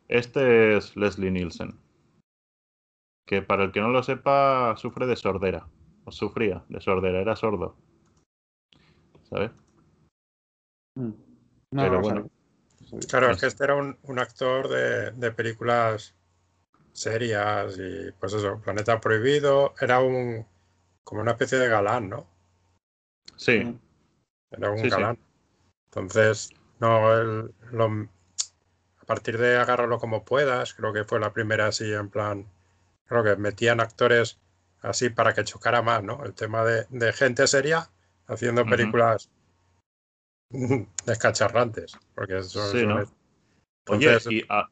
Este 0.08 0.78
es 0.78 0.96
Leslie 0.98 1.30
Nielsen, 1.30 1.76
que 3.28 3.44
para 3.44 3.64
el 3.66 3.72
que 3.72 3.82
no 3.82 3.90
lo 3.90 4.02
sepa 4.02 4.76
sufre 4.78 5.06
de 5.06 5.16
sordera, 5.16 5.68
o 6.06 6.12
sufría 6.12 6.64
de 6.70 6.82
sordera, 6.82 7.22
era 7.22 7.36
sordo. 7.36 7.76
¿Sabes? 9.36 9.52
Mm. 10.96 11.12
Pero 11.72 11.90
no 11.92 12.02
bueno. 12.02 12.08
sabía. 12.08 12.32
No 12.80 12.88
sabía. 12.88 13.08
Claro, 13.10 13.32
es 13.32 13.38
que 13.42 13.48
este 13.48 13.64
era 13.66 13.76
un, 13.76 13.98
un 14.04 14.20
actor 14.20 14.70
de, 14.70 15.12
de 15.12 15.32
películas 15.32 16.16
serias 16.94 17.78
y 17.78 18.12
pues 18.14 18.32
eso, 18.34 18.62
Planeta 18.62 19.02
Prohibido, 19.02 19.74
era 19.82 20.00
un 20.00 20.46
como 21.04 21.22
una 21.22 21.32
especie 21.32 21.58
de 21.58 21.68
galán, 21.68 22.10
¿no? 22.10 22.28
Sí, 23.36 23.60
Mm. 23.60 23.80
Era 24.52 24.72
un 24.72 24.78
Sí, 24.78 24.84
sí. 24.86 24.90
galán. 24.92 25.18
Entonces, 25.88 26.52
no, 26.80 27.14
el- 27.14 27.54
lo- 27.72 28.08
a 29.02 29.06
partir 29.06 29.38
de 29.38 29.58
agárralo 29.58 30.00
como 30.00 30.24
puedas, 30.24 30.74
creo 30.74 30.94
que 30.94 31.04
fue 31.04 31.20
la 31.20 31.34
primera 31.34 31.68
así 31.68 31.92
en 31.94 32.10
plan, 32.10 32.48
creo 33.06 33.24
que 33.24 33.36
metían 33.36 33.82
actores 33.82 34.40
así 34.82 35.10
para 35.10 35.34
que 35.34 35.44
chocara 35.44 35.82
más, 35.82 36.04
¿no? 36.04 36.24
El 36.24 36.34
tema 36.34 36.64
de, 36.64 36.86
de 36.90 37.14
gente 37.14 37.48
seria 37.48 37.90
haciendo 38.28 38.66
películas 38.66 39.30
descacharrantes, 41.06 41.98
porque 42.14 42.38
eso 42.40 42.72
Sí, 42.72 42.86
¿no? 42.86 43.04
Oye, 43.88 44.08
Entonces- 44.08 44.32
y 44.32 44.44
a- 44.50 44.70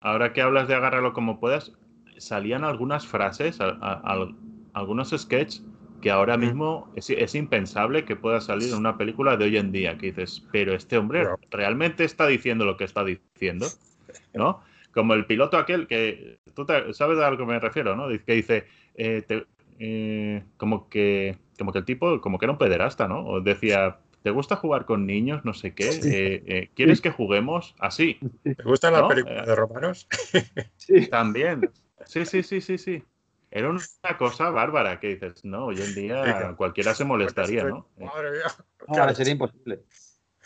ahora 0.00 0.32
que 0.32 0.42
hablas 0.42 0.68
de 0.68 0.74
agárralo 0.74 1.12
como 1.12 1.40
puedas, 1.40 1.72
salían 2.18 2.64
algunas 2.64 3.06
frases, 3.06 3.60
a- 3.60 3.70
a- 3.80 4.00
al- 4.04 4.34
algunos 4.72 5.10
sketches 5.10 5.62
que 6.00 6.10
ahora 6.10 6.36
mismo 6.36 6.92
es, 6.96 7.08
es 7.08 7.34
impensable 7.34 8.04
que 8.04 8.14
pueda 8.16 8.40
salir 8.40 8.68
en 8.68 8.74
una 8.76 8.98
película 8.98 9.36
de 9.38 9.44
hoy 9.46 9.56
en 9.56 9.72
día, 9.72 9.96
que 9.96 10.06
dices, 10.08 10.46
pero 10.52 10.74
este 10.74 10.98
hombre 10.98 11.26
realmente 11.50 12.04
está 12.04 12.26
diciendo 12.26 12.64
lo 12.66 12.76
que 12.76 12.84
está 12.84 13.04
diciendo, 13.04 13.66
¿no? 14.34 14.62
Como 14.92 15.14
el 15.14 15.24
piloto 15.26 15.56
aquel 15.56 15.86
que, 15.86 16.38
tú 16.54 16.66
te- 16.66 16.92
sabes 16.92 17.18
a 17.18 17.30
lo 17.30 17.38
que 17.38 17.46
me 17.46 17.58
refiero, 17.58 17.96
¿no? 17.96 18.08
Que 18.24 18.32
dice, 18.34 18.66
eh, 18.94 19.22
te- 19.26 19.46
eh, 19.78 20.44
como 20.58 20.88
que 20.90 21.38
como 21.58 21.72
que 21.72 21.78
el 21.78 21.84
tipo, 21.84 22.20
como 22.20 22.38
que 22.38 22.46
era 22.46 22.52
un 22.52 22.58
pederasta, 22.58 23.08
¿no? 23.08 23.24
O 23.26 23.40
decía, 23.40 23.98
¿te 24.22 24.30
gusta 24.30 24.56
jugar 24.56 24.84
con 24.86 25.06
niños? 25.06 25.44
No 25.44 25.54
sé 25.54 25.74
qué. 25.74 25.88
Eh, 25.90 26.42
eh, 26.46 26.70
¿Quieres 26.74 27.00
que 27.00 27.10
juguemos? 27.10 27.74
Así. 27.78 28.18
¿Te 28.42 28.62
gustan 28.62 28.92
las 28.92 29.02
¿No? 29.02 29.08
películas 29.08 29.46
de 29.46 29.54
romanos? 29.54 30.08
Sí. 30.76 31.06
También. 31.08 31.70
Sí, 32.06 32.26
sí, 32.26 32.42
sí, 32.42 32.60
sí, 32.60 32.76
sí. 32.78 33.02
Era 33.50 33.70
una 33.70 33.80
cosa 34.18 34.50
bárbara 34.50 34.98
que 34.98 35.14
dices, 35.14 35.44
no, 35.44 35.66
hoy 35.66 35.80
en 35.80 35.94
día 35.94 36.22
claro. 36.22 36.56
cualquiera 36.56 36.92
se 36.94 37.04
molestaría, 37.04 37.62
¿no? 37.64 37.88
Eh, 37.98 38.04
Madre 38.04 38.30
mía. 38.32 38.42
Ahora 38.88 39.14
sería 39.14 39.32
imposible. 39.32 39.80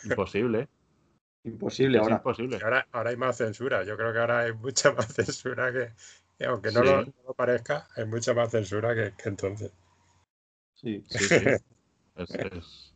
Imposible. 0.03 0.67
Imposible 1.43 1.97
Es 1.97 2.03
ahora. 2.03 2.15
imposible. 2.17 2.59
Ahora, 2.63 2.87
ahora 2.91 3.09
hay 3.09 3.17
más 3.17 3.37
censura. 3.37 3.83
Yo 3.83 3.97
creo 3.97 4.13
que 4.13 4.19
ahora 4.19 4.39
hay 4.41 4.53
mucha 4.53 4.91
más 4.93 5.07
censura 5.13 5.71
que, 5.73 5.89
que 6.37 6.45
aunque 6.45 6.71
no, 6.71 6.81
Sí. 6.81 6.85
lo, 6.85 7.01
no 7.05 7.13
lo 7.27 7.33
parezca, 7.33 7.87
hay 7.95 8.05
mucha 8.05 8.33
más 8.33 8.51
censura 8.51 8.93
que, 8.93 9.13
que 9.21 9.29
entonces. 9.29 9.71
Sí. 10.81 11.03
Sí, 11.07 11.27
sí. 11.27 11.35
Es, 12.15 12.35
es- 12.35 12.93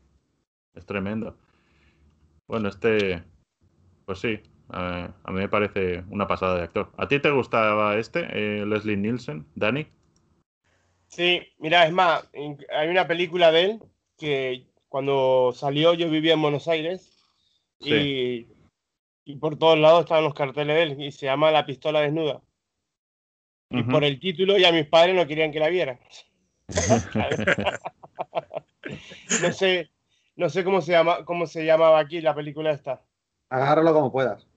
es 0.76 0.86
tremendo. 0.86 1.38
Bueno, 2.48 2.70
este, 2.70 3.24
pues 4.06 4.20
sí, 4.20 4.40
a 4.70 5.14
mí 5.28 5.34
me 5.34 5.50
parece 5.50 6.04
una 6.10 6.28
pasada 6.28 6.58
de 6.58 6.64
actor. 6.64 6.92
¿A 6.98 7.08
ti 7.08 7.20
te 7.20 7.30
gustaba 7.32 7.98
este, 7.98 8.26
eh, 8.32 8.66
Leslie 8.66 8.98
Nielsen, 8.98 9.46
Dani? 9.56 9.88
Sí, 11.08 11.42
mira, 11.60 11.86
es 11.86 11.94
más, 11.94 12.28
hay 12.72 12.88
una 12.90 13.08
película 13.08 13.52
de 13.52 13.62
él 13.64 13.80
que 14.18 14.66
cuando 14.90 15.52
salió 15.54 15.94
yo 15.94 16.10
vivía 16.10 16.34
en 16.34 16.42
Buenos 16.42 16.68
Aires 16.68 17.24
y, 17.80 18.48
y 19.26 19.36
por 19.38 19.58
todos 19.58 19.78
lados 19.78 20.02
estaban 20.02 20.24
los 20.24 20.34
carteles 20.34 20.76
de 20.76 20.84
él 20.84 21.02
y 21.02 21.12
se 21.12 21.28
llama 21.28 21.52
La 21.52 21.66
pistola 21.66 22.02
desnuda. 22.02 22.42
Y 23.70 23.84
por 23.84 24.04
el 24.04 24.20
título 24.20 24.58
ya 24.58 24.72
mis 24.72 24.88
padres 24.88 25.16
no 25.16 25.28
querían 25.28 25.52
que 25.52 25.60
la 25.60 25.70
vieran. 25.70 26.00
No 29.42 29.52
sé, 29.52 29.90
no 30.36 30.50
sé 30.50 30.64
cómo 30.64 30.82
se 30.82 30.92
llama, 30.92 31.26
cómo 31.26 31.46
se 31.48 31.66
llamaba 31.66 32.00
aquí 32.00 32.22
la 32.22 32.36
película 32.36 32.72
esta. 32.72 33.02
Agárralo 33.50 33.94
como 33.94 34.12
puedas. 34.12 34.48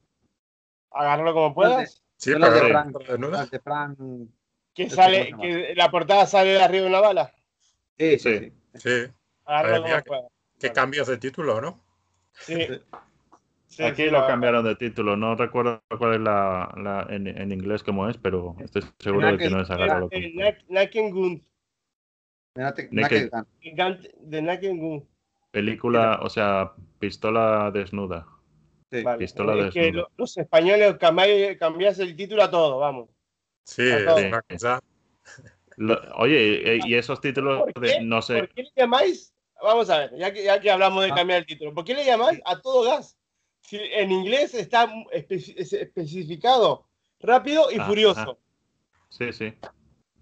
Agárralo 0.91 1.33
como 1.35 1.55
puedas. 1.55 2.03
Sí, 2.17 2.33
pero 2.33 2.51
de 2.51 2.73
la 2.73 2.83
Frank. 2.83 2.97
Las 3.31 3.51
de 3.51 3.61
Frank. 3.61 3.99
Que 4.75 4.85
Este, 4.85 4.97
sale, 4.97 5.31
¿cómo 5.31 5.43
se 5.45 5.49
que 5.49 5.75
la 5.75 5.91
portada 5.91 6.27
sale 6.27 6.51
de 6.51 6.63
arriba 6.63 6.85
de 6.85 6.89
una 6.91 7.01
bala. 7.01 7.33
Sí, 7.99 8.19
sí, 8.19 8.21
Sí. 8.39 8.53
sí. 8.75 8.81
Sí, 8.81 9.13
Agárralo 9.45 9.83
Madre 9.83 9.95
mía, 9.95 10.03
como 10.03 10.19
puedas. 10.21 10.33
qué 10.59 10.73
cambios 10.73 11.07
de 11.09 11.19
título, 11.19 11.61
¿no? 11.61 11.81
Sí. 12.33 12.67
Sí, 13.69 13.83
Aquí 13.83 14.05
sí, 14.05 14.11
lo 14.11 14.27
cambiaron 14.27 14.65
de 14.65 14.77
título, 14.77 15.17
no 15.17 15.35
recuerdo 15.35 15.83
cuál 15.99 16.15
es 16.15 16.21
la, 16.21 16.73
la- 16.77 17.07
en, 17.11 17.27
en 17.27 17.53
inglés 17.53 17.83
cómo 17.83 18.09
es, 18.09 18.17
pero 18.17 18.57
estoy 18.61 18.83
seguro 18.99 19.33
de 19.33 19.39
que 19.39 19.51
no 19.51 19.61
es. 19.61 19.69
Eh, 19.71 20.57
Naked 20.69 21.13
Gun. 21.13 21.45
Naked- 22.57 22.89
Naked. 22.91 22.93
Naked 22.93 23.31
Gun. 23.31 23.47
Gigante 23.61 24.15
de 24.19 24.43
Naked 24.43 24.77
Gun. 24.77 25.09
Película, 25.51 26.21
o 26.23 26.29
sea, 26.29 26.73
pistola 26.99 27.71
desnuda. 27.71 28.27
Sí. 28.91 29.03
Vale. 29.03 29.19
Pistola 29.19 29.67
es 29.67 29.73
que 29.75 29.81
desnuda. 29.81 30.03
lo- 30.03 30.11
los 30.17 30.37
españoles 30.37 30.97
cambiáis 30.99 31.99
el 31.99 32.15
título 32.17 32.43
a 32.43 32.51
todo, 32.51 32.79
vamos. 32.79 33.09
Sí, 33.65 33.83
A 33.83 33.99
es 33.99 34.05
todo. 34.05 34.17
una 34.27 34.43
cosa. 34.43 34.81
Lo- 35.77 36.01
oye, 36.17 36.79
y- 36.85 36.91
y 36.91 36.95
esos 36.95 37.21
títulos 37.21 37.71
¿Por 37.73 37.83
de, 37.83 37.89
qué? 37.99 38.01
no 38.01 38.23
sé, 38.23 38.39
¿Por 38.39 38.49
qué 38.51 38.63
le 38.63 38.71
llamáis? 38.77 39.33
Vamos 39.63 39.89
a 39.91 39.99
ver, 39.99 40.17
ya 40.17 40.33
que, 40.33 40.45
ya 40.45 40.61
que 40.61 40.71
hablamos 40.71 41.03
de 41.05 41.11
Ah. 41.11 41.15
cambiar 41.15 41.41
el 41.41 41.47
título, 41.47 41.75
¿por 41.75 41.85
qué 41.85 41.95
le 41.95 42.05
llamáis 42.05 42.41
a 42.45 42.61
todo 42.61 42.85
gas? 42.85 43.17
Si 43.63 43.77
en 43.79 44.13
inglés 44.13 44.55
está 44.55 44.87
espe- 45.13 45.55
es- 45.57 45.73
especificado 45.73 46.87
rápido 47.21 47.71
y 47.73 47.79
Ah, 47.79 47.85
furioso. 47.87 48.39
sí, 49.09 49.33
sí. 49.33 49.53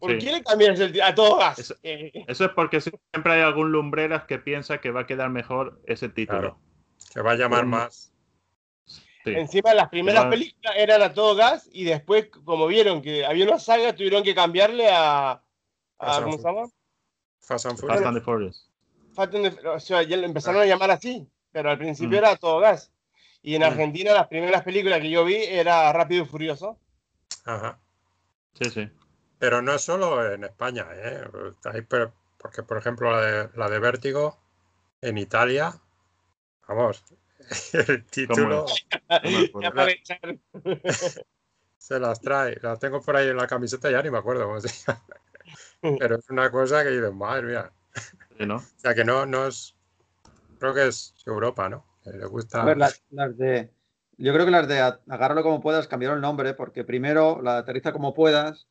¿Por 0.06 0.20
sí. 0.20 0.26
qué 0.26 0.32
le 0.32 0.42
cambiáis 0.42 0.80
el 0.80 1.00
a 1.02 1.14
todo 1.14 1.36
gas? 1.38 1.58
Eso- 1.58 1.76
Eh, 1.82 2.12
Eso 2.28 2.44
es 2.44 2.50
porque 2.52 2.80
siempre 2.80 3.32
hay 3.32 3.40
algún 3.42 3.72
lumbreras 3.72 4.24
que 4.24 4.38
piensa 4.38 4.78
que 4.80 4.90
va 4.90 5.00
a 5.00 5.06
quedar 5.06 5.30
mejor 5.30 5.80
ese 5.86 6.08
título. 6.08 6.40
Claro. 6.40 6.58
Que 7.12 7.20
va 7.22 7.32
a 7.32 7.36
llamar 7.36 7.66
más. 7.66 8.12
Sí. 8.86 9.30
Encima 9.32 9.72
las 9.72 9.88
primeras 9.88 10.24
Igual- 10.24 10.30
películas 10.38 10.74
eran 10.76 11.00
a 11.02 11.14
todo 11.14 11.34
gas 11.34 11.68
y 11.72 11.84
después, 11.84 12.28
como 12.44 12.66
vieron 12.66 13.00
que 13.00 13.24
había 13.24 13.46
una 13.46 13.58
saga, 13.58 13.94
tuvieron 13.94 14.22
que 14.22 14.34
cambiarle 14.34 14.88
a, 14.90 15.30
a 15.32 15.40
Fast 15.98 16.16
and 16.18 16.24
¿cómo 16.24 16.36
se 16.38 16.44
llama? 16.44 16.68
Fast 17.40 17.66
and 17.66 17.78
Fast 17.78 17.80
Furious. 17.80 18.06
and 18.06 18.16
the 18.18 18.20
Furious. 18.22 18.70
Fast 19.14 19.34
and 19.34 19.58
the- 19.60 19.68
o 19.68 19.80
sea, 19.80 20.02
ya 20.02 20.16
lo 20.18 20.26
empezaron 20.26 20.60
a 20.60 20.66
llamar 20.66 20.90
así, 20.90 21.26
pero 21.52 21.70
al 21.70 21.78
principio 21.78 22.16
Mm. 22.18 22.18
era 22.18 22.30
a 22.32 22.36
todo 22.36 22.58
gas. 22.60 22.90
Y 23.42 23.54
en 23.54 23.62
Mm. 23.62 23.64
Argentina 23.64 24.12
las 24.12 24.28
primeras 24.28 24.62
películas 24.62 25.00
que 25.00 25.10
yo 25.10 25.24
vi 25.24 25.36
era 25.36 25.90
Rápido 25.92 26.24
y 26.24 26.26
Furioso. 26.26 26.78
Ajá. 27.46 27.78
Sí, 28.60 28.70
sí. 28.70 28.88
Pero 29.38 29.62
no 29.62 29.74
es 29.74 29.82
solo 29.82 30.32
en 30.32 30.44
España, 30.44 30.86
¿eh? 30.92 31.24
Hay 31.64 31.82
porque, 32.44 32.62
por 32.62 32.76
ejemplo, 32.76 33.10
la 33.10 33.20
de, 33.20 33.48
la 33.56 33.70
de 33.70 33.78
Vértigo 33.78 34.38
en 35.00 35.16
Italia, 35.16 35.74
vamos, 36.68 37.02
el 37.72 38.04
título 38.04 38.66
se 41.78 42.00
las 42.00 42.20
trae. 42.20 42.58
Las 42.62 42.78
tengo 42.78 43.00
por 43.00 43.16
ahí 43.16 43.28
en 43.28 43.36
la 43.36 43.46
camiseta, 43.46 43.90
ya 43.90 44.02
ni 44.02 44.10
me 44.10 44.18
acuerdo 44.18 44.44
cómo 44.44 44.60
se 44.60 44.68
llama. 44.68 45.02
Pero 45.98 46.16
es 46.16 46.28
una 46.30 46.50
cosa 46.50 46.82
que 46.82 46.90
dices, 46.90 47.12
madre 47.12 47.46
mía. 47.46 47.70
Sí, 48.38 48.46
¿no? 48.46 48.56
O 48.56 48.62
sea, 48.76 48.94
que 48.94 49.04
no, 49.04 49.26
no 49.26 49.46
es. 49.46 49.74
Creo 50.58 50.74
que 50.74 50.86
es 50.86 51.14
Europa, 51.26 51.68
¿no? 51.68 51.86
Que 52.02 52.10
le 52.10 52.26
gusta. 52.26 52.62
A 52.62 52.64
ver, 52.64 52.78
las, 52.78 53.02
las 53.10 53.36
de. 53.36 53.70
Yo 54.16 54.32
creo 54.32 54.44
que 54.44 54.52
las 54.52 54.68
de 54.68 54.80
Agárralo 54.80 55.42
como 55.42 55.60
puedas 55.60 55.88
cambiaron 55.88 56.18
el 56.18 56.22
nombre, 56.22 56.54
porque 56.54 56.84
primero 56.84 57.42
la 57.42 57.54
de 57.54 57.58
Aterriza 57.60 57.92
como 57.92 58.14
puedas 58.14 58.66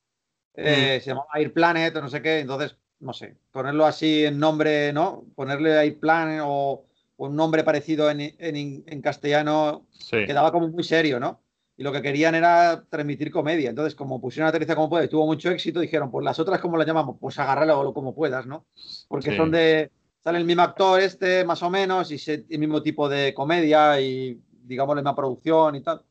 eh, 0.55 0.99
se 1.01 1.09
llamaba 1.09 1.27
Air 1.35 1.53
Planet 1.53 1.95
o 1.95 2.01
no 2.01 2.09
sé 2.09 2.21
qué, 2.21 2.39
entonces, 2.39 2.75
no 2.99 3.13
sé, 3.13 3.35
ponerlo 3.51 3.85
así 3.85 4.25
en 4.25 4.39
nombre, 4.39 4.93
¿no? 4.93 5.25
Ponerle 5.35 5.71
Air 5.83 5.99
Planet 5.99 6.41
o, 6.45 6.85
o 7.17 7.25
un 7.27 7.35
nombre 7.35 7.63
parecido 7.63 8.09
en, 8.09 8.21
en- 8.21 8.83
en 8.85 9.01
castellano 9.01 9.85
Sí. 9.91 10.25
quedaba 10.25 10.51
como 10.51 10.67
muy 10.67 10.83
serio, 10.83 11.19
¿no? 11.19 11.41
Y 11.75 11.83
lo 11.83 11.91
que 11.91 12.01
querían 12.03 12.35
era 12.35 12.83
transmitir 12.87 13.31
comedia. 13.31 13.71
Entonces, 13.71 13.95
como 13.95 14.21
pusieron 14.21 14.47
Aterriza 14.47 14.75
como 14.75 14.89
puedas 14.89 15.07
y 15.07 15.09
tuvo 15.09 15.25
mucho 15.25 15.49
éxito, 15.49 15.79
dijeron, 15.79 16.11
pues 16.11 16.23
las 16.23 16.37
otras, 16.39 16.61
¿cómo 16.61 16.77
las 16.77 16.85
llamamos? 16.85 17.17
Pues 17.19 17.39
agárralo 17.39 17.91
como 17.93 18.13
puedas, 18.13 18.45
¿no? 18.45 18.65
Porque 19.07 19.31
Sí. 19.31 19.37
son 19.37 19.49
de. 19.51 19.89
Sale 20.23 20.37
el 20.37 20.45
mismo 20.45 20.61
actor 20.61 21.01
este, 21.01 21.43
más 21.43 21.61
o 21.63 21.69
menos, 21.69 22.09
y 22.11 22.17
se- 22.17 22.45
el 22.49 22.59
mismo 22.59 22.81
tipo 22.81 23.09
de 23.09 23.33
comedia 23.33 23.99
y, 23.99 24.39
digamos, 24.63 24.95
la 24.95 25.01
misma 25.01 25.15
producción 25.15 25.75
y 25.75 25.81
tal. 25.81 26.01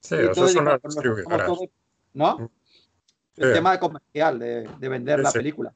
sí, 0.00 0.16
Y 0.16 0.18
entonces 0.18 0.52
son 0.52 0.64
las 0.66 0.80
¿No? 2.14 2.50
El 3.36 3.48
Sí. 3.48 3.54
tema 3.54 3.72
de 3.72 3.78
comercial, 3.78 4.38
de, 4.38 4.68
de 4.78 4.88
vender 4.88 5.18
Sí, 5.18 5.22
la 5.24 5.30
sí. 5.30 5.38
película. 5.38 5.74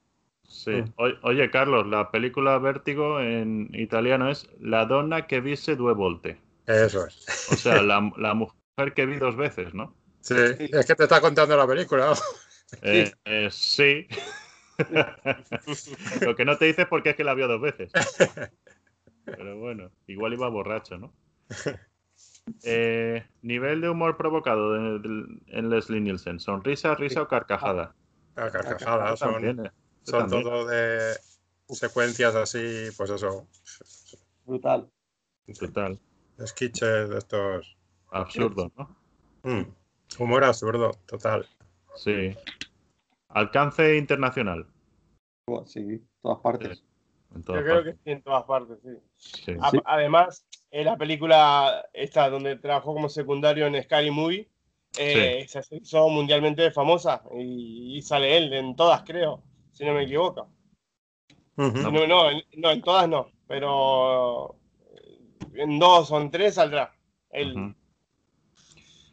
Sí. 0.48 0.70
Mm. 0.70 0.92
Oye, 1.22 1.50
Carlos, 1.50 1.86
la 1.86 2.10
película 2.10 2.58
Vértigo 2.58 3.20
en 3.20 3.70
italiano 3.74 4.30
es 4.30 4.48
La 4.60 4.84
donna 4.84 5.26
que 5.26 5.40
vise 5.40 5.74
due 5.76 5.94
volte. 5.94 6.38
Eso 6.66 7.06
es. 7.06 7.48
O 7.50 7.56
sea, 7.56 7.82
la, 7.82 8.10
la 8.18 8.34
mujer 8.34 8.94
que 8.94 9.06
vi 9.06 9.16
dos 9.16 9.36
veces, 9.36 9.74
¿no? 9.74 9.94
Sí, 10.20 10.34
es 10.36 10.86
que 10.86 10.94
te 10.94 11.04
está 11.04 11.20
contando 11.20 11.56
la 11.56 11.66
película. 11.66 12.06
¿no? 12.08 12.14
Eh, 12.82 13.12
eh, 13.24 13.48
sí. 13.50 14.06
Lo 16.20 16.34
que 16.36 16.44
no 16.44 16.56
te 16.58 16.66
dice 16.66 16.82
es 16.82 16.88
porque 16.88 17.10
es 17.10 17.16
que 17.16 17.24
la 17.24 17.34
vio 17.34 17.48
dos 17.48 17.60
veces. 17.60 17.90
Pero 19.24 19.58
bueno, 19.58 19.90
igual 20.06 20.34
iba 20.34 20.48
borracho, 20.48 20.98
¿no? 20.98 21.12
Eh, 22.64 23.26
nivel 23.42 23.80
de 23.80 23.88
humor 23.88 24.16
provocado 24.16 24.72
de- 24.72 24.98
de- 25.08 25.40
en 25.48 25.70
Leslie 25.70 26.00
Nielsen. 26.00 26.38
¿Sonrisa, 26.40 26.94
risa 26.94 27.22
o 27.22 27.28
carcajada? 27.28 27.94
Las 28.36 28.52
carcajadas 28.52 29.18
son, 29.18 29.32
También, 29.32 29.66
eh. 29.66 29.70
son 30.02 30.30
todo 30.30 30.66
de 30.66 31.14
secuencias 31.70 32.34
así, 32.34 32.88
pues 32.96 33.10
eso, 33.10 33.46
Brutal. 34.44 34.88
Total. 35.58 35.98
sketches 36.44 37.08
de 37.08 37.18
estos. 37.18 37.76
Absurdo, 38.10 38.70
¿no? 38.76 38.96
Mm, 39.42 39.64
humor 40.20 40.44
absurdo, 40.44 40.92
total. 41.06 41.46
Sí. 41.96 42.36
Alcance 43.28 43.96
internacional. 43.96 44.66
Sí, 45.66 46.04
todas 46.22 46.38
partes. 46.40 46.84
En 47.34 47.42
Yo 47.42 47.54
creo 47.54 47.84
que 47.84 47.92
sí, 47.92 47.98
en 48.10 48.22
todas 48.22 48.44
partes, 48.44 48.78
sí. 48.82 49.42
Sí. 49.44 49.52
A- 49.60 49.72
Además, 49.84 50.46
en 50.70 50.84
la 50.84 50.96
película 50.96 51.86
esta 51.92 52.28
donde 52.30 52.56
trabajó 52.56 52.94
como 52.94 53.08
secundario 53.08 53.66
en 53.66 53.82
Scary 53.82 54.10
Movie, 54.10 54.48
eh, 54.98 55.46
se 55.48 55.62
hizo 55.70 56.08
mundialmente 56.08 56.70
famosa 56.70 57.22
y, 57.38 57.96
y 57.98 58.02
sale 58.02 58.36
él 58.36 58.52
en 58.52 58.76
todas, 58.76 59.02
creo, 59.02 59.42
si 59.72 59.84
no 59.84 59.92
me 59.94 60.04
equivoco. 60.04 60.48
No, 61.56 61.90
no, 62.06 62.30
en, 62.30 62.42
no, 62.56 62.70
en 62.70 62.82
todas 62.82 63.08
no, 63.08 63.30
pero 63.46 64.56
eh, 64.94 65.18
en 65.54 65.78
dos 65.78 66.10
o 66.10 66.20
en 66.20 66.30
tres 66.30 66.54
saldrá 66.54 66.94
él. 67.30 67.74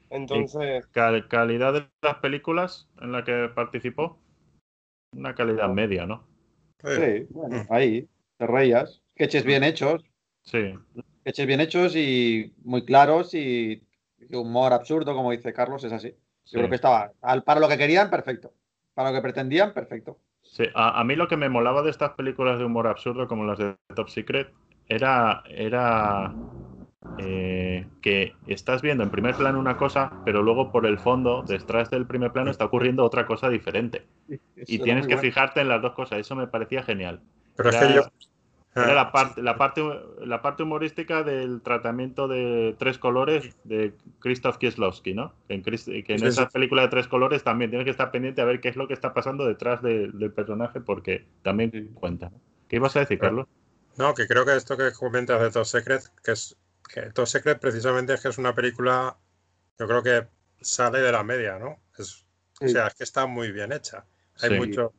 Entonces, 0.10 0.86
Cal- 0.92 1.28
calidad 1.28 1.74
de 1.74 1.90
las 2.02 2.16
películas 2.18 2.88
en 3.02 3.12
la 3.12 3.24
que 3.24 3.50
participó. 3.54 4.20
Una 5.16 5.34
calidad 5.36 5.70
media, 5.70 6.06
¿no? 6.06 6.24
Sí. 6.84 6.90
Sí, 6.96 7.28
bueno, 7.30 7.66
ahí, 7.70 8.08
te 8.38 8.48
reías. 8.48 9.02
Sketches 9.16 9.46
bien 9.46 9.64
hechos, 9.64 10.04
Sí. 10.44 10.74
Sketches 11.24 11.48
bien 11.48 11.62
hechos 11.62 11.96
y 11.96 12.54
muy 12.64 12.84
claros 12.86 13.34
y, 13.34 13.82
humor 14.32 14.74
absurdo, 14.74 15.16
como 15.16 15.32
dice 15.32 15.54
Carlos, 15.54 15.84
es 15.84 15.94
así. 15.94 16.10
Yo 16.10 16.18
sí. 16.46 16.58
creo 16.58 16.70
que 16.70 16.76
estaba 16.76 17.12
al- 17.22 17.44
para 17.44 17.60
lo 17.60 17.68
que 17.68 17.78
querían, 17.78 18.10
perfecto. 18.10 18.54
Para 18.94 19.10
lo 19.10 19.16
que 19.16 19.22
pretendían, 19.22 19.74
perfecto. 19.74 20.18
Sí, 20.44 20.66
a, 20.76 21.00
a 21.00 21.04
mí 21.04 21.16
lo 21.16 21.28
que 21.28 21.38
me 21.38 21.50
molaba 21.50 21.82
de 21.82 21.90
estas 21.90 22.12
películas 22.12 22.60
de 22.60 22.66
humor 22.66 22.88
absurdo, 22.88 23.28
como 23.28 23.46
las 23.46 23.58
de 23.58 23.76
Top 23.96 24.10
Secret, 24.10 24.52
era, 24.88 25.44
era 25.50 26.36
eh, 27.18 27.88
que 28.02 28.34
estás 28.48 28.82
viendo 28.82 29.04
en 29.04 29.10
primer 29.10 29.36
plano 29.36 29.60
una 29.60 29.78
cosa, 29.78 30.14
pero 30.24 30.42
luego 30.44 30.72
por 30.72 30.86
el 30.86 31.00
fondo, 31.00 31.44
detrás 31.48 31.90
del 31.90 32.06
primer 32.06 32.32
plano, 32.32 32.52
está 32.52 32.66
ocurriendo 32.66 33.04
otra 33.04 33.26
cosa 33.26 33.50
diferente. 33.50 34.04
Y 34.66 34.80
tienes 34.80 35.08
que 35.08 35.18
fijarte 35.18 35.62
en 35.62 35.70
las 35.70 35.82
dos 35.82 35.94
cosas. 35.94 36.20
Eso 36.20 36.36
me 36.36 36.48
parecía 36.48 36.84
genial. 36.84 37.22
Pero 37.56 37.70
es 37.70 37.78
que 37.78 37.94
yo. 37.94 38.02
Era 38.76 38.96
la 38.96 39.12
parte, 39.12 39.42
la, 39.44 39.56
parte, 39.58 39.84
la 40.26 40.42
parte 40.42 40.64
humorística 40.64 41.22
del 41.22 41.62
tratamiento 41.62 42.28
de 42.28 42.76
tres 42.80 42.98
colores 42.98 43.56
de 43.66 43.94
Krzysztof 44.20 44.58
Kieslowski, 44.58 45.14
¿no? 45.14 45.34
En, 45.48 45.62
que 45.62 45.72
en 45.72 46.20
Sí, 46.20 46.26
esa 46.26 46.44
sí. 46.44 46.50
película 46.52 46.82
de 46.82 46.88
tres 46.88 47.08
colores 47.08 47.44
también 47.44 47.70
tienes 47.70 47.86
que 47.86 47.92
estar 47.92 48.10
pendiente 48.10 48.42
a 48.42 48.46
ver 48.46 48.62
qué 48.62 48.70
es 48.70 48.76
lo 48.76 48.88
que 48.88 48.96
está 48.96 49.14
pasando 49.14 49.46
detrás 49.46 49.82
de- 49.84 50.08
del 50.12 50.32
personaje, 50.32 50.82
porque 50.82 51.28
también 51.44 51.70
Sí. 51.72 51.92
cuenta. 51.94 52.30
¿no? 52.32 52.42
¿Qué 52.68 52.78
ibas 52.78 52.96
a 52.96 53.02
decir. 53.02 53.20
Carlos? 53.20 53.48
No, 53.98 54.16
que 54.16 54.26
creo 54.26 54.44
que 54.44 54.56
esto 54.56 54.76
que 54.76 54.92
comentas 54.92 55.40
de 55.40 55.52
Top 55.52 55.66
Secret, 55.66 56.02
que 56.24 56.32
es 56.32 56.58
que 56.92 57.02
Top 57.12 57.28
Secret 57.28 57.60
precisamente 57.60 58.14
es 58.14 58.22
que 58.22 58.30
es 58.30 58.38
una 58.40 58.56
película, 58.56 59.18
yo 59.78 59.88
creo 59.88 60.02
que 60.02 60.28
sale 60.62 61.00
de 61.00 61.12
la 61.12 61.24
media, 61.24 61.60
¿no? 61.60 61.78
Es, 61.98 62.26
O 62.60 62.68
sea, 62.68 62.88
es 62.88 62.96
que 62.96 63.04
está 63.04 63.28
muy 63.28 63.52
bien 63.52 63.72
hecha. 63.72 64.06
Hay 64.42 64.50
Sí. 64.50 64.56
mucho- 64.56 64.94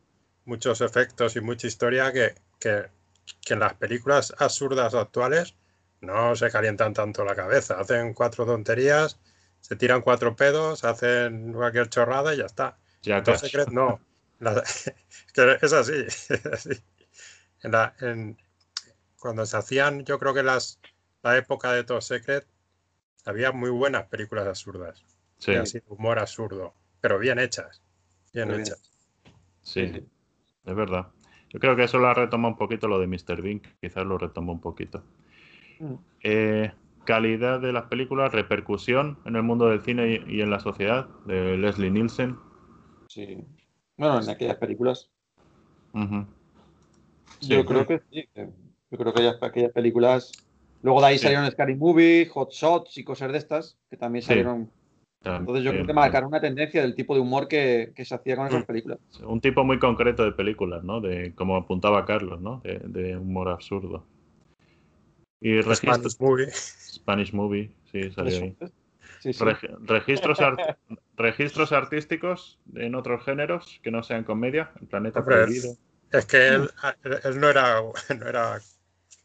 muchos 0.44 0.80
efectos 0.80 1.34
y 1.36 1.40
mucha 1.40 1.66
historia 1.66 2.12
que, 2.12 2.34
que, 2.60 2.84
que 3.40 3.55
en 3.55 3.60
las 3.60 3.74
películas 3.74 4.34
absurdas 4.38 4.94
actuales 4.94 5.55
no 6.01 6.36
se 6.36 6.51
calientan 6.51 6.92
tanto 6.94 7.24
la 7.24 7.34
cabeza. 7.34 7.78
Hacen 7.80 8.14
cuatro 8.14 8.44
tonterías, 8.46 9.18
se 9.60 9.76
tiran 9.76 10.02
cuatro 10.02 10.36
pedos, 10.36 10.84
hacen 10.84 11.52
cualquier 11.52 11.88
chorrada 11.88 12.34
y 12.34 12.38
ya 12.38 12.46
está. 12.46 12.78
Ya, 13.02 13.22
Top 13.22 13.36
Secret 13.36 13.68
no. 13.68 14.01
La- 14.40 14.62
que 15.34 15.59
es 15.62 15.72
así. 15.72 15.92
es 16.06 16.46
así. 16.46 16.82
En 17.62 17.72
la- 17.72 17.94
en- 18.01 18.38
cuando 19.18 19.46
se 19.46 19.56
hacían, 19.56 20.05
yo 20.05 20.18
creo 20.18 20.34
que 20.34 20.42
las, 20.42 20.78
la 21.22 21.36
época 21.38 21.72
de 21.72 21.84
Top 21.84 22.02
Secret, 22.02 22.46
había 23.24 23.52
muy 23.52 23.70
buenas 23.70 24.06
películas 24.09 24.46
absurdas. 24.46 25.02
sí, 25.38 25.52
Y 25.52 25.56
así, 25.56 25.82
humor 25.86 26.18
absurdo, 26.18 26.74
pero 27.01 27.18
bien 27.18 27.38
hechas. 27.38 27.80
Bien 28.34 28.51
hechas. 28.52 28.90
sí. 29.62 30.06
es 30.66 30.74
verdad. 30.74 31.06
Yo 31.55 31.60
creo 31.60 31.76
que 31.76 31.85
eso 31.85 31.98
lo 31.98 32.12
retoma 32.12 32.48
un 32.48 32.56
poquito 32.56 32.89
lo 32.89 32.98
de 32.98 33.06
Mr. 33.06 33.40
Bean, 33.40 33.62
quizás 33.81 34.05
lo 34.05 34.18
retoma 34.18 34.51
un 34.51 34.60
poquito. 34.60 35.05
Mm. 35.78 35.94
Eh, 36.24 36.72
calidad 37.05 37.60
de 37.60 37.72
las 37.72 37.85
películas, 37.85 38.32
repercusión 38.32 39.18
en 39.24 39.36
el 39.36 39.44
mundo 39.44 39.68
del 39.68 39.81
cine 39.81 40.20
y, 40.26 40.39
y 40.39 40.40
en 40.40 40.51
la 40.51 40.59
sociedad, 40.59 41.06
de 41.26 41.56
Leslie 41.56 41.93
Nielsen. 41.93 42.36
Sí. 43.09 43.39
Bueno, 43.97 44.20
en 44.20 44.28
aquellas 44.28 44.56
películas. 44.56 45.12
Yo 45.93 46.26
Sí. 47.39 47.64
creo 47.64 47.86
que 47.86 48.02
sí. 48.10 48.28
Yo 48.35 48.98
creo 48.98 49.12
que 49.12 49.20
aquellas, 49.20 49.40
aquellas 49.40 49.70
películas. 49.70 50.32
Luego 50.82 51.01
de 51.02 51.06
ahí 51.06 51.18
Sí. 51.18 51.22
salieron 51.22 51.48
Scary 51.52 51.76
Movie, 51.76 52.26
Hot 52.31 52.51
Shots 52.51 52.98
y 52.98 53.05
cosas 53.05 53.31
de 53.31 53.39
estas, 53.39 53.78
que 53.89 53.97
también 53.97 54.24
salieron. 54.24 54.70
Entonces 55.24 55.64
yo 55.64 55.72
creo 55.72 55.86
que 55.86 55.92
marcaron 55.92 56.28
una 56.28 56.40
tendencia 56.40 56.82
del 56.82 56.94
tipo 56.94 57.14
de 57.14 57.20
humor 57.20 57.48
que, 57.48 57.92
que 57.94 58.05
se 58.05 58.14
hacía 58.14 58.36
con 58.36 58.46
esas 58.46 58.64
películas. 58.64 58.98
Un 59.22 59.40
tipo 59.40 59.64
muy 59.64 59.78
concreto 59.78 60.24
de 60.24 60.32
películas, 60.32 60.84
¿no? 60.84 61.01
De, 61.01 61.34
como 61.34 61.56
apuntaba 61.56 62.05
Carlos, 62.05 62.40
¿no? 62.40 62.60
De, 62.64 62.78
de 62.78 63.16
humor 63.16 63.48
absurdo. 63.48 64.05
Y 65.40 65.60
registro, 65.60 66.10
Spanish 66.10 66.20
Movie. 66.20 66.51
Spanish 66.51 67.32
Movie, 67.32 67.70
sí, 67.92 68.10
salió 68.12 68.38
ahí. 68.38 68.56
Sí, 69.20 69.32
sí. 69.32 69.44
Reg- 69.44 69.78
registros, 69.86 70.40
art- 70.40 70.76
registros 71.16 71.72
artísticos 71.72 72.59
en 72.74 72.94
otros 72.94 73.24
géneros 73.24 73.80
que 73.82 73.90
no 73.90 74.02
sean 74.02 74.24
comedia, 74.24 74.72
El 74.80 74.86
Planeta 74.86 75.20
Hombre, 75.20 75.36
Prohibido. 75.36 75.76
Es 76.10 76.26
que 76.26 76.48
él, 76.48 76.70
él 77.24 77.40
no 77.40 77.48
era, 77.48 77.80
no 78.18 78.28
era, 78.28 78.60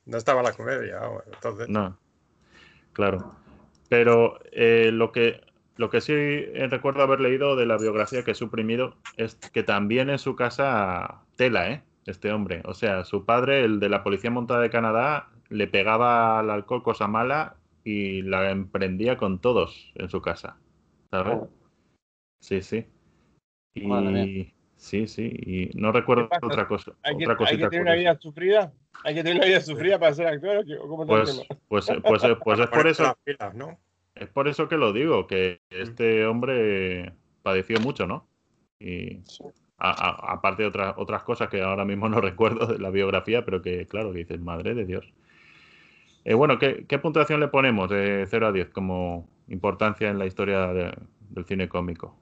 no 0.06 0.18
estaba 0.18 0.42
la 0.42 0.54
comedia, 0.54 1.00
entonces. 1.34 1.70
No, 1.70 1.98
claro. 2.94 3.36
Pero 3.90 4.40
eh, 4.52 4.92
lo 4.92 5.12
que 5.12 5.42
lo 5.80 5.90
que 5.90 6.02
sí 6.02 6.12
eh, 6.14 6.68
recuerdo 6.70 7.04
haber 7.04 7.22
leído 7.22 7.56
de 7.56 7.66
la 7.66 7.78
biografía 7.78 8.26
que 8.26 8.32
he 8.32 8.36
suprimido 8.36 8.98
es 9.16 9.36
que 9.36 9.64
también 9.64 10.10
en 10.10 10.20
su 10.20 10.36
casa 10.36 11.22
tela, 11.38 11.72
¿eh? 11.72 11.84
Este 12.06 12.34
hombre. 12.34 12.62
O 12.66 12.74
sea, 12.74 13.06
su 13.06 13.24
padre, 13.24 13.64
el 13.64 13.80
de 13.80 13.88
la 13.88 14.04
Policía 14.04 14.30
Montada 14.30 14.60
de 14.60 14.70
Canadá, 14.70 15.30
le 15.48 15.68
pegaba 15.68 16.40
al 16.40 16.50
alcohol 16.50 16.84
cosa 16.84 17.08
mala 17.08 17.56
y 17.86 18.24
la 18.24 18.52
emprendía 18.52 19.16
con 19.16 19.40
todos 19.40 19.94
en 19.96 20.10
su 20.10 20.22
casa. 20.22 20.58
¿Sabes? 21.12 21.38
Oh. 21.40 21.50
Sí, 22.42 22.62
sí. 22.62 22.86
Y 23.74 23.88
Madre 23.88 24.54
sí, 24.76 25.08
sí. 25.08 25.32
Y 25.34 25.78
no 25.80 25.94
recuerdo 25.94 26.28
otra 26.42 26.68
cosa. 26.68 26.92
Hay 27.04 27.16
que, 27.16 27.24
otra 27.24 27.36
hay 27.36 27.38
cosita 27.38 27.70
que 27.70 27.70
tener 27.70 27.82
una 27.84 27.96
vida 27.96 28.20
sufrida. 28.20 28.74
Hay 29.06 29.16
que 29.16 29.24
tener 29.24 29.38
una 29.38 29.46
vida 29.46 29.62
sufrida 29.62 29.98
para 29.98 30.14
ser 30.14 30.28
actor. 30.28 30.58
¿o 30.58 30.66
qué? 30.66 30.76
¿O 30.76 30.90
¿Cómo 30.90 31.04
está 31.04 31.16
el 31.16 31.22
Pues, 31.22 31.38
tema? 31.38 31.60
pues, 31.70 31.86
pues, 31.86 32.22
pues, 32.22 32.38
pues 32.44 32.60
es 32.60 32.68
por 32.68 32.88
eso. 32.88 33.04
las 33.04 33.16
pilas, 33.24 33.56
¿no? 33.56 33.80
Es 34.20 34.28
por 34.30 34.48
eso 34.50 34.68
que 34.68 34.78
lo 34.78 34.92
digo, 34.92 35.28
que 35.28 35.62
este 35.70 36.26
hombre 36.26 37.14
padeció 37.42 37.80
mucho, 37.80 38.06
¿no? 38.06 38.28
Y 38.80 39.22
aparte 39.78 40.64
de 40.64 40.68
otras 40.70 40.94
otras 40.98 41.24
cosas 41.24 41.50
que 41.50 41.62
ahora 41.62 41.86
mismo 41.86 42.10
no 42.10 42.20
recuerdo 42.22 42.68
de 42.68 42.80
la 42.80 42.90
biografía, 42.90 43.46
pero 43.46 43.62
que 43.62 43.88
claro, 43.88 44.12
que 44.12 44.20
dices, 44.20 44.40
madre 44.42 44.76
de 44.76 44.86
Dios. 44.86 45.14
Eh, 46.26 46.34
bueno, 46.34 46.60
¿qué, 46.60 46.86
qué 46.86 47.00
puntuación 47.00 47.40
le 47.40 47.48
ponemos 47.48 47.90
de 47.90 48.26
0 48.30 48.48
a 48.48 48.52
10 48.52 48.70
como 48.70 49.30
importancia 49.48 50.10
en 50.10 50.20
la 50.20 50.26
historia 50.26 50.68
de- 50.74 50.94
del 51.30 51.46
cine 51.46 51.70
cómico? 51.70 52.20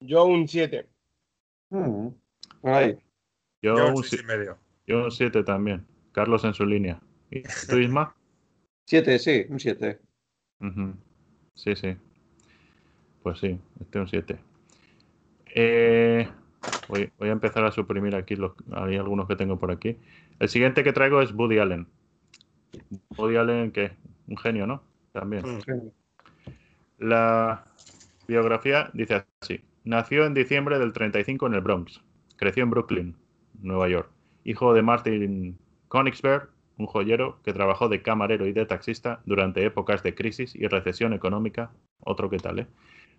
Yo 0.00 0.24
un 0.24 0.46
7. 0.46 0.86
Mm. 1.70 2.08
Por 2.60 2.70
ahí. 2.72 2.96
Yo, 3.60 3.76
Yo 3.76 3.88
un, 3.88 3.96
un 3.96 4.04
si- 4.04 4.10
seis 4.10 4.22
y 4.22 4.26
medio. 4.26 4.56
yo 4.86 5.04
un 5.04 5.10
7 5.10 5.42
también. 5.42 5.84
Carlos 6.12 6.44
en 6.44 6.54
su 6.54 6.64
línea. 6.64 7.00
¿Y 7.30 7.42
tú, 7.68 7.76
Isma? 7.78 8.14
Siete, 8.88 9.18
sí, 9.18 9.44
un 9.50 9.60
siete. 9.60 9.98
Ujú. 10.60 10.94
Sí, 11.58 11.74
sí. 11.74 11.96
Pues 13.22 13.40
sí, 13.40 13.58
este 13.80 13.98
un 13.98 14.08
7. 14.08 14.38
Eh, 15.56 16.28
voy, 16.88 17.10
voy 17.18 17.28
a 17.28 17.32
empezar 17.32 17.64
a 17.64 17.72
suprimir 17.72 18.14
aquí 18.14 18.36
los, 18.36 18.52
hay 18.72 18.96
algunos 18.96 19.26
que 19.26 19.34
tengo 19.34 19.58
por 19.58 19.72
aquí. 19.72 19.96
El 20.38 20.48
siguiente 20.48 20.84
que 20.84 20.92
traigo 20.92 21.20
es 21.20 21.32
Woody 21.32 21.58
Allen. 21.58 21.88
Woody 23.16 23.36
Allen, 23.36 23.72
que 23.72 23.90
un 24.28 24.36
genio, 24.36 24.68
¿no? 24.68 24.82
También. 25.10 25.42
La 26.98 27.64
biografía 28.28 28.90
dice 28.92 29.24
así. 29.40 29.60
Nació 29.82 30.26
en 30.26 30.34
diciembre 30.34 30.78
del 30.78 30.92
35 30.92 31.48
en 31.48 31.54
el 31.54 31.60
Bronx. 31.60 32.00
Creció 32.36 32.62
en 32.62 32.70
Brooklyn, 32.70 33.16
Nueva 33.60 33.88
York. 33.88 34.10
Hijo 34.44 34.74
de 34.74 34.82
Martin 34.82 35.58
Konigsberg, 35.88 36.50
un 36.78 36.86
joyero 36.86 37.40
que 37.44 37.52
trabajó 37.52 37.88
de 37.88 38.02
camarero 38.02 38.46
y 38.46 38.52
de 38.52 38.66
taxista 38.66 39.20
durante 39.26 39.64
épocas 39.64 40.02
de 40.02 40.14
crisis 40.14 40.54
y 40.54 40.66
recesión 40.66 41.12
económica. 41.12 41.70
Otro 42.00 42.30
que 42.30 42.38
tal, 42.38 42.60
¿eh? 42.60 42.66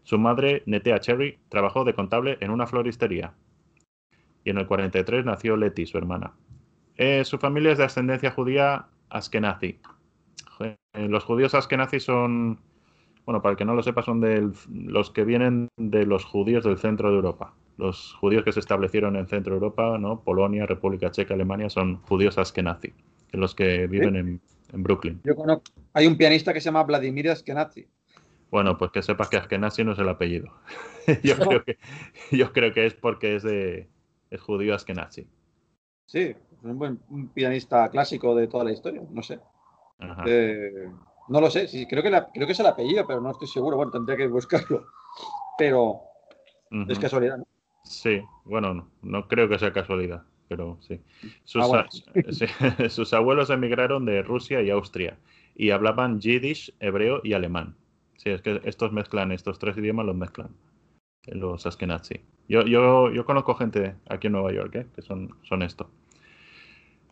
Su 0.04 0.18
madre, 0.18 0.64
Netea 0.66 1.00
Cherry, 1.00 1.38
trabajó 1.50 1.84
de 1.84 1.94
contable 1.94 2.38
en 2.40 2.52
una 2.52 2.66
floristería. 2.66 3.34
Y 4.44 4.50
en 4.50 4.58
el 4.58 4.66
43 4.66 5.26
nació 5.26 5.58
Letty, 5.58 5.86
su 5.86 5.98
hermana. 5.98 6.32
Eh, 6.96 7.24
su 7.26 7.38
familia 7.38 7.74
es 7.74 7.78
de 7.78 7.84
ascendencia 7.84 8.32
judía 8.32 8.88
askenazi. 9.10 9.80
Eh, 10.62 10.76
Los 11.08 11.26
judíos 11.26 11.54
askenazi 11.54 12.00
son 12.00 12.60
bueno, 13.30 13.44
para 13.44 13.52
el 13.52 13.58
que 13.58 13.66
no 13.66 13.76
lo 13.76 13.84
sepa, 13.84 14.02
son 14.02 14.24
los 14.72 15.12
que 15.12 15.24
vienen 15.24 15.68
de 15.78 16.08
los 16.08 16.26
judíos 16.26 16.64
del 16.64 16.80
centro 16.80 17.10
de 17.12 17.18
Europa. 17.18 17.54
Los 17.78 18.16
judíos 18.16 18.44
que 18.44 18.52
se 18.52 18.60
establecieron 18.60 19.16
en 19.16 19.28
centro 19.28 19.54
de 19.54 19.58
Europa, 19.58 20.00
¿no? 20.00 20.22
Polonia, 20.22 20.66
República 20.66 21.12
Checa, 21.12 21.36
Alemania, 21.36 21.70
son 21.70 21.98
judíos 21.98 22.40
askenazi, 22.40 22.92
que 23.32 23.38
los 23.38 23.56
que 23.56 23.88
viven 23.88 24.16
en, 24.16 24.42
en 24.74 24.84
Brooklyn. 24.84 25.22
Yo 25.24 25.36
conozco. 25.36 25.64
Hay 25.94 26.08
un 26.08 26.18
pianista 26.18 26.54
que 26.54 26.62
se 26.62 26.66
llama 26.66 26.84
Vladimir 26.84 27.30
Askenazi. 27.30 27.88
Bueno, 28.52 28.78
pues 28.78 28.92
que 28.92 29.02
sepas 29.02 29.30
que 29.30 29.38
Askenazi 29.38 29.84
no 29.84 29.92
es 29.94 30.00
el 30.00 30.10
apellido. 30.10 30.52
yo, 31.24 31.36
creo 31.38 31.64
que, 31.64 31.78
yo 32.32 32.52
creo 32.52 32.74
que 32.74 32.86
es 32.86 32.94
porque 32.94 33.36
es 33.36 33.44
de 33.44 33.90
es 34.30 34.42
judío 34.42 34.76
Askenazi. 34.76 35.28
Sí, 36.06 36.20
es 36.22 36.64
un 36.64 36.78
buen 36.80 37.00
un 37.10 37.28
pianista 37.30 37.90
clásico 37.90 38.36
de 38.36 38.48
toda 38.48 38.64
la 38.64 38.72
historia, 38.72 39.02
no 39.10 39.22
sé. 39.22 39.40
Ajá. 40.00 40.24
Eh, 40.26 40.90
no 41.28 41.42
lo 41.42 41.52
sé, 41.52 41.68
sí, 41.68 41.86
creo 41.86 42.02
que, 42.02 42.10
la- 42.10 42.28
creo 42.32 42.48
que 42.48 42.54
es 42.54 42.60
el 42.60 42.66
apellido, 42.66 43.06
pero 43.06 43.22
no 43.22 43.30
estoy 43.30 43.48
seguro. 43.48 43.78
Bueno, 43.78 43.92
tendría 43.92 44.18
que 44.18 44.28
buscarlo. 44.28 44.88
Pero 45.58 46.02
es 46.88 46.98
casualidad, 46.98 47.38
¿no? 47.38 47.46
Sí, 47.84 48.22
bueno, 48.46 48.74
no, 48.74 48.90
no 49.02 49.28
creo 49.28 49.48
que 49.50 49.60
sea 49.60 49.74
casualidad, 49.74 50.24
pero 50.50 50.78
sí. 50.82 51.00
Sus, 51.46 51.64
Ah, 51.64 51.68
bueno. 51.68 51.86
sí, 52.32 52.46
sus 52.90 53.14
abuelos 53.14 53.50
emigraron 53.50 54.04
de 54.06 54.22
Rusia 54.24 54.62
y 54.62 54.70
Austria 54.70 55.18
y 55.56 55.70
hablaban 55.70 56.20
yiddish, 56.20 56.74
hebreo 56.80 57.22
y 57.24 57.34
alemán. 57.34 57.76
Sí, 58.18 58.32
es 58.32 58.42
que 58.42 58.60
estos 58.66 58.92
mezclan, 58.92 59.32
estos 59.32 59.60
tres 59.60 59.78
idiomas 59.78 60.06
los 60.06 60.16
mezclan, 60.16 60.50
eh, 61.28 61.36
los 61.36 61.66
askenazi. 61.66 62.20
Yo, 62.50 62.64
yo, 62.64 63.12
yo 63.12 63.24
conozco 63.24 63.56
gente 63.56 63.96
aquí 64.10 64.28
en 64.28 64.34
Nueva 64.34 64.52
York, 64.52 64.76
¿eh? 64.76 64.88
que 64.96 65.02
son, 65.02 65.36
son 65.44 65.62
esto. 65.62 65.90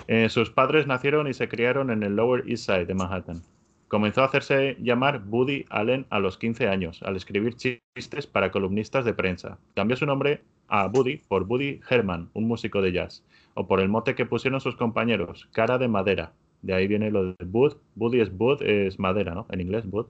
Eh, 0.07 0.29
sus 0.29 0.49
padres 0.49 0.87
nacieron 0.87 1.27
y 1.27 1.33
se 1.33 1.47
criaron 1.47 1.91
en 1.91 2.03
el 2.03 2.15
Lower 2.15 2.43
East 2.47 2.65
Side 2.65 2.85
de 2.85 2.93
Manhattan. 2.93 3.41
Comenzó 3.87 4.21
a 4.21 4.25
hacerse 4.25 4.75
llamar 4.79 5.23
Woody 5.27 5.65
Allen 5.69 6.05
a 6.09 6.19
los 6.19 6.37
15 6.37 6.67
años, 6.67 7.01
al 7.03 7.15
escribir 7.15 7.55
chistes 7.55 8.27
para 8.27 8.51
columnistas 8.51 9.05
de 9.05 9.13
prensa. 9.13 9.59
Cambió 9.75 9.95
su 9.95 10.05
nombre 10.05 10.41
a 10.67 10.87
Woody 10.87 11.17
por 11.17 11.43
Woody 11.43 11.79
Herman, 11.89 12.29
un 12.33 12.47
músico 12.47 12.81
de 12.81 12.91
jazz, 12.91 13.23
o 13.53 13.67
por 13.67 13.79
el 13.79 13.89
mote 13.89 14.15
que 14.15 14.25
pusieron 14.25 14.61
sus 14.61 14.75
compañeros, 14.75 15.47
cara 15.51 15.77
de 15.77 15.87
madera, 15.87 16.33
De 16.61 16.73
ahí 16.73 16.87
viene 16.87 17.11
lo 17.11 17.33
de 17.33 17.45
wood. 17.45 17.77
Woody 17.95 18.19
es 18.19 18.31
wood, 18.35 18.63
es 18.63 18.99
madera, 18.99 19.33
¿no? 19.33 19.45
En 19.49 19.61
inglés, 19.61 19.85
wood. 19.89 20.07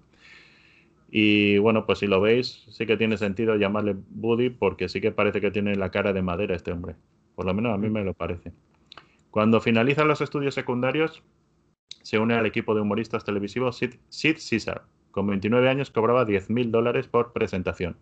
Y 1.10 1.58
bueno, 1.58 1.86
pues 1.86 2.00
si 2.00 2.08
lo 2.08 2.20
veis, 2.22 2.66
sí 2.70 2.86
que 2.86 2.98
tiene 2.98 3.18
sentido 3.18 3.56
llamarle 3.56 3.96
Woody 4.16 4.50
porque 4.50 4.90
sí 4.90 5.00
que 5.00 5.12
parece 5.12 5.40
que 5.40 5.52
tiene 5.52 5.76
la 5.76 5.92
cara 5.92 6.14
de 6.14 6.22
madera 6.22 6.56
este 6.56 6.72
hombre. 6.72 6.96
Por 7.36 7.46
lo 7.46 7.54
menos 7.54 7.74
a 7.74 7.78
mí 7.78 7.90
me 7.90 8.04
lo 8.04 8.14
parece. 8.14 8.52
Cuando 9.32 9.62
finalizan 9.62 10.08
los 10.08 10.22
estudios 10.22 10.54
secundarios, 10.54 11.24
se 12.02 12.20
une 12.20 12.34
al 12.34 12.46
equipo 12.46 12.76
de 12.76 12.82
humoristas 12.82 13.24
televisivos 13.24 13.78
Sid, 13.78 13.96
Sid 14.10 14.38
Caesar. 14.50 14.84
Con 15.12 15.28
29 15.28 15.70
años 15.70 15.92
cobraba 15.92 16.26
10.000 16.26 16.72
dólares 16.72 17.08
por 17.08 17.34
presentación 17.34 17.96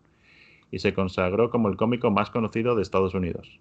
y 0.72 0.80
se 0.80 0.94
consagró 0.94 1.50
como 1.50 1.70
el 1.70 1.78
cómico 1.78 2.12
más 2.12 2.30
conocido 2.30 2.76
de 2.76 2.82
Estados 2.82 3.14
Unidos. 3.14 3.60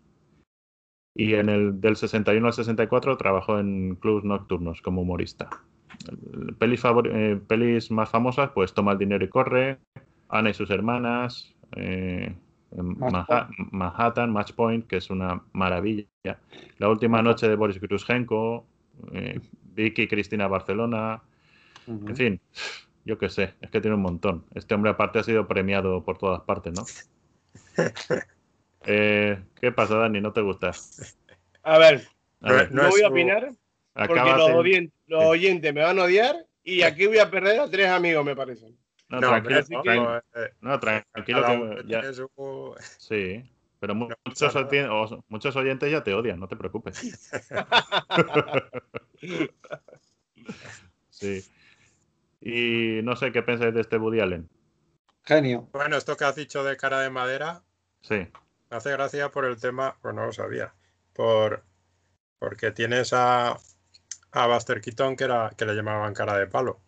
Y 1.16 1.34
en 1.34 1.48
el 1.48 1.80
del 1.80 1.96
61 1.96 2.46
al 2.48 2.52
64 2.52 3.16
trabajó 3.16 3.58
en 3.58 3.94
clubs 3.96 4.24
nocturnos 4.24 4.82
como 4.82 5.02
humorista. 5.02 5.48
Pelis, 6.58 6.82
eh, 7.04 7.40
pelis 7.46 7.90
más 7.90 8.10
famosas, 8.10 8.50
pues 8.50 8.74
Toma 8.74 8.92
el 8.92 8.98
dinero 8.98 9.24
y 9.24 9.28
corre, 9.28 9.78
Ana 10.28 10.50
y 10.50 10.54
sus 10.54 10.70
hermanas, 10.70 11.54
eh, 11.76 12.34
Manha- 12.76 13.48
Manhattan, 13.70 14.32
Match 14.32 14.52
Point, 14.52 14.86
que 14.88 14.96
es 14.96 15.08
una 15.08 15.40
maravilla. 15.52 16.08
La 16.78 16.88
última 16.88 17.22
noche 17.22 17.48
de 17.48 17.54
Boris 17.54 17.80
Grushenko, 17.80 18.66
eh, 19.12 19.38
Vicky 19.76 20.02
y 20.02 20.08
Cristina 20.08 20.48
Barcelona, 20.48 21.22
en 22.08 22.16
fin, 22.16 22.40
yo 23.04 23.18
qué 23.18 23.28
sé, 23.28 23.54
es 23.60 23.70
que 23.70 23.80
tiene 23.80 23.96
un 23.96 24.02
montón. 24.02 24.46
Este 24.54 24.74
hombre 24.74 24.90
aparte 24.90 25.18
ha 25.18 25.22
sido 25.22 25.46
premiado 25.46 26.04
por 26.04 26.18
todas 26.18 26.42
partes, 26.42 26.72
¿no? 26.72 26.84
Eh, 28.86 29.42
¿Qué 29.62 29.72
pasa, 29.72 29.96
Dani? 29.96 30.20
¿No 30.20 30.34
te 30.34 30.42
gusta? 30.42 30.72
A 31.62 31.78
ver, 31.78 32.06
A 32.42 32.52
ver, 32.52 32.70
no, 32.70 32.82
No 32.82 32.90
voy 32.90 33.00
a 33.00 33.08
opinar 33.08 33.50
porque 33.94 34.20
los, 35.06 35.24
oyentes 35.30 35.72
me 35.72 35.82
van 35.82 35.98
a 35.98 36.02
odiar 36.02 36.36
y 36.62 36.82
aquí 36.82 37.06
voy 37.06 37.18
a 37.18 37.30
perder 37.30 37.60
a 37.60 37.70
tres 37.70 37.88
amigos, 37.88 38.22
me 38.26 38.36
parece. 38.36 38.66
No, 39.08 39.20
No, 39.20 39.22
tranquilo, 39.28 39.60
no, 39.70 39.82
tran- 39.82 40.22
eh, 40.34 40.52
no, 40.60 40.78
tranquilo, 40.80 41.76
que 41.76 41.84
ya- 41.86 42.12
su- 42.12 42.74
sí. 42.98 43.42
Pero 43.80 43.94
No 43.94 44.08
muchos, 44.24 44.56
o- 44.56 45.24
muchos 45.28 45.56
oyentes 45.56 45.90
ya 45.92 46.02
te 46.02 46.14
odian, 46.14 46.40
no 46.40 46.48
te 46.48 46.56
preocupes. 46.56 47.00
sí. 51.10 51.44
Y 52.44 53.00
no 53.02 53.16
sé 53.16 53.32
qué 53.32 53.42
pensáis 53.42 53.74
de 53.74 53.80
este 53.80 53.98
Woody 53.98 54.20
Allen. 54.20 54.48
Genio. 55.24 55.68
Bueno, 55.72 55.96
esto 55.96 56.16
que 56.16 56.24
has 56.24 56.36
dicho 56.36 56.62
de 56.64 56.76
cara 56.76 57.00
de 57.00 57.10
madera, 57.10 57.64
Sí, 58.02 58.28
me 58.70 58.76
hace 58.76 58.92
gracia 58.92 59.30
por 59.30 59.44
el 59.46 59.58
tema, 59.60 59.96
pues 60.02 60.14
no 60.14 60.26
lo 60.26 60.32
sabía, 60.32 60.74
por 61.14 61.64
porque 62.38 62.72
tienes 62.72 63.12
a, 63.14 63.56
a 64.32 64.46
Buster 64.46 64.80
Keaton 64.80 65.16
que 65.16 65.24
era 65.24 65.50
que 65.56 65.66
le 65.66 65.74
llamaban 65.74 66.14
cara 66.14 66.38
de 66.38 66.46
palo. 66.46 66.80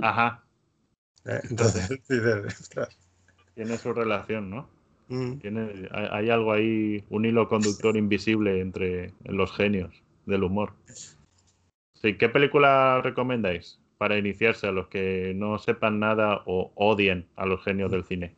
ajá. 0.00 0.44
¿eh? 1.26 1.40
Entonces 1.50 1.88
dices, 2.08 2.60
ostras. 2.60 2.98
Tiene 3.54 3.78
su 3.78 3.92
relación, 3.94 4.50
¿no? 4.50 4.68
mm, 5.08 5.38
Tiene, 5.40 5.88
hay, 5.92 6.08
hay 6.10 6.30
algo 6.30 6.52
ahí, 6.52 7.04
un 7.10 7.24
hilo 7.24 7.48
conductor 7.48 7.96
invisible 7.96 8.60
entre 8.60 9.14
los 9.24 9.52
genios 9.52 10.02
del 10.26 10.44
humor. 10.44 10.74
Sí, 11.94 12.16
¿qué 12.18 12.28
película 12.28 13.00
recomendáis 13.02 13.81
para 14.02 14.18
iniciarse 14.18 14.66
a 14.66 14.72
los 14.72 14.88
que 14.88 15.32
no 15.36 15.60
sepan 15.60 16.00
nada 16.00 16.42
o 16.46 16.72
odien 16.74 17.28
a 17.36 17.46
los 17.46 17.62
genios 17.62 17.92
del 17.92 18.02
cine? 18.02 18.34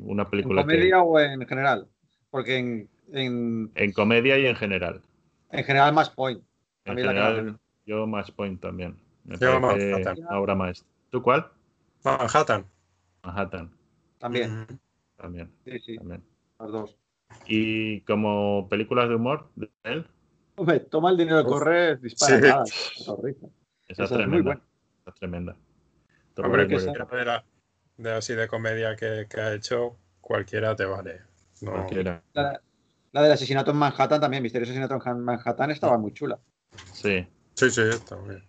Una 0.00 0.22
¿En 0.22 0.30
película 0.30 0.62
que- 0.62 0.66
comedia 0.72 1.02
o 1.02 1.20
en 1.20 1.46
general? 1.46 1.86
Porque 2.30 2.56
en, 2.56 2.88
en, 3.12 3.70
en 3.74 3.92
comedia 3.92 4.38
y 4.38 4.46
en 4.46 4.56
general. 4.56 5.02
en 5.50 5.64
general 5.64 5.92
más 5.92 6.08
point. 6.08 6.42
En 6.86 7.04
la 7.04 7.12
más 7.12 7.56
yo 7.84 8.06
Match 8.06 8.30
Point 8.30 8.58
también. 8.62 8.96
Me 9.24 9.36
Yo 9.36 9.60
Manhattan. 9.60 10.16
obra 10.30 10.54
maestra. 10.54 10.88
¿Tú 11.10 11.20
cuál? 11.20 11.46
Manhattan. 12.04 12.64
Manhattan 13.22 13.70
También. 14.18 14.66
También, 15.18 15.50
Sí, 15.66 15.78
sí, 15.78 15.96
también. 15.98 16.22
los 16.58 16.72
dos. 16.72 16.96
Y 17.46 18.00
como 18.00 18.66
películas 18.70 19.10
de 19.10 19.16
humor 19.16 19.50
de 19.56 19.68
él, 19.82 20.06
Hombre, 20.56 20.80
toma 20.80 21.10
el 21.10 21.18
dinero, 21.18 21.40
Uf. 21.42 21.48
corre, 21.48 21.96
dispara. 21.98 22.36
Sí. 22.40 22.48
nada, 22.48 22.64
esa, 23.88 24.04
es 24.04 24.10
muy 24.10 24.18
tremenda. 24.18 24.42
buena. 24.42 24.62
Tremenda. 25.14 25.56
Hombre, 26.38 26.66
que 26.68 26.74
cualquiera 26.74 27.04
de, 27.16 27.24
la- 27.24 27.44
de 27.96 28.12
así 28.12 28.34
de 28.34 28.48
comedia 28.48 28.96
que, 28.96 29.26
que 29.28 29.40
ha 29.40 29.52
hecho, 29.54 29.96
cualquiera 30.20 30.74
te 30.74 30.84
vale. 30.84 31.20
No, 31.60 31.72
Cualquiera. 31.72 32.22
La, 32.32 32.60
la 33.12 33.22
del 33.22 33.32
asesinato 33.32 33.70
en 33.70 33.76
Manhattan 33.76 34.20
también, 34.20 34.42
Misterioso 34.42 34.72
asesinato 34.72 34.98
en 35.10 35.20
Manhattan, 35.20 35.70
estaba 35.70 35.98
muy 35.98 36.12
chula. 36.12 36.38
Sí. 36.92 37.26
Sí, 37.54 37.70
sí, 37.70 37.82
también. 38.08 38.42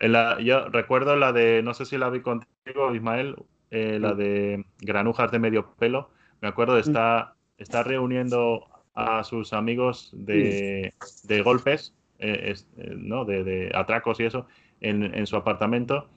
En 0.00 0.12
la- 0.12 0.40
yo 0.40 0.68
recuerdo 0.68 1.16
la 1.16 1.32
de, 1.32 1.62
no 1.62 1.72
sé 1.74 1.84
si 1.84 1.96
la 1.98 2.10
vi 2.10 2.20
contigo, 2.20 2.94
Ismael, 2.94 3.36
eh, 3.70 3.98
la 4.00 4.14
de 4.14 4.64
Granujas 4.78 5.30
de 5.30 5.38
medio 5.38 5.74
pelo. 5.76 6.10
Me 6.40 6.48
acuerdo 6.48 6.74
de 6.74 6.80
estar, 6.80 7.34
estar 7.58 7.86
reuniendo 7.86 8.66
a 8.94 9.22
sus 9.22 9.52
amigos 9.52 10.10
de, 10.12 10.92
de 11.22 11.42
golpes, 11.42 11.94
eh, 12.18 12.50
es- 12.50 12.66
eh, 12.76 12.92
¿no? 12.96 13.24
De, 13.24 13.44
de 13.44 13.70
atracos 13.74 14.18
y 14.20 14.24
eso, 14.24 14.46
en, 14.80 15.02
en 15.14 15.26
su 15.26 15.36
apartamento 15.36 16.08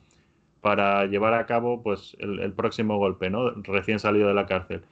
para 0.61 1.05
llevar 1.05 1.33
a 1.33 1.45
cabo 1.45 1.83
pues 1.83 2.15
el, 2.19 2.39
el 2.39 2.53
próximo 2.53 2.97
golpe, 2.97 3.29
¿no? 3.29 3.51
Recién 3.63 3.99
salido 3.99 4.27
de 4.27 4.33
la 4.33 4.45
cárcel. 4.45 4.83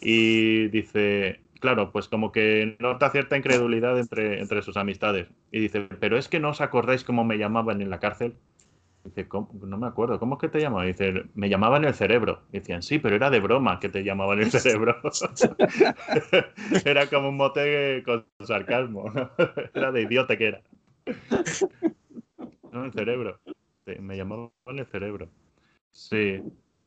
Y 0.00 0.68
dice, 0.68 1.40
claro, 1.60 1.92
pues 1.92 2.08
como 2.08 2.32
que 2.32 2.76
nota 2.78 3.10
cierta 3.10 3.36
incredulidad 3.36 3.98
entre, 3.98 4.40
entre 4.40 4.62
sus 4.62 4.76
amistades. 4.76 5.28
Y 5.50 5.60
dice, 5.60 5.88
pero 6.00 6.18
es 6.18 6.28
que 6.28 6.40
no 6.40 6.50
os 6.50 6.60
acordáis 6.60 7.04
cómo 7.04 7.24
me 7.24 7.38
llamaban 7.38 7.80
en 7.82 7.90
la 7.90 7.98
cárcel. 8.00 8.34
Dice, 9.04 9.28
"¿Cómo? 9.28 9.50
no 9.64 9.78
me 9.78 9.86
acuerdo, 9.86 10.18
¿cómo 10.18 10.34
es 10.36 10.40
que 10.40 10.48
te 10.48 10.60
llamaban? 10.60 10.88
Dice, 10.88 11.24
me 11.34 11.48
llamaban 11.48 11.84
el 11.84 11.94
cerebro. 11.94 12.42
Decían, 12.52 12.82
sí, 12.82 12.98
pero 12.98 13.16
era 13.16 13.30
de 13.30 13.40
broma 13.40 13.80
que 13.80 13.88
te 13.88 14.04
llamaban 14.04 14.40
el 14.40 14.50
cerebro. 14.50 15.00
era 16.84 17.06
como 17.08 17.30
un 17.30 17.36
mote 17.36 18.02
con 18.04 18.26
sarcasmo. 18.44 19.06
era 19.74 19.92
de 19.92 20.02
idiota 20.02 20.36
que 20.36 20.46
era. 20.48 20.62
No, 22.78 22.84
el 22.86 22.92
cerebro. 22.92 23.40
Sí, 23.86 23.94
me 24.00 24.16
llamaban 24.16 24.50
el 24.66 24.86
cerebro. 24.86 25.28
Sí. 25.90 26.40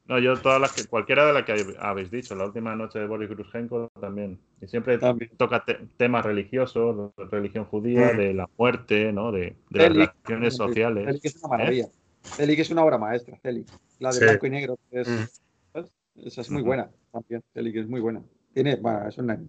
No, 0.07 0.19
yo 0.19 0.41
todas 0.41 0.59
las 0.59 0.71
que, 0.71 0.85
cualquiera 0.85 1.25
de 1.25 1.33
las 1.33 1.43
que 1.43 1.75
habéis 1.79 2.11
dicho, 2.11 2.35
la 2.35 2.45
última 2.45 2.75
noche 2.75 2.99
de 2.99 3.07
Boris 3.07 3.29
Grushenko 3.29 3.89
también. 3.99 4.39
Y 4.61 4.67
siempre 4.67 4.97
También. 4.97 5.31
toca 5.37 5.63
te- 5.63 5.79
temas 5.97 6.25
religiosos, 6.25 7.11
de 7.15 7.25
religión 7.25 7.65
judía, 7.65 8.13
de 8.13 8.33
la 8.33 8.49
muerte, 8.57 9.11
¿no? 9.13 9.31
De, 9.31 9.55
de 9.69 9.79
las 9.79 9.89
relaciones 9.89 10.55
sociales. 10.55 11.05
Celic 11.05 11.25
es 11.25 11.35
una 11.43 11.47
maravilla. 11.57 11.87
Celic 12.35 12.59
es 12.59 12.71
una 12.71 12.83
obra 12.83 12.97
maestra, 12.97 13.37
Celic. 13.41 13.67
La 13.99 14.09
de 14.09 14.15
Sí. 14.19 14.23
blanco 14.25 14.45
y 14.45 14.49
negro. 14.49 14.77
es- 14.91 15.07
Mm. 15.07 15.79
Esa 16.25 16.41
es 16.41 16.51
muy 16.51 16.61
buena 16.61 16.89
también. 17.11 17.41
Celic 17.53 17.75
es 17.77 17.87
muy 17.87 18.01
buena. 18.01 18.21
Tiene, 18.53 18.75
bueno, 18.75 19.07
es 19.07 19.17
una- 19.17 19.39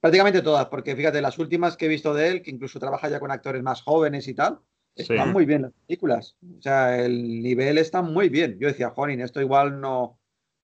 Prácticamente 0.00 0.42
todas, 0.42 0.66
porque 0.66 0.94
fíjate, 0.94 1.20
las 1.20 1.38
últimas 1.40 1.76
que 1.76 1.86
he 1.86 1.88
visto 1.88 2.14
de 2.14 2.28
él, 2.28 2.42
que 2.42 2.52
incluso 2.52 2.78
trabaja 2.78 3.08
ya 3.08 3.18
con 3.18 3.32
actores 3.32 3.62
más 3.64 3.82
jóvenes 3.82 4.28
y 4.28 4.34
tal, 4.34 4.60
Sí. 5.04 5.14
están 5.14 5.32
muy 5.32 5.44
bien 5.46 5.62
las 5.62 5.72
películas. 5.86 6.36
O 6.58 6.62
sea, 6.62 6.98
el 6.98 7.42
nivel 7.42 7.78
está 7.78 8.02
muy 8.02 8.28
bien. 8.28 8.58
Yo 8.58 8.68
decía, 8.68 8.90
Jonin, 8.90 9.20
esto 9.20 9.40
igual 9.40 9.80
no, 9.80 10.18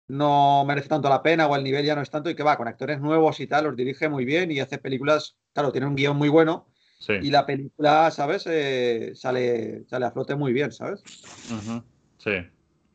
no 0.09 0.65
merece 0.67 0.89
tanto 0.89 1.09
la 1.09 1.23
pena 1.23 1.47
o 1.47 1.57
el 1.57 1.65
nivel 1.65 1.85
ya 1.85 1.95
no 1.95 2.03
es 2.03 2.11
tanto 2.11 2.29
y 2.31 2.35
que 2.35 2.43
va, 2.43 2.57
con 2.57 2.69
actores 2.69 3.01
nuevos 3.01 3.41
y 3.41 3.47
tal, 3.47 3.65
los 3.65 3.77
dirige 3.77 4.09
muy 4.09 4.25
bien 4.25 4.51
y 4.51 4.61
hace 4.61 4.79
películas, 4.79 5.37
claro, 5.53 5.73
tiene 5.73 5.87
un 5.87 5.95
guion 5.97 6.17
muy 6.17 6.29
bueno 6.29 6.67
Sí. 6.99 7.15
y 7.21 7.31
la 7.31 7.45
película, 7.45 8.13
¿sabes? 8.13 8.45
Eh, 8.47 9.11
sale, 9.17 9.85
sale 9.89 10.07
a 10.07 10.13
flote 10.13 10.37
muy 10.37 10.53
bien, 10.53 10.71
¿sabes? 10.71 11.03
Sí. 12.19 12.31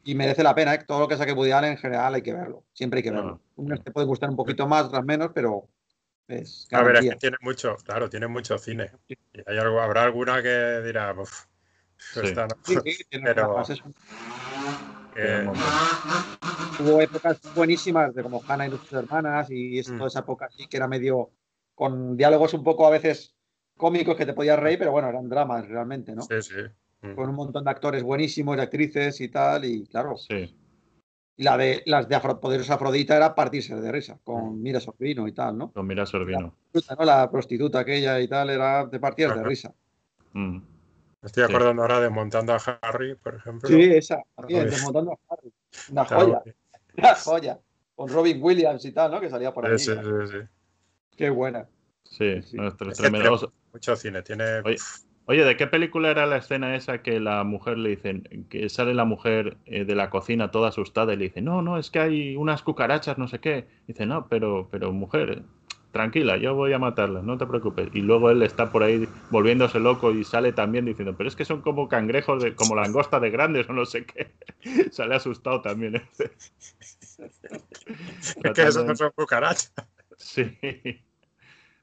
Y 0.05 0.15
merece 0.15 0.43
la 0.43 0.55
pena, 0.55 0.73
¿eh? 0.75 0.85
Todo 0.87 1.01
lo 1.01 1.07
que 1.09 1.17
saque 1.17 1.33
Woody 1.33 1.51
Allen 1.51 1.71
en 1.71 1.77
general 1.77 2.13
hay 2.15 2.21
que 2.21 2.33
verlo. 2.33 2.63
Siempre 2.71 2.99
hay 2.99 3.03
que 3.03 3.11
verlo. 3.11 3.41
Unas 3.57 3.83
te 3.83 3.91
puede 3.91 4.07
gustar 4.07 4.29
un 4.29 4.37
poquito 4.37 4.65
más, 4.65 4.85
otras 4.85 5.03
menos, 5.03 5.31
pero 5.35 5.67
es 6.27 6.67
A 6.71 6.83
ver, 6.83 6.97
es 6.97 7.09
que 7.11 7.15
tiene 7.15 7.37
mucho, 7.41 7.75
claro, 7.77 8.09
tiene 8.09 8.27
mucho 8.27 8.57
cine. 8.57 8.91
Y 9.07 9.15
hay 9.45 9.57
algo, 9.57 9.79
habrá 9.81 10.03
alguna 10.03 10.41
que 10.41 10.81
dirá, 10.85 11.13
"Uf, 11.17 11.45
Sí. 11.97 12.19
esta 12.23 12.47
no". 12.47 12.55
Sí, 12.63 12.75
sí, 12.85 13.03
tiene 13.09 13.25
Pero- 13.25 13.53
montón. 13.53 13.77
hubo 16.79 17.01
épocas 17.01 17.39
buenísimas 17.55 18.13
de 18.13 18.21
como 18.23 18.41
Hannah 18.47 18.67
y 18.67 18.71
sus 18.71 18.93
hermanas 18.93 19.49
y 19.49 19.79
es 19.79 19.89
Mm. 19.89 19.97
toda 19.97 20.07
esa 20.09 20.19
época 20.19 20.45
así 20.45 20.67
que 20.67 20.77
era 20.77 20.87
medio 20.87 21.31
con 21.73 22.15
diálogos 22.15 22.53
un 22.53 22.63
poco 22.63 22.85
a 22.85 22.89
veces 22.91 23.33
cómicos 23.77 24.15
que 24.15 24.25
te 24.25 24.33
podías 24.33 24.59
reír, 24.59 24.77
pero 24.79 24.91
bueno, 24.91 25.07
eran 25.09 25.29
dramas 25.29 25.67
realmente, 25.67 26.13
¿no? 26.15 26.21
sí, 26.23 26.41
sí. 26.41 26.55
Mm. 27.01 27.13
Con 27.13 27.29
un 27.29 27.35
montón 27.35 27.63
de 27.63 27.69
actores 27.69 28.01
buenísimos, 28.03 28.57
de 28.57 28.63
actrices 28.63 29.21
y 29.21 29.27
tal, 29.29 29.65
y 29.65 29.85
claro, 29.87 30.17
Sí. 30.17 30.55
Y 31.37 31.43
la 31.43 31.55
de 31.57 31.83
las 31.85 32.09
de 32.09 32.15
Afro, 32.15 32.39
Poderosa 32.39 32.73
Afrodita 32.73 33.15
era 33.15 33.35
partirse 33.35 33.75
de 33.75 33.91
risa, 33.91 34.15
Mm. 34.15 34.19
con 34.23 34.61
Mira 34.61 34.79
Sorbino 34.79 35.27
y 35.27 35.31
tal, 35.33 35.57
¿no? 35.57 35.71
Con 35.71 35.85
Mira 35.85 36.05
Sorbino. 36.05 36.53
¿no? 36.73 37.05
La 37.05 37.29
prostituta 37.29 37.79
aquella 37.79 38.19
y 38.19 38.27
tal, 38.27 38.49
era 38.49 38.85
de 38.85 38.99
partías 38.99 39.35
de 39.35 39.43
risa. 39.43 39.73
Mm. 40.33 40.57
Me 41.21 41.25
estoy 41.25 41.45
Sí. 41.45 41.51
acordando 41.51 41.81
ahora 41.83 41.99
de 41.99 42.09
Montando 42.09 42.53
a 42.53 42.57
Harry, 42.81 43.15
por 43.15 43.35
ejemplo. 43.35 43.69
Sí, 43.69 43.81
esa, 43.81 44.21
también, 44.35 44.61
Joder. 44.61 44.73
desmontando 44.73 45.11
a 45.11 45.33
Harry. 45.33 45.53
Una 45.91 46.05
joya, 46.05 46.41
una 46.97 47.15
joya. 47.15 47.59
Con 47.95 48.09
Robin 48.09 48.39
Williams 48.41 48.85
y 48.85 48.91
tal, 48.91 49.11
¿no? 49.11 49.19
Que 49.19 49.29
salía 49.29 49.51
por 49.53 49.65
ahí. 49.65 49.77
Sí, 49.79 49.91
sí, 49.91 49.97
sí, 50.03 50.31
sí. 50.31 50.47
Qué 51.15 51.29
buena. 51.31 51.67
Sí, 52.03 52.41
Sí. 52.43 52.57
tiene 52.95 53.19
mucho 53.73 53.95
cine. 53.95 54.21
Tiene 54.21 54.59
Oye, 54.63 54.77
Oye, 55.29 55.43
¿de 55.43 55.57
qué 55.57 55.67
película 55.67 56.09
era 56.09 56.25
la 56.25 56.37
escena 56.37 56.73
esa 56.77 57.01
que 57.01 57.19
la 57.19 57.43
mujer 57.43 57.77
le 57.77 57.89
dicen, 57.89 58.47
que 58.49 58.69
sale 58.69 58.93
la 58.93 59.03
mujer 59.03 59.57
eh, 59.65 59.83
de 59.83 59.93
la 59.93 60.09
cocina 60.09 60.51
toda 60.51 60.69
asustada 60.69 61.13
y 61.13 61.17
le 61.17 61.25
dice, 61.25 61.41
no, 61.41 61.61
no, 61.61 61.77
es 61.77 61.91
que 61.91 61.99
hay 61.99 62.37
unas 62.37 62.63
cucarachas, 62.63 63.17
no 63.17 63.27
sé 63.27 63.39
qué. 63.39 63.67
Dice, 63.87 64.05
no, 64.05 64.27
pero, 64.29 64.69
pero 64.71 64.93
mujer, 64.93 65.43
tranquila, 65.91 66.37
yo 66.37 66.55
voy 66.55 66.71
a 66.71 66.79
matarlas, 66.79 67.25
no 67.25 67.37
te 67.37 67.45
preocupes. 67.45 67.89
Y 67.93 67.99
luego 67.99 68.29
él 68.29 68.41
está 68.41 68.71
por 68.71 68.83
ahí 68.83 69.05
volviéndose 69.29 69.81
loco 69.81 70.13
y 70.13 70.23
sale 70.23 70.53
también 70.53 70.85
diciendo, 70.85 71.13
pero 71.17 71.27
es 71.27 71.35
que 71.35 71.43
son 71.43 71.61
como 71.61 71.89
cangrejos, 71.89 72.41
de, 72.41 72.55
como 72.55 72.77
langosta 72.77 73.19
de 73.19 73.29
grandes 73.29 73.69
o 73.69 73.73
no 73.73 73.85
sé 73.85 74.05
qué. 74.05 74.31
sale 74.91 75.15
asustado 75.15 75.61
también. 75.61 75.95
Este. 75.97 76.31
Es 77.17 78.53
que 78.55 78.63
eso 78.63 78.85
no 78.85 78.95
son 78.95 79.11
cucarachas. 79.13 79.73
Sí, 80.15 80.57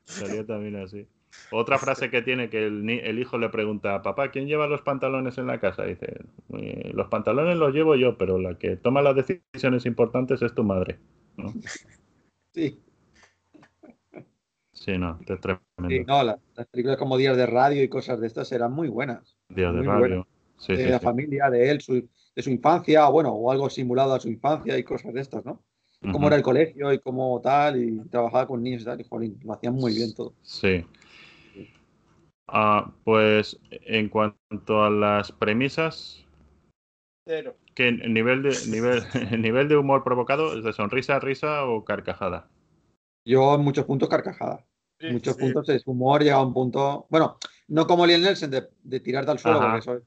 salió 0.06 0.46
también 0.46 0.76
así. 0.76 1.06
Otra 1.50 1.78
frase 1.78 2.10
que 2.10 2.22
tiene 2.22 2.48
que 2.50 2.66
el, 2.66 3.18
hijo 3.18 3.38
le 3.38 3.48
pregunta, 3.48 4.02
papá, 4.02 4.30
¿quién 4.30 4.46
lleva 4.46 4.66
los 4.66 4.82
pantalones 4.82 5.38
en 5.38 5.46
la 5.46 5.60
casa? 5.60 5.84
Dice, 5.84 6.20
"Eh, 6.54 6.90
los 6.94 7.08
pantalones 7.08 7.56
los 7.56 7.72
llevo 7.72 7.96
yo, 7.96 8.16
pero 8.18 8.38
la 8.38 8.58
que 8.58 8.76
toma 8.76 9.02
las 9.02 9.14
decisiones 9.16 9.86
importantes 9.86 10.42
es 10.42 10.54
tu 10.54 10.64
madre. 10.64 10.98
¿no? 11.36 11.52
Sí, 12.52 12.78
Sí, 14.72 14.98
no, 14.98 15.18
es 15.20 15.26
sí, 15.26 15.36
tremendo. 15.40 16.04
no, 16.06 16.22
las 16.22 16.66
películas 16.70 16.98
como 16.98 17.16
Días 17.16 17.36
de 17.36 17.46
Radio 17.46 17.82
y 17.82 17.88
cosas 17.88 18.20
de 18.20 18.26
estas 18.26 18.50
eran 18.52 18.72
muy 18.72 18.88
buenas. 18.88 19.36
Días 19.48 19.74
de 19.74 19.82
radio. 19.82 20.26
Sí, 20.58 20.74
de 20.74 20.84
sí, 20.84 20.90
la 20.90 20.98
sí. 20.98 21.04
familia, 21.04 21.50
de 21.50 21.70
él, 21.70 21.80
su- 21.80 22.08
de 22.36 22.42
su 22.42 22.50
infancia, 22.50 23.08
o 23.08 23.12
bueno, 23.12 23.32
o 23.32 23.50
algo 23.50 23.70
simulado 23.70 24.14
a 24.14 24.20
su 24.20 24.28
infancia 24.28 24.76
y 24.76 24.82
cosas 24.82 25.14
de 25.14 25.20
estas, 25.20 25.44
¿no? 25.44 25.62
Cómo 26.00 26.18
Ujú. 26.18 26.26
era 26.26 26.36
el 26.36 26.42
colegio 26.42 26.92
y 26.92 26.98
cómo 26.98 27.40
tal, 27.40 27.82
y 27.82 27.98
trabajaba 28.08 28.46
con 28.46 28.62
niños 28.62 28.82
y 28.82 28.84
tal, 28.84 29.00
y 29.00 29.04
jolín, 29.04 29.38
lo 29.42 29.52
hacían 29.54 29.74
muy 29.74 29.94
bien 29.94 30.12
todo. 30.14 30.34
Sí. 30.42 30.84
Ah, 32.46 32.92
pues 33.04 33.58
en 33.70 34.08
cuanto 34.08 34.84
a 34.84 34.90
las 34.90 35.32
premisas, 35.32 36.24
Cero. 37.26 37.56
¿qué 37.74 37.90
nivel 37.90 38.42
de, 38.42 38.56
nivel, 38.68 39.02
nivel 39.40 39.68
de 39.68 39.76
humor 39.76 40.04
provocado? 40.04 40.56
¿Es 40.56 40.64
de 40.64 40.72
sonrisa, 40.72 41.18
risa 41.20 41.64
o 41.64 41.84
carcajada? 41.84 42.48
Yo 43.24 43.54
en 43.54 43.62
muchos 43.62 43.86
puntos 43.86 44.08
carcajada. 44.08 44.66
Sí, 45.00 45.10
muchos 45.10 45.34
sí. 45.36 45.40
puntos 45.40 45.68
es 45.70 45.86
humor, 45.86 46.22
llega 46.22 46.36
a 46.36 46.42
un 46.44 46.52
punto. 46.52 47.06
Bueno, 47.08 47.38
no 47.68 47.86
como 47.86 48.06
Liam 48.06 48.20
Nelson 48.20 48.50
de, 48.50 48.68
de 48.82 49.00
tirarte 49.00 49.30
al 49.30 49.38
suelo, 49.38 49.58
Ajá. 49.58 49.66
porque 49.66 49.78
eso 49.80 49.94
es. 49.96 50.02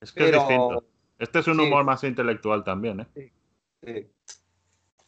Es 0.00 0.12
que 0.12 0.24
Pero. 0.24 0.38
es 0.38 0.48
distinto. 0.48 0.84
Este 1.18 1.38
es 1.38 1.46
un 1.46 1.56
sí. 1.56 1.62
humor 1.62 1.84
más 1.84 2.02
intelectual 2.02 2.64
también, 2.64 3.00
¿eh? 3.00 3.06
sí. 3.84 4.10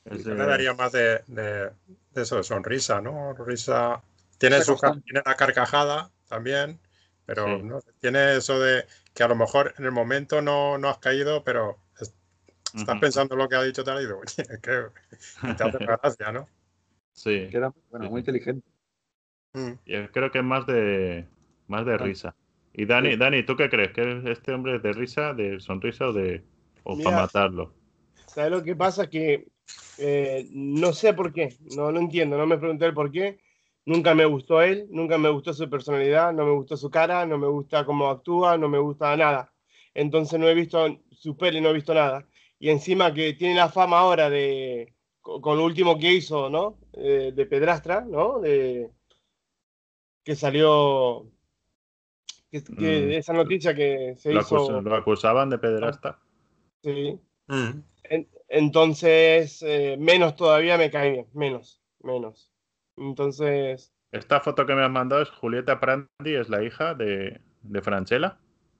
Es, 0.04 0.22
Yo 0.24 0.34
le 0.34 0.44
daría 0.46 0.74
más 0.74 0.92
de, 0.92 1.20
de- 1.26 1.70
de 2.12 2.22
eso, 2.22 2.36
de 2.36 2.42
sonrisa, 2.44 3.00
¿no? 3.00 3.32
Risa. 3.32 4.02
Tiene, 4.38 4.60
su, 4.60 4.76
tiene 4.76 5.22
la 5.24 5.34
carcajada 5.34 6.10
también, 6.28 6.78
pero 7.26 7.46
Sí. 7.58 7.62
¿no? 7.62 7.80
tiene 8.00 8.36
eso 8.36 8.58
de 8.58 8.84
que 9.14 9.22
a 9.22 9.28
lo 9.28 9.36
mejor 9.36 9.74
en 9.78 9.84
el 9.84 9.92
momento 9.92 10.42
no, 10.42 10.78
no 10.78 10.88
has 10.88 10.98
caído, 10.98 11.44
pero 11.44 11.78
es- 12.00 12.14
estás 12.74 12.88
ujú. 12.96 13.00
pensando 13.00 13.36
lo 13.36 13.48
que 13.48 13.56
ha 13.56 13.62
dicho 13.62 13.84
tal 13.84 13.98
y 14.02 14.06
digo, 14.06 14.18
oye, 14.18 14.42
es 14.54 14.58
que 14.60 14.86
y 15.48 15.54
te 15.54 15.64
hace 15.64 15.78
gracia, 15.78 16.32
¿no? 16.32 16.48
Sí. 17.12 17.48
Que 17.50 17.56
era 17.56 17.68
muy, 17.70 17.82
bueno, 17.90 18.04
Sí, 18.06 18.10
muy 18.10 18.18
inteligente. 18.20 18.66
Mm. 19.52 19.72
Yo 19.86 20.10
creo 20.10 20.30
que 20.32 20.38
es 20.38 20.44
más 20.44 20.66
de 20.66 21.26
más 21.68 21.86
de 21.86 21.94
Ah. 21.94 21.98
risa. 21.98 22.34
Y 22.72 22.86
Dani, 22.86 23.12
Sí. 23.12 23.16
Dani, 23.16 23.42
¿tú 23.44 23.56
qué 23.56 23.70
crees? 23.70 23.92
¿Que 23.92 24.20
este 24.32 24.52
hombre 24.52 24.76
es 24.76 24.82
de 24.82 24.92
risa, 24.92 25.32
de 25.32 25.60
sonrisa 25.60 26.08
o 26.08 26.12
de 26.12 26.42
o 26.82 26.96
Mira. 26.96 27.10
para 27.10 27.22
matarlo? 27.22 27.72
¿Sabes 28.26 28.50
lo 28.50 28.62
que 28.64 28.74
pasa? 28.74 29.08
Que 29.08 29.46
eh, 29.96 30.48
no 30.50 30.92
sé 30.92 31.14
por 31.14 31.32
qué, 31.32 31.56
no, 31.76 31.92
no 31.92 32.00
entiendo, 32.00 32.36
no 32.36 32.46
me 32.46 32.58
pregunté 32.58 32.84
el 32.86 32.94
por 32.94 33.12
qué. 33.12 33.38
Nunca 33.86 34.14
me 34.14 34.24
gustó 34.24 34.62
él, 34.62 34.86
nunca 34.90 35.18
me 35.18 35.28
gustó 35.30 35.52
su 35.52 35.68
personalidad, 35.68 36.32
no 36.32 36.44
me 36.46 36.52
gustó 36.52 36.76
su 36.76 36.90
cara, 36.90 37.26
no 37.26 37.36
me 37.38 37.46
gusta 37.48 37.84
cómo 37.84 38.08
actúa, 38.08 38.56
no 38.56 38.68
me 38.68 38.78
gusta 38.78 39.16
nada. 39.16 39.52
Entonces 39.94 40.38
no 40.40 40.48
he 40.48 40.54
visto 40.54 40.86
su 41.12 41.36
peli, 41.36 41.60
no 41.60 41.68
he 41.70 41.74
visto 41.74 41.92
nada. 41.94 42.26
Y 42.58 42.70
encima 42.70 43.12
que 43.12 43.34
tiene 43.34 43.54
la 43.56 43.68
fama 43.68 43.98
ahora 43.98 44.30
de, 44.30 44.94
co- 45.20 45.40
con 45.40 45.58
lo 45.58 45.64
último 45.64 45.98
que 45.98 46.12
hizo, 46.12 46.48
¿no? 46.48 46.78
Eh, 46.94 47.32
de 47.34 47.46
Pedrastra, 47.46 48.00
¿no? 48.02 48.40
De, 48.40 48.90
que 50.24 50.34
salió, 50.36 51.26
que, 52.50 52.62
que 52.64 52.70
Mm. 53.08 53.10
esa 53.12 53.32
noticia 53.32 53.74
que 53.74 54.14
se 54.16 54.32
Lo, 54.32 54.40
hizo. 54.40 54.80
lo 54.80 54.94
acusaban 54.96 55.50
de 55.50 55.58
pederasta. 55.58 56.18
sí. 56.82 57.18
Mm. 57.48 57.82
En- 58.04 58.28
entonces, 58.48 59.62
eh, 59.62 59.96
menos 59.98 60.36
todavía 60.36 60.78
me 60.78 60.90
cae 60.90 61.10
bien, 61.10 61.26
menos, 61.34 61.82
menos. 62.00 62.53
Entonces, 62.96 63.92
Esta 64.12 64.40
foto 64.40 64.64
que 64.64 64.74
me 64.74 64.82
has 64.82 64.90
mandado 64.90 65.20
es 65.20 65.28
Julieta 65.28 65.78
Prandi, 65.78 66.34
es 66.36 66.48
la 66.48 66.62
hija 66.64 66.94
de, 66.94 67.42
de 67.60 67.82
Franchella. 67.82 68.38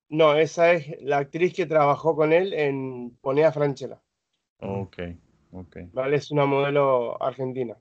no, 0.08 0.34
esa 0.34 0.72
es 0.72 0.96
la 1.02 1.18
actriz 1.18 1.54
que 1.54 1.66
trabajó 1.66 2.14
con 2.16 2.32
él 2.32 2.52
en 2.54 3.16
Ponea 3.20 3.52
Franchella, 3.52 4.00
Ok, 4.58 4.96
ok, 5.52 5.76
¿vale? 5.92 6.16
Es 6.16 6.30
una 6.30 6.46
modelo 6.46 7.22
argentina. 7.22 7.76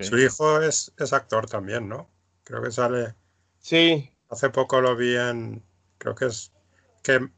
Su 0.00 0.18
hijo 0.18 0.60
es, 0.62 0.92
es 0.98 1.12
actor 1.12 1.46
también, 1.48 1.88
¿no? 1.88 2.10
Creo 2.44 2.62
que 2.62 2.70
sale. 2.70 3.14
Sí, 3.58 4.10
Hace 4.28 4.50
poco 4.50 4.80
lo 4.80 4.96
vi 4.96 5.16
en. 5.16 5.64
Creo 5.98 6.14
que 6.14 6.26
es. 6.26 6.52
Que 7.02 7.28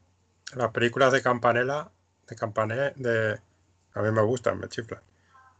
las 0.55 0.71
películas 0.71 1.11
de 1.13 1.21
Campanella. 1.21 1.91
De 2.27 2.35
Campané. 2.35 2.91
De, 2.95 3.39
a 3.93 4.01
mí 4.01 4.11
me 4.11 4.21
gustan, 4.23 4.59
me 4.59 4.67
chiflan. 4.69 5.01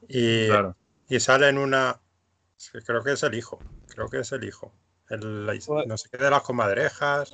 Y, 0.07 0.47
Claro. 0.47 0.75
y 1.09 1.19
sale 1.19 1.49
en 1.49 1.57
una. 1.57 1.99
Sí, 2.59 2.77
Creo 2.85 3.03
que 3.03 3.13
es 3.13 3.23
el 3.23 3.33
hijo. 3.35 3.59
Creo 3.87 4.09
que 4.09 4.19
es 4.19 4.31
el 4.31 4.43
hijo. 4.43 4.73
El, 5.09 5.45
la- 5.45 5.57
no 5.87 5.97
sé 5.97 6.09
qué 6.09 6.17
de 6.17 6.29
las 6.29 6.41
comadrejas. 6.43 7.33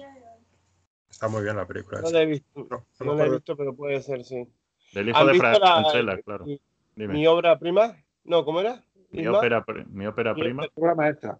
Está 1.09 1.27
muy 1.27 1.43
bien 1.43 1.55
la 1.55 1.65
película. 1.65 2.01
no 2.01 2.07
esa. 2.07 2.17
la 2.17 2.23
he 2.23 2.25
visto, 2.25 2.67
No, 2.69 2.85
no 2.99 3.15
la 3.15 3.25
he 3.25 3.29
visto, 3.29 3.55
pero 3.57 3.75
puede 3.75 4.01
ser, 4.01 4.23
sí. 4.23 4.47
Del 4.93 5.09
hijo 5.09 5.17
¿Han 5.17 5.27
de 5.27 5.33
la- 5.33 5.59
Franchella, 5.59 6.21
claro. 6.21 6.45
mi, 6.45 6.61
Dime. 6.95 7.13
mi 7.13 7.27
obra 7.27 7.57
prima? 7.57 7.95
No, 8.23 8.45
¿cómo 8.45 8.59
era? 8.61 8.83
Mi 9.11 9.25
ópera, 9.27 9.63
mi 9.87 10.05
ópera 10.07 10.33
Mi 10.33 10.41
prima. 10.41 10.67
Obra 10.75 10.95
maestra. 10.95 11.39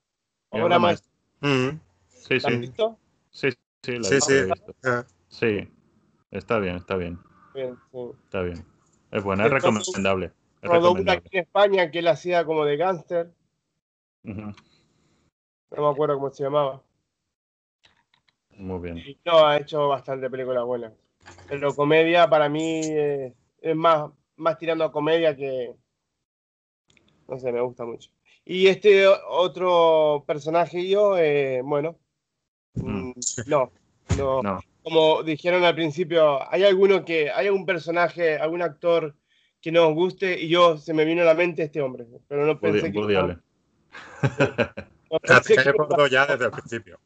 Mi 0.52 0.62
obra 0.62 0.80
maestra. 0.80 1.12
Mm, 1.41 1.80
Sí, 2.07 2.40
¿La 2.40 2.48
han 2.48 2.53
sí, 2.56 2.60
visto? 2.62 2.99
sí, 3.32 3.49
sí, 3.84 3.91
la 3.99 4.03
Sí, 4.10 4.16
he 4.16 4.22
sí. 4.22 4.34
visto. 4.45 4.76
eh, 4.84 5.03
Sí, 5.28 5.70
está 6.32 6.60
bien, 6.60 6.78
está 6.78 6.95
bien, 6.95 7.20
Bien, 7.53 7.78
sí. 7.91 7.98
está 8.26 8.41
bien. 8.41 8.66
Es 9.12 9.24
buena, 9.24 9.45
es 9.45 9.52
recomendable. 9.52 10.26
Es 10.62 10.70
Rodó 10.70 10.78
una 10.78 10.78
recomendable. 10.80 11.20
aquí 11.26 11.38
en 11.38 11.44
España 11.44 11.91
que 11.91 11.99
él 11.99 12.07
hacía 12.07 12.45
como 12.45 12.66
de 12.66 12.78
gángster, 12.78 13.32
No 14.26 14.53
me 15.72 15.89
acuerdo 15.89 16.15
cómo 16.15 16.31
se 16.31 16.43
llamaba. 16.43 16.81
Muy 18.57 18.80
bien. 18.80 18.97
Y 18.97 19.19
no, 19.26 19.45
ha 19.45 19.57
hecho 19.57 19.88
bastante 19.88 20.30
películas 20.30 20.64
buenas. 20.65 20.93
Pero 21.47 21.76
comedia 21.76 22.30
para 22.30 22.49
mí 22.49 22.81
eh, 22.84 23.34
es 23.61 23.76
más, 23.76 24.10
más 24.35 24.57
tirando 24.57 24.84
a 24.84 24.91
comedia 24.91 25.35
que. 25.35 25.73
No 27.27 27.39
sé, 27.39 27.52
me 27.52 27.61
gusta 27.61 27.85
mucho. 27.85 28.10
Y 28.45 28.68
este 28.68 29.07
otro 29.07 30.23
personaje 30.27 30.88
yo, 30.88 31.18
eh, 31.18 31.61
bueno. 31.64 31.97
Mm. 32.76 33.10
mm, 33.10 33.14
No, 33.47 33.72
no. 34.18 34.41
No, 34.41 34.60
Como 34.84 35.23
dijeron 35.23 35.64
al 35.64 35.76
principio, 35.76 36.39
hay 36.52 36.64
alguno 36.64 37.03
que. 37.03 37.31
Hay 37.31 37.47
algún 37.47 37.65
personaje, 37.65 38.38
algún 38.38 38.61
actor 38.61 39.15
que 39.60 39.72
nos 39.72 39.93
guste 39.95 40.39
y 40.39 40.47
yo 40.47 40.77
se 40.77 40.93
me 40.93 41.06
vino 41.06 41.23
a 41.23 41.26
la 41.26 41.34
mente 41.34 41.64
este 41.64 41.81
hombre. 41.81 42.06
Pero 42.27 42.45
no 42.45 42.60
pensé 42.60 42.91
Woody, 42.91 43.15
que. 43.15 43.22
No 43.22 43.41
te 45.64 45.72
gordo 45.72 46.08
ya 46.08 46.26
desde 46.26 46.46
el 46.46 46.52
principio. 46.52 47.00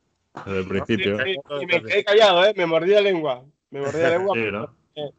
Desde 0.46 0.60
el 0.60 0.68
principio. 0.68 1.18
y 1.62 1.66
me 1.66 1.82
quedé 1.84 2.04
callado, 2.04 2.46
¿eh? 2.46 2.54
Me 2.56 2.66
mordí 2.66 2.92
la 2.92 3.02
lengua. 3.02 3.44
Me 3.72 3.82
mordí 3.82 4.00
la 4.02 4.10
lengua. 4.10 4.36
Sí, 4.36 4.52
¿no? 4.52 5.14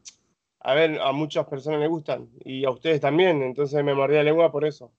A 0.63 0.75
ver, 0.75 1.01
a 1.01 1.13
muchas 1.13 1.47
personas 1.47 1.81
les 1.81 1.89
gustan. 1.89 2.29
Y 2.45 2.65
a 2.67 2.71
ustedes 2.71 3.01
también. 3.01 3.43
Entonces 3.43 3.83
me 3.83 3.95
mordí 3.95 4.17
la 4.17 4.25
lengua 4.25 4.53
por 4.53 4.65
eso. 4.67 4.93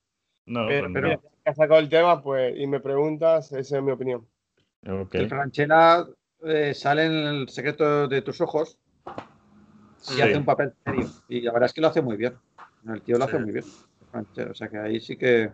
No, 0.48 0.65
pero 0.68 0.81
pues 0.88 0.93
pero 0.93 1.07
no. 1.10 1.22
has 1.45 1.56
sacado 1.56 1.80
el 1.80 1.89
tema, 1.89 2.22
pues, 2.22 2.56
y 2.57 2.65
me 2.65 2.80
preguntas, 2.80 3.52
esa 3.52 3.77
es 3.77 3.84
mi 3.84 3.91
opinión. 3.91 4.27
Ok. 4.89 5.14
El 5.15 5.30
Franchella 5.30 6.07
eh, 6.43 6.73
sale 6.73 7.06
en 7.06 7.14
el 7.14 7.49
secreto 7.49 8.07
de 8.07 8.22
tus 8.23 8.41
ojos 8.41 8.80
y 9.06 10.14
Sí. 10.14 10.22
hace 10.22 10.35
un 10.38 10.45
papel 10.45 10.73
serio. 10.84 11.07
Y 11.30 11.41
la 11.41 11.52
verdad 11.52 11.68
es 11.68 11.73
que 11.73 11.81
lo 11.81 11.88
hace 11.88 12.02
muy 12.02 12.18
bien. 12.18 12.34
El 12.91 13.02
tío 13.03 13.19
lo 13.19 13.26
hace 13.26 13.38
Sí. 13.38 13.43
muy 13.43 13.52
bien. 13.52 13.65
el 13.65 14.07
Franchella. 14.07 14.52
O 14.52 14.56
sea 14.56 14.68
que 14.68 14.77
ahí 14.80 14.99
sí 14.99 15.15
que 15.15 15.52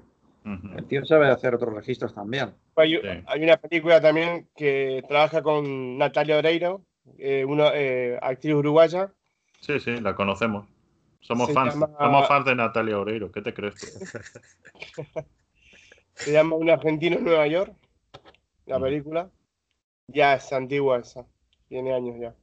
El 0.78 0.86
tío 0.88 1.06
sabe 1.06 1.28
hacer 1.30 1.54
otros 1.56 1.74
registros 1.74 2.14
también. 2.16 2.54
Hay, 2.76 2.96
Sí. 2.96 3.08
hay 3.26 3.44
una 3.44 3.58
película 3.58 4.00
también 4.02 4.48
que 4.56 5.04
trabaja 5.08 5.42
con 5.42 5.98
Natalia 5.98 6.38
Oreiro, 6.38 6.82
eh, 7.18 7.44
una 7.46 7.72
eh, 7.74 8.18
actriz 8.22 8.54
uruguaya. 8.56 9.12
Sí, 9.60 9.80
sí, 9.80 10.00
la 10.00 10.16
conocemos. 10.16 10.68
Somos 11.20 11.48
Se 11.48 11.54
fans, 11.54 11.74
llama- 11.74 11.90
somos 12.00 12.28
fans 12.28 12.46
de 12.46 12.56
Natalia 12.56 12.98
Oreiro. 13.00 13.32
¿Qué 13.32 13.42
te 13.42 13.54
crees 13.54 13.76
tú? 13.76 13.88
Se 16.14 16.32
llama 16.32 16.56
Un 16.56 16.70
argentino 16.70 17.18
en 17.18 17.26
Nueva 17.26 17.48
York. 17.48 17.74
La 18.66 18.80
película. 18.80 19.30
Ya 20.08 20.36
es 20.36 20.52
antigua 20.54 21.00
esa. 21.00 21.26
Tiene 21.68 21.94
años 21.94 22.16
ya. 22.20 22.34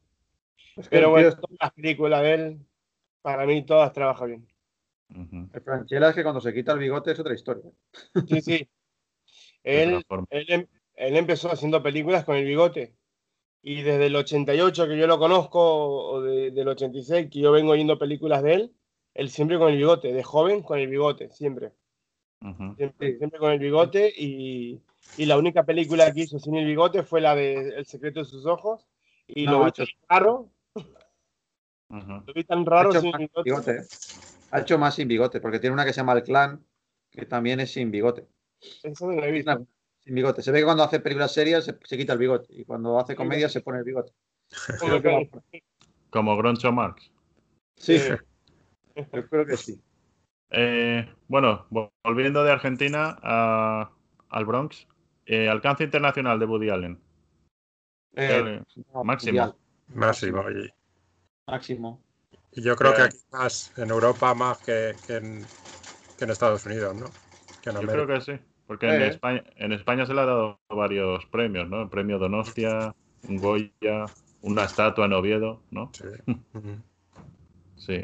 Es 0.77 0.89
que 0.89 0.97
Pero 0.97 1.11
bueno, 1.11 1.31
tío- 1.31 1.41
todas 1.41 1.57
las 1.61 1.73
películas 1.73 2.23
de 2.23 2.35
él, 2.35 2.59
para 3.23 3.47
mí 3.47 3.65
todas 3.65 3.93
trabajan 3.93 4.27
bien. 4.29 4.47
El 5.11 5.63
Franchella 5.63 6.09
es 6.09 6.15
que 6.15 6.23
cuando 6.23 6.41
se 6.41 6.53
quita 6.53 6.73
el 6.73 6.79
bigote 6.79 7.13
es 7.13 7.19
otra 7.19 7.35
historia. 7.35 7.71
Sí, 8.29 8.41
sí. 8.41 8.69
Él, 9.65 10.05
él, 10.31 10.45
em- 10.49 10.67
él 10.95 11.17
empezó 11.17 11.51
haciendo 11.51 11.83
películas 11.83 12.25
con 12.25 12.37
el 12.37 12.45
bigote. 12.45 12.95
Y 13.63 13.81
desde 13.81 14.07
el 14.07 14.17
88 14.17 14.87
que 14.87 14.99
yo 14.99 15.07
lo 15.07 15.19
conozco, 15.19 15.59
o 15.61 16.21
de- 16.21 16.51
del 16.51 16.69
86 16.69 17.29
que 17.31 17.41
yo 17.41 17.51
vengo 17.51 17.73
oyendo 17.73 17.99
películas 17.99 18.43
de 18.43 18.55
él, 18.55 18.75
él 19.15 19.31
siempre 19.31 19.59
con 19.59 19.71
el 19.71 19.79
bigote, 19.79 20.13
de 20.13 20.23
joven 20.23 20.63
con 20.63 20.79
el 20.79 20.89
bigote, 20.89 21.31
siempre. 21.31 21.73
Siempre, 22.77 23.17
siempre 23.17 23.39
con 23.39 23.53
el 23.53 23.59
bigote 23.59 24.13
y, 24.15 24.83
y 25.17 25.25
la 25.25 25.39
única 25.39 25.65
película 25.65 26.13
que 26.13 26.23
hizo 26.23 26.39
sin 26.39 26.57
el 26.57 26.67
bigote 26.67 27.03
fue 27.03 27.23
la 27.23 27.35
de 27.35 27.69
El 27.69 27.87
secreto 27.87 28.21
de 28.21 28.27
sus 28.27 28.45
ojos. 28.45 28.87
Y 29.27 29.47
No, 29.47 29.53
lo 29.53 29.65
vi 29.65 29.73
tan 29.73 29.87
raro, 30.11 30.51
lo 32.27 32.35
vi 32.35 32.45
tan 32.45 32.67
raro 32.67 32.93
sin 33.01 33.13
bigote, 33.17 33.71
¿eh? 33.71 33.83
Ha 34.55 34.61
hecho 34.61 34.79
más 34.79 34.95
sin 34.95 35.09
bigote, 35.09 35.41
porque 35.41 35.59
tiene 35.59 35.75
una 35.75 35.85
que 35.85 35.93
se 35.93 36.01
llama 36.01 36.13
El 36.13 36.23
Clan, 36.23 36.65
que 37.11 37.27
también 37.27 37.61
es 37.61 37.73
sin 37.73 37.91
bigote. 37.91 38.29
Eso 38.83 39.07
no 39.07 39.13
lo 39.15 39.25
he 39.25 39.31
visto. 39.33 39.51
Una- 39.51 39.67
sin 39.99 40.15
bigote. 40.15 40.43
Se 40.43 40.53
ve 40.53 40.59
que 40.61 40.65
cuando 40.65 40.85
hace 40.85 41.01
películas 41.01 41.33
serias 41.33 41.65
se, 41.65 41.77
se 41.83 41.97
quita 41.97 42.13
el 42.13 42.19
bigote 42.19 42.47
y 42.51 42.65
cuando 42.65 42.99
hace 43.01 43.17
comedia 43.17 43.49
se 43.49 43.61
pone 43.63 43.79
el 43.79 43.85
bigote. 43.85 44.13
Como 46.11 46.37
Groncho 46.37 46.71
Marx. 46.73 47.11
Sí, 47.77 47.99
yo 49.13 49.29
creo 49.29 49.47
que 49.47 49.57
sí. 49.57 49.81
Eh, 50.51 51.09
bueno, 51.27 51.67
vol- 51.71 51.91
volviendo 52.05 52.45
de 52.45 52.53
Argentina 52.53 53.19
a- 53.23 53.91
al 54.29 54.45
Bronx, 54.45 54.87
eh, 55.27 55.49
alcance 55.49 55.83
internacional 55.85 56.39
de 56.39 56.47
Woody 56.47 56.71
Allen. 56.71 57.01
Eh, 58.15 58.63
no, 58.93 59.03
máximo. 59.03 59.57
Máximo. 59.89 60.45
Y, 60.51 60.71
máximo. 61.51 62.04
Y 62.57 62.63
yo 62.63 62.77
creo 62.77 62.95
que 62.95 63.03
Eh. 63.03 63.05
aquí 63.07 63.19
más, 63.33 63.73
en 63.77 63.91
Europa 63.91 64.35
más 64.35 64.59
que, 64.59 64.95
que 65.07 65.17
en, 65.17 65.47
que 66.17 66.25
en 66.25 66.31
Estados 66.31 66.65
Unidos, 66.67 66.95
¿no? 66.95 67.11
Que 67.63 67.71
en 67.71 67.81
Yo 67.81 67.87
creo 67.87 68.07
que 68.07 68.21
sí, 68.21 68.33
porque 68.67 68.87
en 68.89 69.03
Eh. 69.03 69.09
España, 69.09 69.45
en 69.57 69.73
España 69.73 70.07
se 70.07 70.15
le 70.15 70.21
ha 70.21 70.27
dado 70.27 70.61
varios 70.69 71.27
premios, 71.27 71.69
¿no? 71.69 71.83
El 71.83 71.89
premio 71.89 72.19
Donostia, 72.19 72.95
un 73.29 73.39
Goya, 73.39 74.07
una 74.43 74.65
estatua 74.65 75.07
en 75.07 75.13
Oviedo, 75.15 75.61
¿no? 75.71 75.91
Sí. 75.93 76.05
Sí. 77.77 78.03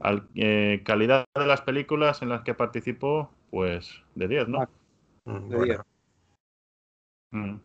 Al- 0.00 0.26
eh, 0.34 0.82
calidad 0.84 1.24
de 1.34 1.46
las 1.46 1.60
películas 1.60 2.20
en 2.22 2.30
las 2.30 2.42
que 2.42 2.54
participó, 2.54 3.30
pues 3.50 4.02
de 4.14 4.28
10, 4.28 4.48
¿no? 4.48 4.62
Ah. 4.62 4.68
Mm, 5.26 5.48
De 5.50 5.56
bueno. 5.56 5.84
Mm. 7.30 7.56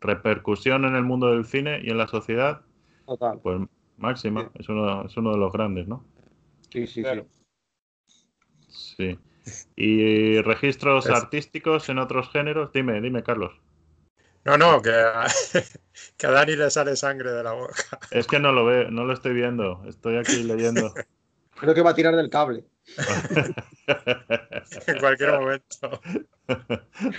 Repercusión 0.00 0.84
en 0.84 0.96
el 0.96 1.02
mundo 1.02 1.30
del 1.30 1.44
cine 1.44 1.80
y 1.82 1.90
en 1.90 1.98
la 1.98 2.08
sociedad, 2.08 2.62
Total. 3.06 3.38
pues 3.42 3.60
máxima. 3.98 4.42
Sí. 4.42 4.48
Es, 4.60 4.68
uno, 4.68 5.06
es 5.06 5.16
uno 5.16 5.32
de 5.32 5.38
los 5.38 5.52
grandes, 5.52 5.86
¿no? 5.88 6.04
Sí, 6.70 6.86
sí, 6.86 7.02
Claro. 7.02 7.26
sí. 8.68 9.18
Sí. 9.46 9.64
Y 9.76 10.40
registros 10.40 11.06
Es- 11.06 11.12
artísticos 11.12 11.88
en 11.88 11.98
otros 11.98 12.30
géneros. 12.30 12.72
Dime, 12.72 13.00
dime, 13.00 13.22
Carlos. 13.22 13.52
No, 14.44 14.56
no, 14.58 14.80
que 14.82 14.90
a, 14.90 15.26
que 16.16 16.26
a 16.26 16.30
Dani 16.30 16.56
le 16.56 16.70
sale 16.70 16.96
sangre 16.96 17.30
de 17.32 17.42
la 17.42 17.52
boca. 17.52 17.98
Es 18.10 18.26
que 18.26 18.38
no 18.38 18.52
lo 18.52 18.64
veo, 18.64 18.90
no 18.90 19.04
lo 19.04 19.12
estoy 19.12 19.34
viendo. 19.34 19.82
Estoy 19.86 20.16
aquí 20.16 20.42
leyendo. 20.42 20.92
Creo 21.60 21.74
que 21.74 21.82
va 21.82 21.90
a 21.90 21.94
tirar 21.94 22.14
del 22.16 22.30
cable. 22.30 22.64
En 24.86 24.98
cualquier 24.98 25.32
momento. 25.32 26.00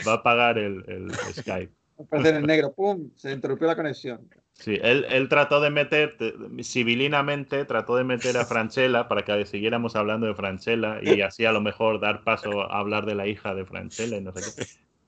Va 0.08 0.12
a 0.12 0.16
apagar 0.16 0.58
el, 0.58 0.84
el 0.88 1.12
Skype. 1.34 1.72
Aparece 2.00 2.30
en 2.30 2.36
el 2.38 2.44
negro, 2.48 2.74
¡pum! 2.74 3.12
Se 3.16 3.32
interrumpió 3.32 3.68
la 3.68 3.76
conexión. 3.76 4.28
Sí, 4.58 4.80
él, 4.82 5.06
él 5.10 5.28
trató 5.30 5.60
de 5.60 5.70
meter, 5.70 6.16
te- 6.18 6.34
civilinamente, 6.64 7.66
trató 7.66 7.98
de 7.98 8.04
meter 8.06 8.38
a 8.38 8.46
Franchella 8.48 9.08
para 9.08 9.24
que 9.26 9.46
siguiéramos 9.46 9.96
hablando 9.96 10.28
de 10.28 10.34
Franchella 10.36 11.04
y 11.04 11.22
así 11.22 11.46
a 11.46 11.52
lo 11.52 11.62
mejor 11.62 12.00
dar 12.00 12.24
paso 12.24 12.62
a 12.62 12.80
hablar 12.80 13.06
de 13.06 13.16
la 13.16 13.28
hija 13.28 13.54
de 13.54 13.66
Franchella 13.66 14.18
y 14.18 14.22
no 14.22 14.32
sé 14.32 14.44
qué. 14.44 14.54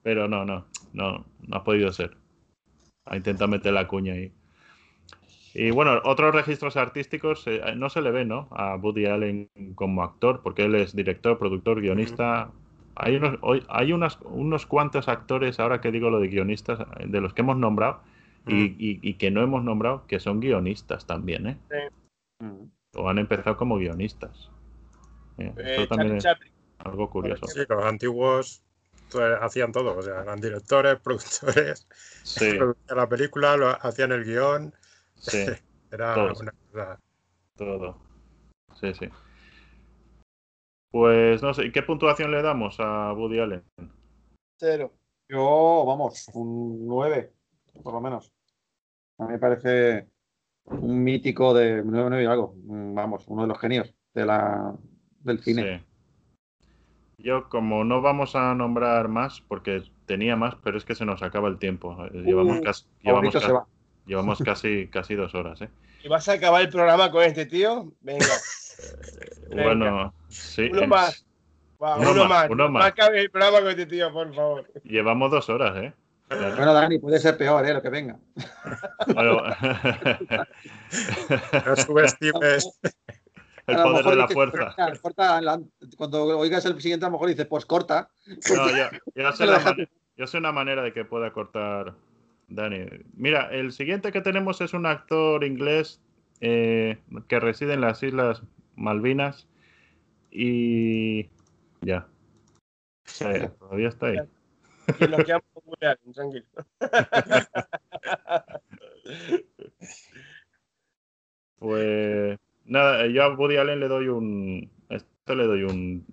Pero 0.04 0.28
no, 0.28 0.46
no, 0.46 0.68
no, 0.94 1.26
no 1.48 1.58
ha 1.58 1.64
podido 1.64 1.92
ser. 1.94 2.18
Ha 3.06 3.18
intentado 3.18 3.50
meter 3.50 3.74
la 3.74 3.88
cuña 3.88 4.14
ahí. 4.14 4.34
Y 5.54 5.72
bueno, 5.72 6.00
otros 6.04 6.36
registros 6.36 6.78
artísticos 6.78 7.44
eh, 7.48 7.62
no 7.76 7.90
se 7.90 8.02
le 8.02 8.12
ve, 8.12 8.26
¿no? 8.26 8.48
A 8.52 8.76
Woody 8.76 9.06
Allen 9.08 9.50
como 9.76 10.04
actor, 10.04 10.42
porque 10.44 10.64
él 10.66 10.76
es 10.76 10.96
director, 10.96 11.40
productor, 11.40 11.82
guionista. 11.82 12.52
Hay 12.96 13.16
unos, 13.16 13.40
hay 13.70 13.92
unas, 13.94 14.20
unos 14.24 14.66
cuantos 14.68 15.08
actores, 15.08 15.60
ahora 15.60 15.82
que 15.82 15.92
digo 15.92 16.10
lo 16.10 16.20
de 16.20 16.28
guionistas, 16.28 16.80
de 17.06 17.22
los 17.22 17.34
que 17.34 17.42
hemos 17.42 17.58
nombrado, 17.58 18.02
y, 18.48 18.64
y- 18.78 19.00
y 19.02 19.14
que 19.16 19.32
no 19.32 19.42
hemos 19.42 19.64
nombrado, 19.64 20.06
que 20.08 20.20
son 20.20 20.40
guionistas 20.40 21.06
también, 21.06 21.48
¿eh? 21.48 21.58
Mm. 22.40 22.66
O 22.96 23.10
han 23.10 23.18
empezado 23.18 23.58
como 23.58 23.78
guionistas. 23.78 24.50
Eh, 25.38 25.54
Eh, 25.58 25.76
Eso 25.76 25.88
también 25.88 26.18
es 26.18 26.26
algo 26.80 27.10
curioso. 27.10 27.48
Sí, 27.48 27.60
los 27.68 27.84
antiguos 27.84 28.64
pues, 29.12 29.38
hacían 29.42 29.72
todo. 29.72 29.98
O 29.98 30.02
sea, 30.02 30.22
eran 30.22 30.40
directores, 30.42 31.00
productores, 31.04 31.88
Sí, 32.24 32.54
producían 32.58 32.98
la 32.98 33.08
película, 33.10 33.58
lo, 33.58 33.68
hacían 33.70 34.12
el 34.12 34.24
guion. 34.24 34.74
sí, 35.16 35.46
Era 35.92 36.14
Todos. 36.16 36.42
una 36.42 36.52
cosa. 36.72 37.00
todo. 37.56 37.98
Sí, 38.76 38.94
sí. 38.94 39.10
Pues 40.92 41.42
no 41.44 41.54
sé, 41.54 41.66
¿y 41.66 41.72
¿qué 41.72 41.84
puntuación 41.84 42.32
le 42.32 42.42
damos 42.42 42.78
a 42.80 43.14
Woody 43.14 43.40
Allen? 43.40 43.64
Cero. 44.60 44.94
Yo, 45.30 45.84
vamos, 45.86 46.30
un 46.34 46.88
9, 46.88 47.34
por 47.84 47.94
lo 47.94 48.02
menos. 48.02 48.32
A 49.20 49.26
mí 49.26 49.34
me 49.34 49.40
parece 49.40 50.08
un 50.66 51.04
mítico 51.04 51.54
de 51.54 51.82
9, 51.84 52.10
9 52.10 52.24
y 52.24 52.26
algo. 52.28 52.54
Vamos, 52.58 53.24
uno 53.28 53.44
de 53.44 53.48
los 53.48 53.60
genios 53.60 53.94
de 54.14 54.26
la, 54.26 54.76
del 55.22 55.40
cine. 55.40 55.80
Sí. 55.80 55.84
Yo, 57.20 57.50
como 57.50 57.84
no 57.84 58.02
vamos 58.02 58.36
a 58.36 58.54
nombrar 58.54 59.08
más, 59.08 59.42
porque 59.42 59.82
tenía 60.06 60.36
más, 60.36 60.56
pero 60.64 60.78
es 60.78 60.86
que 60.86 60.94
se 60.94 61.06
nos 61.06 61.24
acaba 61.24 61.48
el 61.50 61.58
tiempo. 61.58 61.98
Eh, 62.14 62.22
Llevamos 62.26 62.60
Uh, 62.60 62.64
casi, 62.64 62.86
llevamos, 64.06 64.38
ca- 64.40 64.46
casi, 64.46 64.88
casi 64.88 65.16
dos 65.16 65.34
horas, 65.34 65.62
¿eh? 65.62 65.70
¿Y 66.04 66.08
vas 66.10 66.30
a 66.30 66.34
acabar 66.34 66.62
el 66.62 66.70
programa 66.70 67.10
con 67.12 67.24
este 67.24 67.46
tío? 67.48 67.92
Venga. 68.02 68.26
Venga. 69.50 69.64
Bueno, 69.64 70.14
sí. 70.30 70.70
Uno 70.72 70.88
más. 70.88 71.26
Va, 71.82 71.98
Uno 71.98 72.12
uno, 72.12 72.22
más, 72.22 72.30
más. 72.30 72.50
uno 72.52 72.64
No 72.66 72.72
más. 72.72 72.86
acabe 72.86 73.20
el 73.22 73.30
programa 73.32 73.60
con 73.62 73.70
este 73.70 73.86
tío, 73.88 74.12
por 74.14 74.34
favor. 74.34 74.72
Llevamos 74.84 75.32
dos 75.32 75.50
horas, 75.50 75.76
¿eh? 75.78 75.94
Bueno, 76.30 76.74
Dani, 76.74 77.00
puede 77.00 77.20
ser 77.20 77.38
peor, 77.38 77.66
¿eh? 77.66 77.74
Lo 77.74 77.82
que 77.82 77.90
venga. 77.90 78.18
Bueno, 79.14 79.42
No 81.66 81.76
subestimes. 81.76 82.80
el 83.68 83.76
A 83.76 83.80
lo 83.80 83.84
poder 83.84 83.98
mejor 83.98 84.12
de 84.12 84.16
la 84.16 84.24
dices, 84.24 84.34
fuerza. 84.34 84.66
"Corta, 84.76 85.00
corta 85.02 85.42
la- 85.42 85.62
cuando 85.98 86.24
oigas 86.38 86.66
el 86.66 86.82
siguiente, 86.82 87.06
a 87.06 87.10
lo 87.10 87.14
mejor 87.14 87.30
dices, 87.30 87.46
pues 87.48 87.66
corta. 87.66 88.10
No, 88.56 88.70
yo, 88.70 88.90
yo 89.16 89.32
sé 89.34 89.46
lo 89.46 89.52
la 89.54 89.60
una 90.40 90.52
manera 90.52 90.82
de 90.84 90.94
que 90.94 91.06
pueda 91.06 91.32
cortar 91.32 91.94
Dani. 92.50 92.86
Mira, 93.14 93.50
el 93.52 93.72
siguiente 93.72 94.12
que 94.12 94.22
tenemos 94.22 94.62
es 94.62 94.74
un 94.74 94.86
actor 94.86 95.44
inglés 95.44 96.02
eh, 96.42 96.98
que 97.28 97.40
reside 97.40 97.74
en 97.74 97.82
las 97.82 98.04
Islas 98.04 98.42
Malvinas 98.76 99.48
y 100.32 101.30
ya. 101.82 102.08
Sí, 103.06 103.26
todavía 103.60 103.88
está 103.90 104.08
ahí. 104.08 104.18
Y 105.00 105.08
con 105.08 105.42
Woody 105.54 105.57
Allen, 105.82 106.14
tranquilo. 106.14 106.46
Pues 111.60 112.38
nada, 112.66 113.08
yo 113.08 113.24
a 113.24 113.36
Woody 113.36 113.58
Allen 113.58 113.80
le 113.80 113.88
doy 113.88 114.08
un. 114.08 114.70
a 114.90 114.96
Este 114.96 115.36
le 115.36 115.46
doy 115.46 115.64
un, 115.64 116.06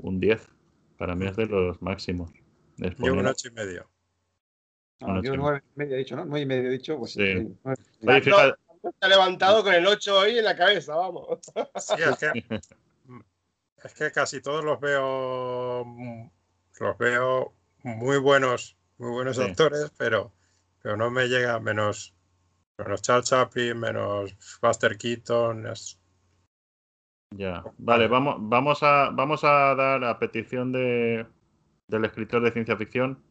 un 0.00 0.20
10. 0.20 0.48
Para 0.98 1.14
mí 1.14 1.26
es 1.26 1.36
de 1.36 1.46
los 1.46 1.80
máximos. 1.82 2.32
Es 2.78 2.96
Yo 2.96 3.12
un 3.12 3.18
poner- 3.20 3.30
ocho 3.32 3.48
y 3.48 3.52
medio. 3.52 3.88
No, 5.00 5.06
Bueno, 5.08 5.22
yo 5.22 5.32
sí. 5.32 5.38
9 5.38 5.62
y 5.64 5.78
medio 5.78 5.94
he 5.94 5.98
dicho, 5.98 6.16
¿no? 6.16 6.24
9 6.24 6.40
y 6.40 6.46
medio 6.46 6.68
he 6.68 6.72
dicho, 6.72 6.98
pues 6.98 7.12
Sí. 7.12 7.20
sí. 7.38 7.56
Oye, 8.06 8.20
fíjate, 8.20 8.54
Está 8.82 9.08
levantado 9.08 9.62
con 9.64 9.72
el 9.72 9.86
8 9.86 10.18
hoy 10.18 10.38
en 10.38 10.44
la 10.44 10.54
cabeza, 10.56 10.94
vamos. 10.94 11.26
Sí, 11.76 11.94
es 11.98 12.18
que, 12.18 12.32
es 13.84 13.94
que 13.94 14.10
casi 14.12 14.42
todos 14.42 14.62
los 14.64 14.78
veo 14.80 15.84
los 16.80 16.98
veo 16.98 17.54
muy 17.84 18.18
buenos, 18.18 18.76
muy 18.98 19.10
buenos 19.10 19.36
Sí. 19.36 19.42
actores, 19.42 19.92
pero, 19.96 20.32
pero 20.82 20.96
no 20.96 21.10
me 21.10 21.26
llega 21.28 21.60
menos, 21.60 22.14
menos 22.78 23.02
Charles 23.02 23.28
Chaplin, 23.28 23.78
menos 23.78 24.34
Buster 24.60 24.96
Keaton. 24.98 25.66
es- 25.68 26.00
Ya, 27.36 27.64
vale, 27.78 28.06
vamos, 28.08 28.36
vamos, 28.38 28.82
a, 28.82 29.10
vamos 29.10 29.42
a 29.44 29.74
dar 29.74 30.04
a 30.04 30.18
petición 30.18 30.70
de, 30.72 31.26
del 31.88 32.04
escritor 32.04 32.42
de 32.42 32.52
ciencia 32.52 32.76
ficción, 32.76 33.22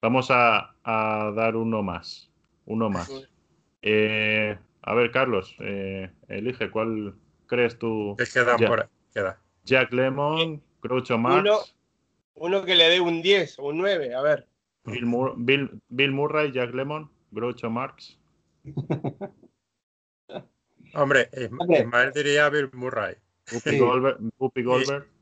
vamos 0.00 0.30
a, 0.30 0.74
a 0.82 1.30
dar 1.36 1.56
uno 1.56 1.82
más, 1.82 2.30
uno 2.64 2.88
más. 2.88 3.10
Eh, 3.82 4.58
a 4.82 4.94
ver, 4.94 5.10
Carlos, 5.10 5.54
eh, 5.60 6.10
elige 6.28 6.70
cuál 6.70 7.14
crees 7.46 7.78
tú. 7.78 8.16
que 8.18 8.24
quedan 8.24 8.58
Ya. 8.58 8.66
por 8.68 8.80
ahí, 8.80 8.88
queda. 9.12 9.38
Jack 9.64 9.92
Lemon, 9.92 10.62
Groucho 10.82 11.18
Marx, 11.18 11.40
Uno. 11.42 11.58
Uno 12.34 12.64
que 12.64 12.74
le 12.74 12.88
dé 12.88 13.00
un 13.00 13.22
10 13.22 13.58
o 13.58 13.68
un 13.68 13.78
9, 13.78 14.14
a 14.14 14.22
ver. 14.22 14.46
Bill, 14.84 15.04
Mur- 15.06 15.34
Bill- 15.36 15.80
Bill 15.88 16.12
Murray, 16.12 16.52
Jack 16.52 16.72
Lemon, 16.74 17.10
Groucho 17.30 17.68
Marx. 17.70 18.18
Hombre, 20.94 21.28
Isma- 21.32 21.58
Hombre. 21.62 21.80
Ismael 21.80 22.12
diría 22.12 22.48
Bill 22.48 22.70
Murray. 22.72 23.14
Sí. 23.46 23.78
Goldberg, 23.78 24.18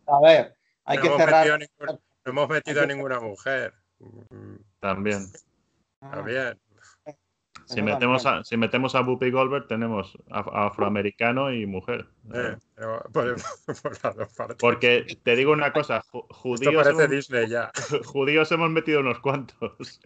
A 0.07 0.21
ver, 0.21 0.55
hay 0.85 0.97
no, 0.99 1.03
que 1.03 1.09
cerrar. 1.17 1.59
no 1.81 1.99
hemos 2.25 2.49
metido 2.49 2.83
a 2.83 2.87
ninguna 2.87 3.21
mujer. 3.21 3.73
Mm, 3.99 4.57
también. 4.81 5.27
Si 7.69 7.83
metemos, 7.83 8.25
a, 8.27 8.43
si 8.45 8.57
metemos 8.57 8.95
a 8.95 9.03
Whoopi 9.03 9.31
Goldberg, 9.31 9.67
tenemos 9.69 10.17
a- 10.31 10.67
afroamericano 10.67 11.53
y 11.53 11.67
mujer. 11.67 12.07
Eh, 12.35 12.57
pero 12.75 13.03
por, 13.13 13.37
por 13.83 14.05
las 14.05 14.17
dos 14.17 14.33
partes. 14.35 14.57
Porque 14.59 15.19
te 15.23 15.37
digo 15.37 15.53
una 15.53 15.73
cosa, 15.73 16.03
ju- 16.03 16.23
Esto 16.31 16.35
judíos 16.35 16.75
parece 16.83 16.91
hemos, 17.05 17.11
Disney 17.11 17.49
ya. 17.49 17.71
judíos 18.07 18.51
hemos 18.53 18.71
metido 18.71 19.01
unos 19.01 19.21
cuantos. 19.21 20.01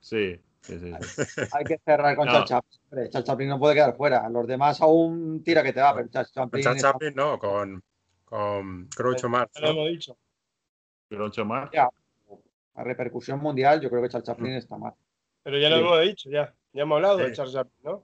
Sí, 0.00 0.40
sí, 0.62 0.78
sí. 0.78 0.92
sí. 1.00 1.40
Hay 1.52 1.64
que 1.64 1.78
cerrar 1.84 2.16
con 2.16 2.26
No. 2.26 2.32
Charles 2.32 2.48
Chaplin. 2.48 2.80
Hombre, 2.90 3.10
Charles 3.10 3.26
Chaplin 3.26 3.48
no 3.50 3.58
puede 3.58 3.74
quedar 3.74 3.94
fuera. 3.96 4.28
Los 4.30 4.46
demás 4.46 4.80
aún 4.80 5.42
tira 5.44 5.62
que 5.62 5.72
te 5.72 5.80
va, 5.80 5.94
pero 5.94 6.08
Charles 6.08 6.32
Con 6.32 6.44
Chaplin. 6.44 6.64
Charles 6.64 6.76
está- 6.82 6.92
Chaplin 6.92 7.14
no, 7.14 7.38
con, 7.38 7.82
con 8.24 8.88
Groucho 8.96 9.28
Marx. 9.28 9.52
Ya 9.54 9.60
lo 9.60 9.66
¿no? 9.74 9.80
hemos 9.80 9.90
dicho. 9.92 10.16
Groucho 11.10 11.44
Marx. 11.44 11.72
Ya. 11.74 11.90
A 12.74 12.84
repercusión 12.84 13.38
mundial, 13.38 13.82
yo 13.82 13.90
creo 13.90 14.00
que 14.02 14.08
Charles 14.08 14.26
Chaplin 14.26 14.52
está 14.54 14.78
mal. 14.78 14.94
Pero 15.42 15.58
ya 15.58 15.68
lo 15.68 15.76
hemos 15.76 16.00
dicho, 16.00 16.30
ya. 16.30 16.54
Ya 16.72 16.82
hemos 16.82 16.96
hablado 16.96 17.18
de. 17.18 17.32
Charles 17.32 17.54
Chaplin, 17.54 17.74
¿no? 17.84 18.02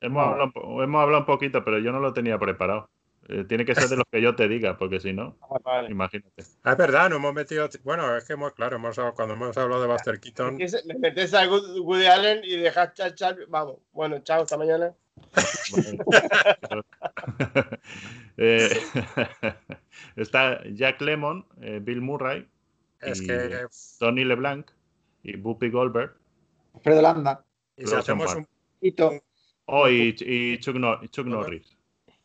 Hemos, 0.00 0.22
No. 0.24 0.30
hablado, 0.30 0.44
un 0.46 0.52
po- 0.52 0.82
hemos 0.82 1.02
hablado 1.02 1.20
un 1.20 1.26
poquito, 1.26 1.64
pero 1.64 1.78
yo 1.78 1.92
no 1.92 2.00
lo 2.00 2.12
tenía 2.12 2.38
preparado. 2.38 2.88
Eh, 3.26 3.44
tiene 3.48 3.64
que 3.64 3.74
ser 3.74 3.88
de 3.88 3.96
los 3.96 4.04
que 4.12 4.20
yo 4.20 4.36
te 4.36 4.48
diga, 4.48 4.76
porque 4.76 5.00
si 5.00 5.14
no, 5.14 5.38
Vale. 5.64 5.90
imagínate. 5.90 6.44
Ah, 6.62 6.72
es 6.72 6.76
verdad, 6.76 7.08
no 7.08 7.16
hemos 7.16 7.32
metido. 7.32 7.66
Bueno, 7.82 8.14
es 8.16 8.24
que 8.26 8.34
hemos, 8.34 8.52
claro, 8.52 8.76
hemos, 8.76 8.98
cuando 9.16 9.32
hemos 9.32 9.56
hablado 9.56 9.80
de 9.80 9.88
Buster 9.88 10.20
Keaton, 10.20 10.60
Es 10.60 10.72
que 10.72 10.78
se- 10.80 10.86
Le 10.86 10.98
metes 10.98 11.32
a 11.32 11.48
Woody 11.48 11.80
Woody 11.80 12.04
Allen 12.04 12.40
y 12.44 12.56
dejas 12.56 12.92
Charles 12.92 13.14
Chaplin. 13.14 13.46
Vamos. 13.50 13.78
Bueno, 13.92 14.18
chao, 14.18 14.42
hasta 14.42 14.58
mañana. 14.58 14.92
Eh, 18.36 18.68
está 20.16 20.60
Jack 20.72 21.00
Lemmon, 21.00 21.46
eh, 21.60 21.78
Bill 21.80 22.00
Murray, 22.00 22.48
es 23.00 23.22
y 23.22 23.28
que. 23.28 23.66
Tony 24.00 24.24
LeBlanc 24.24 24.68
y 25.22 25.36
Whoopi 25.36 25.70
Goldberg. 25.70 26.16
Alfredo 26.74 27.00
Landa, 27.00 27.44
Y 27.76 27.86
si 27.86 27.94
hacemos 27.94 28.34
un. 28.34 28.46
Hito. 28.80 29.12
Oh, 29.66 29.88
y, 29.88 30.14
y 30.20 30.58
Chuck, 30.58 30.76
Nor- 30.76 31.02
y 31.02 31.08
Chuck 31.08 31.26
Norris. 31.26 31.76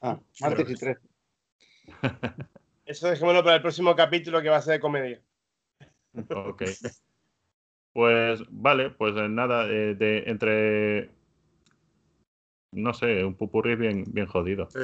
Ah, 0.01 0.19
martes 0.41 0.69
y 0.69 0.75
tres. 0.75 0.97
Eso 2.85 3.07
dejémoslo 3.07 3.43
para 3.43 3.57
el 3.57 3.61
próximo 3.61 3.95
capítulo 3.95 4.41
que 4.41 4.49
va 4.49 4.57
a 4.57 4.61
ser 4.61 4.73
de 4.73 4.79
comedia. 4.79 5.21
Ok. 6.29 6.63
Pues 7.93 8.41
vale, 8.49 8.89
pues 8.91 9.15
eh, 9.15 9.29
nada, 9.29 9.67
eh, 9.67 9.95
de, 9.95 10.23
entre. 10.27 11.09
No 12.71 12.93
sé, 12.93 13.23
un 13.25 13.35
pupurrí 13.35 13.75
bien, 13.75 14.03
bien 14.07 14.27
jodido. 14.27 14.69
Sí. 14.69 14.79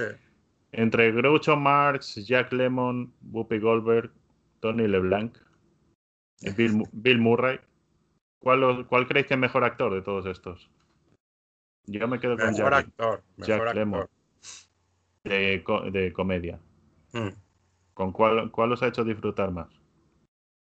Entre 0.72 1.12
Groucho 1.12 1.56
Marx, 1.56 2.16
Jack 2.26 2.52
Lemmon, 2.52 3.14
Whoopi 3.32 3.60
Goldberg, 3.60 4.12
Tony 4.60 4.88
LeBlanc, 4.88 5.38
y 6.42 6.52
Bill, 6.52 6.84
Bill 6.92 7.20
Murray, 7.20 7.60
¿cuál, 8.46 8.64
os- 8.64 8.86
¿cuál 8.86 9.08
creéis 9.08 9.26
que 9.26 9.34
es 9.34 9.40
mejor 9.40 9.64
actor 9.64 9.92
de 9.92 10.04
todos 10.04 10.28
estos? 10.28 10.70
Yo 11.88 12.08
me 12.08 12.20
quedo 12.20 12.38
con 12.38 12.52
Mejor 12.52 12.72
Jack, 12.74 12.86
actor. 12.86 13.24
Jack 13.38 13.48
Mejor 13.50 13.68
actor. 13.68 13.76
Lemmon, 13.76 14.10
de, 15.24 15.64
co- 15.64 15.82
de 15.90 16.14
comedia. 16.14 16.60
Mm. 17.14 17.30
¿Con 17.96 18.12
cuál, 18.12 18.52
cuál 18.52 18.72
os 18.74 18.84
ha 18.84 18.88
hecho 18.88 19.04
disfrutar 19.04 19.50
más? 19.50 19.68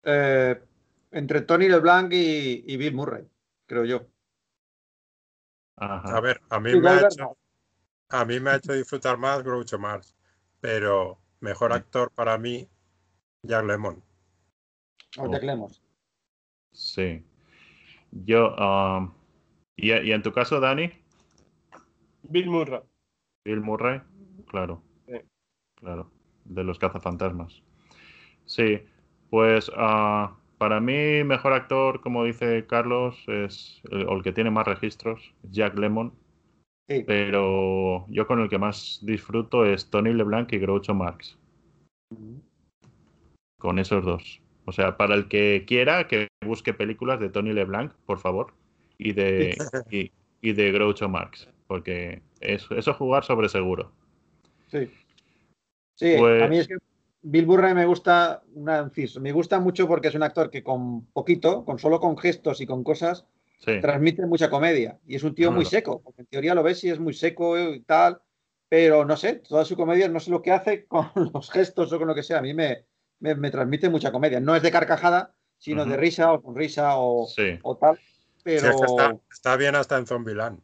Eh, 0.02 0.60
entre 1.12 1.42
Tony 1.42 1.68
LeBlanc 1.68 2.12
y, 2.12 2.64
y 2.66 2.76
Bill 2.76 2.94
Murray, 2.94 3.28
creo 3.66 3.84
yo. 3.84 4.06
Ajá. 5.76 6.16
A 6.16 6.20
ver, 6.20 6.40
a 6.50 6.58
mí 6.58 6.74
me 6.74 6.88
ha 6.88 7.00
hecho. 7.02 7.20
no. 7.20 7.36
A 8.08 8.24
mí 8.24 8.40
me 8.40 8.50
ha 8.50 8.56
hecho 8.56 8.72
disfrutar 8.72 9.16
más 9.16 9.44
Groucho 9.44 9.78
Marx. 9.78 10.16
Pero 10.60 11.20
mejor 11.38 11.72
actor 11.72 12.10
para 12.10 12.36
mí, 12.36 12.68
Jack 13.44 13.64
Lemmon. 13.64 14.02
O 15.18 15.30
Jack 15.30 15.44
Lemmon. 15.44 15.70
Sí. 16.72 17.24
Yo, 18.12 18.54
um, 18.56 19.12
¿y, 19.76 19.92
y 19.92 20.12
en 20.12 20.22
tu 20.22 20.32
caso, 20.32 20.60
Dani? 20.60 20.90
Bill 22.24 22.48
Murray. 22.50 22.80
Bill 23.44 23.60
Murray, 23.60 24.00
claro. 24.46 24.82
Sí. 25.06 25.16
Claro, 25.76 26.10
de 26.44 26.64
los 26.64 26.78
cazafantasmas. 26.78 27.62
Sí, 28.44 28.80
pues 29.30 29.70
ah, 29.76 30.36
para 30.58 30.80
mí 30.80 31.24
mejor 31.24 31.52
actor, 31.52 32.00
como 32.00 32.24
dice 32.24 32.66
Carlos, 32.66 33.16
es 33.28 33.80
el, 33.90 34.22
que 34.22 34.32
tiene 34.32 34.50
más 34.50 34.66
registros, 34.66 35.34
Jack 35.44 35.78
Lemmon, 35.78 36.12
Sí. 36.88 37.04
pero 37.06 38.04
yo 38.08 38.26
con 38.26 38.40
el 38.40 38.48
que 38.48 38.58
más 38.58 38.98
disfruto 39.02 39.64
es 39.64 39.88
Tony 39.90 40.12
LeBlanc 40.12 40.52
y 40.52 40.58
Groucho 40.58 40.92
Marx, 40.92 41.38
con 43.60 43.78
esos 43.78 44.04
dos. 44.04 44.42
O 44.64 44.72
sea, 44.72 44.96
para 44.96 45.14
el 45.14 45.28
que 45.28 45.64
quiera 45.66 46.08
que 46.08 46.26
busque 46.44 46.72
películas 46.74 47.20
de 47.20 47.28
Tony 47.28 47.52
LeBlanc, 47.52 47.92
por 48.06 48.18
favor, 48.18 48.54
y 48.98 49.12
de, 49.12 49.56
y, 49.90 50.10
y 50.40 50.52
de 50.52 50.72
Groucho 50.72 51.08
Marx, 51.08 51.48
porque 51.66 52.22
es, 52.40 52.66
eso 52.70 52.90
es 52.90 52.96
jugar 52.96 53.24
sobre 53.24 53.48
seguro. 53.48 53.92
Sí. 54.68 54.90
Sí, 55.94 56.14
Pues- 56.18 56.42
a 56.42 56.48
mí 56.48 56.58
es 56.58 56.68
que 56.68 56.76
Bill 57.22 57.46
Murray 57.46 57.74
me 57.74 57.84
gusta, 57.84 58.42
una 58.54 58.90
me 59.20 59.32
gusta 59.32 59.60
mucho 59.60 59.86
porque 59.86 60.08
es 60.08 60.14
un 60.14 60.22
actor 60.22 60.50
que 60.50 60.62
con 60.62 61.04
poquito, 61.06 61.64
con 61.66 61.78
solo 61.78 62.00
con 62.00 62.16
gestos 62.16 62.60
y 62.62 62.66
con 62.66 62.82
cosas, 62.82 63.26
Sí. 63.58 63.78
transmite 63.82 64.24
mucha 64.24 64.48
comedia. 64.48 64.98
Y 65.06 65.16
es 65.16 65.22
un 65.22 65.34
tío 65.34 65.52
muy 65.52 65.66
seco, 65.66 66.00
porque 66.02 66.22
en 66.22 66.26
teoría 66.28 66.54
lo 66.54 66.62
ves 66.62 66.82
y 66.84 66.88
es 66.88 66.98
muy 66.98 67.12
seco 67.12 67.58
y 67.58 67.80
tal, 67.80 68.22
pero 68.70 69.04
no 69.04 69.18
sé, 69.18 69.34
toda 69.46 69.66
su 69.66 69.76
comedia, 69.76 70.08
no 70.08 70.18
sé 70.18 70.30
lo 70.30 70.40
que 70.40 70.50
hace 70.52 70.86
con 70.86 71.10
los 71.34 71.50
gestos 71.50 71.92
o 71.92 71.98
con 71.98 72.08
lo 72.08 72.14
que 72.14 72.22
sea, 72.22 72.38
a 72.38 72.42
mí 72.42 72.54
me, 72.54 72.86
me, 73.18 73.34
me 73.34 73.50
transmite 73.50 73.90
mucha 73.90 74.10
comedia. 74.10 74.40
No 74.40 74.56
es 74.56 74.62
de 74.62 74.70
carcajada, 74.70 75.34
sino 75.60 75.82
Ujú. 75.82 75.90
de 75.92 75.96
risa 75.98 76.32
o 76.32 76.40
sonrisa 76.40 76.96
o, 76.96 77.26
Sí. 77.28 77.58
o 77.62 77.76
tal, 77.76 77.98
pero 78.42 78.68
es 78.70 78.76
que 78.76 78.86
está, 78.86 79.16
está 79.30 79.56
bien 79.56 79.76
hasta 79.76 79.98
en 79.98 80.06
Zombieland. 80.06 80.58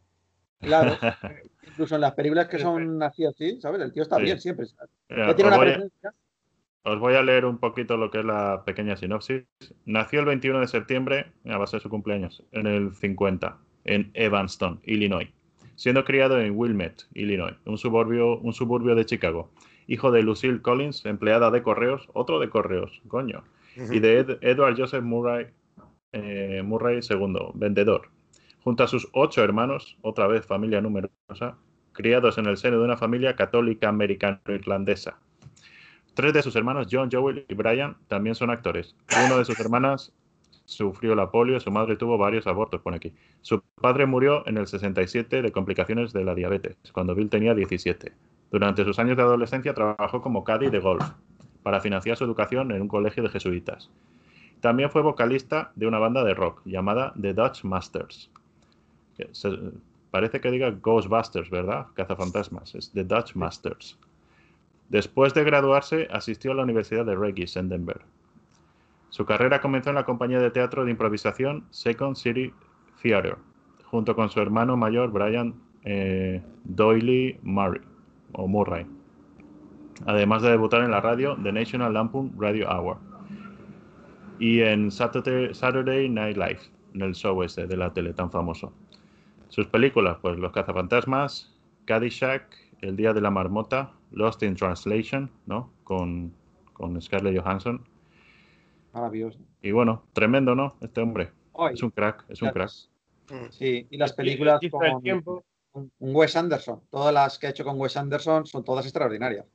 claro, 0.61 0.97
incluso 1.69 1.95
en 1.95 2.01
las 2.01 2.15
películas 2.15 2.49
que 2.49 2.57
Sí, 2.57 2.63
son 2.65 3.03
así 3.03 3.25
así, 3.27 3.61
¿sabes? 3.61 3.81
El 3.83 3.93
tío 3.93 4.03
está 4.03 4.17
Sí. 4.17 4.23
bien 4.23 4.41
siempre. 4.41 4.67
Ya 5.11 5.35
tiene 5.37 5.51
os, 5.51 5.57
una 5.57 5.57
voy 5.59 5.69
a, 5.69 5.73
presencia. 5.75 6.15
os 6.85 6.99
voy 6.99 7.15
a 7.15 7.23
leer 7.23 7.45
un 7.45 7.59
poquito 7.59 7.97
lo 7.99 8.11
que 8.11 8.21
es 8.21 8.25
la 8.25 8.63
pequeña 8.65 8.97
sinopsis. 8.97 9.45
Nació 9.85 10.21
el 10.21 10.27
21 10.27 10.61
de 10.61 10.67
septiembre, 10.67 11.33
a 11.45 11.59
base 11.59 11.77
de 11.77 11.83
su 11.83 11.91
cumpleaños, 11.91 12.43
en 12.53 12.67
el 12.67 12.95
50, 12.95 13.59
en 13.85 14.11
Evanston, 14.15 14.81
Illinois, 14.85 15.29
siendo 15.75 16.05
criado 16.05 16.41
en 16.41 16.57
Wilmette, 16.57 17.05
Illinois, 17.13 17.55
un 17.67 17.77
suburbio, 17.77 18.39
un 18.39 18.55
suburbio 18.55 18.95
de 18.95 19.05
Chicago. 19.05 19.51
Hijo 19.89 20.11
de 20.11 20.23
Lucille 20.23 20.63
Collins, 20.63 21.05
empleada 21.05 21.51
de 21.53 21.63
correos, 21.63 22.09
otro 22.15 22.41
de 22.41 22.49
correos, 22.49 23.03
coño, 23.07 23.45
y 23.77 23.99
de 24.01 24.19
Ed- 24.21 24.39
Edward 24.41 24.77
Joseph 24.77 25.03
Murray, 25.03 25.47
eh, 26.13 26.63
Murray 26.65 27.01
II, 27.09 27.35
vendedor. 27.55 28.09
Junto 28.63 28.83
a 28.85 28.89
sus 28.89 29.09
ocho 29.13 29.45
hermanos, 29.45 29.97
otra 30.03 30.27
vez 30.27 30.45
familia 30.47 30.81
numerosa, 30.81 31.57
criados 31.93 32.39
en 32.39 32.47
el 32.47 32.57
seno 32.57 32.79
de 32.79 32.85
una 32.85 32.97
familia 32.97 33.37
católica 33.37 33.89
americano-irlandesa. 33.89 35.19
Tres 36.15 36.33
de 36.33 36.43
sus 36.43 36.57
hermanos, 36.57 36.89
John, 36.91 37.11
Joel 37.13 37.45
y 37.49 37.55
Brian, 37.55 37.97
también 38.09 38.35
son 38.35 38.51
actores. 38.51 38.97
Uno 39.27 39.39
de 39.39 39.45
sus 39.45 39.59
hermanas 39.61 40.13
sufrió 40.65 41.15
la 41.15 41.31
polio, 41.31 41.61
su 41.61 41.71
madre 41.71 41.97
tuvo 41.97 42.19
varios 42.19 42.47
abortos, 42.47 42.81
pone 42.81 42.97
aquí. 42.97 43.13
Su 43.43 43.63
padre 43.81 44.07
murió 44.07 44.47
en 44.49 44.57
el 44.57 44.67
67 44.67 45.43
de 45.43 45.53
complicaciones 45.53 46.13
de 46.13 46.25
la 46.25 46.35
diabetes, 46.35 46.77
cuando 46.93 47.15
Bill 47.15 47.29
tenía 47.31 47.55
17. 47.55 48.13
Durante 48.51 48.85
sus 48.85 48.99
años 48.99 49.17
de 49.17 49.23
adolescencia 49.23 49.75
trabajó 49.75 50.23
como 50.23 50.43
caddy 50.43 50.71
de 50.71 50.79
golf 50.81 51.05
para 51.67 51.81
financiar 51.81 52.17
su 52.17 52.23
educación 52.23 52.71
en 52.71 52.81
un 52.81 52.87
colegio 52.87 53.25
de 53.25 53.29
jesuitas. 53.29 53.91
También 54.61 54.89
fue 54.89 55.03
vocalista 55.03 55.73
de 55.75 55.89
una 55.89 55.99
banda 55.99 56.23
de 56.23 56.33
rock 56.33 56.63
llamada 56.65 57.13
The 57.21 57.35
Dutch 57.35 57.65
Masters. 57.65 58.31
Que 59.17 59.29
se- 59.33 59.73
parece 60.13 60.41
que 60.41 60.53
diga 60.53 60.71
Ghostbusters, 60.71 61.51
¿verdad? 61.51 61.89
Cazafantasmas. 61.95 62.73
Es 62.77 62.93
The 62.93 63.03
Dutch 63.03 63.35
Masters. 63.35 63.99
Después 64.91 65.35
de 65.35 65.43
graduarse, 65.43 66.07
asistió 66.13 66.53
a 66.53 66.55
la 66.55 66.63
Universidad 66.63 67.05
de 67.05 67.17
Regis 67.17 67.57
en 67.57 67.69
Denver. 67.69 68.01
Su 69.11 69.27
carrera 69.27 69.61
comenzó 69.61 69.91
en 69.91 69.97
la 69.97 70.05
compañía 70.05 70.39
de 70.39 70.53
teatro 70.53 70.85
de 70.85 70.93
improvisación 70.93 71.65
Second 71.71 72.15
City 72.15 72.55
Theater, 73.03 73.39
junto 73.87 74.15
con 74.15 74.31
su 74.31 74.41
hermano 74.41 74.77
mayor 74.77 75.11
Brian 75.11 75.53
eh, 75.83 76.41
Doyley 76.63 77.41
Murray, 77.43 77.81
o 78.35 78.47
Murray, 78.47 78.87
además 80.05 80.43
de 80.43 80.51
debutar 80.51 80.83
en 80.83 80.91
la 80.91 81.01
radio 81.01 81.37
The 81.43 81.53
National 81.53 81.95
Lampoon 81.95 82.33
Radio 82.39 82.69
Hour 82.69 82.99
y 84.39 84.61
en 84.61 84.91
Saturday, 84.91 85.55
Saturday 85.55 86.09
Night 86.09 86.37
Live, 86.37 86.61
en 86.95 87.03
el 87.03 87.15
show 87.15 87.43
ese 87.43 87.67
de 87.67 87.77
la 87.77 87.93
tele 87.93 88.13
tan 88.13 88.31
famoso. 88.31 88.73
Sus 89.49 89.67
películas, 89.67 90.19
pues 90.21 90.39
Los 90.39 90.53
cazafantasmas, 90.53 91.55
Caddyshack, 91.87 92.45
El 92.83 92.97
día 92.97 93.13
de 93.13 93.21
la 93.21 93.31
marmota, 93.31 93.93
Lost 94.11 94.43
in 94.43 94.55
Translation, 94.55 95.31
¿no? 95.47 95.71
Con, 95.85 96.35
con 96.73 97.01
Scarlett 97.01 97.41
Johansson. 97.41 97.83
Maravilloso. 98.93 99.39
Y 99.63 99.73
bueno, 99.73 100.03
tremendo, 100.13 100.55
¿no? 100.55 100.77
Este 100.81 101.01
hombre. 101.01 101.31
Ay, 101.59 101.75
Es 101.75 101.83
un 101.83 101.91
crack, 101.91 102.25
es 102.29 102.43
un 102.43 102.51
crack. 102.51 102.71
Sí, 103.51 103.87
y 103.91 103.97
las 103.97 104.11
El 104.11 104.17
películas 104.17 104.61
con, 104.71 105.03
tiempo. 105.03 105.45
con 105.73 105.91
Wes 105.99 106.37
Anderson, 106.37 106.83
todas 106.91 107.13
las 107.13 107.39
que 107.39 107.47
ha 107.47 107.51
hecho 107.51 107.65
con 107.65 107.81
Wes 107.81 107.97
Anderson 107.97 108.47
son 108.47 108.65
todas 108.65 108.85
extraordinarias. 108.85 109.47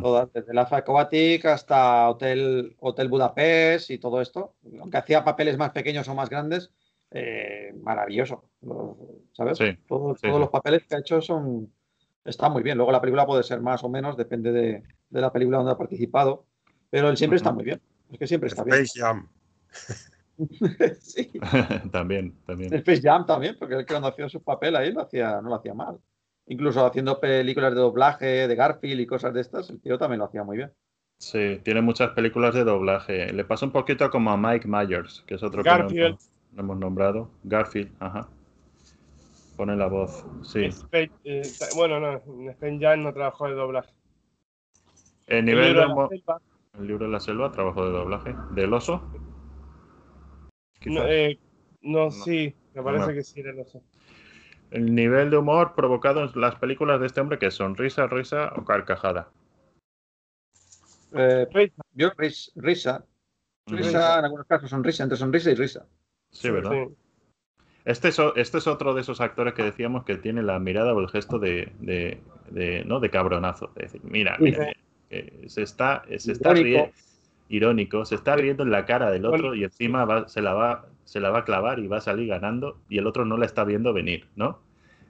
Todas, 0.00 0.32
desde 0.32 0.54
la 0.54 0.66
Aquatic 0.70 1.44
hasta 1.44 2.08
Hotel, 2.10 2.74
Hotel 2.80 3.08
Budapest 3.08 3.90
y 3.90 3.98
todo 3.98 4.20
esto. 4.20 4.54
Aunque 4.80 4.96
hacía 4.96 5.24
papeles 5.24 5.58
más 5.58 5.70
pequeños 5.72 6.08
o 6.08 6.14
más 6.14 6.30
grandes, 6.30 6.70
eh, 7.10 7.74
maravilloso. 7.82 8.44
Lo- 8.62 8.96
¿sabes? 9.32 9.58
Sí, 9.58 9.76
Todo- 9.86 10.14
sí, 10.14 10.22
todos 10.22 10.34
sí. 10.36 10.40
los 10.40 10.50
papeles 10.50 10.84
que 10.88 10.96
ha 10.96 10.98
hecho 11.00 11.20
son 11.20 11.70
están 12.24 12.52
muy 12.52 12.62
bien. 12.62 12.76
Luego 12.76 12.92
la 12.92 13.00
película 13.00 13.26
puede 13.26 13.42
ser 13.42 13.60
más 13.60 13.84
o 13.84 13.88
menos, 13.88 14.16
depende 14.16 14.52
de, 14.52 14.82
de 15.10 15.20
la 15.20 15.32
película 15.32 15.58
donde 15.58 15.72
ha 15.72 15.78
participado, 15.78 16.44
pero 16.90 17.08
él 17.10 17.16
siempre 17.16 17.36
está 17.36 17.52
muy 17.52 17.64
bien. 17.64 17.80
Es 18.10 18.18
que 18.18 18.26
siempre 18.26 18.48
está 18.48 18.64
bien. 18.64 18.78
Space 18.78 19.00
Jam. 19.00 19.28
sí. 21.00 21.30
también, 21.92 22.34
también. 22.46 22.72
Space 22.74 23.02
Jam 23.02 23.26
también, 23.26 23.56
porque 23.58 23.74
él 23.74 23.80
que 23.86 23.92
cuando 23.92 24.08
hacía 24.08 24.28
su 24.28 24.42
papel 24.42 24.76
ahí 24.76 24.92
lo 24.92 25.02
hacía, 25.02 25.40
no 25.40 25.48
lo 25.50 25.54
hacía 25.56 25.74
mal. 25.74 25.98
Incluso 26.48 26.84
haciendo 26.86 27.20
películas 27.20 27.74
de 27.74 27.80
doblaje 27.80 28.48
de 28.48 28.54
Garfield 28.54 29.00
y 29.00 29.06
cosas 29.06 29.34
de 29.34 29.42
estas, 29.42 29.68
el 29.70 29.80
tío 29.80 29.98
también 29.98 30.20
lo 30.20 30.24
hacía 30.24 30.44
muy 30.44 30.56
bien. 30.56 30.72
Sí, 31.18 31.60
tiene 31.62 31.82
muchas 31.82 32.10
películas 32.12 32.54
de 32.54 32.64
doblaje. 32.64 33.32
Le 33.32 33.44
pasa 33.44 33.66
un 33.66 33.72
poquito 33.72 34.08
como 34.10 34.30
a 34.30 34.36
Mike 34.36 34.66
Myers, 34.66 35.24
que 35.26 35.34
es 35.34 35.42
otro 35.42 35.62
que 35.62 35.68
no 35.70 35.88
no 36.52 36.62
hemos 36.62 36.78
nombrado. 36.78 37.30
Garfield, 37.44 37.90
ajá. 38.00 38.28
Pone 39.56 39.76
la 39.76 39.86
voz, 39.88 40.24
sí. 40.42 40.70
Eh, 40.92 41.42
bueno, 41.74 42.00
no, 42.00 42.12
en 42.12 42.48
Spain 42.50 42.80
Jam 42.80 43.02
no 43.02 43.12
trabajó 43.12 43.48
de 43.48 43.54
doblaje. 43.54 43.92
El 45.26 45.44
libro 45.44 45.64
de 45.64 45.74
la 45.74 46.08
selva, 46.08 46.40
el 46.78 46.86
libro 46.86 47.04
de 47.06 47.12
la 47.12 47.20
selva, 47.20 47.52
trabajo 47.52 47.84
de 47.84 47.90
doblaje. 47.90 48.34
¿Del 48.52 48.72
oso? 48.72 49.02
no, 50.86 51.06
eh, 51.06 51.38
no, 51.82 52.04
No. 52.04 52.10
sí, 52.10 52.54
me 52.72 52.82
parece 52.82 53.08
No. 53.08 53.12
que 53.12 53.22
sí 53.24 53.40
era 53.40 53.50
el 53.50 53.58
oso. 53.60 53.82
El 54.70 54.94
nivel 54.94 55.30
de 55.30 55.38
humor 55.38 55.74
provocado 55.74 56.22
en 56.24 56.30
las 56.40 56.56
películas 56.56 57.00
de 57.00 57.06
este 57.06 57.20
hombre, 57.20 57.38
que 57.38 57.46
es 57.46 57.54
sonrisa, 57.54 58.06
risa 58.06 58.52
o 58.56 58.64
carcajada. 58.64 59.28
Eh, 61.12 61.46
yo, 61.94 62.10
ris- 62.16 62.52
risa. 62.54 63.04
Risa, 63.66 64.18
en 64.18 64.24
algunos 64.24 64.46
casos, 64.46 64.70
sonrisa, 64.70 65.02
entre 65.02 65.18
sonrisa 65.18 65.50
y 65.50 65.54
risa. 65.54 65.86
Sí, 66.30 66.50
¿verdad? 66.50 66.70
Sí. 66.72 66.94
Este 67.84 68.08
es, 68.08 68.18
este 68.36 68.58
es 68.58 68.66
otro 68.66 68.94
de 68.94 69.00
esos 69.02 69.20
actores 69.20 69.54
que 69.54 69.62
decíamos 69.62 70.04
que 70.04 70.16
tiene 70.16 70.42
la 70.42 70.58
mirada 70.58 70.94
o 70.94 71.00
el 71.00 71.08
gesto 71.08 71.38
de, 71.38 71.72
de, 71.80 72.20
de- 72.50 72.84
¿no? 72.84 73.00
de 73.00 73.10
cabronazo. 73.10 73.70
De 73.74 73.82
decir, 73.84 74.00
mira, 74.04 74.36
mira, 74.38 74.72
que 75.08 75.44
se 75.48 75.62
está, 75.62 76.02
se 76.18 76.32
está 76.32 76.50
Irónico. 76.50 76.64
riendo, 76.64 76.92
irónico, 77.48 78.04
se 78.04 78.14
está 78.14 78.36
riendo 78.36 78.62
en 78.62 78.70
la 78.70 78.84
cara 78.84 79.10
del 79.10 79.24
otro 79.24 79.54
y 79.54 79.64
encima 79.64 80.04
va- 80.04 80.28
se, 80.28 80.42
la 80.42 80.52
va, 80.54 80.86
se 81.08 81.20
la 81.20 81.30
va 81.30 81.40
a 81.40 81.44
clavar 81.44 81.78
y 81.78 81.86
va 81.88 81.98
a 81.98 82.00
salir 82.00 82.28
ganando 82.28 82.78
y 82.88 82.98
el 82.98 83.06
otro 83.06 83.24
no 83.24 83.36
la 83.36 83.46
está 83.46 83.64
viendo 83.64 83.92
venir, 83.92 84.28
¿no? 84.36 84.60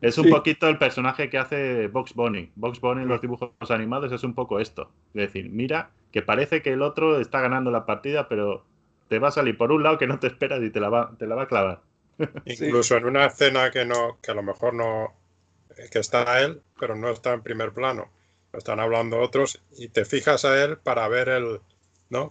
Es 0.01 0.17
un 0.19 0.25
Sí. 0.25 0.31
poquito 0.31 0.69
el 0.69 0.79
personaje 0.79 1.29
que 1.29 1.39
hace 1.39 1.89
Box 1.89 2.15
Bunny. 2.15 2.53
Box 2.55 2.81
Bunny 2.81 3.03
en 3.03 3.09
los 3.09 3.21
dibujos 3.21 3.51
animados 3.71 4.13
es 4.13 4.23
un 4.23 4.35
poco 4.35 4.61
esto. 4.61 4.91
Es 5.15 5.23
decir, 5.23 5.51
mira, 5.51 5.91
que 6.13 6.23
parece 6.23 6.63
que 6.63 6.73
el 6.73 6.83
otro 6.83 7.21
está 7.21 7.41
ganando 7.41 7.71
la 7.73 7.85
partida, 7.87 8.29
pero 8.29 8.65
te 9.09 9.19
va 9.19 9.29
a 9.29 9.33
salir 9.33 9.57
por 9.57 9.73
un 9.73 9.83
lado 9.83 9.99
que 9.99 10.07
no 10.07 10.19
te 10.21 10.29
esperas 10.29 10.63
y 10.63 10.71
te 10.71 10.81
la 10.81 10.89
va, 10.89 11.17
te 11.19 11.27
la 11.27 11.35
va 11.35 11.43
a 11.45 11.49
clavar. 11.49 11.81
Incluso 12.45 12.97
en 12.97 13.07
una 13.07 13.27
escena 13.27 13.71
que 13.71 13.85
no, 13.85 14.19
que 14.23 14.31
a 14.31 14.35
lo 14.35 14.43
mejor 14.43 14.75
no, 14.75 15.15
que 15.91 15.99
está 15.99 16.41
él, 16.43 16.63
pero 16.79 16.95
no 16.97 17.11
está 17.11 17.33
en 17.35 17.43
primer 17.43 17.73
plano. 17.73 18.11
Están 18.53 18.81
hablando 18.81 19.19
otros 19.21 19.63
y 19.77 19.89
te 19.89 20.05
fijas 20.05 20.45
a 20.45 20.63
él 20.65 20.79
para 20.79 21.07
ver 21.09 21.29
el, 21.29 21.61
¿no? 22.11 22.31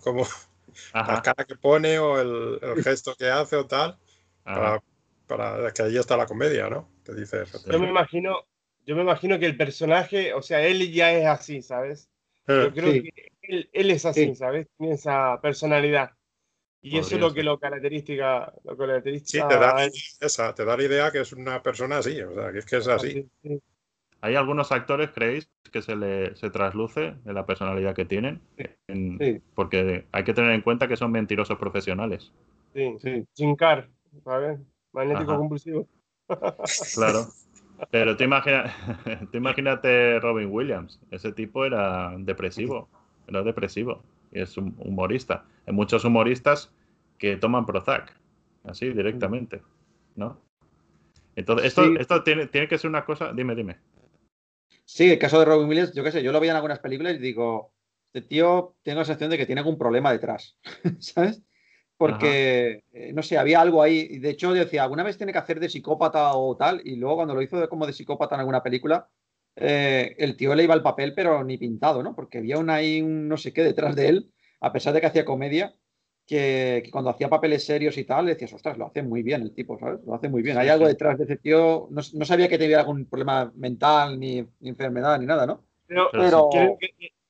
Como 1.00 1.12
la 1.14 1.22
Ajá, 1.22 1.22
cara 1.22 1.46
que 1.46 1.56
pone 1.56 2.00
o 2.00 2.20
el, 2.20 2.60
el 2.62 2.76
gesto 2.78 3.16
que 3.16 3.30
hace 3.30 3.56
o 3.56 3.66
tal, 3.68 3.98
ajá. 4.44 4.78
para, 4.78 4.84
para 5.28 5.72
que 5.74 5.84
ahí 5.84 5.98
está 5.98 6.18
la 6.18 6.26
comedia, 6.26 6.70
¿no? 6.70 6.90
Te 7.04 7.14
dices. 7.16 7.52
Yo 7.70 7.80
me 7.80 7.90
imagino, 7.90 8.46
yo 8.86 8.96
me 8.96 9.02
imagino 9.02 9.40
que 9.40 9.46
el 9.46 9.58
personaje, 9.58 10.34
o 10.34 10.42
sea, 10.42 10.66
él 10.66 10.92
ya 10.92 11.12
es 11.14 11.26
así, 11.26 11.62
¿sabes? 11.62 12.10
Yo 12.56 12.72
creo 12.74 12.94
Sí. 12.94 13.02
que 13.02 13.12
él, 13.42 13.70
él 13.74 13.92
es 13.92 14.06
así, 14.06 14.34
Sí. 14.34 14.36
¿sabes? 14.36 14.68
Tiene 14.78 14.96
esa 14.96 15.40
personalidad. 15.42 16.12
Y 16.82 16.98
eso 17.00 17.16
es 17.16 17.22
Podría 17.22 17.22
lo 17.22 17.34
que 17.34 17.44
lo 17.44 17.60
característica, 17.60 18.54
lo 18.64 18.78
Sí, 19.32 19.40
caracteriza 19.42 19.48
te 19.48 19.58
da, 19.60 19.74
esa, 20.22 20.56
te 20.56 20.66
da 20.66 20.76
la 20.78 20.84
idea 20.84 21.12
que 21.12 21.20
es 21.22 21.32
una 21.34 21.62
persona 21.62 21.98
así, 22.00 22.20
o 22.22 22.34
sea, 22.34 22.52
que 22.52 22.60
es 22.60 22.66
que 22.66 22.78
es 22.78 22.88
así. 22.88 23.14
Sí, 23.14 23.30
sí. 23.44 23.62
¿Hay 24.22 24.36
algunos 24.36 24.72
actores, 24.72 25.12
creéis, 25.12 25.50
que 25.72 25.82
se 25.82 25.96
le 25.96 26.36
se 26.36 26.50
trasluce 26.50 27.16
en 27.26 27.34
la 27.34 27.46
personalidad 27.46 27.94
que 27.96 28.06
tienen? 28.06 28.42
En- 28.88 29.18
Sí, 29.20 29.42
Porque 29.54 30.06
hay 30.12 30.24
que 30.24 30.34
tener 30.34 30.52
en 30.52 30.62
cuenta 30.62 30.88
que 30.88 30.96
son 30.98 31.12
mentirosos 31.12 31.58
profesionales. 31.58 32.32
Sí, 32.74 32.96
sí. 33.00 33.26
Jim 33.36 33.56
Carr, 33.56 33.90
¿sabes? 34.24 34.60
Magnético 34.94 35.32
Ajá. 35.32 35.40
compulsivo. 35.40 35.88
Claro. 36.96 37.28
Pero 37.92 38.18
tú, 38.18 38.24
imagina, 38.24 38.74
tú 39.32 39.38
imagínate 39.38 40.20
Robin 40.20 40.50
Williams. 40.52 41.00
Ese 41.12 41.32
tipo 41.32 41.64
era 41.66 42.12
depresivo. 42.18 42.90
Era 43.28 43.44
depresivo. 43.44 44.02
Y 44.32 44.42
es 44.42 44.58
un 44.58 44.76
humorista. 44.80 45.46
Hay 45.68 45.74
muchos 45.74 46.04
humoristas 46.06 46.72
que 47.20 47.38
toman 47.38 47.66
Prozac. 47.66 48.14
Así, 48.64 48.90
directamente. 48.90 49.62
¿No? 50.16 50.40
Entonces, 51.36 51.68
esto, 51.68 51.84
Sí. 51.84 51.96
esto 52.00 52.24
tiene, 52.24 52.48
tiene 52.48 52.68
que 52.68 52.78
ser 52.80 52.90
una 52.90 53.06
cosa. 53.06 53.32
Dime, 53.32 53.54
dime. 53.54 53.78
Sí, 54.90 55.12
el 55.12 55.20
caso 55.20 55.40
de 55.40 55.46
Robin 55.46 55.68
Williams, 55.68 55.94
yo 55.94 56.04
qué 56.04 56.12
sé, 56.12 56.24
yo 56.24 56.32
lo 56.32 56.40
veía 56.40 56.52
en 56.52 56.56
algunas 56.58 56.80
películas 56.80 57.16
y 57.16 57.18
digo, 57.18 57.74
este 58.14 58.26
tío 58.28 58.78
tengo 58.84 59.00
la 59.00 59.06
sensación 59.06 59.30
de 59.30 59.38
que 59.38 59.46
tiene 59.46 59.60
algún 59.60 59.78
problema 59.78 60.12
detrás, 60.14 60.58
¿sabes? 61.00 61.44
Porque, 61.98 62.86
eh, 62.94 63.12
no 63.14 63.24
sé, 63.24 63.38
había 63.38 63.60
algo 63.62 63.82
ahí. 63.84 64.20
De 64.20 64.30
hecho, 64.30 64.50
yo 64.56 64.64
decía, 64.66 64.84
alguna 64.84 65.04
vez 65.04 65.18
tiene 65.18 65.34
que 65.34 65.40
hacer 65.40 65.60
de 65.60 65.70
psicópata 65.70 66.34
o 66.36 66.56
tal. 66.58 66.82
Y 66.86 66.96
luego, 66.98 67.18
cuando 67.18 67.36
lo 67.36 67.42
hizo 67.42 67.60
de- 67.60 67.68
como 67.70 67.88
de 67.88 67.94
psicópata 67.94 68.36
en 68.36 68.42
alguna 68.42 68.64
película, 68.64 69.10
eh, 69.56 70.16
el 70.20 70.38
tío 70.38 70.56
le 70.56 70.64
iba 70.64 70.76
el 70.76 70.84
papel, 70.84 71.14
pero 71.16 71.44
ni 71.44 71.58
pintado, 71.58 72.04
¿no? 72.04 72.16
Porque 72.16 72.40
había 72.40 72.60
un 72.60 72.70
ahí, 72.70 73.02
un 73.02 73.28
no 73.28 73.38
sé 73.38 73.54
qué 73.54 73.64
detrás 73.64 73.96
de 73.96 74.10
él, 74.10 74.34
a 74.62 74.72
pesar 74.74 74.94
de 74.94 75.02
que 75.02 75.08
hacía 75.08 75.26
comedia, 75.26 75.76
que, 76.28 76.82
que 76.84 76.92
cuando 76.92 77.10
hacía 77.10 77.30
papeles 77.30 77.66
serios 77.66 77.98
y 77.98 78.04
tal, 78.04 78.26
decías, 78.26 78.52
ostras, 78.54 78.78
lo 78.78 78.86
hace 78.88 79.02
muy 79.02 79.24
bien 79.24 79.42
el 79.42 79.54
tipo, 79.54 79.80
¿sabes? 79.80 80.02
Lo 80.06 80.14
hace 80.14 80.28
muy 80.30 80.42
bien. 80.44 80.58
Sí, 80.58 80.62
Hay 80.62 80.70
algo 80.70 80.88
detrás 80.88 81.18
de 81.18 81.24
ese 81.24 81.38
tío. 81.38 81.88
No, 81.90 82.02
no 82.14 82.26
sabía 82.26 82.50
que 82.50 82.58
tenía 82.58 82.82
algún 82.82 83.06
problema 83.06 83.52
mental, 83.56 84.20
ni, 84.20 84.46
ni 84.60 84.70
enfermedad, 84.70 85.18
ni 85.20 85.26
nada, 85.26 85.46
¿no? 85.46 85.64
Pero, 86.12 86.78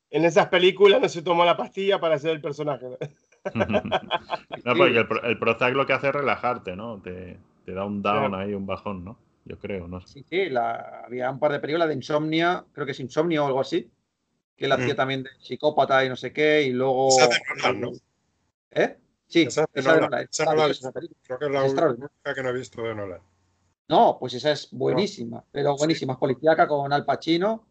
en 0.10 0.26
esas 0.26 0.48
películas 0.48 1.00
no 1.02 1.10
se 1.10 1.22
tomó 1.22 1.46
la 1.46 1.56
pastilla 1.56 2.00
para 2.00 2.18
ser 2.18 2.32
el 2.32 2.42
personaje. 2.42 2.88
¿no? 2.88 2.98
no, 4.66 4.76
porque 4.76 4.98
el, 4.98 5.08
el 5.24 5.38
Prozac 5.40 5.74
lo 5.76 5.86
que 5.86 5.94
hace 5.94 6.08
es 6.08 6.16
relajarte, 6.16 6.76
¿no? 6.76 7.00
Te, 7.02 7.38
te 7.66 7.74
da 7.74 7.86
un 7.86 8.02
down 8.02 8.30
Claro. 8.30 8.38
ahí, 8.38 8.54
un 8.54 8.66
bajón, 8.66 9.06
¿no? 9.06 9.18
Yo 9.46 9.60
creo, 9.60 9.88
no 9.88 10.02
sé. 10.02 10.08
Sí, 10.08 10.26
sí, 10.30 10.50
la- 10.50 11.04
había 11.06 11.30
un 11.30 11.40
par 11.40 11.52
de 11.52 11.60
películas 11.60 11.88
de 11.88 11.94
insomnia, 11.94 12.66
creo 12.74 12.86
que 12.86 12.94
es 12.94 13.00
insomnio 13.00 13.44
o 13.44 13.48
algo 13.48 13.60
así, 13.60 13.90
que 14.58 14.66
él 14.66 14.72
hacía 14.72 14.94
Mm. 14.94 14.98
también 14.98 15.24
de 15.24 15.30
psicópata 15.40 16.04
y 16.04 16.10
no 16.10 16.16
sé 16.16 16.34
qué, 16.34 16.64
y 16.64 16.72
luego. 16.72 17.20
¿no? 17.76 17.92
¿Eh? 18.78 18.98
Sí, 19.28 19.42
Esa 19.44 19.62
no 19.62 19.68
la 19.76 20.08
película. 20.10 20.92
Creo 21.24 21.40
que 21.40 21.46
es 21.46 21.52
la 21.52 21.66
Es 21.66 21.74
única 21.74 22.34
que 22.36 22.44
no 22.44 22.50
he 22.50 22.54
visto 22.54 22.82
de 22.84 22.96
Nolan. 22.96 23.22
No, 23.90 24.18
pues 24.20 24.34
esa 24.34 24.52
es 24.52 24.70
buenísima, 24.72 25.44
pero 25.52 25.76
buenísima. 25.76 26.14
Es 26.14 26.20
policíaca 26.20 26.68
con 26.68 26.92
Al 26.94 27.06
Pacino 27.06 27.66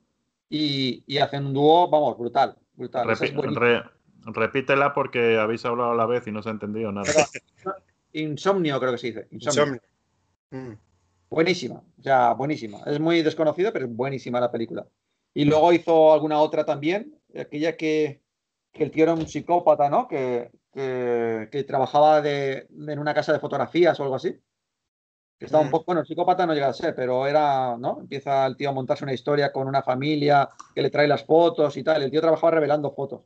y, 0.49 1.03
y 1.07 1.19
hacen 1.19 1.47
un 1.47 1.55
dúo, 1.55 1.89
vamos, 1.89 2.17
brutal, 2.19 2.57
brutal. 2.75 3.11
Es 3.11 3.21
re- 3.21 3.83
repítela 4.27 4.93
porque 4.95 5.39
habéis 5.39 5.65
hablado 5.65 5.93
a 5.93 5.95
la 5.95 6.07
vez 6.07 6.27
y 6.27 6.33
no 6.33 6.43
se 6.43 6.49
ha 6.49 6.53
entendido 6.53 6.91
nada. 6.93 7.07
Pero- 7.63 7.75
Insomnio, 8.13 8.79
creo 8.81 8.93
que 8.93 8.99
se 8.99 9.07
dice. 9.09 9.29
Insomnio. 9.31 9.63
Insomnio. 9.65 9.83
Mm. 10.51 10.79
Buenísima, 11.29 11.83
o 11.99 12.03
sea, 12.03 12.33
buenísima. 12.35 12.79
Es 12.87 13.01
muy 13.01 13.23
desconocida, 13.23 13.73
pero 13.73 13.85
es 13.87 13.95
buenísima 13.95 14.41
la 14.41 14.51
película. 14.51 14.87
Y 15.35 15.45
luego 15.45 15.73
hizo 15.73 16.13
alguna 16.15 16.39
otra 16.41 16.65
también, 16.65 17.15
aquella 17.39 17.77
que, 17.77 18.23
que 18.73 18.85
el 18.85 18.91
tío 18.91 19.03
era 19.05 19.13
un 19.13 19.27
psicópata, 19.27 19.91
¿no? 19.91 20.07
Que, 20.09 20.51
que, 20.77 21.49
que 21.51 21.65
trabajaba 21.65 22.21
de, 22.21 22.69
en 22.71 22.99
una 22.99 23.15
casa 23.15 23.33
de 23.33 23.41
fotografías 23.41 23.99
o 23.99 24.03
algo 24.05 24.17
así. 24.17 24.39
Que 25.39 25.47
estaba 25.47 25.63
un 25.63 25.69
Mm. 25.69 25.73
poco, 25.73 25.85
bueno, 25.87 26.05
psicópata 26.05 26.47
no 26.47 26.55
llega 26.55 26.69
a 26.69 26.73
ser, 26.73 26.95
pero 26.95 27.27
era, 27.27 27.77
¿no? 27.79 27.99
Empieza 28.01 28.47
el 28.47 28.57
tío 28.57 28.71
a 28.71 28.73
montarse 28.73 29.05
una 29.05 29.13
historia 29.15 29.53
con 29.53 29.69
una 29.69 29.83
familia 29.83 30.49
que 30.75 30.83
le 30.83 30.91
trae 30.91 31.09
las 31.09 31.25
fotos 31.25 31.77
y 31.77 31.83
tal. 31.83 32.03
El 32.03 32.11
tío 32.11 32.21
trabajaba 32.21 32.53
revelando 32.53 32.93
fotos. 32.93 33.23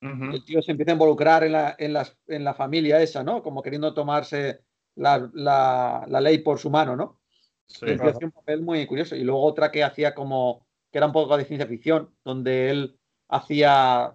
El 0.00 0.44
tío 0.44 0.60
se 0.60 0.72
empieza 0.72 0.92
a 0.92 0.94
involucrar 0.94 1.44
en 1.44 1.52
la, 1.52 1.74
en 1.78 1.92
las, 1.94 2.18
en 2.26 2.44
la 2.44 2.52
familia 2.52 3.00
esa, 3.00 3.22
¿no? 3.24 3.42
Como 3.42 3.62
queriendo 3.62 3.94
tomarse 3.94 4.60
la, 4.96 5.30
la- 5.32 6.04
la 6.06 6.20
ley 6.20 6.38
por 6.38 6.58
su 6.58 6.68
mano, 6.68 6.94
¿no? 6.96 7.20
Sí. 7.66 7.86
Hacía 7.86 8.26
un 8.26 8.32
papel 8.32 8.60
muy 8.62 8.86
curioso. 8.86 9.16
Y 9.16 9.24
luego 9.24 9.42
otra 9.42 9.70
que 9.70 9.82
hacía 9.82 10.14
como, 10.14 10.66
que 10.92 10.98
era 10.98 11.06
un 11.06 11.12
poco 11.14 11.36
de 11.38 11.46
ciencia 11.46 11.66
ficción, 11.66 12.14
donde 12.22 12.68
él 12.70 13.00
hacía, 13.28 14.14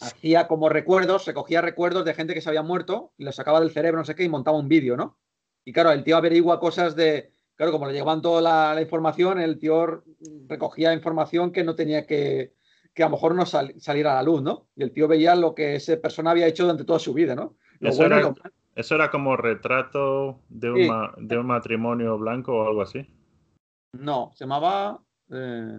hacía 0.00 0.46
como 0.48 0.68
recuerdos, 0.68 1.26
recogía 1.26 1.60
recuerdos 1.60 2.04
de 2.04 2.14
gente 2.14 2.34
que 2.34 2.40
se 2.40 2.48
había 2.48 2.62
muerto, 2.62 3.12
y 3.18 3.24
los 3.24 3.36
sacaba 3.36 3.60
del 3.60 3.70
cerebro, 3.70 3.98
no 3.98 4.04
sé 4.04 4.14
qué, 4.14 4.24
y 4.24 4.28
montaba 4.28 4.58
un 4.58 4.68
vídeo, 4.68 4.96
¿no? 4.96 5.18
Y 5.64 5.72
claro, 5.72 5.90
el 5.92 6.04
tío 6.04 6.16
averigua 6.16 6.60
cosas 6.60 6.94
de, 6.96 7.32
claro, 7.54 7.72
como 7.72 7.86
le 7.86 7.92
llevaban 7.92 8.22
toda 8.22 8.40
la, 8.40 8.74
la 8.74 8.82
información, 8.82 9.40
el 9.40 9.58
tío 9.58 10.02
recogía 10.48 10.92
información 10.92 11.50
que 11.50 11.64
no 11.64 11.74
tenía 11.74 12.06
que, 12.06 12.54
que 12.94 13.02
a 13.02 13.06
lo 13.06 13.12
mejor 13.12 13.34
no 13.34 13.44
sal- 13.46 13.74
saliera 13.78 14.12
a 14.12 14.16
la 14.16 14.22
luz, 14.22 14.42
¿no? 14.42 14.68
Y 14.76 14.82
el 14.82 14.92
tío 14.92 15.08
veía 15.08 15.34
lo 15.34 15.54
que 15.54 15.74
ese 15.76 15.96
persona 15.96 16.30
había 16.30 16.46
hecho 16.46 16.62
durante 16.64 16.84
toda 16.84 16.98
su 16.98 17.12
vida, 17.14 17.34
¿no? 17.34 17.56
Lo 17.80 17.88
Eso 17.90 17.98
bueno 18.02 18.16
era- 18.16 18.28
lo. 18.28 18.34
Eso 18.74 18.94
era 18.94 19.10
como 19.10 19.36
retrato 19.38 20.42
de 20.50 20.70
un, 20.70 20.76
Sí. 20.82 20.88
ma- 20.88 21.14
de 21.16 21.38
un 21.38 21.46
matrimonio 21.46 22.18
blanco 22.18 22.52
o 22.58 22.66
algo 22.68 22.82
así. 22.82 23.06
No, 23.92 24.32
se 24.34 24.44
llamaba. 24.44 25.00
eh, 25.32 25.78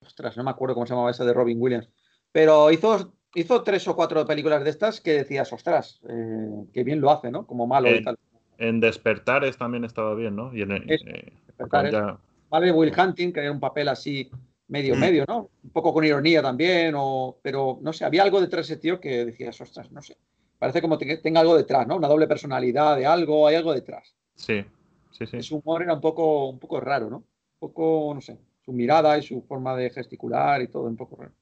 ostras, 0.00 0.36
no 0.36 0.44
me 0.44 0.50
acuerdo 0.50 0.74
cómo 0.74 0.84
se 0.84 0.92
llamaba 0.92 1.10
esa 1.12 1.24
de 1.24 1.32
Robin 1.32 1.56
Williams. 1.60 1.88
Pero 2.32 2.70
hizo, 2.70 3.14
hizo 3.34 3.62
tres 3.62 3.86
o 3.88 3.96
cuatro 3.96 4.24
películas 4.26 4.62
de 4.64 4.70
estas 4.70 5.00
que 5.00 5.12
decías, 5.12 5.52
ostras, 5.52 6.00
eh, 6.08 6.64
qué 6.72 6.84
bien 6.84 7.00
lo 7.00 7.10
hace, 7.10 7.30
¿no? 7.30 7.46
Como 7.46 7.66
malo 7.66 7.88
Eh, 7.88 7.96
y 7.98 8.02
tal. 8.02 8.18
En 8.58 8.80
Despertares 8.80 9.56
también 9.58 9.84
estaba 9.84 10.14
bien, 10.14 10.36
¿no? 10.36 10.54
Y 10.54 10.62
en, 10.62 10.72
Es- 10.90 11.02
eh, 11.06 11.32
interpretar 11.40 11.86
eso. 11.86 11.96
ya- 11.98 12.18
Vale, 12.50 12.70
Will 12.72 12.92
Hunting, 12.96 13.32
que 13.32 13.40
era 13.40 13.50
un 13.50 13.58
papel 13.58 13.88
así 13.88 14.30
medio, 14.68 14.94
Mm. 14.94 15.00
medio, 15.00 15.24
¿no? 15.26 15.50
Un 15.64 15.70
poco 15.70 15.92
con 15.92 16.04
ironía 16.04 16.40
también, 16.40 16.94
o, 16.96 17.38
pero 17.42 17.78
no 17.82 17.92
sé, 17.92 18.04
había 18.04 18.22
algo 18.22 18.40
detrás 18.40 18.68
de 18.68 18.74
ese 18.74 18.80
tío 18.80 19.00
que 19.00 19.24
decías, 19.24 19.60
ostras, 19.60 19.90
no 19.90 20.00
sé. 20.02 20.16
Parece 20.58 20.80
como 20.80 20.96
que 20.96 21.16
tenga 21.16 21.40
algo 21.40 21.56
detrás, 21.56 21.86
¿no? 21.86 21.96
Una 21.96 22.06
doble 22.08 22.28
personalidad 22.28 22.96
de 22.96 23.06
algo, 23.06 23.46
hay 23.48 23.56
algo 23.56 23.74
detrás. 23.74 24.14
sí, 24.36 24.64
sí, 25.10 25.26
sí. 25.26 25.42
Su 25.42 25.56
humor 25.56 25.82
era 25.82 25.94
un 25.94 26.00
poco, 26.00 26.48
un 26.50 26.58
poco 26.60 26.80
raro, 26.80 27.10
¿no? 27.10 27.16
Un 27.18 27.24
poco, 27.58 28.12
no 28.14 28.20
sé, 28.20 28.38
su 28.64 28.72
mirada 28.72 29.18
y 29.18 29.22
su 29.22 29.42
forma 29.42 29.74
de 29.76 29.90
gesticular 29.90 30.62
y 30.62 30.68
todo, 30.68 30.84
un 30.84 30.96
poco 30.96 31.16
raro. 31.16 31.32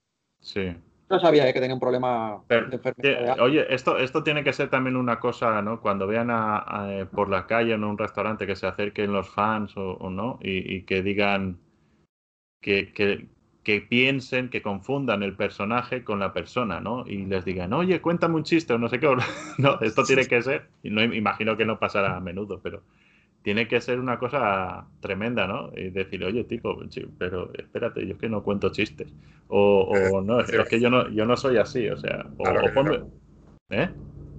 sí. 0.41 0.75
No 1.13 1.21
sabía 1.21 1.49
eh, 1.49 1.53
que 1.53 1.61
tenía 1.61 1.75
un 1.75 1.81
problema 1.81 2.43
Pero, 2.49 2.69
de 2.69 2.77
enfermedad. 2.77 3.39
Eh. 3.39 3.41
Oye, 3.41 3.73
esto, 3.73 3.99
esto 3.99 4.23
tiene 4.23 4.43
que 4.43 4.53
ser 4.53 4.71
también 4.71 4.97
una 4.97 5.21
cosa, 5.21 5.61
¿no? 5.61 5.81
Cuando 5.81 6.07
vean 6.07 6.31
a, 6.31 6.65
a, 6.67 6.93
eh, 6.93 7.07
por 7.07 7.29
la 7.29 7.47
calle 7.47 7.73
o 7.73 7.77
en 7.77 7.85
un 7.85 7.99
restaurante 7.99 8.47
que 8.47 8.57
se 8.57 8.67
acerquen 8.67 9.13
los 9.13 9.29
fans 9.29 9.77
o, 9.77 9.93
o 9.93 10.11
no 10.11 10.39
y, 10.43 10.75
y 10.75 10.83
que 10.83 11.03
digan 11.03 11.59
que, 12.63 12.93
que, 12.93 13.27
que 13.63 13.81
piensen, 13.81 14.49
que 14.49 14.63
confundan 14.63 15.23
el 15.23 15.37
personaje 15.37 16.03
con 16.03 16.19
la 16.19 16.33
persona, 16.33 16.81
¿no? 16.81 17.05
Y 17.07 17.27
les 17.27 17.45
digan, 17.45 17.73
oye, 17.73 18.01
cuéntame 18.01 18.37
un 18.37 18.45
chiste 18.45 18.73
o 18.73 18.79
no 18.79 18.89
sé 18.89 18.99
qué. 18.99 19.09
No, 19.59 19.79
esto 19.81 20.05
tiene 20.05 20.27
que 20.27 20.43
ser, 20.43 20.69
y 20.83 20.91
no 20.91 21.03
imagino 21.03 21.57
que 21.57 21.67
no 21.67 21.79
pasará 21.79 22.17
a 22.17 22.21
menudo, 22.21 22.61
pero 22.63 22.83
tiene 23.43 23.67
que 23.69 23.81
ser 23.81 23.99
una 23.99 24.19
cosa 24.19 24.87
tremenda, 25.01 25.47
¿no? 25.47 25.71
Y 25.77 25.91
decir, 25.91 26.25
oye, 26.25 26.45
tipo, 26.45 26.79
pero 27.19 27.53
espérate, 27.55 28.07
yo 28.07 28.15
es 28.15 28.21
que 28.21 28.29
no 28.29 28.43
cuento 28.43 28.71
chistes. 28.73 29.09
O, 29.49 29.83
o 30.17 30.21
no, 30.23 30.41
es, 30.41 30.49
es 30.51 30.69
que 30.69 30.81
yo 30.81 30.89
no, 30.91 31.09
yo 31.11 31.27
no 31.27 31.37
soy 31.37 31.59
así, 31.59 31.89
o 31.89 31.97
sea, 31.97 32.27
o, 32.39 32.45
Claro 32.45 32.61
o 32.61 32.63
que 32.63 32.75
ponme- 32.75 32.99
no. 32.99 33.11
¿Eh? 33.71 33.91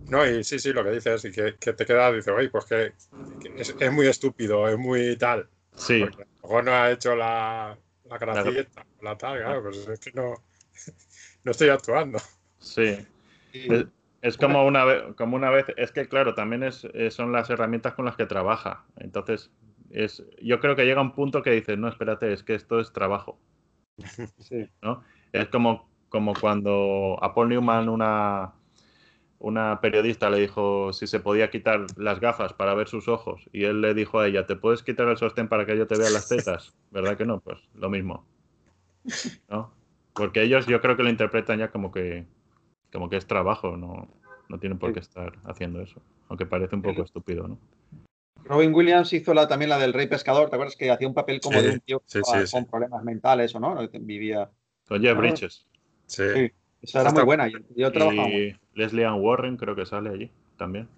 No, 0.10 0.26
y 0.28 0.44
sí, 0.44 0.60
sí, 0.60 0.74
lo 0.74 0.84
que 0.84 0.92
dices, 0.92 1.24
y 1.26 1.32
que, 1.32 1.56
que 1.60 1.74
te 1.74 1.86
queda, 1.86 2.12
dice, 2.12 2.32
oye, 2.32 2.50
pues 2.50 2.66
que, 2.66 2.94
que 3.40 3.62
es, 3.62 3.76
es 3.80 3.92
muy 3.92 4.08
estúpido, 4.08 4.68
es 4.68 4.78
muy 4.78 5.16
tal. 5.18 5.48
Sí, 5.76 6.00
Porque 6.00 6.24
a 6.24 6.26
lo 6.26 6.48
mejor 6.50 6.64
no 6.66 6.72
ha 6.72 6.92
hecho 6.92 7.16
la, 7.16 7.78
la 8.06 8.18
gracieta, 8.18 8.86
la 9.02 9.18
tal, 9.18 9.40
claro, 9.40 9.64
pues 9.64 9.88
es 9.88 10.00
que 10.00 10.12
no, 10.14 10.34
no 11.44 11.52
estoy 11.52 11.70
actuando. 11.70 12.20
sí. 12.60 12.98
Sí. 13.52 13.68
Es, 13.70 13.86
es 14.24 14.38
como 14.38 14.66
una 14.66 14.86
vez, 14.86 15.04
como 15.18 15.36
una 15.36 15.50
vez, 15.50 15.66
es 15.76 15.92
que 15.92 16.08
claro, 16.08 16.34
también 16.34 16.64
es, 16.64 16.88
eh, 16.94 17.12
son 17.12 17.34
las 17.34 17.50
herramientas 17.50 17.94
con 17.94 18.06
las 18.06 18.16
que 18.16 18.26
trabaja. 18.26 18.86
Entonces, 18.96 19.52
es, 19.90 20.24
yo 20.42 20.62
creo 20.62 20.78
que 20.78 20.86
llega 20.86 21.02
un 21.02 21.12
punto 21.12 21.42
que 21.42 21.52
dices, 21.52 21.78
no, 21.78 21.90
espérate, 21.90 22.32
es 22.32 22.42
que 22.42 22.56
esto 22.56 22.80
es 22.80 22.94
trabajo. 22.94 23.38
Sí. 24.40 24.70
¿no? 24.82 25.04
Es 25.34 25.50
como, 25.50 25.90
como 26.08 26.34
cuando 26.34 27.18
a 27.22 27.36
Paul 27.36 27.50
Newman, 27.50 27.90
una, 27.90 28.54
una 29.40 29.82
periodista, 29.82 30.30
le 30.30 30.40
dijo 30.40 30.94
si 30.94 31.06
se 31.06 31.20
podía 31.20 31.50
quitar 31.50 31.86
las 31.98 32.22
gafas 32.22 32.54
para 32.54 32.74
ver 32.76 32.88
sus 32.88 33.10
ojos. 33.10 33.50
Y 33.52 33.66
él 33.66 33.82
le 33.82 33.94
dijo 33.94 34.22
a 34.22 34.28
ella, 34.28 34.48
¿te 34.48 34.56
puedes 34.56 34.84
quitar 34.84 35.10
el 35.10 35.18
sostén 35.18 35.50
para 35.50 35.66
que 35.66 35.78
yo 35.78 35.86
te 35.86 35.98
vea 35.98 36.10
las 36.10 36.30
tetas? 36.30 36.74
¿Verdad 36.92 37.18
que 37.18 37.26
no? 37.26 37.42
Pues 37.42 37.60
lo 37.74 37.90
mismo. 37.90 38.26
¿No? 39.50 39.74
Porque 40.14 40.44
ellos 40.44 40.66
yo 40.66 40.80
creo 40.80 40.96
que 40.96 41.04
lo 41.04 41.10
interpretan 41.10 41.60
ya 41.60 41.72
como 41.72 41.92
que, 41.92 42.26
como 42.94 43.10
que 43.10 43.18
es 43.18 43.28
trabajo, 43.28 43.76
no, 43.76 44.08
no 44.48 44.60
tienen 44.60 44.78
por 44.80 44.90
Sí. 44.90 44.94
qué 44.94 45.00
estar 45.02 45.34
haciendo 45.46 45.82
eso. 45.82 46.02
Aunque 46.30 46.46
parece 46.46 46.76
un 46.76 46.82
poco 46.82 47.04
estúpido, 47.04 47.48
¿no? 47.48 47.58
Robin 48.46 48.74
Williams 48.74 49.12
hizo 49.14 49.34
la, 49.34 49.48
también 49.48 49.70
la 49.70 49.78
del 49.78 49.94
Rey 49.94 50.08
Pescador, 50.08 50.50
¿te 50.50 50.56
acuerdas? 50.56 50.76
Que 50.76 50.92
hacía 50.92 51.08
un 51.08 51.14
papel 51.14 51.40
como 51.42 51.60
Sí, 51.60 51.66
de 51.66 51.72
un 51.74 51.80
tío 51.80 52.02
sí, 52.06 52.20
con, 52.22 52.46
sí, 52.46 52.52
con 52.54 52.64
sí. 52.64 52.70
problemas 52.70 53.04
mentales 53.04 53.56
o 53.56 53.60
no, 53.60 53.78
vivía. 54.02 54.50
Con 54.88 55.02
Jeff 55.02 55.16
Ah. 55.16 55.20
Bridges. 55.20 55.66
Sí, 56.08 56.24
Sí. 56.34 56.52
Esa 56.82 57.02
era 57.02 57.12
muy 57.12 57.24
buena. 57.24 57.48
y 57.48 57.54
Yo 57.78 57.92
trabajaba 57.94 58.28
Y 58.28 58.54
Leslie 58.74 59.06
Ann 59.06 59.22
Warren 59.22 59.56
creo 59.56 59.74
que 59.76 59.86
sale 59.86 60.10
allí 60.10 60.30
también. 60.58 60.90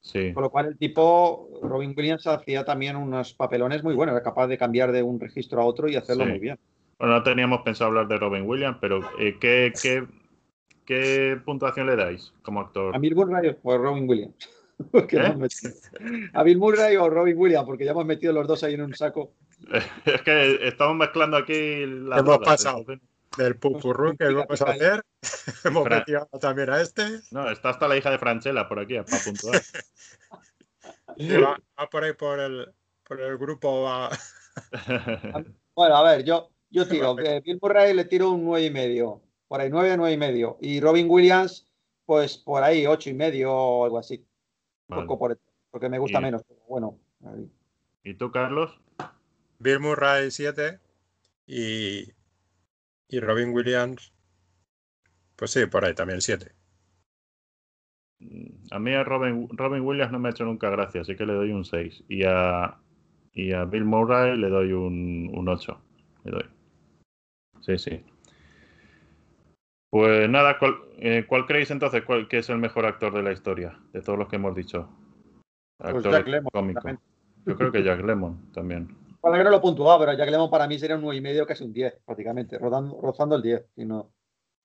Sí. 0.00 0.32
Con 0.32 0.44
lo 0.44 0.50
cual 0.50 0.66
el 0.66 0.78
tipo, 0.78 1.48
Robin 1.62 1.92
Williams, 1.96 2.28
hacía 2.28 2.64
también 2.64 2.94
unos 2.94 3.34
papelones 3.34 3.82
muy 3.82 3.94
buenos, 3.96 4.14
era 4.14 4.22
capaz 4.22 4.46
de 4.46 4.56
cambiar 4.56 4.92
de 4.92 5.02
un 5.02 5.18
registro 5.18 5.60
a 5.60 5.64
otro 5.64 5.88
y 5.88 5.96
hacerlo 5.96 6.22
Sí. 6.24 6.30
muy 6.30 6.38
bien. 6.38 6.58
Bueno, 7.00 7.14
no 7.14 7.22
teníamos 7.24 7.62
pensado 7.62 7.88
hablar 7.88 8.06
de 8.06 8.16
Robin 8.16 8.44
Williams, 8.48 8.78
pero 8.80 9.00
eh, 9.18 9.36
¿qué, 9.40 9.72
qué, 9.82 10.06
qué 10.86 11.38
puntuación 11.44 11.86
le 11.86 11.96
dais 11.96 12.32
como 12.42 12.60
actor? 12.60 12.94
¿A 12.94 12.98
Bill 12.98 13.14
Murray 13.14 13.56
o 13.62 13.72
a 13.72 13.76
Robin 13.78 14.08
Williams? 14.08 14.34
Porque 14.92 15.16
¿Eh? 15.16 16.30
¿A 16.34 16.42
Bill 16.42 16.58
Murray 16.58 16.96
o 16.96 17.08
Robin 17.10 17.36
Williams? 17.36 17.66
Porque 17.66 17.84
ya 17.84 17.90
hemos 17.92 18.04
metido 18.06 18.32
los 18.32 18.46
dos 18.46 18.62
ahí 18.62 18.74
en 18.74 18.82
un 18.82 18.94
saco. 18.94 19.32
Es 20.04 20.22
que 20.22 20.68
estamos 20.68 20.96
mezclando 20.96 21.36
aquí 21.38 21.86
las 21.86 22.20
Hemos 22.20 22.24
drogas, 22.36 22.46
pasado. 22.48 22.78
entonces- 22.80 23.08
del 23.36 23.56
pupurrú 23.56 24.16
que 24.16 24.32
vamos 24.32 24.62
a 24.62 24.70
hacer, 24.70 25.02
hemos 25.64 25.84
Fra- 25.84 25.98
metido 25.98 26.26
también 26.40 26.70
a 26.70 26.80
este, 26.80 27.02
No, 27.30 27.50
está 27.50 27.68
hasta 27.68 27.86
la 27.86 27.94
hija 27.98 28.10
de 28.10 28.18
Franchella 28.18 28.66
por 28.66 28.78
aquí, 28.78 28.94
para 28.94 29.22
puntuar. 29.22 29.60
va, 31.44 31.58
va 31.78 31.90
por 31.90 32.04
ahí 32.04 32.14
por 32.14 32.40
el, 32.40 32.66
por 33.06 33.20
el 33.20 33.36
grupo, 33.36 33.82
va- 33.82 34.08
Bueno, 35.74 35.96
a 35.96 36.02
ver, 36.14 36.24
yo, 36.24 36.48
yo 36.70 36.88
tiro. 36.88 37.18
eh, 37.18 37.42
Bill 37.44 37.58
Murray 37.60 37.92
le 37.92 38.06
tiro 38.06 38.30
un 38.30 38.42
nueve 38.44 38.66
y 38.66 38.70
medio. 38.70 39.20
Por 39.48 39.60
ahí, 39.60 39.70
nueve, 39.70 39.96
nueve 39.96 40.12
y 40.14 40.18
medio. 40.18 40.58
Y 40.60 40.80
Robin 40.80 41.06
Williams, 41.08 41.68
pues 42.04 42.36
por 42.36 42.62
ahí, 42.62 42.86
ocho 42.86 43.10
y 43.10 43.14
medio 43.14 43.52
o 43.54 43.84
algo 43.84 43.98
así. 43.98 44.16
Un 44.88 44.96
Vale. 44.96 45.02
poco 45.02 45.18
por 45.18 45.38
porque 45.70 45.88
me 45.88 45.98
gusta 45.98 46.18
Y- 46.18 46.22
menos. 46.22 46.42
pero 46.48 46.60
bueno, 46.68 46.98
ahí. 47.24 47.50
¿Y 48.04 48.14
tú, 48.14 48.30
Carlos? 48.30 48.80
Bill 49.58 49.80
Murray 49.80 50.30
7 50.30 50.78
y, 51.46 52.08
y 53.08 53.20
Robin 53.20 53.50
Williams, 53.54 54.12
pues 55.36 55.50
sí, 55.50 55.66
por 55.66 55.84
ahí 55.84 55.94
también 55.94 56.20
7. 56.20 56.52
Mm, 58.20 58.46
A 58.70 58.78
mí 58.78 58.94
a 58.94 59.04
Robin, 59.04 59.48
Robin 59.52 59.82
Williams 59.82 60.12
no 60.12 60.18
me 60.18 60.28
ha 60.28 60.30
hecho 60.32 60.44
nunca 60.44 60.70
gracia, 60.70 61.02
así 61.02 61.14
que 61.16 61.26
le 61.26 61.34
doy 61.34 61.52
un 61.52 61.64
6. 61.64 62.04
Y 62.08 62.24
a, 62.24 62.78
y 63.32 63.52
a 63.52 63.64
Bill 63.64 63.84
Murray 63.84 64.36
le 64.38 64.48
doy 64.48 64.72
un, 64.72 65.30
un 65.34 65.48
8. 65.48 65.80
Le 66.24 66.30
doy. 66.32 66.44
Sí, 67.60 67.78
sí. 67.78 68.04
Pues 69.96 70.28
nada, 70.28 70.58
¿cuál, 70.58 70.74
eh, 70.98 71.24
¿cuál 71.26 71.46
creéis 71.46 71.70
entonces 71.70 72.02
cuál, 72.04 72.28
que 72.28 72.36
es 72.36 72.50
el 72.50 72.58
mejor 72.58 72.84
actor 72.84 73.14
de 73.14 73.22
la 73.22 73.32
historia? 73.32 73.80
De 73.94 74.02
todos 74.02 74.18
los 74.18 74.28
que 74.28 74.36
hemos 74.36 74.54
dicho. 74.54 74.90
Pues 75.78 75.94
Actor 75.94 76.12
Jack 76.12 76.26
Lemmon, 76.26 76.50
cómico. 76.52 76.80
claramente. 76.82 77.06
Yo 77.46 77.56
creo 77.56 77.72
que 77.72 77.82
Jack 77.82 78.04
Lemmon 78.04 78.52
también. 78.52 78.94
Bueno, 79.22 79.38
que 79.38 79.44
no 79.44 79.48
lo 79.48 79.56
he 79.56 79.60
puntuado, 79.60 79.98
pero 80.00 80.12
Jack 80.12 80.28
Lemmon 80.28 80.50
para 80.50 80.68
mí 80.68 80.78
sería 80.78 80.96
un 80.96 81.00
nueve 81.00 81.16
y 81.16 81.22
medio, 81.22 81.46
casi 81.46 81.64
un 81.64 81.72
10, 81.72 81.98
prácticamente, 82.04 82.58
rozando, 82.58 83.00
rozando 83.00 83.36
el 83.36 83.42
10. 83.42 83.64
si 83.74 83.86
no- 83.86 84.10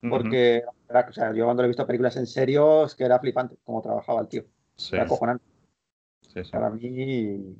porque 0.09 0.63
era- 0.89 1.07
o 1.09 1.13
sea, 1.13 1.31
yo 1.33 1.45
cuando 1.45 1.63
le 1.63 1.67
he 1.67 1.69
visto 1.69 1.87
películas 1.87 2.17
en 2.17 2.27
serio, 2.27 2.83
es 2.83 2.93
que 2.93 3.05
era 3.05 3.17
flipante 3.17 3.55
cómo 3.63 3.81
trabajaba 3.81 4.19
el 4.19 4.27
tío. 4.27 4.43
Sí, 4.75 4.95
Era 4.97 5.05
acojonante. 5.05 5.45
sí, 6.27 6.43
sí. 6.43 6.51
Para 6.51 6.69
mí. 6.71 7.55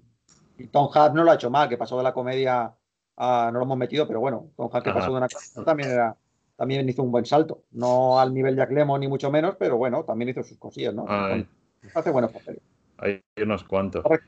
Y 0.58 0.68
Tom 0.68 0.90
Hanks 0.94 1.16
no 1.16 1.24
lo 1.24 1.32
ha 1.32 1.36
hecho 1.36 1.50
mal, 1.50 1.70
que 1.70 1.78
pasó 1.78 1.96
de 1.98 2.04
la 2.04 2.12
comedia 2.14 2.76
a. 3.16 3.50
No 3.54 3.60
lo 3.60 3.64
hemos 3.66 3.78
metido, 3.78 4.06
pero 4.08 4.20
bueno, 4.20 4.50
Tom 4.58 4.66
Hanks 4.74 4.84
que 4.84 4.90
Ajá. 4.90 5.00
pasó 5.00 5.12
de 5.12 5.18
una 5.20 5.30
comedia 5.30 5.64
también 5.66 5.90
era. 5.92 6.18
También 6.62 6.88
hizo 6.88 7.02
un 7.02 7.12
buen 7.12 7.26
salto. 7.26 7.64
No 7.72 8.20
al 8.20 8.36
nivel 8.36 8.56
Jack 8.56 8.70
Lemmon, 8.70 9.02
ni 9.02 9.08
mucho 9.08 9.32
menos, 9.32 9.56
pero 9.58 9.78
bueno, 9.78 10.04
también 10.04 10.30
hizo 10.30 10.44
sus 10.44 10.60
cosillas, 10.60 10.94
¿no? 10.94 11.06
Ay, 11.08 11.48
Hace 11.96 12.12
buenos 12.12 12.32
papeles. 12.32 12.62
hay 13.00 13.20
unos 13.42 13.64
cuantos. 13.64 14.04
Correcto. 14.04 14.28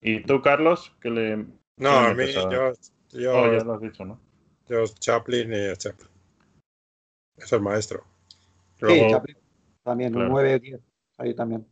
¿Y 0.00 0.20
tú, 0.24 0.42
Carlos? 0.42 0.92
Que 1.00 1.10
le... 1.10 1.36
No, 1.36 1.46
¿Quién 1.76 1.92
a 2.06 2.14
mí 2.14 2.24
yo, 2.32 2.72
yo, 3.10 3.32
Oh, 3.36 3.52
ya 3.52 3.62
lo 3.62 3.74
has 3.74 3.80
dicho, 3.82 4.04
¿no? 4.04 4.18
yo 4.68 4.84
Chaplin 4.98 5.52
y 5.52 5.76
Chaplin. 5.76 6.08
Es 7.36 7.52
el 7.52 7.60
maestro. 7.60 8.02
Sí, 8.80 9.06
Chaplin 9.08 9.36
también, 9.84 10.12
claro. 10.12 10.26
un 10.26 10.32
9 10.32 10.58
10. 10.58 10.80
Ahí 11.18 11.34
también. 11.34 11.64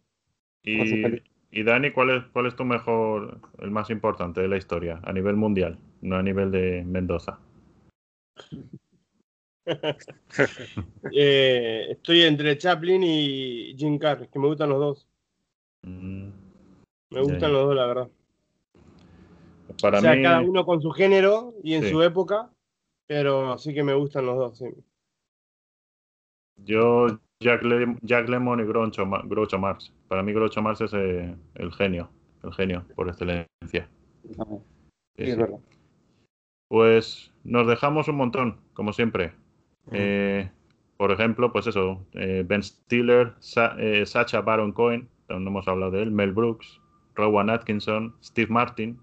Y, 0.62 1.20
y 1.50 1.64
Dani, 1.64 1.90
¿cuál 1.90 2.10
es, 2.10 2.24
¿cuál 2.32 2.46
es 2.46 2.54
tu 2.54 2.64
mejor, 2.64 3.40
el 3.58 3.72
más 3.72 3.90
importante 3.90 4.40
de 4.40 4.46
la 4.46 4.58
historia 4.58 5.00
a 5.02 5.12
nivel 5.12 5.34
mundial, 5.34 5.76
no 6.02 6.14
a 6.14 6.22
nivel 6.22 6.52
de 6.52 6.84
Mendoza? 6.86 7.40
Eh, 11.11 11.86
estoy 11.90 12.23
entre 12.23 12.59
Chaplin 12.59 13.03
y 13.03 13.74
Jim 13.78 13.99
Carrey, 13.99 14.28
que 14.28 14.39
me 14.39 14.49
gustan 14.49 14.69
los 14.69 14.78
dos. 14.78 15.09
Mm, 15.82 16.28
Me 17.11 17.16
Ya, 17.16 17.23
gustan 17.23 17.53
los 17.53 17.66
dos, 17.66 17.74
la 17.74 17.86
verdad. 17.86 18.09
Para 19.81 19.99
o 19.99 20.01
sea, 20.03 20.16
mí, 20.16 20.23
cada 20.23 20.40
uno 20.43 20.66
con 20.66 20.82
su 20.82 20.90
género 20.90 21.55
y 21.62 21.74
en 21.74 21.85
Sí. 21.85 21.90
su 21.90 22.03
época, 22.03 22.51
pero 23.07 23.57
sí 23.59 23.73
que 23.73 23.82
me 23.85 23.95
gustan 23.95 24.27
los 24.27 24.36
dos, 24.36 24.59
sí. 24.59 24.66
yo, 26.65 27.07
Jack, 27.40 27.62
Le- 27.62 27.97
Jack 28.03 28.28
Lemmon 28.28 28.61
y 28.61 28.65
Groucho, 28.65 29.07
Ma- 29.07 29.23
Groucho 29.24 29.59
Marx. 29.59 29.93
Para 30.09 30.23
mí 30.23 30.32
Groucho 30.32 30.61
Marx 30.61 30.81
es 30.81 30.93
eh, 30.93 31.35
el 31.55 31.73
genio, 31.73 32.11
el 32.43 32.53
genio 32.53 32.85
por 32.97 33.09
excelencia. 33.09 33.89
También. 34.36 34.62
Sí, 35.16 35.24
Sí, 35.24 35.31
es 35.31 35.36
verdad. 35.36 35.59
Pues 36.69 37.32
nos 37.45 37.66
dejamos 37.66 38.09
un 38.09 38.16
montón, 38.16 38.61
como 38.74 38.93
siempre. 38.93 39.32
Eh, 39.93 40.51
por 40.97 41.12
ejemplo, 41.12 41.52
pues 41.52 41.66
eso, 41.66 42.05
eh, 42.12 42.44
Ben 42.47 42.62
Stiller, 42.62 43.35
Sa- 43.39 43.77
eh, 43.78 44.05
Sacha 44.06 44.40
Baron 44.40 44.73
Cohen, 44.73 45.09
aún 45.28 45.44
no 45.44 45.51
hemos 45.51 45.69
hablado 45.69 45.93
de 45.93 46.02
él, 46.02 46.10
Mel 46.10 46.32
Brooks, 46.32 46.81
Rowan 47.15 47.51
Atkinson, 47.51 48.15
Steve 48.23 48.51
Martin, 48.51 48.98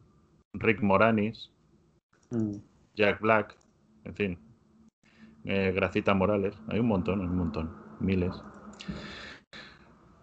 Rick 0.53 0.81
Moranis, 0.81 1.51
Mm. 2.31 2.57
Jack 2.95 3.21
Black, 3.21 3.55
en 4.03 4.15
fin, 4.15 4.39
Gracita 5.43 6.13
Morales, 6.15 6.57
hay 6.69 6.79
un 6.79 6.87
montón, 6.87 7.21
hay 7.21 7.27
un 7.27 7.37
montón, 7.37 7.69
miles. 7.99 8.41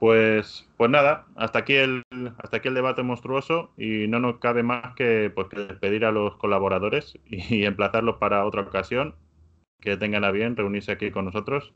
Pues, 0.00 0.68
pues 0.76 0.90
nada, 0.90 1.26
hasta 1.36 1.60
aquí 1.60 1.74
el 1.74 2.02
hasta 2.38 2.56
aquí 2.56 2.66
el 2.68 2.74
debate 2.74 3.04
monstruoso 3.04 3.70
y 3.76 4.08
no 4.08 4.18
nos 4.18 4.38
cabe 4.40 4.64
más 4.64 4.94
que, 4.96 5.30
pues, 5.32 5.46
que 5.48 5.60
despedir 5.60 6.04
a 6.04 6.10
los 6.10 6.36
colaboradores 6.38 7.16
y 7.26 7.64
emplazarlos 7.64 8.16
para 8.16 8.44
otra 8.44 8.62
ocasión, 8.62 9.14
que 9.82 9.98
tengan 9.98 10.24
a 10.24 10.30
bien 10.30 10.56
reunirse 10.56 10.92
aquí 10.92 11.10
con 11.10 11.26
nosotros. 11.26 11.74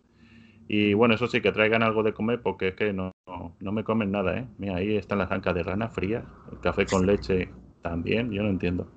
Y 0.68 0.94
bueno, 0.94 1.14
eso 1.14 1.26
sí, 1.26 1.40
que 1.42 1.52
traigan 1.52 1.82
algo 1.82 2.02
de 2.02 2.14
comer 2.14 2.40
porque 2.40 2.68
es 2.68 2.74
que 2.74 2.92
no, 2.92 3.12
no, 3.26 3.54
no 3.60 3.72
me 3.72 3.84
comen 3.84 4.10
nada, 4.10 4.38
¿eh? 4.38 4.46
Mira, 4.58 4.76
ahí 4.76 4.96
están 4.96 5.18
las 5.18 5.30
ancas 5.30 5.54
de 5.54 5.62
rana 5.62 5.88
frías, 5.88 6.24
el 6.50 6.58
café 6.60 6.86
con 6.86 7.06
leche 7.06 7.50
también, 7.82 8.32
yo 8.32 8.42
no 8.42 8.48
entiendo. 8.48 8.88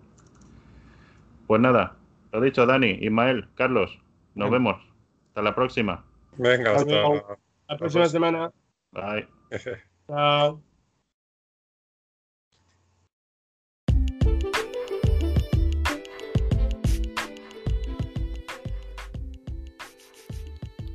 Pues 1.46 1.62
nada, 1.62 1.98
lo 2.32 2.42
dicho, 2.42 2.66
Dani, 2.66 2.98
Ismael, 3.02 3.48
Carlos, 3.56 4.00
nos 4.36 4.50
vemos. 4.50 4.78
Hasta 5.28 5.42
la 5.42 5.56
próxima. 5.56 6.06
Venga, 6.38 6.76
Hasta. 6.76 7.04
La 7.68 7.78
próxima 7.78 8.06
semana. 8.06 8.52
Bye. 8.92 9.28
Chao. 10.08 10.69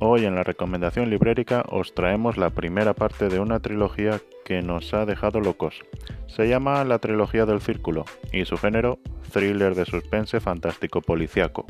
Hoy 0.07 0.23
en 0.23 0.35
la 0.35 0.43
recomendación 0.43 1.09
librérica 1.09 1.65
os 1.67 1.95
traemos 1.95 2.37
la 2.37 2.51
primera 2.51 2.93
parte 2.93 3.27
de 3.27 3.39
una 3.39 3.59
trilogía 3.59 4.21
que 4.45 4.61
nos 4.61 4.93
ha 4.93 5.03
dejado 5.07 5.39
locos. 5.39 5.83
Se 6.27 6.47
llama 6.47 6.83
La 6.83 6.99
trilogía 6.99 7.47
del 7.47 7.59
círculo 7.59 8.05
y 8.31 8.45
su 8.45 8.55
género 8.55 8.99
thriller 9.33 9.73
de 9.73 9.83
suspense 9.85 10.39
fantástico 10.39 11.01
policiaco. 11.01 11.65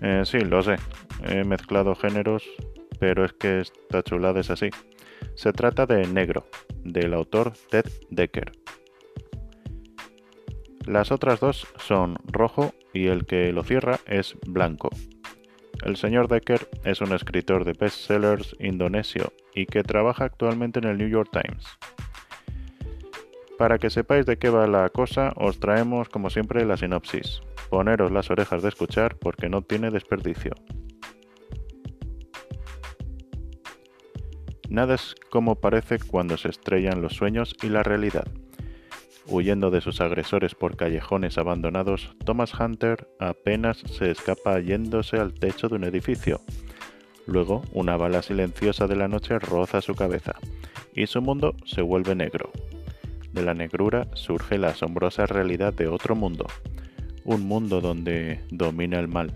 Eh, 0.00 0.22
sí, 0.26 0.38
lo 0.38 0.62
sé, 0.62 0.76
he 1.24 1.42
mezclado 1.42 1.96
géneros, 1.96 2.44
pero 3.00 3.24
es 3.24 3.32
que 3.32 3.62
esta 3.62 4.04
chulada 4.04 4.38
es 4.38 4.50
así. 4.50 4.70
Se 5.34 5.52
trata 5.52 5.86
de 5.86 6.06
Negro, 6.06 6.46
del 6.84 7.12
autor 7.14 7.54
Ted 7.68 7.86
Decker. 8.10 8.52
Las 10.86 11.10
otras 11.10 11.40
dos 11.40 11.66
son 11.78 12.16
Rojo 12.26 12.74
y 12.92 13.08
el 13.08 13.26
que 13.26 13.52
lo 13.52 13.64
cierra 13.64 13.98
es 14.06 14.36
Blanco. 14.46 14.90
El 15.82 15.96
señor 15.96 16.28
Decker 16.28 16.68
es 16.84 17.00
un 17.00 17.12
escritor 17.14 17.64
de 17.64 17.72
bestsellers 17.72 18.54
indonesio 18.60 19.32
y 19.54 19.64
que 19.64 19.82
trabaja 19.82 20.24
actualmente 20.24 20.78
en 20.78 20.86
el 20.86 20.98
New 20.98 21.08
York 21.08 21.30
Times. 21.32 21.64
Para 23.56 23.78
que 23.78 23.90
sepáis 23.90 24.26
de 24.26 24.38
qué 24.38 24.50
va 24.50 24.66
la 24.66 24.88
cosa, 24.90 25.32
os 25.36 25.58
traemos 25.58 26.08
como 26.08 26.28
siempre 26.30 26.64
la 26.64 26.76
sinopsis. 26.76 27.40
Poneros 27.70 28.10
las 28.10 28.30
orejas 28.30 28.62
de 28.62 28.68
escuchar 28.68 29.16
porque 29.16 29.48
no 29.48 29.62
tiene 29.62 29.90
desperdicio. 29.90 30.52
Nada 34.68 34.94
es 34.94 35.14
como 35.30 35.56
parece 35.56 35.98
cuando 35.98 36.36
se 36.36 36.48
estrellan 36.48 37.02
los 37.02 37.14
sueños 37.14 37.56
y 37.62 37.68
la 37.68 37.82
realidad. 37.82 38.28
Huyendo 39.30 39.70
de 39.70 39.80
sus 39.80 40.00
agresores 40.00 40.56
por 40.56 40.76
callejones 40.76 41.38
abandonados, 41.38 42.16
Thomas 42.24 42.52
Hunter 42.58 43.06
apenas 43.20 43.78
se 43.78 44.10
escapa 44.10 44.58
yéndose 44.58 45.18
al 45.18 45.34
techo 45.34 45.68
de 45.68 45.76
un 45.76 45.84
edificio. 45.84 46.40
Luego, 47.26 47.62
una 47.72 47.96
bala 47.96 48.22
silenciosa 48.22 48.88
de 48.88 48.96
la 48.96 49.06
noche 49.06 49.38
roza 49.38 49.82
su 49.82 49.94
cabeza, 49.94 50.34
y 50.96 51.06
su 51.06 51.22
mundo 51.22 51.54
se 51.64 51.80
vuelve 51.80 52.16
negro. 52.16 52.50
De 53.32 53.44
la 53.44 53.54
negrura 53.54 54.08
surge 54.14 54.58
la 54.58 54.70
asombrosa 54.70 55.26
realidad 55.26 55.72
de 55.72 55.86
otro 55.86 56.16
mundo, 56.16 56.46
un 57.24 57.46
mundo 57.46 57.80
donde 57.80 58.40
domina 58.50 58.98
el 58.98 59.06
mal, 59.06 59.32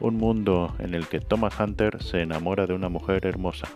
un 0.00 0.16
mundo 0.16 0.74
en 0.80 0.96
el 0.96 1.06
que 1.06 1.20
Thomas 1.20 1.60
Hunter 1.60 2.02
se 2.02 2.22
enamora 2.22 2.66
de 2.66 2.74
una 2.74 2.88
mujer 2.88 3.24
hermosa, 3.24 3.68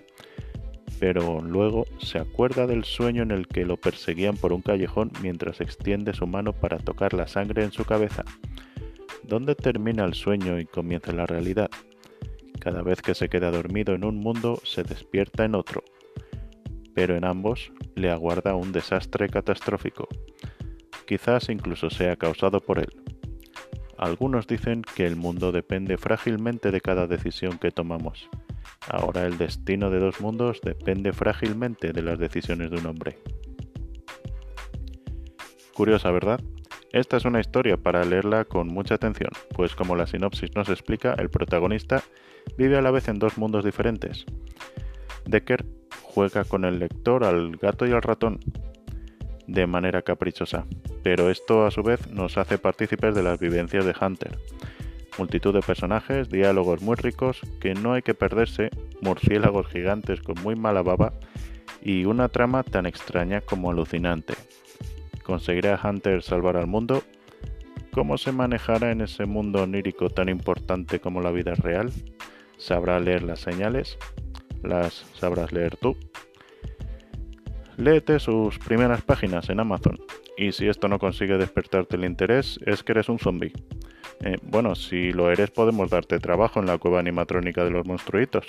pero 1.01 1.40
luego 1.40 1.86
se 1.98 2.18
acuerda 2.18 2.66
del 2.66 2.85
sueño 2.85 3.22
en 3.22 3.31
el 3.31 3.48
que 3.48 3.64
lo 3.64 3.78
perseguían 3.78 4.36
por 4.36 4.52
un 4.52 4.60
callejón 4.60 5.10
mientras 5.22 5.62
extiende 5.62 6.12
su 6.12 6.27
mano 6.27 6.52
para 6.52 6.77
tocar 6.77 7.14
la 7.14 7.27
sangre 7.27 7.64
en 7.64 7.72
su 7.72 7.86
cabeza. 7.86 8.22
¿Dónde 9.22 9.55
termina 9.55 10.05
el 10.05 10.12
sueño 10.12 10.60
y 10.60 10.66
comienza 10.66 11.12
la 11.12 11.24
realidad? 11.24 11.70
Cada 12.61 12.82
vez 12.82 13.01
que 13.01 13.14
se 13.14 13.30
queda 13.30 13.51
dormido 13.51 13.95
en 13.95 14.04
un 14.04 14.16
mundo, 14.16 14.61
se 14.62 14.82
despierta 14.82 15.46
en 15.46 15.54
otro. 15.54 15.82
Pero 16.95 17.16
en 17.16 17.24
ambos 17.24 17.72
le 17.95 18.11
aguarda 18.11 18.54
un 18.54 18.70
desastre 18.70 19.30
catastrófico. 19.30 20.06
Quizás 21.06 21.48
incluso 21.48 21.88
sea 21.88 22.16
causado 22.16 22.61
por 22.61 22.79
él. 22.79 22.93
Algunos 24.01 24.46
dicen 24.46 24.80
que 24.80 25.06
el 25.06 25.14
mundo 25.14 25.53
depende 25.53 25.98
frágilmente 25.98 26.70
de 26.70 26.80
cada 26.80 27.06
decisión 27.06 27.59
que 27.59 27.70
tomamos. 27.70 28.30
Ahora 28.88 29.27
el 29.27 29.37
destino 29.37 29.90
de 29.90 29.98
dos 29.98 30.22
mundos 30.22 30.62
depende 30.62 31.12
frágilmente 31.12 31.93
de 31.93 32.01
las 32.01 32.19
decisiones 32.19 32.70
de 32.70 32.79
un 32.79 32.87
hombre. 32.87 33.19
Curiosa, 35.74 36.11
¿verdad? 36.12 36.40
Esta 36.93 37.19
es 37.19 37.27
una 37.27 37.40
historia 37.40 37.77
para 37.77 38.03
leerla 38.06 38.46
con 38.46 38.69
mucha 38.69 38.95
atención, 38.95 39.32
pues 39.54 39.74
como 39.74 39.95
la 39.95 40.06
sinopsis 40.06 40.56
nos 40.56 40.70
explica, 40.70 41.12
el 41.19 41.29
protagonista 41.29 42.03
vive 42.56 42.79
a 42.79 42.82
la 42.82 42.90
vez 42.90 43.06
en 43.09 43.19
dos 43.19 43.37
mundos 43.37 43.66
diferentes. 43.66 44.24
Decker 45.27 45.66
juega 46.04 46.45
con 46.45 46.64
el 46.64 46.79
lector 46.79 47.22
al 47.22 47.54
gato 47.59 47.87
y 47.87 47.93
al 47.93 48.01
ratón 48.01 48.40
de 49.46 49.66
manera 49.66 50.01
caprichosa, 50.01 50.64
pero 51.03 51.30
esto 51.30 51.66
a 51.66 51.70
su 51.70 51.82
vez 51.82 52.11
nos 52.11 52.37
hace 52.37 52.59
partícipes 52.59 53.14
de 53.14 53.22
las 53.22 53.38
vivencias 53.38 53.85
de 53.85 53.95
Hunter. 54.01 54.38
Multitud 55.19 55.54
de 55.54 55.61
personajes, 55.61 56.29
diálogos 56.29 56.82
muy 56.82 56.96
ricos 56.96 57.40
que 57.61 57.74
no 57.74 57.93
hay 57.95 58.03
que 58.03 58.14
perderse, 58.14 58.70
murciélagos 59.01 59.69
gigantes 59.69 60.20
con 60.20 60.40
muy 60.43 60.56
mala 60.56 60.82
baba 60.82 61.12
y 61.82 62.04
una 62.04 62.29
trama 62.29 62.62
tan 62.62 62.87
extraña 62.87 63.40
como 63.40 63.70
alucinante. 63.70 64.35
¿Conseguirá 65.24 65.80
Hunter 65.82 66.22
salvar 66.22 66.56
al 66.56 66.66
mundo? 66.66 67.03
¿Cómo 67.93 68.19
se 68.19 68.32
manejará 68.32 68.93
en 68.93 69.01
ese 69.01 69.27
mundo 69.27 69.62
onírico 69.62 70.11
tan 70.11 70.29
importante 70.29 71.01
como 71.01 71.20
la 71.20 71.30
vida 71.30 71.54
real? 71.54 71.90
¿Sabrá 72.56 73.01
leer 73.01 73.22
las 73.22 73.40
señales? 73.40 73.98
¿Las 74.62 75.06
sabrás 75.14 75.53
leer 75.53 75.77
tú? 75.77 75.96
Léete 77.77 78.20
sus 78.20 78.59
primeras 78.59 79.03
páginas 79.03 79.48
en 79.48 79.61
Amazon 79.61 79.98
y 80.37 80.53
si 80.53 80.69
esto 80.69 80.89
no 80.89 80.99
consigue 80.99 81.39
despertarte 81.39 81.97
el 81.97 82.05
interés 82.05 82.59
es 82.67 82.83
que 82.83 82.93
eres 82.93 83.09
un 83.09 83.19
zombie. 83.19 83.53
Eh, 84.23 84.37
bueno, 84.43 84.75
si 84.75 85.13
lo 85.13 85.31
eres 85.31 85.51
podemos 85.51 85.91
darte 85.91 86.19
trabajo 86.19 86.61
en 86.61 86.67
la 86.67 86.79
cueva 86.79 87.01
animatrónica 87.01 87.65
de 87.65 87.71
los 87.71 87.87
monstruitos. 87.87 88.45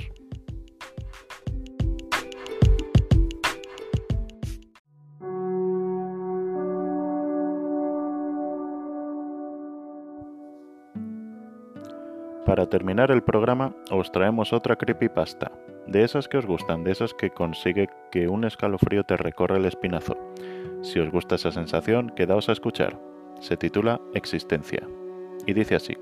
Para 12.45 12.67
terminar 12.67 13.11
el 13.11 13.23
programa 13.23 13.73
os 13.91 14.11
traemos 14.11 14.51
otra 14.51 14.75
creepypasta, 14.75 15.53
de 15.87 16.03
esas 16.03 16.27
que 16.27 16.37
os 16.37 16.45
gustan, 16.45 16.83
de 16.83 16.91
esas 16.91 17.13
que 17.13 17.29
consigue 17.29 17.87
que 18.11 18.27
un 18.27 18.43
escalofrío 18.43 19.05
te 19.05 19.15
recorre 19.15 19.55
el 19.55 19.65
espinazo. 19.65 20.17
Si 20.81 20.99
os 20.99 21.11
gusta 21.11 21.35
esa 21.35 21.51
sensación, 21.51 22.11
quedaos 22.15 22.49
a 22.49 22.53
escuchar. 22.53 22.99
Se 23.39 23.57
titula 23.57 24.01
Existencia 24.13 24.87
y 25.45 25.53
dice 25.53 25.75
así. 25.75 25.97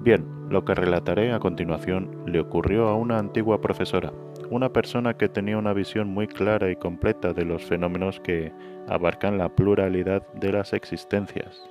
Bien, 0.00 0.26
lo 0.48 0.64
que 0.64 0.74
relataré 0.74 1.32
a 1.32 1.38
continuación 1.38 2.24
le 2.26 2.40
ocurrió 2.40 2.88
a 2.88 2.96
una 2.96 3.18
antigua 3.18 3.60
profesora, 3.60 4.12
una 4.50 4.72
persona 4.72 5.16
que 5.16 5.28
tenía 5.28 5.58
una 5.58 5.72
visión 5.72 6.08
muy 6.08 6.26
clara 6.26 6.70
y 6.70 6.76
completa 6.76 7.32
de 7.32 7.44
los 7.44 7.64
fenómenos 7.64 8.20
que 8.20 8.52
abarcan 8.88 9.38
la 9.38 9.48
pluralidad 9.54 10.26
de 10.34 10.52
las 10.52 10.72
existencias. 10.72 11.62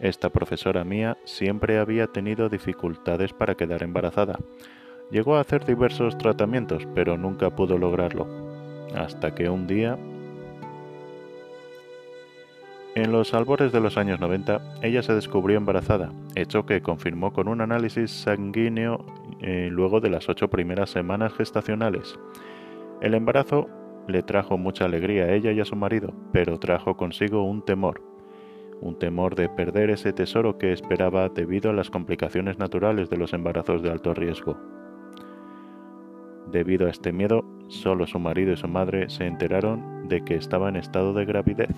Esta 0.00 0.28
profesora 0.28 0.84
mía 0.84 1.16
siempre 1.24 1.78
había 1.78 2.08
tenido 2.08 2.48
dificultades 2.48 3.32
para 3.32 3.54
quedar 3.54 3.82
embarazada. 3.82 4.38
Llegó 5.10 5.36
a 5.36 5.40
hacer 5.40 5.64
diversos 5.64 6.18
tratamientos, 6.18 6.86
pero 6.94 7.16
nunca 7.16 7.50
pudo 7.50 7.78
lograrlo. 7.78 8.53
Hasta 8.96 9.34
que 9.34 9.48
un 9.48 9.66
día 9.66 9.98
en 12.94 13.10
los 13.10 13.34
albores 13.34 13.72
de 13.72 13.80
los 13.80 13.96
años 13.96 14.20
90, 14.20 14.78
ella 14.82 15.02
se 15.02 15.14
descubrió 15.14 15.58
embarazada, 15.58 16.12
hecho 16.36 16.64
que 16.64 16.80
confirmó 16.80 17.32
con 17.32 17.48
un 17.48 17.60
análisis 17.60 18.12
sanguíneo 18.12 19.04
eh, 19.40 19.68
luego 19.68 20.00
de 20.00 20.10
las 20.10 20.28
ocho 20.28 20.48
primeras 20.48 20.90
semanas 20.90 21.32
gestacionales. 21.32 22.16
El 23.00 23.14
embarazo 23.14 23.68
le 24.06 24.22
trajo 24.22 24.58
mucha 24.58 24.84
alegría 24.84 25.24
a 25.24 25.32
ella 25.32 25.50
y 25.50 25.60
a 25.60 25.64
su 25.64 25.74
marido, 25.74 26.12
pero 26.32 26.60
trajo 26.60 26.96
consigo 26.96 27.42
un 27.42 27.64
temor, 27.64 28.00
un 28.80 28.96
temor 28.96 29.34
de 29.34 29.48
perder 29.48 29.90
ese 29.90 30.12
tesoro 30.12 30.56
que 30.56 30.72
esperaba 30.72 31.28
debido 31.28 31.70
a 31.70 31.74
las 31.74 31.90
complicaciones 31.90 32.58
naturales 32.58 33.10
de 33.10 33.16
los 33.16 33.32
embarazos 33.32 33.82
de 33.82 33.90
alto 33.90 34.14
riesgo. 34.14 34.56
Debido 36.46 36.86
a 36.86 36.90
este 36.90 37.12
miedo, 37.12 37.44
solo 37.68 38.06
su 38.06 38.18
marido 38.18 38.52
y 38.52 38.56
su 38.56 38.68
madre 38.68 39.08
se 39.10 39.26
enteraron 39.26 40.08
de 40.08 40.24
que 40.24 40.34
estaba 40.34 40.68
en 40.68 40.76
estado 40.76 41.12
de 41.12 41.24
gravidez 41.24 41.74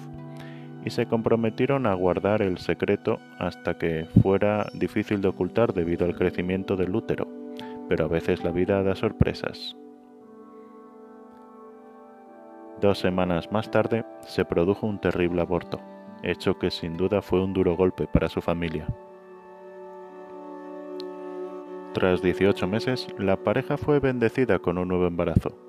y 0.85 0.91
se 0.91 1.07
comprometieron 1.07 1.87
a 1.87 1.95
guardar 1.95 2.43
el 2.43 2.59
secreto 2.59 3.19
hasta 3.39 3.77
que 3.77 4.07
fuera 4.23 4.69
difícil 4.73 5.21
de 5.21 5.29
ocultar 5.29 5.73
debido 5.73 6.07
al 6.07 6.15
crecimiento 6.15 6.77
del 6.77 6.95
útero, 6.95 7.27
pero 7.89 8.05
a 8.05 8.09
veces 8.09 8.45
la 8.45 8.53
vida 8.53 8.83
da 8.85 8.95
sorpresas. 8.95 9.77
Dos 12.81 12.99
semanas 12.99 13.51
más 13.51 13.69
tarde 13.71 14.05
se 14.21 14.45
produjo 14.45 14.87
un 14.87 15.01
terrible 15.01 15.41
aborto, 15.41 15.81
hecho 16.23 16.57
que 16.57 16.71
sin 16.71 16.97
duda 16.97 17.21
fue 17.21 17.43
un 17.43 17.53
duro 17.53 17.77
golpe 17.77 18.07
para 18.07 18.29
su 18.29 18.41
familia. 18.41 18.87
Tras 21.95 22.23
18 22.23 22.69
meses, 22.69 23.09
la 23.19 23.37
pareja 23.37 23.77
fue 23.77 23.99
bendecida 23.99 24.61
con 24.61 24.79
un 24.79 24.87
nuevo 24.87 25.07
embarazo. 25.07 25.66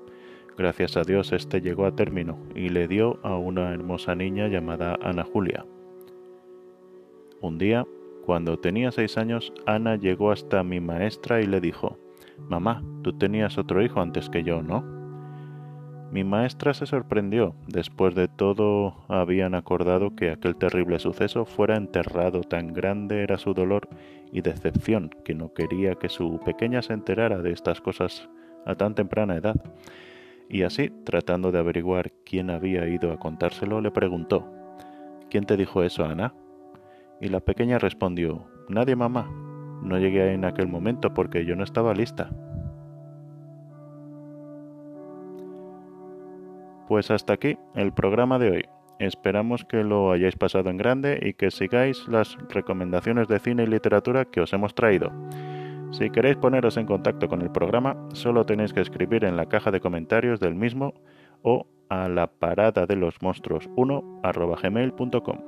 Gracias 0.58 0.96
a 0.96 1.02
Dios 1.02 1.32
este 1.32 1.60
llegó 1.60 1.86
a 1.86 1.94
término 1.94 2.36
y 2.52 2.68
le 2.68 2.88
dio 2.88 3.20
a 3.22 3.36
una 3.36 3.72
hermosa 3.72 4.16
niña 4.16 4.48
llamada 4.48 4.98
Ana 5.00 5.22
Julia. 5.22 5.64
Un 7.40 7.58
día, 7.58 7.86
cuando 8.26 8.58
tenía 8.58 8.90
seis 8.90 9.16
años, 9.18 9.52
Ana 9.66 9.94
llegó 9.94 10.32
hasta 10.32 10.64
mi 10.64 10.80
maestra 10.80 11.40
y 11.40 11.46
le 11.46 11.60
dijo, 11.60 11.96
Mamá, 12.48 12.82
tú 13.02 13.12
tenías 13.12 13.56
otro 13.56 13.84
hijo 13.84 14.00
antes 14.00 14.28
que 14.28 14.42
yo, 14.42 14.60
¿no? 14.60 14.82
Mi 16.10 16.24
maestra 16.24 16.74
se 16.74 16.86
sorprendió. 16.86 17.54
Después 17.68 18.16
de 18.16 18.26
todo, 18.26 18.96
habían 19.06 19.54
acordado 19.54 20.16
que 20.16 20.32
aquel 20.32 20.56
terrible 20.56 20.98
suceso 20.98 21.44
fuera 21.44 21.76
enterrado. 21.76 22.40
Tan 22.40 22.72
grande 22.72 23.22
era 23.22 23.38
su 23.38 23.54
dolor 23.54 23.88
y 24.32 24.40
decepción 24.40 25.10
que 25.24 25.34
no 25.36 25.52
quería 25.52 25.94
que 25.94 26.08
su 26.08 26.40
pequeña 26.44 26.82
se 26.82 26.94
enterara 26.94 27.42
de 27.42 27.52
estas 27.52 27.80
cosas 27.80 28.28
a 28.66 28.74
tan 28.74 28.96
temprana 28.96 29.36
edad. 29.36 29.54
Y 30.48 30.62
así, 30.62 30.90
tratando 31.04 31.52
de 31.52 31.58
averiguar 31.58 32.12
quién 32.24 32.50
había 32.50 32.88
ido 32.88 33.12
a 33.12 33.18
contárselo, 33.18 33.80
le 33.80 33.90
preguntó, 33.90 34.50
¿Quién 35.30 35.44
te 35.44 35.56
dijo 35.56 35.82
eso, 35.82 36.04
Ana? 36.04 36.34
Y 37.20 37.28
la 37.28 37.40
pequeña 37.40 37.78
respondió, 37.78 38.46
Nadie, 38.68 38.96
mamá. 38.96 39.30
No 39.82 39.98
llegué 39.98 40.32
en 40.32 40.44
aquel 40.44 40.68
momento 40.68 41.12
porque 41.14 41.44
yo 41.44 41.54
no 41.54 41.64
estaba 41.64 41.94
lista. 41.94 42.30
Pues 46.88 47.10
hasta 47.10 47.34
aquí 47.34 47.58
el 47.74 47.92
programa 47.92 48.38
de 48.38 48.50
hoy. 48.50 48.64
Esperamos 48.98 49.64
que 49.64 49.84
lo 49.84 50.10
hayáis 50.10 50.36
pasado 50.36 50.70
en 50.70 50.78
grande 50.78 51.20
y 51.22 51.34
que 51.34 51.50
sigáis 51.50 52.08
las 52.08 52.36
recomendaciones 52.48 53.28
de 53.28 53.38
cine 53.38 53.64
y 53.64 53.66
literatura 53.66 54.24
que 54.24 54.40
os 54.40 54.52
hemos 54.52 54.74
traído. 54.74 55.12
Si 55.90 56.10
queréis 56.10 56.36
poneros 56.36 56.76
en 56.76 56.86
contacto 56.86 57.28
con 57.28 57.40
el 57.42 57.50
programa, 57.50 57.96
solo 58.12 58.44
tenéis 58.44 58.72
que 58.72 58.80
escribir 58.80 59.24
en 59.24 59.36
la 59.36 59.46
caja 59.46 59.70
de 59.70 59.80
comentarios 59.80 60.38
del 60.38 60.54
mismo 60.54 60.94
o 61.42 61.66
a 61.88 62.08
la 62.08 62.26
parada 62.26 62.86
de 62.86 62.96
los 62.96 63.22
monstruos 63.22 63.68
1 63.76 64.20
gmail.com. 64.62 65.38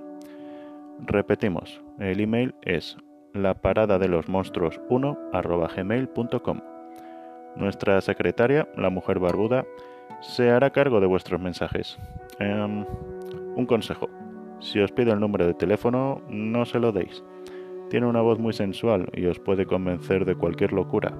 Repetimos, 1.06 1.82
el 1.98 2.20
email 2.20 2.54
es 2.62 2.96
la 3.34 3.54
parada 3.54 3.98
de 3.98 4.08
los 4.08 4.28
monstruos 4.28 4.80
1 4.88 5.18
gmail.com. 5.76 6.60
Nuestra 7.56 8.00
secretaria, 8.00 8.68
la 8.76 8.90
mujer 8.90 9.18
barbuda, 9.18 9.66
se 10.20 10.50
hará 10.50 10.70
cargo 10.70 11.00
de 11.00 11.06
vuestros 11.06 11.40
mensajes. 11.40 11.98
Em, 12.38 12.84
un 13.56 13.66
consejo. 13.66 14.08
Si 14.60 14.78
os 14.80 14.92
pido 14.92 15.12
el 15.12 15.20
número 15.20 15.46
de 15.46 15.54
teléfono, 15.54 16.22
no 16.28 16.64
se 16.64 16.78
lo 16.78 16.92
deis. 16.92 17.22
Tiene 17.90 18.06
una 18.06 18.20
voz 18.20 18.38
muy 18.38 18.52
sensual 18.52 19.10
y 19.12 19.26
os 19.26 19.40
puede 19.40 19.66
convencer 19.66 20.24
de 20.24 20.36
cualquier 20.36 20.72
locura. 20.72 21.12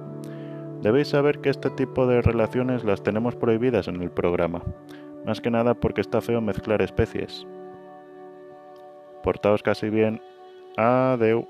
Debéis 0.81 1.09
saber 1.09 1.41
que 1.41 1.49
este 1.49 1.69
tipo 1.69 2.07
de 2.07 2.21
relaciones 2.21 2.85
las 2.85 3.03
tenemos 3.03 3.35
prohibidas 3.35 3.89
en 3.89 4.01
el 4.01 4.09
programa, 4.09 4.63
más 5.25 5.41
que 5.41 5.51
nada 5.51 5.75
porque 5.75 6.01
está 6.01 6.21
feo 6.21 6.39
mezclar 6.41 6.81
especies. 6.81 7.45
Portaos 9.21 9.61
casi 9.61 9.89
bien. 9.89 10.21
Adeu. 10.77 11.45